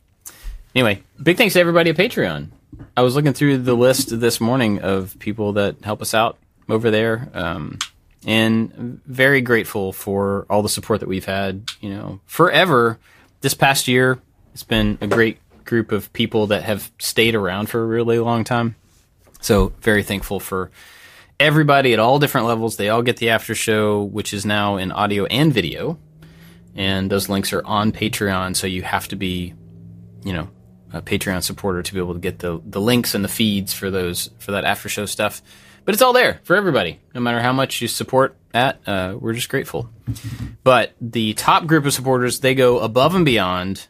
Anyway, 0.73 1.03
big 1.21 1.37
thanks 1.37 1.53
to 1.53 1.59
everybody 1.59 1.89
at 1.89 1.97
Patreon. 1.97 2.49
I 2.95 3.01
was 3.01 3.15
looking 3.15 3.33
through 3.33 3.59
the 3.59 3.73
list 3.73 4.19
this 4.19 4.39
morning 4.39 4.79
of 4.79 5.17
people 5.19 5.53
that 5.53 5.77
help 5.83 6.01
us 6.01 6.13
out 6.13 6.37
over 6.69 6.91
there. 6.91 7.29
Um, 7.33 7.77
and 8.25 9.01
very 9.05 9.41
grateful 9.41 9.93
for 9.93 10.45
all 10.49 10.61
the 10.61 10.69
support 10.69 10.99
that 10.99 11.09
we've 11.09 11.25
had, 11.25 11.69
you 11.79 11.89
know, 11.89 12.19
forever. 12.25 12.99
This 13.41 13.53
past 13.53 13.87
year, 13.87 14.19
it's 14.53 14.63
been 14.63 14.97
a 15.01 15.07
great 15.07 15.39
group 15.65 15.91
of 15.91 16.11
people 16.13 16.47
that 16.47 16.63
have 16.63 16.91
stayed 16.99 17.33
around 17.33 17.69
for 17.69 17.81
a 17.81 17.85
really 17.85 18.19
long 18.19 18.43
time. 18.43 18.75
So 19.41 19.73
very 19.81 20.03
thankful 20.03 20.39
for 20.39 20.71
everybody 21.39 21.93
at 21.93 21.99
all 21.99 22.19
different 22.19 22.47
levels. 22.47 22.77
They 22.77 22.89
all 22.89 23.01
get 23.01 23.17
the 23.17 23.31
after 23.31 23.55
show, 23.55 24.03
which 24.03 24.33
is 24.33 24.45
now 24.45 24.77
in 24.77 24.91
audio 24.91 25.25
and 25.25 25.51
video. 25.51 25.99
And 26.75 27.11
those 27.11 27.27
links 27.27 27.51
are 27.51 27.65
on 27.65 27.91
Patreon, 27.91 28.55
so 28.55 28.65
you 28.65 28.83
have 28.83 29.07
to 29.09 29.17
be, 29.17 29.53
you 30.23 30.31
know, 30.31 30.47
a 30.93 31.01
Patreon 31.01 31.43
supporter 31.43 31.81
to 31.81 31.93
be 31.93 31.99
able 31.99 32.13
to 32.13 32.19
get 32.19 32.39
the 32.39 32.61
the 32.65 32.79
links 32.79 33.13
and 33.15 33.23
the 33.23 33.29
feeds 33.29 33.73
for 33.73 33.89
those 33.89 34.29
for 34.39 34.51
that 34.51 34.63
after 34.63 34.87
show 34.87 35.05
stuff. 35.05 35.41
But 35.83 35.95
it's 35.95 36.01
all 36.01 36.13
there 36.13 36.39
for 36.43 36.55
everybody, 36.55 36.99
no 37.15 37.21
matter 37.21 37.41
how 37.41 37.53
much 37.53 37.81
you 37.81 37.87
support 37.87 38.37
at. 38.53 38.79
Uh, 38.87 39.17
we're 39.19 39.33
just 39.33 39.49
grateful. 39.49 39.89
But 40.63 40.93
the 41.01 41.33
top 41.33 41.65
group 41.65 41.85
of 41.85 41.93
supporters, 41.93 42.39
they 42.39 42.55
go 42.55 42.79
above 42.79 43.15
and 43.15 43.25
beyond, 43.25 43.87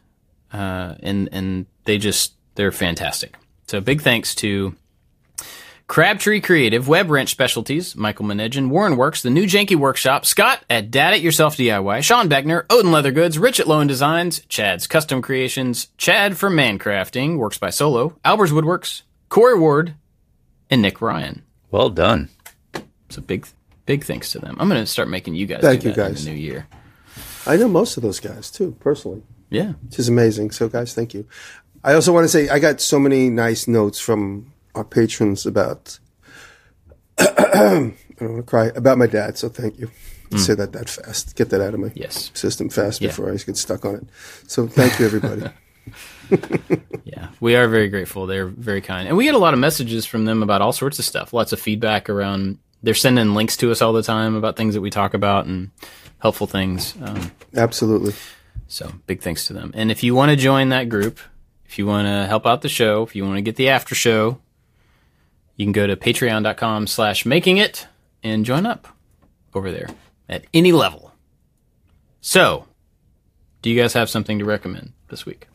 uh, 0.52 0.94
and 1.00 1.28
and 1.30 1.66
they 1.84 1.98
just 1.98 2.34
they're 2.54 2.72
fantastic. 2.72 3.36
So 3.66 3.80
big 3.80 4.00
thanks 4.00 4.34
to 4.36 4.74
Crabtree 5.86 6.40
Creative, 6.40 6.86
Webb 6.88 7.10
Ranch 7.10 7.28
Specialties, 7.30 7.96
Michael 7.96 8.24
Menedjian, 8.24 8.68
Warren 8.68 8.96
Werks, 8.96 9.22
The 9.22 9.30
New 9.30 9.44
Janky 9.44 9.76
Workshop, 9.76 10.24
Scott 10.24 10.64
at 10.70 10.90
Dad 10.90 11.14
It 11.14 11.22
Yourself 11.22 11.56
DIY, 11.56 12.02
Sean 12.02 12.28
Beckner, 12.28 12.64
Odin 12.70 12.92
Leather 12.92 13.12
Goods, 13.12 13.38
Rich 13.38 13.60
at 13.60 13.66
Lowen 13.66 13.88
Designs, 13.88 14.40
Chad's 14.48 14.86
Custom 14.86 15.20
Creations, 15.20 15.88
Chad 15.98 16.36
for 16.36 16.48
Mancrafting, 16.48 17.36
Works 17.36 17.58
by 17.58 17.70
Solo, 17.70 18.16
Albers 18.24 18.50
Woodworks, 18.50 19.02
Corey 19.28 19.58
Ward, 19.58 19.94
and 20.70 20.80
Nick 20.82 21.00
Ryan. 21.02 21.42
Well 21.70 21.90
done. 21.90 22.28
So 23.10 23.20
big, 23.20 23.46
big 23.84 24.04
thanks 24.04 24.32
to 24.32 24.38
them. 24.38 24.56
I'm 24.58 24.68
going 24.68 24.80
to 24.80 24.86
start 24.86 25.08
making 25.08 25.34
you 25.34 25.46
guys. 25.46 25.60
Thank 25.60 25.84
you, 25.84 25.92
guys. 25.92 26.26
In 26.26 26.32
the 26.32 26.38
new 26.38 26.42
year. 26.46 26.66
I 27.46 27.56
know 27.56 27.68
most 27.68 27.96
of 27.96 28.02
those 28.02 28.20
guys 28.20 28.50
too, 28.50 28.76
personally. 28.80 29.22
Yeah, 29.50 29.72
which 29.84 29.98
is 29.98 30.08
amazing. 30.08 30.52
So, 30.52 30.68
guys, 30.68 30.94
thank 30.94 31.12
you. 31.12 31.26
I 31.84 31.94
also 31.94 32.12
want 32.12 32.24
to 32.24 32.28
say 32.28 32.48
I 32.48 32.58
got 32.58 32.80
so 32.80 32.98
many 32.98 33.28
nice 33.28 33.66
notes 33.66 33.98
from 33.98 34.51
our 34.74 34.84
patrons 34.84 35.46
about 35.46 35.98
I 37.18 37.94
don't 38.18 38.34
want 38.34 38.36
to 38.36 38.42
cry 38.42 38.66
about 38.74 38.98
my 38.98 39.06
dad. 39.06 39.38
So 39.38 39.48
thank 39.48 39.78
you. 39.78 39.90
Mm. 40.30 40.38
Say 40.38 40.54
that 40.54 40.72
that 40.72 40.88
fast. 40.88 41.36
Get 41.36 41.50
that 41.50 41.60
out 41.60 41.74
of 41.74 41.80
my 41.80 41.92
yes. 41.94 42.30
system 42.34 42.68
fast 42.68 43.00
yeah. 43.00 43.08
before 43.08 43.30
I 43.30 43.36
get 43.36 43.56
stuck 43.56 43.84
on 43.84 43.96
it. 43.96 44.06
So 44.46 44.66
thank 44.66 44.98
you, 44.98 45.06
everybody. 45.06 45.48
yeah, 47.04 47.28
we 47.40 47.56
are 47.56 47.68
very 47.68 47.88
grateful. 47.88 48.26
They're 48.26 48.46
very 48.46 48.80
kind, 48.80 49.08
and 49.08 49.16
we 49.16 49.24
get 49.24 49.34
a 49.34 49.38
lot 49.38 49.52
of 49.52 49.60
messages 49.60 50.06
from 50.06 50.24
them 50.24 50.42
about 50.42 50.62
all 50.62 50.72
sorts 50.72 50.98
of 50.98 51.04
stuff. 51.04 51.32
Lots 51.32 51.52
of 51.52 51.60
feedback 51.60 52.08
around. 52.08 52.58
They're 52.82 52.94
sending 52.94 53.34
links 53.34 53.56
to 53.58 53.70
us 53.70 53.82
all 53.82 53.92
the 53.92 54.02
time 54.02 54.34
about 54.34 54.56
things 54.56 54.74
that 54.74 54.80
we 54.80 54.90
talk 54.90 55.14
about 55.14 55.46
and 55.46 55.70
helpful 56.18 56.46
things. 56.46 56.94
Um, 57.02 57.32
Absolutely. 57.54 58.14
So 58.68 58.90
big 59.06 59.20
thanks 59.20 59.46
to 59.48 59.52
them. 59.52 59.72
And 59.74 59.90
if 59.90 60.02
you 60.02 60.14
want 60.14 60.30
to 60.30 60.36
join 60.36 60.70
that 60.70 60.88
group, 60.88 61.20
if 61.66 61.78
you 61.78 61.86
want 61.86 62.06
to 62.06 62.26
help 62.26 62.46
out 62.46 62.62
the 62.62 62.68
show, 62.68 63.02
if 63.02 63.14
you 63.14 63.24
want 63.24 63.36
to 63.36 63.42
get 63.42 63.56
the 63.56 63.68
after 63.68 63.94
show, 63.94 64.40
you 65.62 65.66
can 65.66 65.72
go 65.72 65.86
to 65.86 65.94
patreon.com 65.94 66.88
slash 66.88 67.24
making 67.24 67.58
it 67.58 67.86
and 68.24 68.44
join 68.44 68.66
up 68.66 68.88
over 69.54 69.70
there 69.70 69.88
at 70.28 70.44
any 70.52 70.72
level. 70.72 71.12
So, 72.20 72.66
do 73.62 73.70
you 73.70 73.80
guys 73.80 73.92
have 73.92 74.10
something 74.10 74.40
to 74.40 74.44
recommend 74.44 74.92
this 75.08 75.24
week? 75.24 75.46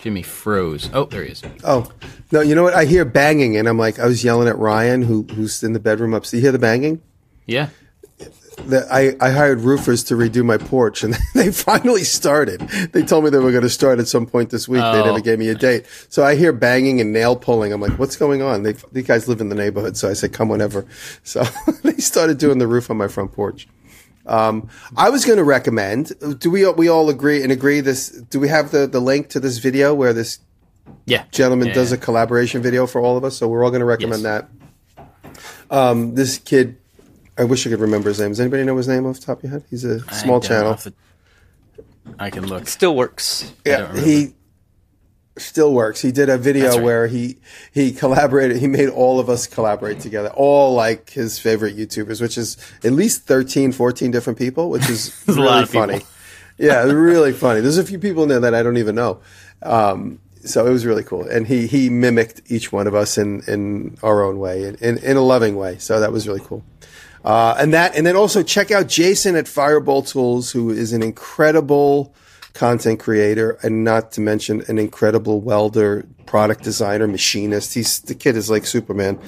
Jimmy 0.00 0.22
froze. 0.22 0.88
Oh, 0.94 1.04
there 1.04 1.24
he 1.24 1.32
is. 1.32 1.42
Oh, 1.62 1.92
no, 2.32 2.40
you 2.40 2.54
know 2.54 2.62
what? 2.62 2.72
I 2.72 2.86
hear 2.86 3.04
banging, 3.04 3.58
and 3.58 3.68
I'm 3.68 3.78
like, 3.78 3.98
I 3.98 4.06
was 4.06 4.24
yelling 4.24 4.48
at 4.48 4.56
Ryan, 4.56 5.02
who 5.02 5.24
who's 5.24 5.62
in 5.62 5.74
the 5.74 5.80
bedroom 5.80 6.14
upstairs. 6.14 6.40
You 6.40 6.46
hear 6.46 6.52
the 6.52 6.58
banging? 6.58 7.02
Yeah 7.44 7.68
that 8.64 8.90
I, 8.90 9.16
I 9.20 9.30
hired 9.30 9.60
roofers 9.60 10.04
to 10.04 10.14
redo 10.14 10.44
my 10.44 10.56
porch 10.56 11.04
and 11.04 11.16
they 11.34 11.52
finally 11.52 12.04
started. 12.04 12.60
They 12.92 13.02
told 13.02 13.24
me 13.24 13.30
they 13.30 13.38
were 13.38 13.50
going 13.50 13.62
to 13.62 13.70
start 13.70 13.98
at 13.98 14.08
some 14.08 14.26
point 14.26 14.50
this 14.50 14.68
week. 14.68 14.82
Oh. 14.82 14.92
They 14.92 15.02
never 15.04 15.18
oh. 15.18 15.22
gave 15.22 15.38
me 15.38 15.48
a 15.48 15.54
date. 15.54 15.86
So 16.08 16.24
I 16.24 16.36
hear 16.36 16.52
banging 16.52 17.00
and 17.00 17.12
nail 17.12 17.36
pulling. 17.36 17.72
I'm 17.72 17.80
like, 17.80 17.98
what's 17.98 18.16
going 18.16 18.42
on? 18.42 18.62
They, 18.62 18.72
these 18.92 19.06
guys 19.06 19.28
live 19.28 19.40
in 19.40 19.48
the 19.48 19.54
neighborhood. 19.54 19.96
So 19.96 20.08
I 20.08 20.14
said, 20.14 20.32
come 20.32 20.48
whenever. 20.48 20.86
So 21.22 21.44
they 21.82 21.96
started 21.96 22.38
doing 22.38 22.58
the 22.58 22.66
roof 22.66 22.90
on 22.90 22.96
my 22.96 23.08
front 23.08 23.32
porch. 23.32 23.68
Um, 24.26 24.68
I 24.96 25.10
was 25.10 25.24
going 25.24 25.38
to 25.38 25.44
recommend, 25.44 26.12
do 26.38 26.50
we, 26.50 26.68
we 26.72 26.88
all 26.88 27.08
agree 27.10 27.42
and 27.42 27.52
agree 27.52 27.80
this, 27.80 28.10
do 28.10 28.40
we 28.40 28.48
have 28.48 28.70
the, 28.70 28.86
the 28.86 29.00
link 29.00 29.28
to 29.30 29.40
this 29.40 29.58
video 29.58 29.94
where 29.94 30.12
this 30.12 30.38
yeah. 31.04 31.24
gentleman 31.30 31.68
yeah, 31.68 31.74
does 31.74 31.92
a 31.92 31.98
collaboration 31.98 32.62
video 32.62 32.86
for 32.86 33.00
all 33.00 33.16
of 33.16 33.24
us? 33.24 33.36
So 33.36 33.48
we're 33.48 33.64
all 33.64 33.70
going 33.70 33.80
to 33.80 33.86
recommend 33.86 34.22
yes. 34.22 34.44
that. 34.96 35.06
Um, 35.70 36.14
this 36.14 36.38
kid 36.38 36.78
I 37.38 37.44
wish 37.44 37.66
I 37.66 37.70
could 37.70 37.80
remember 37.80 38.08
his 38.08 38.20
name. 38.20 38.30
Does 38.30 38.40
anybody 38.40 38.64
know 38.64 38.76
his 38.76 38.88
name 38.88 39.06
off 39.06 39.20
the 39.20 39.26
top 39.26 39.38
of 39.38 39.44
your 39.44 39.52
head? 39.52 39.64
He's 39.68 39.84
a 39.84 40.00
small 40.14 40.40
channel. 40.40 40.74
The, 40.74 40.94
I 42.18 42.30
can 42.30 42.46
look. 42.46 42.66
Still 42.66 42.96
works. 42.96 43.52
Yeah, 43.64 43.94
he 44.00 44.34
still 45.38 45.72
works. 45.72 46.00
He 46.00 46.12
did 46.12 46.28
a 46.28 46.38
video 46.38 46.70
right. 46.70 46.82
where 46.82 47.06
he 47.06 47.36
he 47.72 47.92
collaborated. 47.92 48.56
He 48.58 48.68
made 48.68 48.88
all 48.88 49.20
of 49.20 49.28
us 49.28 49.46
collaborate 49.46 50.00
together, 50.00 50.30
all 50.34 50.74
like 50.74 51.10
his 51.10 51.38
favorite 51.38 51.76
YouTubers, 51.76 52.20
which 52.20 52.38
is 52.38 52.56
at 52.82 52.92
least 52.92 53.26
13, 53.26 53.72
14 53.72 54.10
different 54.10 54.38
people, 54.38 54.70
which 54.70 54.88
is 54.88 55.22
really 55.26 55.66
funny. 55.66 56.02
yeah, 56.58 56.82
really 56.84 57.32
funny. 57.32 57.60
There's 57.60 57.78
a 57.78 57.84
few 57.84 57.98
people 57.98 58.22
in 58.22 58.28
there 58.28 58.40
that 58.40 58.54
I 58.54 58.62
don't 58.62 58.78
even 58.78 58.94
know. 58.94 59.20
Um, 59.62 60.20
so 60.44 60.64
it 60.64 60.70
was 60.70 60.86
really 60.86 61.02
cool, 61.02 61.26
and 61.26 61.46
he 61.46 61.66
he 61.66 61.90
mimicked 61.90 62.42
each 62.50 62.72
one 62.72 62.86
of 62.86 62.94
us 62.94 63.18
in 63.18 63.42
in 63.46 63.98
our 64.02 64.22
own 64.22 64.38
way, 64.38 64.64
in 64.64 64.76
in, 64.76 64.98
in 64.98 65.16
a 65.16 65.22
loving 65.22 65.56
way. 65.56 65.78
So 65.78 66.00
that 66.00 66.12
was 66.12 66.26
really 66.26 66.40
cool. 66.40 66.64
Uh, 67.26 67.56
and 67.58 67.74
that, 67.74 67.96
and 67.96 68.06
then 68.06 68.14
also 68.14 68.40
check 68.40 68.70
out 68.70 68.86
Jason 68.86 69.34
at 69.34 69.48
Fireball 69.48 70.02
Tools, 70.02 70.52
who 70.52 70.70
is 70.70 70.92
an 70.92 71.02
incredible 71.02 72.14
content 72.54 73.00
creator, 73.00 73.58
and 73.64 73.82
not 73.82 74.12
to 74.12 74.20
mention 74.20 74.62
an 74.68 74.78
incredible 74.78 75.40
welder, 75.40 76.06
product 76.26 76.62
designer, 76.62 77.08
machinist. 77.08 77.74
He's 77.74 77.98
the 77.98 78.14
kid 78.14 78.36
is 78.36 78.48
like 78.48 78.64
Superman. 78.64 79.18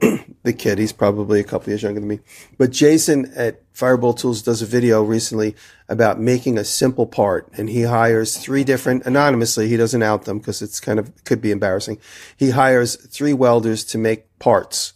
the 0.42 0.52
kid, 0.52 0.78
he's 0.78 0.92
probably 0.92 1.38
a 1.38 1.44
couple 1.44 1.70
years 1.70 1.84
younger 1.84 2.00
than 2.00 2.08
me. 2.08 2.18
But 2.58 2.72
Jason 2.72 3.32
at 3.36 3.62
Fireball 3.72 4.14
Tools 4.14 4.42
does 4.42 4.60
a 4.60 4.66
video 4.66 5.04
recently 5.04 5.54
about 5.88 6.18
making 6.18 6.58
a 6.58 6.64
simple 6.64 7.06
part, 7.06 7.48
and 7.56 7.70
he 7.70 7.82
hires 7.82 8.36
three 8.36 8.64
different 8.64 9.06
anonymously. 9.06 9.68
He 9.68 9.76
doesn't 9.76 10.02
out 10.02 10.24
them 10.24 10.38
because 10.38 10.62
it's 10.62 10.80
kind 10.80 10.98
of 10.98 11.12
could 11.22 11.40
be 11.40 11.52
embarrassing. 11.52 11.98
He 12.36 12.50
hires 12.50 12.96
three 12.96 13.32
welders 13.32 13.84
to 13.84 13.98
make 13.98 14.36
parts, 14.40 14.94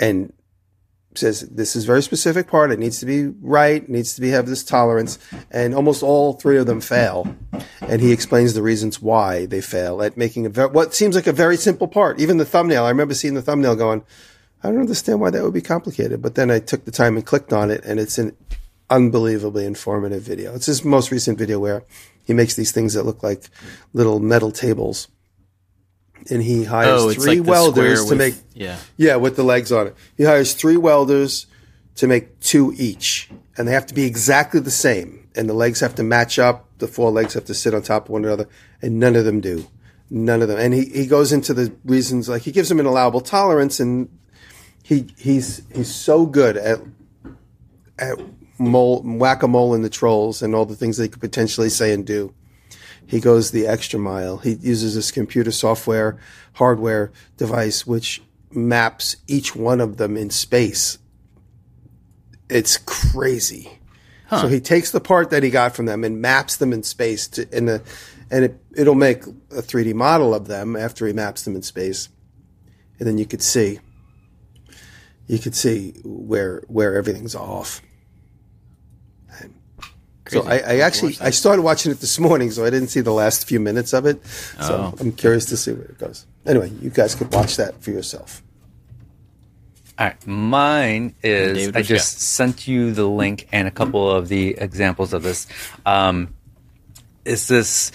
and 0.00 0.32
says 1.18 1.40
this 1.42 1.76
is 1.76 1.84
very 1.84 2.02
specific 2.02 2.48
part. 2.48 2.70
It 2.70 2.78
needs 2.78 3.00
to 3.00 3.06
be 3.06 3.26
right. 3.40 3.88
Needs 3.88 4.14
to 4.14 4.20
be 4.20 4.30
have 4.30 4.46
this 4.46 4.64
tolerance, 4.64 5.18
and 5.50 5.74
almost 5.74 6.02
all 6.02 6.34
three 6.34 6.58
of 6.58 6.66
them 6.66 6.80
fail. 6.80 7.36
And 7.80 8.00
he 8.00 8.12
explains 8.12 8.54
the 8.54 8.62
reasons 8.62 9.00
why 9.00 9.46
they 9.46 9.60
fail 9.60 10.02
at 10.02 10.16
making 10.16 10.46
a 10.46 10.68
what 10.68 10.94
seems 10.94 11.14
like 11.14 11.26
a 11.26 11.32
very 11.32 11.56
simple 11.56 11.88
part. 11.88 12.20
Even 12.20 12.38
the 12.38 12.44
thumbnail. 12.44 12.84
I 12.84 12.90
remember 12.90 13.14
seeing 13.14 13.34
the 13.34 13.42
thumbnail 13.42 13.76
going, 13.76 14.04
I 14.62 14.68
don't 14.68 14.80
understand 14.80 15.20
why 15.20 15.30
that 15.30 15.42
would 15.42 15.54
be 15.54 15.60
complicated. 15.60 16.22
But 16.22 16.34
then 16.34 16.50
I 16.50 16.58
took 16.58 16.84
the 16.84 16.90
time 16.90 17.16
and 17.16 17.26
clicked 17.26 17.52
on 17.52 17.70
it, 17.70 17.84
and 17.84 17.98
it's 17.98 18.18
an 18.18 18.36
unbelievably 18.90 19.64
informative 19.64 20.22
video. 20.22 20.54
It's 20.54 20.66
his 20.66 20.84
most 20.84 21.10
recent 21.10 21.38
video 21.38 21.58
where 21.58 21.84
he 22.24 22.34
makes 22.34 22.54
these 22.54 22.72
things 22.72 22.94
that 22.94 23.04
look 23.04 23.22
like 23.22 23.48
little 23.92 24.20
metal 24.20 24.52
tables 24.52 25.08
and 26.30 26.42
he 26.42 26.64
hires 26.64 27.02
oh, 27.02 27.12
three 27.12 27.40
like 27.40 27.48
welders 27.48 28.04
to 28.06 28.14
make 28.14 28.34
yeah 28.54 28.78
yeah 28.96 29.16
with 29.16 29.36
the 29.36 29.42
legs 29.42 29.72
on 29.72 29.88
it. 29.88 29.96
He 30.16 30.24
hires 30.24 30.54
three 30.54 30.76
welders 30.76 31.46
to 31.96 32.06
make 32.06 32.40
two 32.40 32.72
each, 32.76 33.30
and 33.56 33.68
they 33.68 33.72
have 33.72 33.86
to 33.86 33.94
be 33.94 34.04
exactly 34.04 34.60
the 34.60 34.70
same, 34.70 35.28
and 35.34 35.48
the 35.48 35.54
legs 35.54 35.80
have 35.80 35.94
to 35.96 36.02
match 36.02 36.38
up. 36.38 36.68
The 36.78 36.88
four 36.88 37.10
legs 37.10 37.34
have 37.34 37.44
to 37.46 37.54
sit 37.54 37.74
on 37.74 37.82
top 37.82 38.06
of 38.06 38.10
one 38.10 38.24
another, 38.24 38.48
and 38.80 38.98
none 38.98 39.16
of 39.16 39.24
them 39.24 39.40
do. 39.40 39.66
None 40.10 40.42
of 40.42 40.48
them. 40.48 40.58
And 40.58 40.74
he, 40.74 40.86
he 40.86 41.06
goes 41.06 41.32
into 41.32 41.54
the 41.54 41.72
reasons 41.84 42.28
like 42.28 42.42
he 42.42 42.52
gives 42.52 42.68
them 42.68 42.80
an 42.80 42.86
allowable 42.86 43.20
tolerance, 43.20 43.80
and 43.80 44.08
he 44.82 45.08
he's 45.16 45.62
he's 45.74 45.94
so 45.94 46.26
good 46.26 46.56
at 46.56 46.80
at 47.98 48.18
mole, 48.58 49.02
whack 49.02 49.42
a 49.42 49.48
mole 49.48 49.74
in 49.74 49.82
the 49.82 49.90
trolls 49.90 50.42
and 50.42 50.54
all 50.54 50.66
the 50.66 50.76
things 50.76 50.96
they 50.96 51.08
could 51.08 51.20
potentially 51.20 51.68
say 51.68 51.92
and 51.92 52.06
do. 52.06 52.34
He 53.12 53.20
goes 53.20 53.50
the 53.50 53.66
extra 53.66 54.00
mile. 54.00 54.38
He 54.38 54.52
uses 54.54 54.94
this 54.94 55.10
computer 55.10 55.50
software, 55.50 56.18
hardware 56.54 57.12
device, 57.36 57.86
which 57.86 58.22
maps 58.50 59.16
each 59.26 59.54
one 59.54 59.82
of 59.82 59.98
them 59.98 60.16
in 60.16 60.30
space. 60.30 60.96
It's 62.48 62.78
crazy. 62.78 63.68
Huh. 64.28 64.40
So 64.40 64.48
he 64.48 64.60
takes 64.60 64.92
the 64.92 65.00
part 65.00 65.28
that 65.28 65.42
he 65.42 65.50
got 65.50 65.76
from 65.76 65.84
them 65.84 66.04
and 66.04 66.22
maps 66.22 66.56
them 66.56 66.72
in 66.72 66.82
space 66.84 67.28
to 67.28 67.54
in 67.54 67.66
the, 67.66 67.82
and 68.30 68.46
it 68.46 68.58
it'll 68.74 68.94
make 68.94 69.26
a 69.26 69.60
3D 69.60 69.92
model 69.92 70.34
of 70.34 70.48
them 70.48 70.74
after 70.74 71.06
he 71.06 71.12
maps 71.12 71.42
them 71.42 71.54
in 71.54 71.60
space, 71.60 72.08
and 72.98 73.06
then 73.06 73.18
you 73.18 73.26
could 73.26 73.42
see. 73.42 73.78
You 75.26 75.38
could 75.38 75.54
see 75.54 76.00
where 76.02 76.62
where 76.66 76.96
everything's 76.96 77.34
off. 77.34 77.82
So 80.32 80.42
I, 80.48 80.56
I 80.58 80.78
actually 80.78 81.16
I 81.20 81.30
started 81.30 81.62
watching 81.62 81.92
it 81.92 82.00
this 82.00 82.18
morning, 82.18 82.50
so 82.50 82.64
I 82.64 82.70
didn't 82.70 82.88
see 82.88 83.00
the 83.00 83.12
last 83.12 83.46
few 83.46 83.60
minutes 83.60 83.92
of 83.92 84.06
it. 84.06 84.24
So 84.26 84.94
oh. 84.94 84.94
I'm 84.98 85.12
curious 85.12 85.44
to 85.46 85.56
see 85.56 85.72
where 85.72 85.84
it 85.84 85.98
goes. 85.98 86.26
Anyway, 86.46 86.70
you 86.80 86.90
guys 86.90 87.14
could 87.14 87.32
watch 87.32 87.56
that 87.56 87.82
for 87.82 87.90
yourself. 87.90 88.42
All 89.98 90.06
right, 90.06 90.26
mine 90.26 91.14
is 91.22 91.58
David 91.58 91.76
I 91.76 91.82
just 91.82 92.20
sent 92.20 92.66
you 92.66 92.92
the 92.92 93.06
link 93.06 93.46
and 93.52 93.68
a 93.68 93.70
couple 93.70 94.10
of 94.10 94.28
the 94.28 94.56
examples 94.58 95.12
of 95.12 95.22
this. 95.22 95.46
Um, 95.84 96.34
is 97.24 97.46
this 97.46 97.92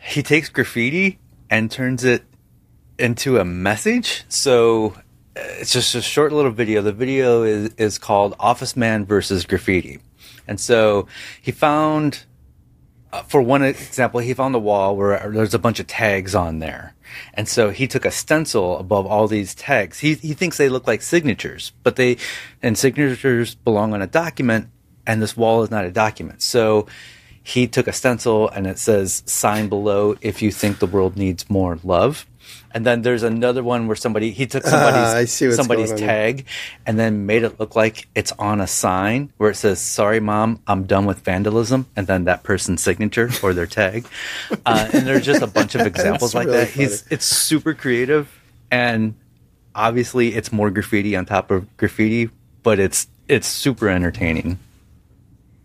he 0.00 0.22
takes 0.22 0.48
graffiti 0.48 1.18
and 1.48 1.70
turns 1.70 2.04
it 2.04 2.24
into 2.98 3.38
a 3.38 3.44
message? 3.44 4.24
So 4.28 4.94
uh, 5.34 5.40
it's 5.60 5.72
just 5.72 5.94
a 5.94 6.02
short 6.02 6.32
little 6.32 6.52
video. 6.52 6.82
The 6.82 6.92
video 6.92 7.42
is 7.42 7.74
is 7.78 7.98
called 7.98 8.36
Office 8.38 8.76
Man 8.76 9.06
versus 9.06 9.46
Graffiti, 9.46 9.98
and 10.46 10.60
so 10.60 11.06
he 11.40 11.52
found. 11.52 12.24
Uh, 13.12 13.22
for 13.24 13.42
one 13.42 13.62
example, 13.62 14.20
he 14.20 14.32
found 14.32 14.54
a 14.54 14.58
wall 14.58 14.96
where 14.96 15.30
there's 15.30 15.52
a 15.52 15.58
bunch 15.58 15.78
of 15.78 15.86
tags 15.86 16.34
on 16.34 16.60
there. 16.60 16.94
And 17.34 17.46
so 17.46 17.68
he 17.68 17.86
took 17.86 18.06
a 18.06 18.10
stencil 18.10 18.78
above 18.78 19.04
all 19.04 19.28
these 19.28 19.54
tags. 19.54 19.98
He, 19.98 20.14
he 20.14 20.32
thinks 20.32 20.56
they 20.56 20.70
look 20.70 20.86
like 20.86 21.02
signatures, 21.02 21.74
but 21.82 21.96
they, 21.96 22.16
and 22.62 22.78
signatures 22.78 23.54
belong 23.54 23.92
on 23.92 24.00
a 24.00 24.06
document 24.06 24.70
and 25.06 25.20
this 25.20 25.36
wall 25.36 25.62
is 25.62 25.70
not 25.70 25.84
a 25.84 25.90
document. 25.90 26.42
So 26.42 26.86
he 27.42 27.66
took 27.66 27.88
a 27.88 27.92
stencil 27.92 28.48
and 28.48 28.66
it 28.66 28.78
says 28.78 29.22
sign 29.26 29.68
below 29.68 30.16
if 30.20 30.42
you 30.42 30.50
think 30.50 30.78
the 30.78 30.86
world 30.86 31.16
needs 31.16 31.48
more 31.50 31.78
love. 31.82 32.26
And 32.74 32.86
then 32.86 33.02
there's 33.02 33.22
another 33.22 33.62
one 33.62 33.86
where 33.86 33.96
somebody 33.96 34.30
he 34.30 34.46
took 34.46 34.64
somebody's 34.64 35.42
uh, 35.42 35.52
somebody's 35.52 35.92
tag 35.92 36.46
and 36.86 36.98
then 36.98 37.26
made 37.26 37.42
it 37.42 37.60
look 37.60 37.76
like 37.76 38.08
it's 38.14 38.32
on 38.32 38.60
a 38.60 38.66
sign 38.66 39.32
where 39.36 39.50
it 39.50 39.56
says 39.56 39.80
"Sorry, 39.80 40.20
mom, 40.20 40.60
I'm 40.66 40.84
done 40.84 41.06
with 41.06 41.20
vandalism," 41.20 41.86
and 41.96 42.06
then 42.06 42.24
that 42.24 42.42
person's 42.42 42.82
signature 42.82 43.30
or 43.42 43.52
their 43.54 43.66
tag. 43.66 44.06
Uh, 44.64 44.88
and 44.92 45.06
there's 45.06 45.24
just 45.24 45.42
a 45.42 45.46
bunch 45.46 45.74
of 45.74 45.86
examples 45.86 46.34
like 46.34 46.46
really 46.46 46.58
that. 46.58 46.68
Funny. 46.68 46.84
He's 46.84 47.04
it's 47.10 47.24
super 47.24 47.74
creative 47.74 48.28
and 48.70 49.14
obviously 49.74 50.34
it's 50.34 50.52
more 50.52 50.70
graffiti 50.70 51.14
on 51.16 51.26
top 51.26 51.50
of 51.50 51.76
graffiti, 51.76 52.30
but 52.62 52.78
it's 52.78 53.06
it's 53.28 53.46
super 53.46 53.88
entertaining. 53.88 54.58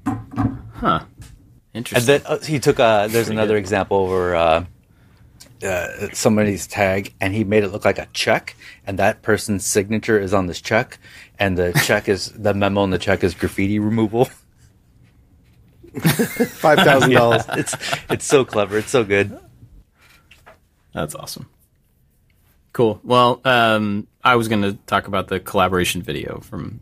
Huh. 0.06 1.04
Interesting. 1.74 2.16
And 2.16 2.24
then 2.24 2.32
uh, 2.32 2.44
he 2.44 2.60
took 2.60 2.80
a. 2.80 3.08
There's 3.10 3.30
another 3.30 3.54
good. 3.54 3.60
example 3.60 4.08
where 4.08 4.36
uh, 5.64 6.10
somebody's 6.14 6.68
tag 6.68 7.14
and 7.20 7.34
he 7.34 7.44
made 7.44 7.64
it 7.64 7.70
look 7.70 7.86
like 7.86 7.98
a 7.98 8.08
check 8.14 8.56
and 8.86 9.00
that 9.00 9.22
person's 9.22 9.66
signature 9.66 10.20
is 10.20 10.34
on 10.34 10.48
this 10.48 10.62
check 10.62 11.00
and 11.40 11.58
the 11.58 11.74
check 11.86 12.08
is 12.08 12.32
the 12.32 12.54
memo 12.54 12.84
in 12.84 12.90
the 12.90 12.98
check 13.00 13.24
is 13.24 13.34
graffiti 13.34 13.80
removal. 13.80 14.26
five 16.00 16.78
thousand 16.80 17.12
dollars 17.12 17.44
it's 17.54 17.76
it's 18.10 18.26
so 18.26 18.46
clever. 18.46 18.78
It's 18.78 18.92
so 18.92 19.04
good. 19.04 19.40
That's 20.94 21.16
awesome. 21.16 21.50
Cool. 22.74 23.00
Well 23.04 23.42
um, 23.44 24.08
i 24.24 24.36
was 24.36 24.48
going 24.48 24.62
to 24.62 24.74
talk 24.86 25.08
about 25.08 25.28
the 25.28 25.40
collaboration 25.40 26.02
video 26.02 26.40
from 26.42 26.82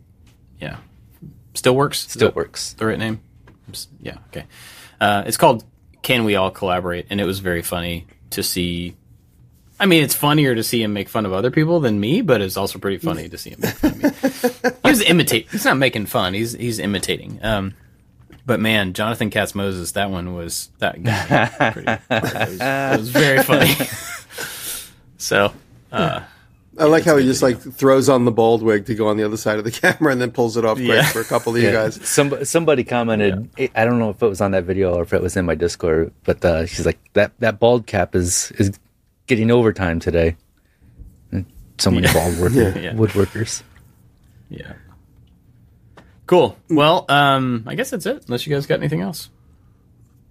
yeah. 0.60 0.78
Still 1.54 1.74
works? 1.74 2.00
Still 2.10 2.32
works. 2.32 2.74
the 2.74 2.86
right 2.86 2.98
name? 2.98 3.20
Yeah 4.00 4.18
okay. 4.28 4.44
Uh, 5.00 5.22
it's 5.26 5.36
called 5.36 5.64
can 6.02 6.24
we 6.24 6.36
all 6.36 6.50
collaborate? 6.50 7.06
And 7.10 7.20
it 7.20 7.24
was 7.24 7.40
very 7.40 7.62
funny 7.62 8.06
to 8.36 8.42
see. 8.42 8.94
I 9.78 9.84
mean, 9.84 10.02
it's 10.02 10.14
funnier 10.14 10.54
to 10.54 10.62
see 10.62 10.82
him 10.82 10.94
make 10.94 11.08
fun 11.08 11.26
of 11.26 11.34
other 11.34 11.50
people 11.50 11.80
than 11.80 12.00
me, 12.00 12.22
but 12.22 12.40
it's 12.40 12.56
also 12.56 12.78
pretty 12.78 12.96
funny 12.96 13.28
to 13.28 13.36
see 13.36 13.50
him 13.50 13.60
make 13.60 13.74
fun 13.74 13.92
of 13.92 14.02
me. 14.02 14.70
he 14.84 14.88
was 14.88 15.02
imitating. 15.02 15.48
He's 15.50 15.66
not 15.66 15.76
making 15.76 16.06
fun. 16.06 16.32
He's 16.32 16.52
he's 16.52 16.78
imitating. 16.78 17.40
Um, 17.42 17.74
but 18.46 18.60
man, 18.60 18.92
Jonathan 18.92 19.28
Katz 19.28 19.54
Moses, 19.54 19.92
that 19.92 20.10
one 20.10 20.34
was 20.34 20.70
that 20.78 21.02
guy. 21.02 21.72
Pretty, 21.72 21.90
it, 21.90 22.22
was, 22.22 22.60
it 22.60 22.98
was 23.00 23.08
very 23.10 23.42
funny. 23.42 23.74
so, 25.18 25.52
uh, 25.90 26.20
I 26.78 26.84
like 26.84 27.04
how 27.04 27.16
he 27.16 27.24
just 27.24 27.42
like 27.42 27.58
throws 27.58 28.08
on 28.08 28.24
the 28.24 28.30
bald 28.30 28.62
wig 28.62 28.86
to 28.86 28.94
go 28.94 29.08
on 29.08 29.16
the 29.16 29.24
other 29.24 29.36
side 29.36 29.58
of 29.58 29.64
the 29.64 29.70
camera 29.72 30.12
and 30.12 30.20
then 30.20 30.30
pulls 30.30 30.56
it 30.56 30.64
off 30.64 30.76
quick 30.76 30.88
yeah. 30.88 31.06
for 31.06 31.20
a 31.20 31.24
couple 31.24 31.54
of 31.54 31.62
yeah. 31.62 31.68
you 31.68 31.74
guys. 31.74 32.08
Some, 32.08 32.44
somebody 32.44 32.84
commented, 32.84 33.48
yeah. 33.56 33.68
I 33.74 33.84
don't 33.84 33.98
know 33.98 34.10
if 34.10 34.22
it 34.22 34.26
was 34.26 34.40
on 34.40 34.50
that 34.50 34.64
video 34.64 34.94
or 34.94 35.02
if 35.02 35.12
it 35.12 35.22
was 35.22 35.36
in 35.36 35.46
my 35.46 35.54
Discord, 35.54 36.12
but 36.24 36.44
uh, 36.44 36.66
she's 36.66 36.84
like, 36.84 36.98
that, 37.14 37.32
that 37.38 37.58
bald 37.58 37.86
cap 37.86 38.14
is, 38.14 38.52
is 38.52 38.78
getting 39.26 39.50
overtime 39.50 40.00
today. 40.00 40.36
And 41.32 41.46
so 41.78 41.90
many 41.90 42.12
bald 42.12 42.38
worker, 42.40 42.72
woodworkers. 42.72 43.62
Yeah. 44.50 44.74
Cool. 46.26 46.56
Well, 46.68 47.06
um, 47.08 47.64
I 47.66 47.74
guess 47.74 47.90
that's 47.90 48.06
it. 48.06 48.24
Unless 48.26 48.46
you 48.46 48.54
guys 48.54 48.66
got 48.66 48.80
anything 48.80 49.00
else. 49.00 49.30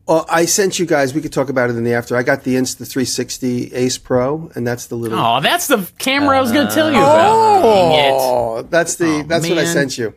Well, 0.08 0.26
I 0.30 0.46
sent 0.46 0.78
you 0.78 0.86
guys. 0.86 1.16
We 1.16 1.22
could 1.22 1.34
talk 1.34 1.50
about 1.50 1.72
it 1.72 1.76
in 1.78 1.84
the 1.84 1.94
after. 1.94 2.16
I 2.16 2.22
got 2.22 2.44
the 2.44 2.56
Insta360 2.56 3.74
Ace 3.74 3.98
Pro, 3.98 4.52
and 4.54 4.66
that's 4.66 4.86
the 4.86 4.96
little. 4.96 5.18
Oh, 5.18 5.42
that's 5.42 5.68
the 5.68 5.90
camera 5.98 6.36
uh, 6.36 6.40
I 6.40 6.42
was 6.42 6.52
going 6.52 6.68
to 6.68 6.74
tell 6.74 6.92
you 6.92 6.98
about. 6.98 7.62
Oh, 7.64 8.62
that's 8.70 8.98
the. 8.98 9.06
Oh, 9.08 9.24
that's 9.24 9.48
man. 9.48 9.56
what 9.56 9.66
I 9.66 9.66
sent 9.66 9.98
you. 9.98 10.14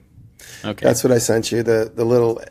Okay, 0.64 0.84
that's 0.84 1.02
what 1.02 1.12
I 1.12 1.18
sent 1.18 1.52
you. 1.52 1.62
The 1.62 1.90
the 1.94 2.04
little 2.04 2.42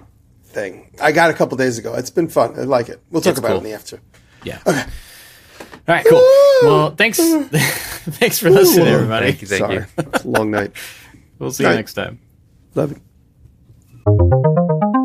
thing 0.46 0.90
I 1.00 1.12
got 1.12 1.30
a 1.30 1.34
couple 1.34 1.58
days 1.58 1.78
ago. 1.78 1.94
It's 1.94 2.10
been 2.10 2.28
fun. 2.28 2.60
I 2.60 2.64
like 2.64 2.90
it. 2.90 3.02
We'll 3.12 3.22
talk 3.22 3.32
it's 3.32 3.40
about 3.40 3.50
cool. 3.50 3.58
it 3.58 3.60
in 3.60 3.64
the 3.66 3.74
after. 3.74 4.02
Yeah. 4.44 4.60
Okay. 4.66 4.86
All 5.88 5.96
right. 5.96 6.06
Cool. 6.10 6.20
Well, 6.64 6.96
thanks. 6.96 7.18
thanks 8.18 8.40
for 8.40 8.50
listening, 8.50 8.88
everybody. 8.88 9.32
Thank 9.34 9.42
you. 9.42 9.48
Thank 9.48 9.60
Sorry. 9.60 9.86
you. 10.26 10.32
long 10.32 10.52
night. 10.52 10.72
We'll 11.40 11.52
see 11.52 11.64
night. 11.64 11.72
you 11.72 11.76
next 11.78 11.94
time. 11.94 12.20
Love 12.76 13.00
you. 14.06 14.84